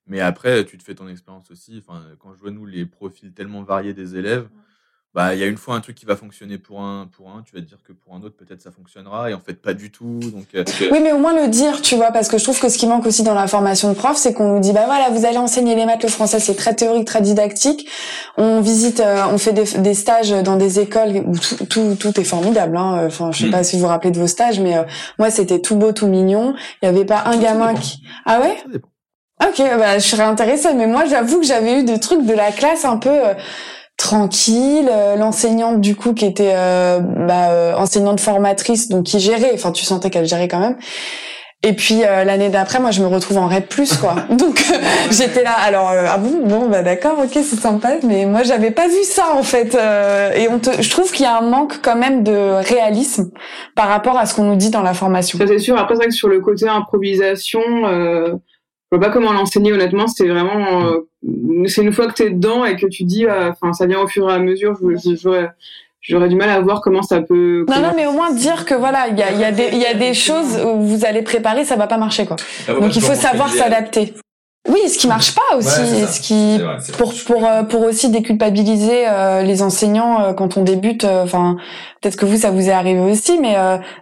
Mais 0.07 0.21
après, 0.21 0.65
tu 0.65 0.79
te 0.79 0.83
fais 0.83 0.95
ton 0.95 1.07
expérience 1.07 1.51
aussi. 1.51 1.83
Enfin, 1.87 2.01
quand 2.17 2.33
je 2.33 2.39
vois 2.39 2.49
nous 2.49 2.65
les 2.65 2.87
profils 2.87 3.31
tellement 3.31 3.61
variés 3.61 3.93
des 3.93 4.15
élèves 4.15 4.47
bah 5.13 5.33
il 5.33 5.39
y 5.39 5.43
a 5.43 5.47
une 5.47 5.57
fois 5.57 5.75
un 5.75 5.81
truc 5.81 5.95
qui 5.95 6.05
va 6.05 6.15
fonctionner 6.15 6.57
pour 6.57 6.81
un 6.81 7.07
pour 7.07 7.29
un 7.29 7.41
tu 7.43 7.55
vas 7.55 7.61
te 7.61 7.65
dire 7.65 7.79
que 7.87 7.93
pour 7.93 8.13
un 8.13 8.21
autre 8.21 8.35
peut-être 8.35 8.61
ça 8.61 8.71
fonctionnera 8.71 9.31
et 9.31 9.33
en 9.33 9.39
fait 9.39 9.55
pas 9.55 9.73
du 9.73 9.89
tout 9.89 10.19
donc 10.19 10.47
euh, 10.53 10.63
oui 10.91 10.99
mais 11.01 11.11
au 11.11 11.17
moins 11.17 11.33
le 11.33 11.47
dire 11.47 11.81
tu 11.81 11.95
vois 11.95 12.11
parce 12.11 12.27
que 12.27 12.37
je 12.37 12.43
trouve 12.43 12.59
que 12.59 12.69
ce 12.69 12.77
qui 12.77 12.85
manque 12.87 13.05
aussi 13.05 13.23
dans 13.23 13.33
la 13.33 13.47
formation 13.47 13.89
de 13.89 13.95
prof 13.95 14.15
c'est 14.15 14.33
qu'on 14.33 14.53
nous 14.53 14.59
dit 14.59 14.73
bah 14.73 14.83
voilà 14.85 15.09
vous 15.09 15.25
allez 15.25 15.37
enseigner 15.37 15.75
les 15.75 15.85
maths 15.85 16.03
le 16.03 16.09
français 16.09 16.39
c'est 16.39 16.55
très 16.55 16.75
théorique 16.75 17.05
très 17.05 17.21
didactique 17.21 17.89
on 18.37 18.61
visite 18.61 18.99
euh, 18.99 19.23
on 19.31 19.37
fait 19.37 19.53
des, 19.53 19.79
des, 19.79 19.93
stages 19.93 20.31
dans 20.43 20.57
des 20.57 20.79
écoles 20.79 21.23
où 21.25 21.37
tout 21.37 21.65
tout, 21.65 21.95
tout 21.99 22.19
est 22.19 22.25
formidable 22.25 22.77
hein. 22.77 23.07
enfin 23.07 23.31
je 23.31 23.43
sais 23.43 23.47
mm. 23.47 23.51
pas 23.51 23.63
si 23.63 23.77
vous 23.77 23.83
vous 23.83 23.87
rappelez 23.87 24.11
de 24.11 24.19
vos 24.19 24.27
stages 24.27 24.59
mais 24.59 24.77
euh, 24.77 24.83
moi 25.17 25.31
c'était 25.31 25.61
tout 25.61 25.77
beau 25.77 25.93
tout 25.93 26.07
mignon 26.07 26.53
il 26.81 26.85
y 26.85 26.89
avait 26.89 27.05
pas 27.05 27.23
un 27.25 27.37
gamin 27.37 27.73
qui 27.73 28.03
ah 28.25 28.39
ouais? 28.39 28.57
Ok, 29.39 29.59
bah, 29.59 29.99
je 29.99 30.07
serais 30.07 30.23
intéressée, 30.23 30.73
mais 30.73 30.87
moi 30.87 31.05
j'avoue 31.05 31.39
que 31.39 31.45
j'avais 31.45 31.81
eu 31.81 31.83
des 31.83 31.99
trucs 31.99 32.25
de 32.25 32.33
la 32.33 32.51
classe 32.51 32.85
un 32.85 32.97
peu 32.97 33.11
tranquille. 33.97 34.89
Euh, 34.89 35.15
l'enseignante 35.15 35.81
du 35.81 35.95
coup 35.95 36.13
qui 36.13 36.25
était 36.25 36.53
euh, 36.55 36.99
bah, 36.99 37.49
euh, 37.49 37.73
enseignante 37.75 38.19
formatrice, 38.19 38.87
donc 38.87 39.05
qui 39.05 39.19
gérait. 39.19 39.51
Enfin, 39.53 39.71
tu 39.71 39.83
sentais 39.83 40.09
qu'elle 40.09 40.27
gérait 40.27 40.47
quand 40.47 40.59
même. 40.59 40.77
Et 41.63 41.73
puis 41.73 42.01
l'année 42.01 42.49
d'après, 42.49 42.79
moi, 42.79 42.91
je 42.91 43.01
me 43.01 43.07
retrouve 43.07 43.39
en 43.39 43.47
RED 43.47 43.65
plus 43.65 43.97
quoi. 43.97 44.13
Donc 44.29 44.63
j'étais 45.09 45.41
là. 45.41 45.53
Alors 45.53 45.91
ah 45.91 46.17
bon, 46.19 46.45
bon, 46.45 46.69
bah 46.69 46.83
d'accord, 46.83 47.17
ok, 47.17 47.31
c'est 47.33 47.59
sympa, 47.59 47.95
mais 48.03 48.27
moi, 48.27 48.43
j'avais 48.43 48.69
pas 48.69 48.87
vu 48.87 49.03
ça 49.03 49.33
en 49.33 49.41
fait. 49.41 49.75
et 50.35 50.47
on 50.49 50.59
te, 50.59 50.79
je 50.79 50.89
trouve 50.91 51.11
qu'il 51.11 51.23
y 51.23 51.27
a 51.27 51.35
un 51.35 51.41
manque 51.41 51.81
quand 51.81 51.95
même 51.95 52.23
de 52.23 52.61
réalisme 52.61 53.31
par 53.73 53.87
rapport 53.87 54.19
à 54.19 54.27
ce 54.27 54.35
qu'on 54.35 54.43
nous 54.43 54.55
dit 54.55 54.69
dans 54.69 54.83
la 54.83 54.93
formation. 54.93 55.39
Ça 55.39 55.47
c'est 55.47 55.57
sûr. 55.57 55.79
Après, 55.79 55.95
c'est 55.95 56.01
vrai 56.01 56.07
que 56.09 56.13
sur 56.13 56.29
le 56.29 56.41
côté 56.41 56.69
improvisation. 56.69 57.59
Je 58.91 58.97
vois 58.97 59.05
pas 59.05 59.11
comment 59.11 59.33
l'enseigner 59.33 59.73
honnêtement. 59.73 60.07
C'est 60.07 60.27
vraiment 60.27 60.85
euh, 60.85 61.07
c'est 61.67 61.81
une 61.81 61.91
fois 61.91 62.07
que 62.07 62.13
tu 62.13 62.23
es 62.23 62.29
dedans 62.29 62.65
et 62.65 62.75
que 62.75 62.87
tu 62.87 63.03
dis 63.03 63.25
euh, 63.25 63.51
enfin 63.51 63.73
ça 63.73 63.85
vient 63.85 63.99
au 63.99 64.07
fur 64.07 64.29
et 64.29 64.33
à 64.33 64.39
mesure 64.39 64.77
j'aurais 65.21 65.49
j'aurais 65.99 66.29
du 66.29 66.35
mal 66.35 66.49
à 66.49 66.61
voir 66.61 66.81
comment 66.81 67.01
ça 67.01 67.21
peut 67.21 67.65
non 67.67 67.81
non 67.81 67.91
mais 67.95 68.05
au 68.05 68.13
moins 68.13 68.31
dire 68.31 68.65
que 68.65 68.75
voilà 68.75 69.07
il 69.09 69.17
y 69.17 69.23
a 69.23 69.31
il 69.31 69.39
y 69.39 69.43
a 69.43 69.51
des 69.51 69.69
il 69.73 69.79
y 69.79 69.85
a 69.85 69.93
des 69.93 70.13
choses 70.13 70.57
où 70.63 70.81
vous 70.81 71.05
allez 71.05 71.21
préparer 71.21 71.65
ça 71.65 71.75
va 71.75 71.87
pas 71.87 71.97
marcher 71.97 72.25
quoi. 72.25 72.37
Ah 72.67 72.73
donc 72.73 72.95
il 72.95 73.01
faut 73.01 73.15
savoir 73.15 73.49
s'adapter 73.49 74.13
oui, 74.67 74.89
ce 74.89 74.97
qui 74.97 75.07
marche 75.07 75.33
pas 75.33 75.55
aussi, 75.57 75.69
ce 76.07 76.19
qui 76.19 76.59
pour 76.97 77.13
pour 77.25 77.45
euh, 77.45 77.63
pour 77.63 77.83
aussi 77.83 78.09
déculpabiliser 78.09 79.05
les 79.43 79.61
enseignants 79.61 80.33
quand 80.33 80.57
on 80.57 80.63
débute. 80.63 81.05
Enfin, 81.05 81.57
peut-être 82.01 82.15
que 82.17 82.25
vous 82.25 82.37
ça 82.37 82.51
vous 82.51 82.69
est 82.69 82.73
arrivé 82.73 82.99
aussi, 82.99 83.39
mais 83.39 83.55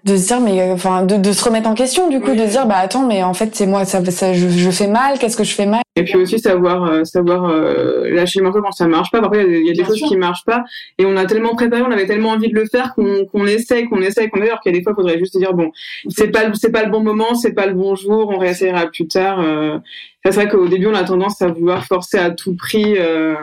de 0.04 0.18
se 0.18 0.28
dire 0.28 0.40
mais 0.42 0.72
enfin 0.72 1.04
de, 1.04 1.18
de 1.18 1.32
se 1.32 1.44
remettre 1.44 1.70
en 1.70 1.76
question 1.76 2.10
du 2.10 2.20
coup, 2.20 2.34
de 2.34 2.46
se 2.46 2.52
dire 2.52 2.66
bah 2.66 2.78
attends 2.78 3.06
mais 3.06 3.24
en 3.24 3.34
fait 3.34 3.56
c'est 3.56 3.68
moi 3.68 3.86
ça, 3.86 4.00
ça 4.12 4.34
je, 4.34 4.50
je 4.50 4.72
fais 4.72 4.88
mal, 4.88 5.20
qu'est-ce 5.20 5.38
que 5.38 5.44
je 5.44 5.54
fais 5.54 5.66
mal? 5.66 5.85
Et 5.96 6.04
puis 6.04 6.18
aussi 6.18 6.40
savoir 6.40 6.84
euh, 6.84 7.04
savoir 7.06 7.46
euh, 7.46 8.10
lâcher 8.10 8.40
le 8.40 8.46
morceau 8.46 8.62
quand 8.62 8.72
ça 8.72 8.88
marche 8.88 9.12
pas. 9.12 9.22
Parfois 9.22 9.42
il 9.44 9.66
y 9.66 9.70
a, 9.70 9.74
des 9.74 9.84
choses 9.86 10.02
qui 10.02 10.18
marchent 10.18 10.44
pas 10.46 10.64
et 10.98 11.06
on 11.06 11.16
a 11.16 11.26
tellement 11.26 11.56
préparé, 11.56 11.82
on 11.84 11.92
avait 11.92 12.06
tellement 12.06 12.30
envie 12.30 12.50
de 12.50 12.56
le 12.56 12.66
faire 12.66 12.94
qu'on 12.94 13.26
qu'on 13.26 13.46
essaye, 13.46 13.88
qu'on 13.88 14.02
essaye, 14.02 14.30
qu'on 14.30 14.40
essaye. 14.40 14.50
Alors 14.50 14.60
qu'il 14.60 14.74
y 14.74 14.76
a 14.76 14.78
des 14.78 14.84
fois, 14.84 14.94
il 14.94 15.02
faudrait 15.02 15.20
juste 15.20 15.38
dire 15.38 15.54
bon, 15.54 15.72
c'est 16.10 16.30
pas 16.30 16.54
c'est 16.54 16.72
pas 16.72 16.84
le 16.84 16.92
bon 16.92 17.02
moment, 17.02 17.34
c'est 17.36 17.54
pas 17.54 17.66
le 17.66 17.74
bon 17.74 17.96
jour, 17.96 18.30
on 18.30 18.38
réessayera 18.38 18.88
plus 18.88 19.08
tard. 19.08 19.40
Euh. 19.40 19.80
C'est 20.26 20.32
vrai 20.32 20.50
qu'au 20.50 20.68
début 20.68 20.88
on 20.88 20.96
a 20.96 21.04
tendance 21.04 21.42
à 21.44 21.48
vouloir 21.48 21.86
forcer 21.86 22.18
à 22.18 22.32
tout 22.32 22.56
prix, 22.56 22.96
euh, 22.98 23.36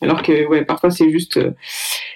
alors 0.00 0.22
que 0.22 0.46
ouais 0.46 0.64
parfois 0.64 0.90
c'est 0.90 1.10
juste 1.10 1.40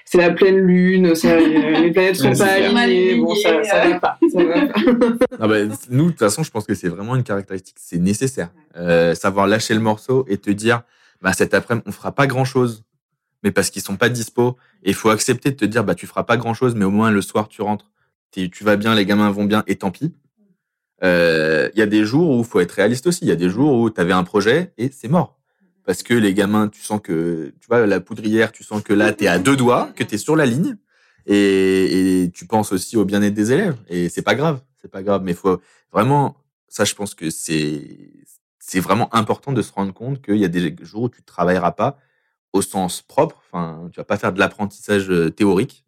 c'est 0.05 0.17
la 0.17 0.31
pleine 0.31 0.57
lune, 0.57 1.15
ça, 1.15 1.39
les 1.39 1.91
planètes 1.91 2.17
sont 2.17 2.33
pas 2.33 2.45
alignées, 2.45 3.15
bon 3.15 3.33
ça 3.35 3.63
ça 3.63 3.87
va 3.87 3.99
pas. 3.99 4.19
Ça 4.31 4.43
va 4.43 4.65
pas. 4.67 4.79
non, 5.39 5.47
bah, 5.47 5.75
nous 5.89 6.05
de 6.05 6.09
toute 6.09 6.19
façon 6.19 6.43
je 6.43 6.51
pense 6.51 6.65
que 6.65 6.73
c'est 6.73 6.89
vraiment 6.89 7.15
une 7.15 7.23
caractéristique, 7.23 7.77
c'est 7.79 7.99
nécessaire. 7.99 8.49
Euh, 8.77 9.15
savoir 9.15 9.47
lâcher 9.47 9.73
le 9.73 9.79
morceau 9.79 10.25
et 10.27 10.37
te 10.37 10.49
dire, 10.49 10.83
bah, 11.21 11.33
cet 11.33 11.53
après-midi, 11.53 11.85
on 11.87 11.91
fera 11.91 12.13
pas 12.13 12.27
grand 12.27 12.45
chose, 12.45 12.83
mais 13.43 13.51
parce 13.51 13.69
qu'ils 13.69 13.81
sont 13.81 13.97
pas 13.97 14.09
dispo. 14.09 14.57
Et 14.83 14.89
il 14.89 14.95
faut 14.95 15.09
accepter 15.09 15.51
de 15.51 15.55
te 15.55 15.65
dire, 15.65 15.83
bah, 15.83 15.95
tu 15.95 16.07
feras 16.07 16.23
pas 16.23 16.37
grand 16.37 16.53
chose, 16.53 16.75
mais 16.75 16.85
au 16.85 16.89
moins 16.89 17.11
le 17.11 17.21
soir, 17.21 17.47
tu 17.47 17.61
rentres. 17.61 17.91
Tu 18.31 18.49
vas 18.61 18.77
bien, 18.77 18.95
les 18.95 19.05
gamins 19.05 19.29
vont 19.29 19.43
bien, 19.43 19.63
et 19.67 19.75
tant 19.75 19.91
pis. 19.91 20.13
Euh, 21.03 21.69
il 21.73 21.79
y 21.79 21.81
a 21.81 21.85
des 21.85 22.05
jours 22.05 22.29
où 22.29 22.39
il 22.39 22.45
faut 22.45 22.59
être 22.59 22.71
réaliste 22.71 23.07
aussi. 23.07 23.25
Il 23.25 23.27
y 23.27 23.31
a 23.31 23.35
des 23.35 23.49
jours 23.49 23.79
où 23.79 23.89
tu 23.89 23.99
avais 23.99 24.13
un 24.13 24.23
projet 24.23 24.71
et 24.77 24.89
c'est 24.91 25.07
mort. 25.07 25.40
Parce 25.91 26.03
que 26.03 26.13
les 26.13 26.33
gamins, 26.33 26.69
tu 26.69 26.81
sens 26.81 27.01
que, 27.03 27.53
tu 27.59 27.67
vois, 27.67 27.85
la 27.85 27.99
poudrière, 27.99 28.53
tu 28.53 28.63
sens 28.63 28.81
que 28.81 28.93
là, 28.93 29.11
tu 29.11 29.25
es 29.25 29.27
à 29.27 29.39
deux 29.39 29.57
doigts, 29.57 29.91
que 29.93 30.05
tu 30.05 30.15
es 30.15 30.17
sur 30.17 30.37
la 30.37 30.45
ligne. 30.45 30.77
Et, 31.25 32.21
et 32.23 32.31
tu 32.31 32.47
penses 32.47 32.71
aussi 32.71 32.95
au 32.95 33.03
bien-être 33.03 33.33
des 33.33 33.51
élèves. 33.51 33.75
Et 33.89 34.07
c'est 34.07 34.21
pas 34.21 34.35
grave. 34.35 34.61
C'est 34.81 34.89
pas 34.89 35.03
grave. 35.03 35.21
Mais 35.25 35.33
faut 35.33 35.61
vraiment, 35.91 36.37
ça, 36.69 36.85
je 36.85 36.95
pense 36.95 37.13
que 37.13 37.29
c'est, 37.29 38.09
c'est 38.57 38.79
vraiment 38.79 39.13
important 39.13 39.51
de 39.51 39.61
se 39.61 39.73
rendre 39.73 39.93
compte 39.93 40.21
qu'il 40.21 40.37
y 40.37 40.45
a 40.45 40.47
des 40.47 40.73
jours 40.81 41.01
où 41.03 41.09
tu 41.09 41.19
ne 41.19 41.25
travailleras 41.25 41.73
pas 41.73 41.99
au 42.53 42.61
sens 42.61 43.01
propre. 43.01 43.43
Enfin, 43.51 43.89
tu 43.91 43.99
vas 43.99 44.05
pas 44.05 44.17
faire 44.17 44.31
de 44.31 44.39
l'apprentissage 44.39 45.09
euh, 45.09 45.29
théorique. 45.29 45.83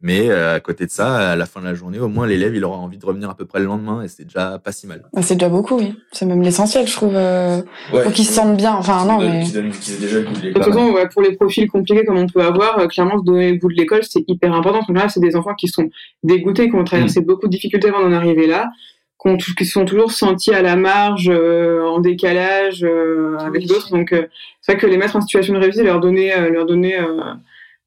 Mais 0.00 0.30
euh, 0.30 0.54
à 0.54 0.60
côté 0.60 0.86
de 0.86 0.90
ça, 0.90 1.32
à 1.32 1.36
la 1.36 1.44
fin 1.46 1.60
de 1.60 1.64
la 1.64 1.74
journée, 1.74 1.98
au 1.98 2.08
moins 2.08 2.26
l'élève, 2.26 2.54
il 2.54 2.64
aura 2.64 2.76
envie 2.76 2.98
de 2.98 3.04
revenir 3.04 3.30
à 3.30 3.34
peu 3.34 3.46
près 3.46 3.58
le 3.58 3.64
lendemain 3.64 4.02
et 4.02 4.08
c'est 4.08 4.24
déjà 4.24 4.60
pas 4.60 4.70
si 4.70 4.86
mal. 4.86 5.02
Ah, 5.16 5.22
c'est 5.22 5.34
déjà 5.34 5.48
beaucoup, 5.48 5.76
oui. 5.76 5.94
C'est 6.12 6.24
même 6.24 6.40
l'essentiel, 6.40 6.86
je 6.86 6.92
trouve, 6.92 7.16
euh, 7.16 7.62
pour 7.90 8.12
qu'ils 8.12 8.26
se 8.26 8.32
sentent 8.32 8.56
bien. 8.56 8.74
Enfin, 8.74 9.04
non, 9.04 9.18
mais. 9.18 9.44
de 9.44 10.52
toute 10.52 10.64
façon, 10.64 10.94
pour 11.12 11.22
les 11.22 11.32
profils 11.32 11.68
compliqués 11.68 12.04
comme 12.04 12.18
on 12.18 12.28
peut 12.28 12.42
avoir, 12.42 12.86
clairement, 12.88 13.18
se 13.18 13.24
donner 13.24 13.52
le 13.52 13.58
bout 13.58 13.68
de 13.68 13.74
l'école, 13.74 14.02
c'est 14.04 14.24
hyper 14.28 14.54
important. 14.54 14.80
En 14.88 14.92
là, 14.92 15.08
c'est 15.08 15.20
des 15.20 15.34
enfants 15.34 15.54
qui 15.54 15.66
sont 15.66 15.90
dégoûtés, 16.22 16.68
qui 16.68 16.76
ont 16.76 16.84
traversé 16.84 17.20
mmh. 17.20 17.24
beaucoup 17.24 17.46
de 17.46 17.52
difficultés 17.52 17.88
avant 17.88 18.00
d'en 18.00 18.12
arriver 18.12 18.46
là 18.46 18.70
qui 19.56 19.66
sont 19.66 19.84
toujours 19.84 20.12
sentis 20.12 20.54
à 20.54 20.62
la 20.62 20.76
marge, 20.76 21.28
euh, 21.28 21.82
en 21.84 21.98
décalage 21.98 22.84
euh, 22.84 23.36
avec 23.38 23.66
d'autres. 23.66 23.90
Donc, 23.90 24.12
euh, 24.12 24.26
c'est 24.60 24.72
vrai 24.72 24.80
que 24.80 24.86
les 24.86 24.96
mettre 24.96 25.16
en 25.16 25.20
situation 25.20 25.54
de 25.54 25.58
réussite, 25.58 25.82
leur 25.82 26.00
donner, 26.00 26.32
leur 26.50 26.66
donner 26.66 26.98
bah, 26.98 27.38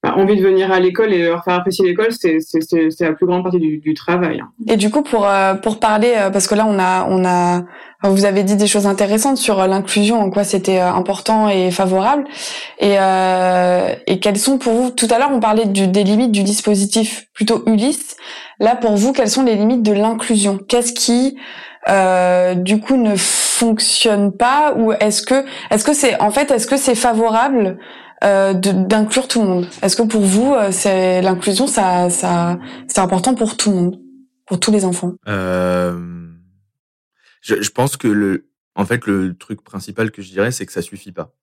envie 0.04 0.36
de 0.36 0.42
venir 0.42 0.72
à 0.72 0.80
l'école 0.80 1.14
et 1.14 1.24
leur 1.24 1.44
faire 1.44 1.56
apprécier 1.56 1.86
l'école, 1.86 2.08
c'est 2.12 2.40
la 3.00 3.14
plus 3.14 3.26
grande 3.26 3.44
partie 3.44 3.60
du, 3.60 3.78
du 3.78 3.94
travail. 3.94 4.42
Hein. 4.42 4.50
Et 4.68 4.78
du 4.78 4.90
coup, 4.90 5.04
pour 5.04 5.28
pour 5.62 5.80
parler, 5.80 6.14
parce 6.34 6.48
que 6.48 6.56
là, 6.56 6.66
on 6.68 6.80
a 6.80 7.06
on 7.10 7.26
a 7.26 7.64
vous 8.04 8.26
avez 8.26 8.44
dit 8.44 8.56
des 8.56 8.66
choses 8.66 8.88
intéressantes 8.88 9.38
sur 9.38 9.68
l'inclusion, 9.68 10.20
en 10.20 10.32
quoi 10.32 10.44
c'était 10.44 10.80
important 10.80 11.50
et 11.50 11.70
favorable. 11.70 12.24
Et 12.80 12.96
et 14.08 14.20
quelles 14.20 14.40
sont 14.40 14.58
pour 14.58 14.74
vous 14.74 14.90
Tout 14.90 15.08
à 15.12 15.20
l'heure, 15.20 15.32
on 15.32 15.40
parlait 15.40 15.66
du, 15.66 15.88
des 15.88 16.04
limites 16.04 16.32
du 16.32 16.44
dispositif 16.44 17.28
plutôt 17.34 17.64
Ulysse. 17.66 18.18
Là, 18.60 18.76
pour 18.76 18.96
vous, 18.96 19.14
quelles 19.14 19.30
sont 19.30 19.44
les 19.44 19.56
limites 19.56 19.84
de 19.84 19.94
l'inclusion? 19.94 20.60
Qu'est-ce 20.60 20.94
qui, 20.94 21.38
euh, 21.90 22.54
du 22.54 22.80
coup, 22.80 22.96
ne 22.96 23.16
fonctionne 23.16 24.32
pas? 24.32 24.74
Ou 24.78 24.94
est-ce 24.94 25.24
que, 25.24 25.46
est-ce 25.72 25.84
que 25.84 25.94
c'est, 25.94 26.22
en 26.22 26.32
fait, 26.32 26.52
est-ce 26.52 26.68
que 26.68 26.78
c'est 26.78 26.96
favorable 26.96 27.78
euh, 28.24 28.54
d'inclure 28.54 29.28
tout 29.28 29.42
le 29.42 29.48
monde 29.48 29.68
Est-ce 29.82 29.96
que 29.96 30.04
pour 30.04 30.22
vous, 30.22 30.54
euh, 30.54 30.72
c'est 30.72 31.22
l'inclusion, 31.22 31.68
ça, 31.68 32.10
ça, 32.10 32.60
c'est 32.88 33.00
important 33.00 33.36
pour 33.36 33.58
tout 33.58 33.72
le 33.72 33.76
monde, 33.76 34.00
pour 34.46 34.60
tous 34.60 34.72
les 34.72 34.86
enfants? 34.86 35.14
Euh, 35.28 36.28
je, 37.42 37.62
je 37.62 37.70
pense 37.72 37.98
que 37.98 38.08
le, 38.08 38.50
en 38.76 38.86
fait, 38.86 39.06
le 39.06 39.36
truc 39.38 39.64
principal 39.64 40.12
que 40.12 40.22
je 40.22 40.32
dirais, 40.32 40.52
c'est 40.52 40.66
que 40.66 40.74
ça 40.74 40.82
suffit 40.82 41.12
pas, 41.12 41.34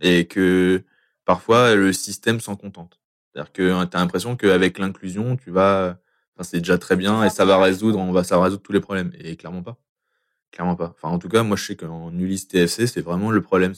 et 0.00 0.26
que 0.26 0.82
parfois 1.24 1.74
le 1.74 1.92
système 1.92 2.40
s'en 2.40 2.56
contente. 2.56 3.00
C'est-à-dire 3.32 3.52
que 3.52 3.84
tu 3.84 3.96
as 3.96 4.00
l'impression 4.00 4.36
qu'avec 4.36 4.78
l'inclusion, 4.78 5.36
tu 5.36 5.50
vas 5.50 5.98
Enfin, 6.36 6.48
c'est 6.50 6.58
déjà 6.58 6.78
très 6.78 6.96
bien 6.96 7.24
et 7.24 7.30
ça 7.30 7.44
va 7.44 7.58
résoudre, 7.62 7.98
on 7.98 8.10
va, 8.10 8.24
ça 8.24 8.36
va 8.36 8.44
résoudre 8.44 8.62
tous 8.62 8.72
les 8.72 8.80
problèmes. 8.80 9.12
Et 9.18 9.36
clairement 9.36 9.62
pas. 9.62 9.76
Clairement 10.50 10.76
pas. 10.76 10.94
Enfin, 10.96 11.08
en 11.14 11.18
tout 11.18 11.28
cas, 11.28 11.42
moi, 11.42 11.56
je 11.56 11.64
sais 11.64 11.76
qu'en 11.76 12.12
Ulysse 12.12 12.48
TFC, 12.48 12.86
c'est 12.86 13.00
vraiment 13.00 13.30
le 13.30 13.40
problème. 13.40 13.74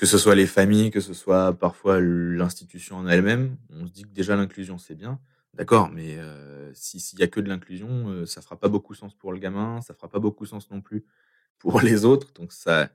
Que 0.00 0.06
ce 0.06 0.16
soit 0.16 0.34
les 0.34 0.46
familles, 0.46 0.90
que 0.90 1.00
ce 1.00 1.12
soit 1.12 1.52
parfois 1.52 2.00
l'institution 2.00 2.96
en 2.96 3.06
elle-même. 3.06 3.58
On 3.68 3.86
se 3.86 3.92
dit 3.92 4.04
que 4.04 4.08
déjà 4.08 4.34
l'inclusion, 4.34 4.78
c'est 4.78 4.94
bien. 4.94 5.20
D'accord, 5.52 5.90
mais 5.92 6.16
euh, 6.16 6.70
s'il 6.72 7.18
y 7.18 7.22
a 7.22 7.26
que 7.26 7.38
de 7.38 7.50
l'inclusion, 7.50 8.08
euh, 8.08 8.24
ça 8.24 8.40
fera 8.40 8.56
pas 8.56 8.68
beaucoup 8.68 8.94
sens 8.94 9.12
pour 9.12 9.30
le 9.30 9.38
gamin, 9.38 9.82
ça 9.82 9.92
fera 9.92 10.08
pas 10.08 10.18
beaucoup 10.18 10.46
sens 10.46 10.70
non 10.70 10.80
plus 10.80 11.04
pour 11.58 11.80
les 11.82 12.06
autres. 12.06 12.32
Donc 12.32 12.50
ça, 12.52 12.88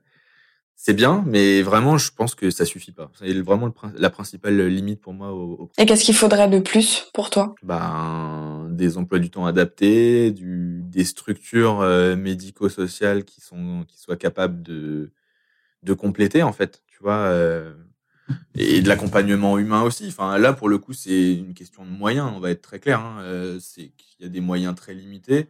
c'est 0.74 0.94
bien, 0.94 1.22
mais 1.28 1.62
vraiment, 1.62 1.96
je 1.96 2.10
pense 2.10 2.34
que 2.34 2.50
ça 2.50 2.64
suffit 2.64 2.90
pas. 2.90 3.08
C'est 3.14 3.32
vraiment 3.40 3.72
la 3.94 4.10
principale 4.10 4.66
limite 4.66 5.00
pour 5.00 5.12
moi. 5.12 5.32
Au, 5.32 5.70
Et 5.78 5.86
qu'est-ce 5.86 6.02
qu'il 6.02 6.16
faudrait 6.16 6.48
de 6.48 6.58
plus 6.58 7.08
pour 7.14 7.30
toi? 7.30 7.54
Ben, 7.62 8.66
des 8.72 8.98
emplois 8.98 9.20
du 9.20 9.30
temps 9.30 9.46
adaptés, 9.46 10.32
du, 10.32 10.80
des 10.82 11.04
structures 11.04 11.82
euh, 11.82 12.16
médico-sociales 12.16 13.22
qui 13.24 13.40
sont 13.40 13.84
qui 13.86 14.00
soient 14.00 14.16
capables 14.16 14.60
de 14.64 15.12
de 15.84 15.94
compléter 15.94 16.42
en 16.42 16.52
fait, 16.52 16.82
tu 16.96 17.02
vois, 17.02 17.26
euh, 17.26 17.74
et 18.54 18.80
de 18.80 18.88
l'accompagnement 18.88 19.58
humain 19.58 19.82
aussi. 19.82 20.08
Enfin, 20.08 20.38
là, 20.38 20.54
pour 20.54 20.68
le 20.70 20.78
coup, 20.78 20.94
c'est 20.94 21.34
une 21.34 21.52
question 21.52 21.84
de 21.84 21.90
moyens. 21.90 22.32
On 22.34 22.40
va 22.40 22.50
être 22.50 22.62
très 22.62 22.78
clair. 22.80 23.00
Hein. 23.00 23.18
Euh, 23.20 23.58
c'est 23.60 23.92
y 24.18 24.24
a 24.24 24.28
des 24.28 24.40
moyens 24.40 24.74
très 24.74 24.94
limités. 24.94 25.48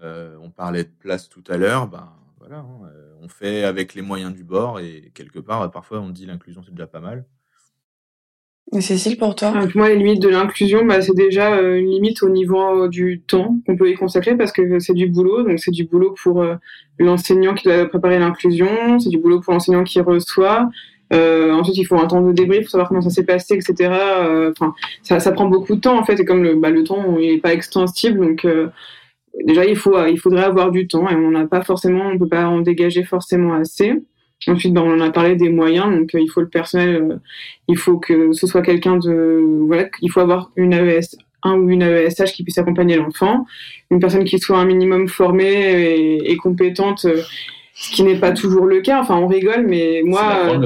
on 0.00 0.50
parlait 0.50 0.84
de 0.84 0.90
place 0.98 1.28
tout 1.28 1.44
à 1.48 1.58
l'heure. 1.58 1.88
Ben 1.88 2.10
voilà, 2.38 2.58
hein, 2.60 2.80
euh, 2.94 3.14
on 3.20 3.28
fait 3.28 3.64
avec 3.64 3.94
les 3.94 4.02
moyens 4.02 4.32
du 4.32 4.44
bord 4.44 4.80
et 4.80 5.10
quelque 5.14 5.38
part, 5.38 5.70
parfois 5.70 6.00
on 6.00 6.08
dit 6.08 6.24
l'inclusion 6.24 6.62
c'est 6.64 6.70
déjà 6.70 6.86
pas 6.86 7.00
mal. 7.00 7.26
Et 8.76 8.80
Cécile, 8.82 9.16
pour 9.16 9.34
toi? 9.34 9.52
Pour 9.52 9.70
moi, 9.76 9.88
les 9.88 9.96
limites 9.96 10.20
de 10.20 10.28
l'inclusion, 10.28 10.84
bah, 10.84 11.00
c'est 11.00 11.14
déjà 11.14 11.54
euh, 11.54 11.76
une 11.76 11.90
limite 11.90 12.22
au 12.22 12.28
niveau 12.28 12.84
euh, 12.84 12.88
du 12.88 13.22
temps 13.26 13.56
qu'on 13.66 13.76
peut 13.76 13.90
y 13.90 13.94
consacrer 13.94 14.36
parce 14.36 14.52
que 14.52 14.78
c'est 14.78 14.92
du 14.92 15.06
boulot. 15.06 15.42
Donc, 15.42 15.58
c'est 15.58 15.70
du 15.70 15.84
boulot 15.84 16.14
pour 16.22 16.44
l'enseignant 16.98 17.54
qui 17.54 17.68
doit 17.68 17.86
préparer 17.86 18.18
l'inclusion, 18.18 18.98
c'est 18.98 19.08
du 19.08 19.18
boulot 19.18 19.40
pour 19.40 19.54
l'enseignant 19.54 19.84
qui 19.84 20.00
reçoit. 20.00 20.68
Euh, 21.12 21.52
ensuite, 21.52 21.78
il 21.78 21.84
faut 21.84 21.96
un 21.96 22.06
temps 22.06 22.20
de 22.20 22.32
débrief 22.32 22.62
pour 22.62 22.70
savoir 22.70 22.88
comment 22.88 23.00
ça 23.00 23.10
s'est 23.10 23.24
passé, 23.24 23.54
etc. 23.54 23.90
Euh, 23.92 24.52
enfin, 24.52 24.74
ça, 25.02 25.20
ça, 25.20 25.32
prend 25.32 25.46
beaucoup 25.46 25.76
de 25.76 25.80
temps 25.80 25.98
en 25.98 26.04
fait, 26.04 26.20
et 26.20 26.24
comme 26.24 26.42
le, 26.42 26.54
bah, 26.54 26.70
le 26.70 26.84
temps 26.84 27.18
n'est 27.18 27.38
pas 27.38 27.54
extensible, 27.54 28.20
donc 28.20 28.44
euh, 28.44 28.68
déjà 29.44 29.64
il 29.64 29.76
faut, 29.76 29.96
il 30.06 30.18
faudrait 30.18 30.44
avoir 30.44 30.70
du 30.70 30.86
temps, 30.86 31.08
et 31.08 31.14
on 31.14 31.30
n'a 31.30 31.46
pas 31.46 31.62
forcément, 31.62 32.08
on 32.08 32.18
peut 32.18 32.28
pas 32.28 32.46
en 32.46 32.60
dégager 32.60 33.04
forcément 33.04 33.54
assez. 33.54 33.94
Ensuite, 34.46 34.72
bah, 34.72 34.82
on 34.84 34.94
en 34.94 35.00
a 35.00 35.10
parlé 35.10 35.36
des 35.36 35.48
moyens, 35.48 35.90
donc 35.90 36.10
il 36.14 36.30
faut 36.30 36.40
le 36.40 36.48
personnel, 36.48 37.20
il 37.66 37.76
faut 37.76 37.98
que 37.98 38.32
ce 38.32 38.46
soit 38.46 38.62
quelqu'un 38.62 38.96
de, 38.96 39.64
voilà, 39.66 39.88
il 40.00 40.10
faut 40.10 40.20
avoir 40.20 40.50
une 40.56 40.72
AES, 40.72 41.16
un 41.42 41.54
ou 41.56 41.68
une 41.70 41.82
AESH 41.82 42.32
qui 42.32 42.44
puisse 42.44 42.58
accompagner 42.58 42.96
l'enfant, 42.96 43.46
une 43.90 44.00
personne 44.00 44.24
qui 44.24 44.38
soit 44.38 44.58
un 44.58 44.64
minimum 44.64 45.08
formée 45.08 45.44
et, 45.44 46.30
et 46.30 46.36
compétente 46.36 47.06
ce 47.80 47.92
qui 47.92 48.02
n'est 48.02 48.18
pas 48.18 48.32
toujours 48.32 48.66
le 48.66 48.80
cas. 48.80 49.00
Enfin, 49.00 49.16
on 49.16 49.28
rigole, 49.28 49.64
mais 49.68 50.02
moi, 50.04 50.60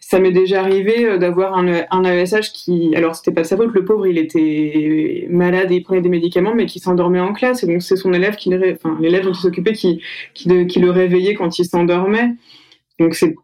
ça, 0.00 0.18
m'est 0.18 0.32
déjà 0.32 0.60
arrivé 0.60 1.04
euh, 1.04 1.18
d'avoir 1.18 1.58
un, 1.58 1.82
un 1.90 2.04
AESH 2.04 2.52
qui, 2.54 2.96
alors 2.96 3.14
c'était 3.14 3.32
pas 3.32 3.42
de 3.42 3.46
sa 3.46 3.56
faute, 3.58 3.74
le 3.74 3.84
pauvre, 3.84 4.06
il 4.06 4.16
était 4.16 5.26
malade 5.28 5.70
et 5.70 5.76
il 5.76 5.82
prenait 5.82 6.00
des 6.00 6.08
médicaments, 6.08 6.54
mais 6.54 6.64
qui 6.64 6.78
s'endormait 6.78 7.20
en 7.20 7.34
classe. 7.34 7.62
Et 7.62 7.66
donc 7.66 7.82
c'est 7.82 7.96
son 7.96 8.14
élève 8.14 8.36
qui, 8.36 8.50
enfin 8.54 8.96
l'élève 8.98 9.24
dont 9.24 9.32
il 9.32 9.40
s'occupait 9.40 9.74
qui, 9.74 10.00
qui, 10.32 10.66
qui 10.66 10.80
le 10.80 10.90
réveillait 10.90 11.34
quand 11.34 11.58
il 11.58 11.66
s'endormait. 11.66 12.30
Donc 12.98 13.14
c'est 13.14 13.34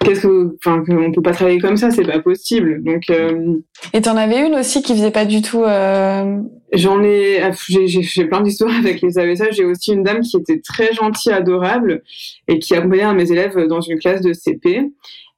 qu'est-ce 0.00 0.22
que, 0.22 0.56
enfin, 0.64 0.82
on 0.88 1.12
peut 1.12 1.22
pas 1.22 1.32
travailler 1.32 1.58
comme 1.58 1.76
ça, 1.76 1.90
c'est 1.90 2.04
pas 2.04 2.20
possible. 2.20 2.82
Donc. 2.82 3.10
Euh, 3.10 3.56
Et 3.92 4.02
t'en 4.02 4.16
avais 4.16 4.46
une 4.46 4.54
aussi 4.54 4.82
qui 4.82 4.94
faisait 4.94 5.10
pas 5.10 5.24
du 5.24 5.42
tout. 5.42 5.64
Euh... 5.64 6.38
J'en 6.72 7.02
ai, 7.02 7.40
j'ai 7.68 8.24
plein 8.26 8.40
d'histoires 8.40 8.74
avec 8.78 9.00
les 9.00 9.18
AVSA. 9.18 9.50
J'ai 9.50 9.64
aussi 9.64 9.92
une 9.92 10.02
dame 10.02 10.20
qui 10.20 10.36
était 10.36 10.60
très 10.60 10.92
gentille, 10.92 11.32
adorable, 11.32 12.02
et 12.48 12.58
qui 12.58 12.74
accompagnait 12.74 13.02
un 13.02 13.14
mes 13.14 13.30
élèves 13.30 13.66
dans 13.66 13.80
une 13.80 13.98
classe 13.98 14.20
de 14.20 14.32
CP 14.32 14.90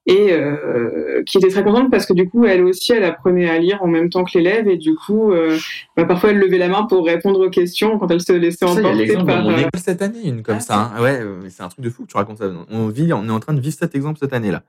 et 0.06 0.32
euh, 0.32 1.22
qui 1.26 1.38
était 1.38 1.48
très 1.48 1.64
contente 1.64 1.90
parce 1.90 2.06
que 2.06 2.12
du 2.12 2.28
coup 2.28 2.44
elle 2.44 2.62
aussi 2.62 2.92
elle 2.92 3.02
apprenait 3.02 3.50
à 3.50 3.58
lire 3.58 3.82
en 3.82 3.88
même 3.88 4.08
temps 4.08 4.24
que 4.24 4.38
l'élève 4.38 4.68
et 4.68 4.76
du 4.76 4.94
coup 4.94 5.32
euh, 5.32 5.58
bah, 5.96 6.04
parfois 6.04 6.30
elle 6.30 6.38
levait 6.38 6.58
la 6.58 6.68
main 6.68 6.84
pour 6.84 7.04
répondre 7.04 7.44
aux 7.44 7.50
questions 7.50 7.98
quand 7.98 8.08
elle 8.10 8.20
se 8.20 8.32
laissait 8.32 8.64
emporter 8.64 9.14
par 9.14 9.44
on 9.44 9.56
école 9.56 9.70
cette 9.76 10.02
année 10.02 10.24
une 10.24 10.42
comme 10.42 10.60
ça 10.60 10.92
hein. 10.96 11.02
ouais 11.02 11.20
c'est 11.48 11.64
un 11.64 11.68
truc 11.68 11.84
de 11.84 11.90
fou 11.90 12.04
que 12.04 12.10
tu 12.10 12.16
racontes 12.16 12.38
ça. 12.38 12.50
On 12.70 12.86
vit 12.86 13.12
on 13.12 13.28
est 13.28 13.32
en 13.32 13.40
train 13.40 13.52
de 13.52 13.60
vivre 13.60 13.76
cet 13.76 13.96
exemple 13.96 14.18
cette 14.20 14.32
année 14.32 14.52
là 14.52 14.62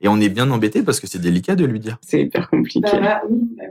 et 0.00 0.06
on 0.06 0.20
est 0.20 0.28
bien 0.28 0.48
embêté 0.50 0.82
parce 0.82 1.00
que 1.00 1.06
c'est 1.06 1.20
délicat 1.20 1.56
de 1.56 1.64
lui 1.64 1.80
dire. 1.80 1.98
C'est 2.00 2.20
hyper 2.20 2.50
compliqué. 2.50 2.80
Bah, 2.82 3.22
bah, 3.28 3.64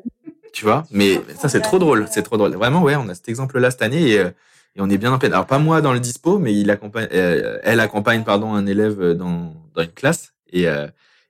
tu 0.51 0.65
vois 0.65 0.83
mais 0.91 1.21
ça 1.35 1.47
c'est 1.47 1.61
trop 1.61 1.79
drôle 1.79 2.05
c'est 2.11 2.23
trop 2.23 2.35
drôle. 2.35 2.51
Vraiment 2.55 2.83
ouais 2.83 2.97
on 2.97 3.07
a 3.07 3.15
cet 3.15 3.29
exemple 3.29 3.59
là 3.59 3.71
cette 3.71 3.81
année 3.81 4.11
et, 4.11 4.19
euh, 4.19 4.29
et 4.75 4.81
on 4.81 4.89
est 4.89 4.97
bien 4.97 5.13
en 5.13 5.19
peine. 5.19 5.31
Alors 5.31 5.45
pas 5.45 5.59
moi 5.59 5.79
dans 5.79 5.93
le 5.93 6.01
dispo 6.01 6.37
mais 6.37 6.53
il 6.53 6.69
accompagne 6.69 7.07
euh, 7.13 7.59
elle 7.63 7.79
accompagne 7.79 8.23
pardon 8.23 8.53
un 8.53 8.65
élève 8.65 9.13
dans 9.13 9.53
dans 9.73 9.83
une 9.83 9.91
classe 9.91 10.33
et 10.51 10.67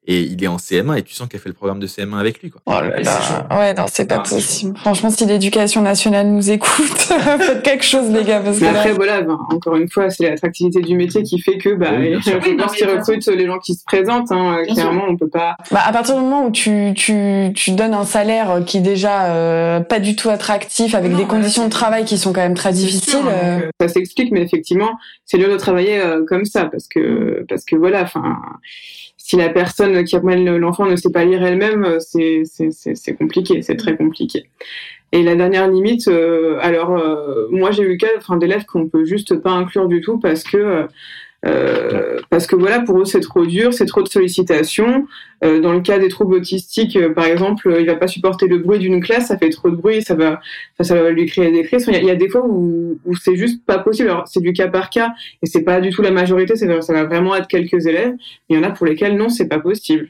et 0.05 0.21
il 0.21 0.43
est 0.43 0.47
en 0.47 0.57
CM1 0.57 0.97
et 0.97 1.03
tu 1.03 1.13
sens 1.13 1.29
qu'elle 1.29 1.39
fait 1.39 1.49
le 1.49 1.55
programme 1.55 1.79
de 1.79 1.87
CM1 1.87 2.17
avec 2.17 2.41
lui 2.41 2.49
quoi. 2.49 2.61
Oh 2.65 2.71
là 2.71 2.99
là. 2.99 3.47
Ouais, 3.57 3.73
non, 3.73 3.85
c'est 3.89 4.05
pas 4.05 4.21
ah, 4.25 4.29
possible. 4.29 4.77
Franchement, 4.77 5.09
si 5.09 5.25
l'éducation 5.25 5.81
nationale 5.81 6.27
nous 6.27 6.51
écoute, 6.51 6.97
faites 6.97 7.63
quelque 7.63 7.85
chose 7.85 8.09
les 8.11 8.23
gars 8.23 8.41
parce 8.41 8.59
Mais 8.59 8.67
après 8.67 8.91
voilà, 8.91 9.21
ben, 9.21 9.37
encore 9.49 9.77
une 9.77 9.89
fois, 9.89 10.09
c'est 10.09 10.29
l'attractivité 10.29 10.81
du 10.81 10.95
métier 10.95 11.23
qui 11.23 11.39
fait 11.39 11.57
que 11.57 11.73
bah 11.75 11.91
oui, 11.97 12.15
je 12.21 12.55
pense 12.55 12.75
qu'ils 12.75 12.89
recrutent 12.89 13.27
les 13.27 13.45
gens 13.45 13.59
qui 13.59 13.75
se 13.75 13.83
présentent 13.85 14.31
hein, 14.31 14.57
clairement, 14.73 15.05
on 15.07 15.15
peut 15.15 15.29
pas 15.29 15.55
Bah 15.71 15.81
à 15.85 15.93
partir 15.93 16.15
du 16.15 16.21
moment 16.21 16.47
où 16.47 16.51
tu 16.51 16.93
tu 16.95 17.51
tu 17.55 17.71
donnes 17.71 17.93
un 17.93 18.05
salaire 18.05 18.61
qui 18.65 18.77
est 18.77 18.81
déjà 18.81 19.27
euh, 19.27 19.79
pas 19.79 19.99
du 19.99 20.15
tout 20.15 20.29
attractif 20.29 20.95
avec 20.95 21.15
des 21.15 21.25
conditions 21.25 21.65
de 21.65 21.69
travail 21.69 22.03
qui 22.03 22.17
sont 22.17 22.33
quand 22.33 22.41
même 22.41 22.55
très 22.55 22.73
difficiles, 22.73 23.19
euh... 23.27 23.69
ça 23.79 23.87
s'explique 23.87 24.31
mais 24.31 24.41
effectivement, 24.41 24.91
c'est 25.25 25.37
dur 25.37 25.49
de 25.49 25.57
travailler 25.57 25.99
euh, 25.99 26.25
comme 26.27 26.45
ça 26.45 26.65
parce 26.65 26.87
que 26.87 27.45
parce 27.47 27.63
que 27.63 27.75
voilà, 27.75 28.01
enfin 28.01 28.35
si 29.25 29.37
la 29.37 29.47
personne 29.47 30.03
qui 30.03 30.17
accompagne 30.17 30.57
l'enfant 30.57 30.85
ne 30.85 30.97
sait 30.97 31.09
pas 31.09 31.23
lire 31.23 31.41
elle-même, 31.45 31.85
euh, 31.85 31.99
c'est 32.01 33.15
compliqué, 33.17 33.61
c'est 33.61 33.77
très 33.77 33.95
compliqué. 33.95 34.49
Et 35.13 35.23
la 35.23 35.35
dernière 35.35 35.69
limite, 35.69 36.09
euh, 36.09 36.57
alors 36.59 36.91
euh, 36.91 37.47
moi 37.49 37.71
j'ai 37.71 37.83
eu 37.83 37.87
le 37.87 37.95
cas 37.95 38.35
d'élèves 38.35 38.65
qu'on 38.65 38.89
peut 38.89 39.05
juste 39.05 39.35
pas 39.35 39.51
inclure 39.51 39.87
du 39.87 40.01
tout 40.01 40.19
parce 40.19 40.43
que 40.43 40.87
euh, 41.45 42.19
parce 42.29 42.47
que 42.47 42.55
voilà, 42.55 42.79
pour 42.79 42.99
eux 43.01 43.05
c'est 43.05 43.19
trop 43.19 43.45
dur, 43.45 43.73
c'est 43.73 43.85
trop 43.85 44.01
de 44.01 44.07
sollicitations. 44.07 45.07
Euh, 45.43 45.59
dans 45.59 45.73
le 45.73 45.81
cas 45.81 45.99
des 45.99 46.07
troubles 46.07 46.35
autistiques, 46.35 46.95
euh, 46.95 47.13
par 47.13 47.25
exemple, 47.25 47.75
il 47.79 47.85
va 47.85 47.95
pas 47.95 48.07
supporter 48.07 48.47
le 48.47 48.59
bruit 48.59 48.79
d'une 48.79 49.01
classe, 49.01 49.27
ça 49.27 49.37
fait 49.37 49.49
trop 49.49 49.69
de 49.69 49.75
bruit, 49.75 50.01
ça 50.01 50.15
va, 50.15 50.39
ça 50.79 50.95
va 50.95 51.09
lui 51.09 51.25
créer 51.25 51.51
des 51.51 51.63
crises. 51.63 51.85
Il 51.87 52.05
y, 52.05 52.09
a, 52.09 52.15
des 52.15 52.29
fois 52.29 52.45
où, 52.45 52.97
où 53.05 53.15
c'est 53.15 53.35
juste 53.35 53.65
pas 53.65 53.79
possible. 53.79 54.09
Alors 54.09 54.27
c'est 54.27 54.41
du 54.41 54.53
cas 54.53 54.69
par 54.69 54.89
cas 54.89 55.13
et 55.41 55.45
c'est 55.45 55.63
pas 55.63 55.81
du 55.81 55.89
tout 55.89 56.01
la 56.01 56.11
majorité, 56.11 56.55
ça 56.55 56.65
va 56.65 57.03
vraiment 57.03 57.35
être 57.35 57.47
quelques 57.47 57.85
élèves. 57.87 58.13
Il 58.49 58.57
y 58.57 58.59
en 58.59 58.63
a 58.63 58.71
pour 58.71 58.85
lesquels 58.85 59.17
non, 59.17 59.29
c'est 59.29 59.47
pas 59.47 59.59
possible 59.59 60.09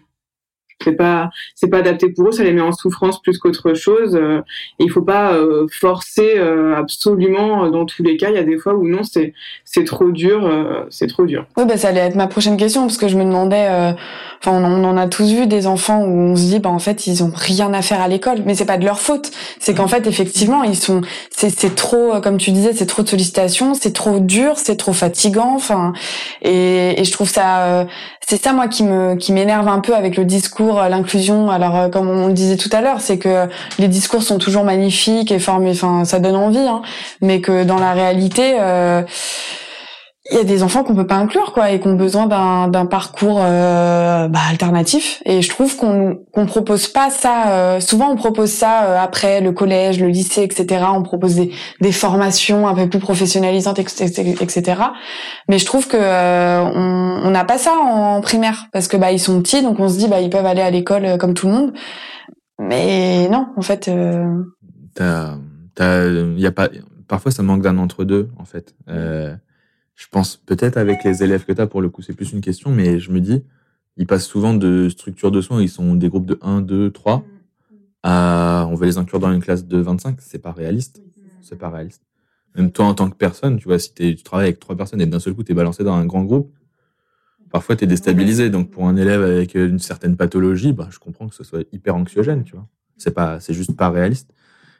c'est 0.83 0.93
pas 0.93 1.29
c'est 1.55 1.67
pas 1.67 1.79
adapté 1.79 2.09
pour 2.09 2.27
eux 2.27 2.31
ça 2.31 2.43
les 2.43 2.53
met 2.53 2.61
en 2.61 2.71
souffrance 2.71 3.21
plus 3.21 3.37
qu'autre 3.37 3.73
chose 3.73 4.15
euh, 4.15 4.41
et 4.79 4.83
il 4.83 4.91
faut 4.91 5.01
pas 5.01 5.33
euh, 5.33 5.67
forcer 5.71 6.33
euh, 6.37 6.75
absolument 6.75 7.69
dans 7.69 7.85
tous 7.85 8.03
les 8.03 8.17
cas 8.17 8.29
il 8.29 8.35
y 8.35 8.39
a 8.39 8.43
des 8.43 8.57
fois 8.57 8.73
où 8.73 8.87
non 8.87 9.03
c'est 9.03 9.33
c'est 9.65 9.83
trop 9.83 10.11
dur 10.11 10.49
c'est 10.89 11.07
trop 11.07 11.25
dur. 11.25 11.45
Oui 11.57 11.65
bah 11.65 11.77
ça 11.77 11.89
allait 11.89 12.01
être 12.01 12.15
ma 12.15 12.27
prochaine 12.27 12.57
question 12.57 12.81
parce 12.81 12.97
que 12.97 13.07
je 13.07 13.17
me 13.17 13.23
demandais 13.23 13.67
enfin 14.39 14.51
on, 14.51 14.83
en 14.83 14.97
a 14.97 15.07
tous 15.07 15.31
vu 15.31 15.47
des 15.47 15.67
enfants 15.67 16.01
où 16.03 16.09
on 16.09 16.35
se 16.35 16.43
dit 16.43 16.59
bah 16.59 16.69
en 16.69 16.79
fait 16.79 17.07
ils 17.07 17.23
ont 17.23 17.31
rien 17.33 17.73
à 17.73 17.81
faire 17.81 18.01
à 18.01 18.07
l'école 18.07 18.39
mais 18.45 18.55
c'est 18.55 18.65
pas 18.65 18.77
de 18.77 18.85
leur 18.85 18.99
faute. 18.99 19.31
C'est 19.59 19.73
qu'en 19.73 19.87
fait 19.87 20.07
effectivement 20.07 20.63
ils 20.63 20.75
sont 20.75 21.01
c'est 21.31 21.75
trop 21.75 22.19
comme 22.21 22.37
tu 22.37 22.51
disais 22.51 22.73
c'est 22.73 22.85
trop 22.85 23.03
de 23.03 23.09
sollicitations 23.09 23.73
c'est 23.73 23.93
trop 23.93 24.19
dur 24.19 24.57
c'est 24.57 24.75
trop 24.75 24.93
fatigant 24.93 25.53
enfin 25.55 25.93
et, 26.41 26.99
et 26.99 27.03
je 27.03 27.11
trouve 27.11 27.29
ça 27.29 27.85
c'est 28.27 28.41
ça 28.41 28.53
moi 28.53 28.67
qui 28.67 28.83
me 28.83 29.15
qui 29.15 29.33
m'énerve 29.33 29.67
un 29.67 29.79
peu 29.79 29.95
avec 29.95 30.17
le 30.17 30.25
discours 30.25 30.72
euh, 30.79 30.89
l'inclusion. 30.89 31.49
Alors 31.49 31.75
euh, 31.75 31.89
comme 31.89 32.09
on 32.09 32.27
le 32.27 32.33
disait 32.33 32.57
tout 32.57 32.69
à 32.71 32.81
l'heure 32.81 32.99
c'est 32.99 33.17
que 33.17 33.47
les 33.79 33.87
discours 33.87 34.23
sont 34.23 34.37
toujours 34.37 34.63
magnifiques 34.63 35.31
et 35.31 35.39
formés 35.39 35.71
enfin 35.71 36.05
ça 36.05 36.19
donne 36.19 36.35
envie 36.35 36.57
hein, 36.59 36.81
mais 37.21 37.41
que 37.41 37.63
dans 37.63 37.77
la 37.77 37.93
réalité 37.93 38.55
euh, 38.59 39.03
il 40.31 40.37
y 40.37 40.39
a 40.39 40.45
des 40.45 40.63
enfants 40.63 40.85
qu'on 40.85 40.95
peut 40.95 41.05
pas 41.05 41.17
inclure 41.17 41.51
quoi 41.51 41.71
et 41.71 41.81
qui 41.81 41.89
besoin 41.89 42.27
d'un 42.27 42.69
d'un 42.69 42.85
parcours 42.85 43.41
euh, 43.41 44.29
bah, 44.29 44.39
alternatif. 44.49 45.21
Et 45.25 45.41
je 45.41 45.49
trouve 45.49 45.75
qu'on 45.75 46.21
qu'on 46.31 46.45
propose 46.45 46.87
pas 46.87 47.09
ça 47.09 47.49
euh, 47.49 47.79
souvent 47.81 48.09
on 48.09 48.15
propose 48.15 48.49
ça 48.49 48.85
euh, 48.85 48.97
après 48.97 49.41
le 49.41 49.51
collège 49.51 49.99
le 49.99 50.07
lycée 50.07 50.43
etc 50.43 50.85
on 50.93 51.03
propose 51.03 51.35
des 51.35 51.51
des 51.81 51.91
formations 51.91 52.67
un 52.69 52.73
peu 52.73 52.87
plus 52.87 52.99
professionnalisantes 52.99 53.79
etc 53.79 54.75
mais 55.49 55.59
je 55.59 55.65
trouve 55.65 55.87
que 55.89 55.97
on 55.97 57.29
n'a 57.29 57.43
pas 57.43 57.57
ça 57.57 57.73
en 57.73 58.21
primaire 58.21 58.67
parce 58.71 58.87
que 58.87 58.95
bah 58.95 59.11
ils 59.11 59.19
sont 59.19 59.41
petits 59.41 59.61
donc 59.61 59.79
on 59.81 59.89
se 59.89 59.97
dit 59.97 60.07
bah 60.07 60.21
ils 60.21 60.29
peuvent 60.29 60.45
aller 60.45 60.61
à 60.61 60.71
l'école 60.71 61.17
comme 61.17 61.33
tout 61.33 61.47
le 61.47 61.53
monde. 61.53 61.73
Mais 62.59 63.27
non 63.27 63.47
en 63.57 63.61
fait 63.61 63.91
t'as 64.95 65.35
t'as 65.75 66.05
y 66.37 66.45
a 66.45 66.51
pas 66.51 66.69
parfois 67.09 67.31
ça 67.31 67.43
manque 67.43 67.61
d'un 67.61 67.77
entre 67.77 68.05
deux 68.05 68.29
en 68.39 68.45
fait. 68.45 68.73
Euh 68.87 69.35
je 69.95 70.07
pense 70.09 70.37
peut-être 70.37 70.77
avec 70.77 71.03
les 71.03 71.23
élèves 71.23 71.45
que 71.45 71.51
tu 71.51 71.61
as, 71.61 71.67
pour 71.67 71.81
le 71.81 71.89
coup, 71.89 72.01
c'est 72.01 72.13
plus 72.13 72.31
une 72.31 72.41
question, 72.41 72.71
mais 72.71 72.99
je 72.99 73.11
me 73.11 73.19
dis, 73.19 73.43
ils 73.97 74.07
passent 74.07 74.25
souvent 74.25 74.53
de 74.53 74.89
structure 74.89 75.31
de 75.31 75.41
soins, 75.41 75.61
ils 75.61 75.69
sont 75.69 75.95
des 75.95 76.09
groupes 76.09 76.25
de 76.25 76.39
1, 76.41 76.61
2, 76.61 76.91
3, 76.91 77.23
à 78.01 78.67
on 78.69 78.75
va 78.75 78.85
les 78.85 78.97
inclure 78.97 79.19
dans 79.19 79.31
une 79.31 79.41
classe 79.41 79.65
de 79.65 79.77
25, 79.77 80.17
c'est 80.19 80.39
pas 80.39 80.51
réaliste. 80.51 81.01
C'est 81.41 81.57
pas 81.57 81.69
réaliste. 81.69 82.01
Même 82.55 82.71
toi, 82.71 82.85
en 82.85 82.93
tant 82.93 83.09
que 83.09 83.15
personne, 83.15 83.57
tu 83.57 83.67
vois, 83.67 83.79
si 83.79 83.93
tu 83.93 84.15
travailles 84.23 84.47
avec 84.47 84.59
trois 84.59 84.75
personnes 84.75 85.01
et 85.01 85.05
d'un 85.05 85.19
seul 85.19 85.33
coup, 85.33 85.43
tu 85.43 85.51
es 85.51 85.55
balancé 85.55 85.83
dans 85.83 85.93
un 85.93 86.05
grand 86.05 86.23
groupe, 86.23 86.53
parfois 87.51 87.75
tu 87.75 87.83
es 87.83 87.87
déstabilisé. 87.87 88.49
Donc, 88.49 88.69
pour 88.69 88.87
un 88.87 88.95
élève 88.95 89.21
avec 89.21 89.55
une 89.55 89.79
certaine 89.79 90.15
pathologie, 90.15 90.73
bah, 90.73 90.87
je 90.91 90.99
comprends 90.99 91.27
que 91.27 91.35
ce 91.35 91.43
soit 91.43 91.63
hyper 91.71 91.95
anxiogène, 91.95 92.43
tu 92.43 92.53
vois. 92.53 92.67
C'est 92.97 93.13
pas, 93.13 93.39
c'est 93.39 93.53
juste 93.53 93.75
pas 93.75 93.89
réaliste. 93.89 94.33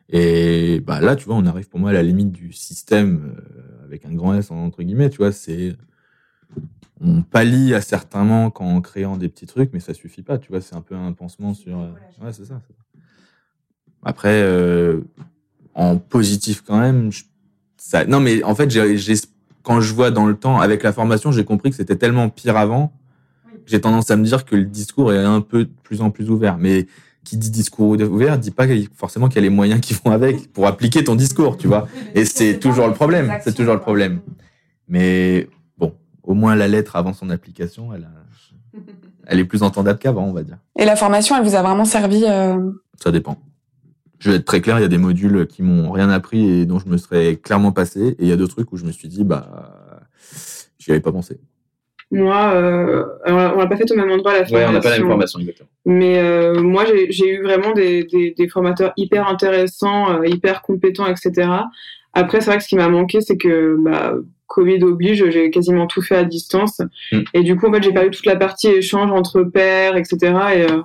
Et 0.10 0.82
bah, 0.82 1.00
là, 1.02 1.16
tu 1.16 1.26
vois, 1.26 1.36
on 1.36 1.46
arrive 1.46 1.68
pour 1.70 1.80
moi 1.80 1.90
à 1.90 1.94
la 1.94 2.04
limite 2.04 2.32
du 2.32 2.54
système 2.54 3.36
euh, 3.38 3.73
avec 3.94 4.06
un 4.06 4.14
grand 4.14 4.34
S 4.34 4.50
entre 4.50 4.82
guillemets, 4.82 5.10
tu 5.10 5.18
vois, 5.18 5.32
c'est 5.32 5.76
on 7.00 7.22
pallie 7.22 7.74
à 7.74 7.82
certains 7.82 8.24
manques 8.24 8.60
en 8.62 8.82
créant 8.82 9.18
des 9.18 9.30
petits 9.30 9.46
trucs, 9.46 9.72
mais 9.74 9.80
ça 9.80 9.94
suffit 9.94 10.24
pas, 10.24 10.38
tu 10.38 10.50
vois, 10.50 10.62
c'est 10.62 10.76
un 10.76 10.82
peu 10.82 10.96
un 10.96 11.12
pansement 11.14 11.54
sur. 11.54 11.80
Euh, 11.80 11.90
ouais, 12.24 12.32
c'est 12.32 12.46
ça, 12.46 12.62
Après, 14.04 14.42
euh, 14.42 15.02
en 15.76 15.98
positif 15.98 16.64
quand 16.66 16.80
même, 16.80 17.12
ça. 17.78 18.06
Non, 18.06 18.20
mais 18.20 18.44
en 18.44 18.56
fait, 18.56 18.72
j'ai, 18.72 19.16
quand 19.64 19.82
je 19.82 19.94
vois 19.94 20.12
dans 20.12 20.26
le 20.26 20.36
temps, 20.36 20.60
avec 20.60 20.82
la 20.82 20.94
formation, 20.94 21.32
j'ai 21.32 21.46
compris 21.46 21.70
que 21.70 21.76
c'était 21.76 21.98
tellement 21.98 22.30
pire 22.30 22.58
avant. 22.58 22.94
J'ai 23.66 23.80
tendance 23.80 24.10
à 24.12 24.16
me 24.16 24.24
dire 24.24 24.46
que 24.46 24.56
le 24.56 24.66
discours 24.66 25.14
est 25.14 25.24
un 25.24 25.42
peu 25.42 25.66
de 25.66 25.72
plus 25.84 26.02
en 26.02 26.10
plus 26.10 26.30
ouvert, 26.30 26.58
mais 26.58 26.88
qui 27.24 27.38
dit 27.38 27.50
discours 27.50 27.90
ouvert 27.90 28.38
dit 28.38 28.52
pas 28.52 28.66
forcément 28.96 29.28
qu'il 29.28 29.36
y 29.38 29.40
a 29.40 29.44
les 29.44 29.50
moyens 29.50 29.82
qui 29.82 29.94
vont 29.94 30.12
avec 30.12 30.52
pour 30.52 30.68
appliquer 30.68 31.04
ton 31.04 31.16
discours, 31.16 31.58
tu 31.58 31.68
vois. 31.68 31.88
Et 32.16 32.26
c'est 32.26 32.60
toujours 32.60 32.88
le 32.88 32.94
problème. 32.94 33.32
C'est 33.44 33.54
toujours 33.56 33.74
le 33.74 33.80
problème. 33.80 34.20
Mais 34.88 35.48
bon, 35.78 35.94
au 36.24 36.34
moins 36.34 36.56
la 36.56 36.68
lettre 36.68 36.96
avant 36.96 37.14
son 37.14 37.30
application, 37.30 37.94
elle, 37.94 38.08
elle 39.28 39.40
est 39.40 39.46
plus 39.46 39.64
entendable 39.64 40.00
qu'avant, 40.00 40.26
on 40.26 40.34
va 40.34 40.44
dire. 40.44 40.58
Et 40.78 40.86
la 40.86 40.96
formation, 40.96 41.38
elle 41.38 41.44
vous 41.44 41.56
a 41.56 41.62
vraiment 41.62 41.86
servi 41.86 42.24
euh 42.26 42.72
Ça 43.02 43.12
dépend. 43.12 43.38
Je 44.20 44.30
vais 44.30 44.38
être 44.38 44.46
très 44.46 44.62
clair, 44.62 44.80
il 44.80 44.82
y 44.82 44.86
a 44.86 44.90
des 44.90 44.98
modules 44.98 45.48
qui 45.48 45.64
m'ont 45.64 45.92
rien 45.92 46.10
appris 46.10 46.50
et 46.50 46.66
dont 46.66 46.80
je 46.80 46.88
me 46.88 46.98
serais 46.98 47.36
clairement 47.36 47.74
passé, 47.74 48.16
et 48.20 48.24
il 48.24 48.28
y 48.28 48.32
a 48.32 48.38
d'autres 48.38 48.54
trucs 48.54 48.72
où 48.72 48.78
je 48.78 48.86
me 48.86 48.92
suis 48.92 49.10
dit, 49.10 49.26
bah, 49.26 50.08
j'y 50.80 50.92
avais 50.92 51.02
pas 51.02 51.12
pensé. 51.12 51.40
Moi, 52.14 52.52
euh, 52.54 53.04
alors 53.26 53.54
on 53.56 53.60
n'a 53.60 53.68
pas 53.68 53.76
fait 53.76 53.92
au 53.92 53.96
même 53.96 54.12
endroit 54.12 54.34
la 54.34 54.40
Ouais, 54.42 54.46
formation. 54.46 54.70
on 54.70 54.74
n'a 54.74 54.80
pas 54.82 54.90
la 54.90 54.98
même 55.00 55.08
formation, 55.08 55.40
exactement. 55.40 55.70
Mais 55.86 56.20
euh, 56.20 56.62
moi, 56.62 56.86
j'ai 57.10 57.28
eu 57.30 57.42
vraiment 57.42 57.72
des, 57.74 58.04
des, 58.04 58.32
des 58.38 58.48
formateurs 58.48 58.94
hyper 58.98 59.28
intéressants, 59.28 60.22
euh, 60.22 60.28
hyper 60.28 60.62
compétents, 60.62 61.08
etc. 61.08 61.50
Après, 62.14 62.40
c'est 62.42 62.48
vrai 62.52 62.58
que 62.58 62.64
ce 62.64 62.70
qui 62.70 62.76
m'a 62.76 62.90
manqué, 62.90 63.22
c'est 63.22 63.38
que 63.38 63.76
bah, 63.80 64.14
Covid 64.48 64.84
oblige, 64.84 65.28
j'ai 65.32 65.50
quasiment 65.50 65.88
tout 65.88 66.02
fait 66.04 66.16
à 66.16 66.24
distance. 66.24 66.82
Mm. 67.12 67.20
Et 67.34 67.42
du 67.42 67.56
coup, 67.56 67.68
en 67.68 67.74
fait, 67.74 67.82
j'ai 67.82 67.92
perdu 67.92 68.12
toute 68.12 68.26
la 68.28 68.36
partie 68.36 68.68
échange 68.68 69.12
entre 69.12 69.42
pairs, 69.42 69.98
etc. 69.98 70.18
Et 70.56 70.62
euh, 70.72 70.82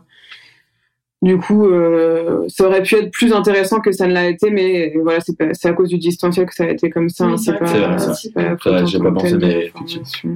du 1.21 1.37
coup, 1.37 1.67
euh, 1.67 2.45
ça 2.49 2.67
aurait 2.67 2.83
pu 2.83 2.95
être 2.95 3.11
plus 3.11 3.33
intéressant 3.35 3.81
que 3.81 3.93
ça 3.93 4.07
ne 4.07 4.15
l'a 4.15 4.29
été, 4.29 4.51
mais 4.51 4.95
voilà, 5.03 5.21
c'est 5.21 5.37
pas- 5.37 5.69
à 5.69 5.73
cause 5.73 5.89
du 5.91 5.99
distanciel 5.99 6.47
que 6.47 6.55
ça 6.55 6.65
a 6.65 6.69
été 6.69 6.89
comme 6.89 7.09
ça. 7.11 7.27
Oui, 7.27 7.33
hein, 7.33 7.37
c'est 7.37 7.53
pas, 7.53 7.59
pas 7.59 7.71
la 7.71 8.55
pas 8.55 8.57
que 8.57 9.09
pensé, 9.11 9.37
mais 9.37 9.71
la. 9.75 10.31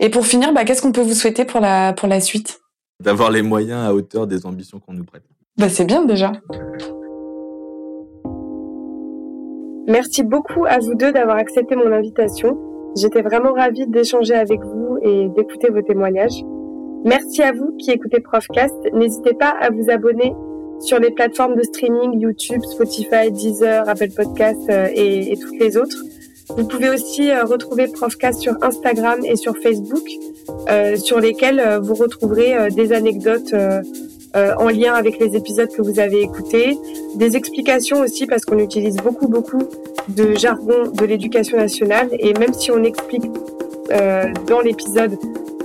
Et 0.00 0.08
pour 0.10 0.26
finir, 0.26 0.52
bah, 0.52 0.64
qu'est-ce 0.64 0.82
qu'on 0.82 0.92
peut 0.92 1.00
vous 1.02 1.14
souhaiter 1.14 1.44
pour 1.44 1.60
la, 1.60 1.92
pour 1.92 2.08
la 2.08 2.20
suite? 2.20 2.60
D'avoir 3.02 3.30
les 3.30 3.42
moyens 3.42 3.86
à 3.86 3.94
hauteur 3.94 4.26
des 4.26 4.46
ambitions 4.46 4.78
qu'on 4.80 4.92
nous 4.94 5.04
prête. 5.04 5.22
bah, 5.58 5.68
C'est 5.68 5.84
bien 5.84 6.04
déjà. 6.04 6.32
Merci 9.88 10.24
beaucoup 10.24 10.64
à 10.66 10.78
vous 10.78 10.94
deux 10.94 11.12
d'avoir 11.12 11.36
accepté 11.36 11.76
mon 11.76 11.92
invitation. 11.92 12.58
J'étais 12.96 13.22
vraiment 13.22 13.52
ravie 13.52 13.86
d'échanger 13.86 14.34
avec 14.34 14.60
vous 14.62 14.98
et 15.02 15.28
d'écouter 15.36 15.70
vos 15.70 15.82
témoignages. 15.82 16.42
Merci 17.04 17.42
à 17.42 17.52
vous 17.52 17.72
qui 17.78 17.92
écoutez 17.92 18.20
Profcast. 18.20 18.74
N'hésitez 18.94 19.34
pas 19.34 19.50
à 19.60 19.70
vous 19.70 19.90
abonner 19.90 20.34
sur 20.80 20.98
les 20.98 21.10
plateformes 21.10 21.54
de 21.54 21.62
streaming 21.62 22.20
YouTube, 22.20 22.60
Spotify, 22.62 23.30
Deezer, 23.30 23.88
Apple 23.88 24.10
Podcast 24.14 24.60
euh, 24.70 24.88
et, 24.92 25.32
et 25.32 25.36
toutes 25.36 25.58
les 25.60 25.76
autres. 25.76 25.96
Vous 26.48 26.66
pouvez 26.66 26.90
aussi 26.90 27.30
euh, 27.30 27.44
retrouver 27.44 27.88
Profcast 27.88 28.40
sur 28.40 28.54
Instagram 28.62 29.20
et 29.24 29.36
sur 29.36 29.56
Facebook, 29.56 30.08
euh, 30.68 30.96
sur 30.96 31.20
lesquels 31.20 31.60
euh, 31.60 31.80
vous 31.80 31.94
retrouverez 31.94 32.70
des 32.70 32.92
anecdotes 32.92 33.54
en 34.34 34.68
lien 34.68 34.92
avec 34.92 35.18
les 35.18 35.34
épisodes 35.34 35.70
que 35.70 35.80
vous 35.80 35.98
avez 35.98 36.20
écoutés, 36.20 36.76
des 37.14 37.36
explications 37.36 38.00
aussi 38.00 38.26
parce 38.26 38.44
qu'on 38.44 38.58
utilise 38.58 38.96
beaucoup 38.96 39.28
beaucoup 39.28 39.62
de 40.08 40.34
jargon 40.34 40.90
de 40.92 41.06
l'éducation 41.06 41.56
nationale 41.56 42.10
et 42.18 42.34
même 42.34 42.52
si 42.52 42.70
on 42.70 42.84
explique 42.84 43.30
euh, 43.90 44.32
dans 44.46 44.60
l'épisode, 44.60 45.16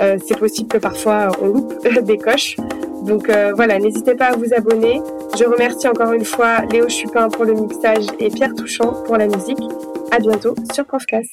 euh, 0.01 0.17
c'est 0.25 0.38
possible 0.38 0.67
que 0.67 0.77
parfois 0.77 1.32
on 1.41 1.47
loupe 1.47 1.88
des 2.03 2.17
coches. 2.17 2.57
Donc 3.03 3.29
euh, 3.29 3.51
voilà, 3.55 3.79
n'hésitez 3.79 4.15
pas 4.15 4.27
à 4.27 4.36
vous 4.36 4.53
abonner. 4.55 5.01
Je 5.38 5.43
remercie 5.45 5.88
encore 5.88 6.13
une 6.13 6.25
fois 6.25 6.61
Léo 6.71 6.88
Chupin 6.89 7.29
pour 7.29 7.45
le 7.45 7.53
mixage 7.53 8.05
et 8.19 8.29
Pierre 8.29 8.53
Touchant 8.53 9.03
pour 9.05 9.17
la 9.17 9.27
musique. 9.27 9.59
À 10.12 10.20
bientôt 10.20 10.53
sur 10.74 10.86
Profcast. 10.86 11.32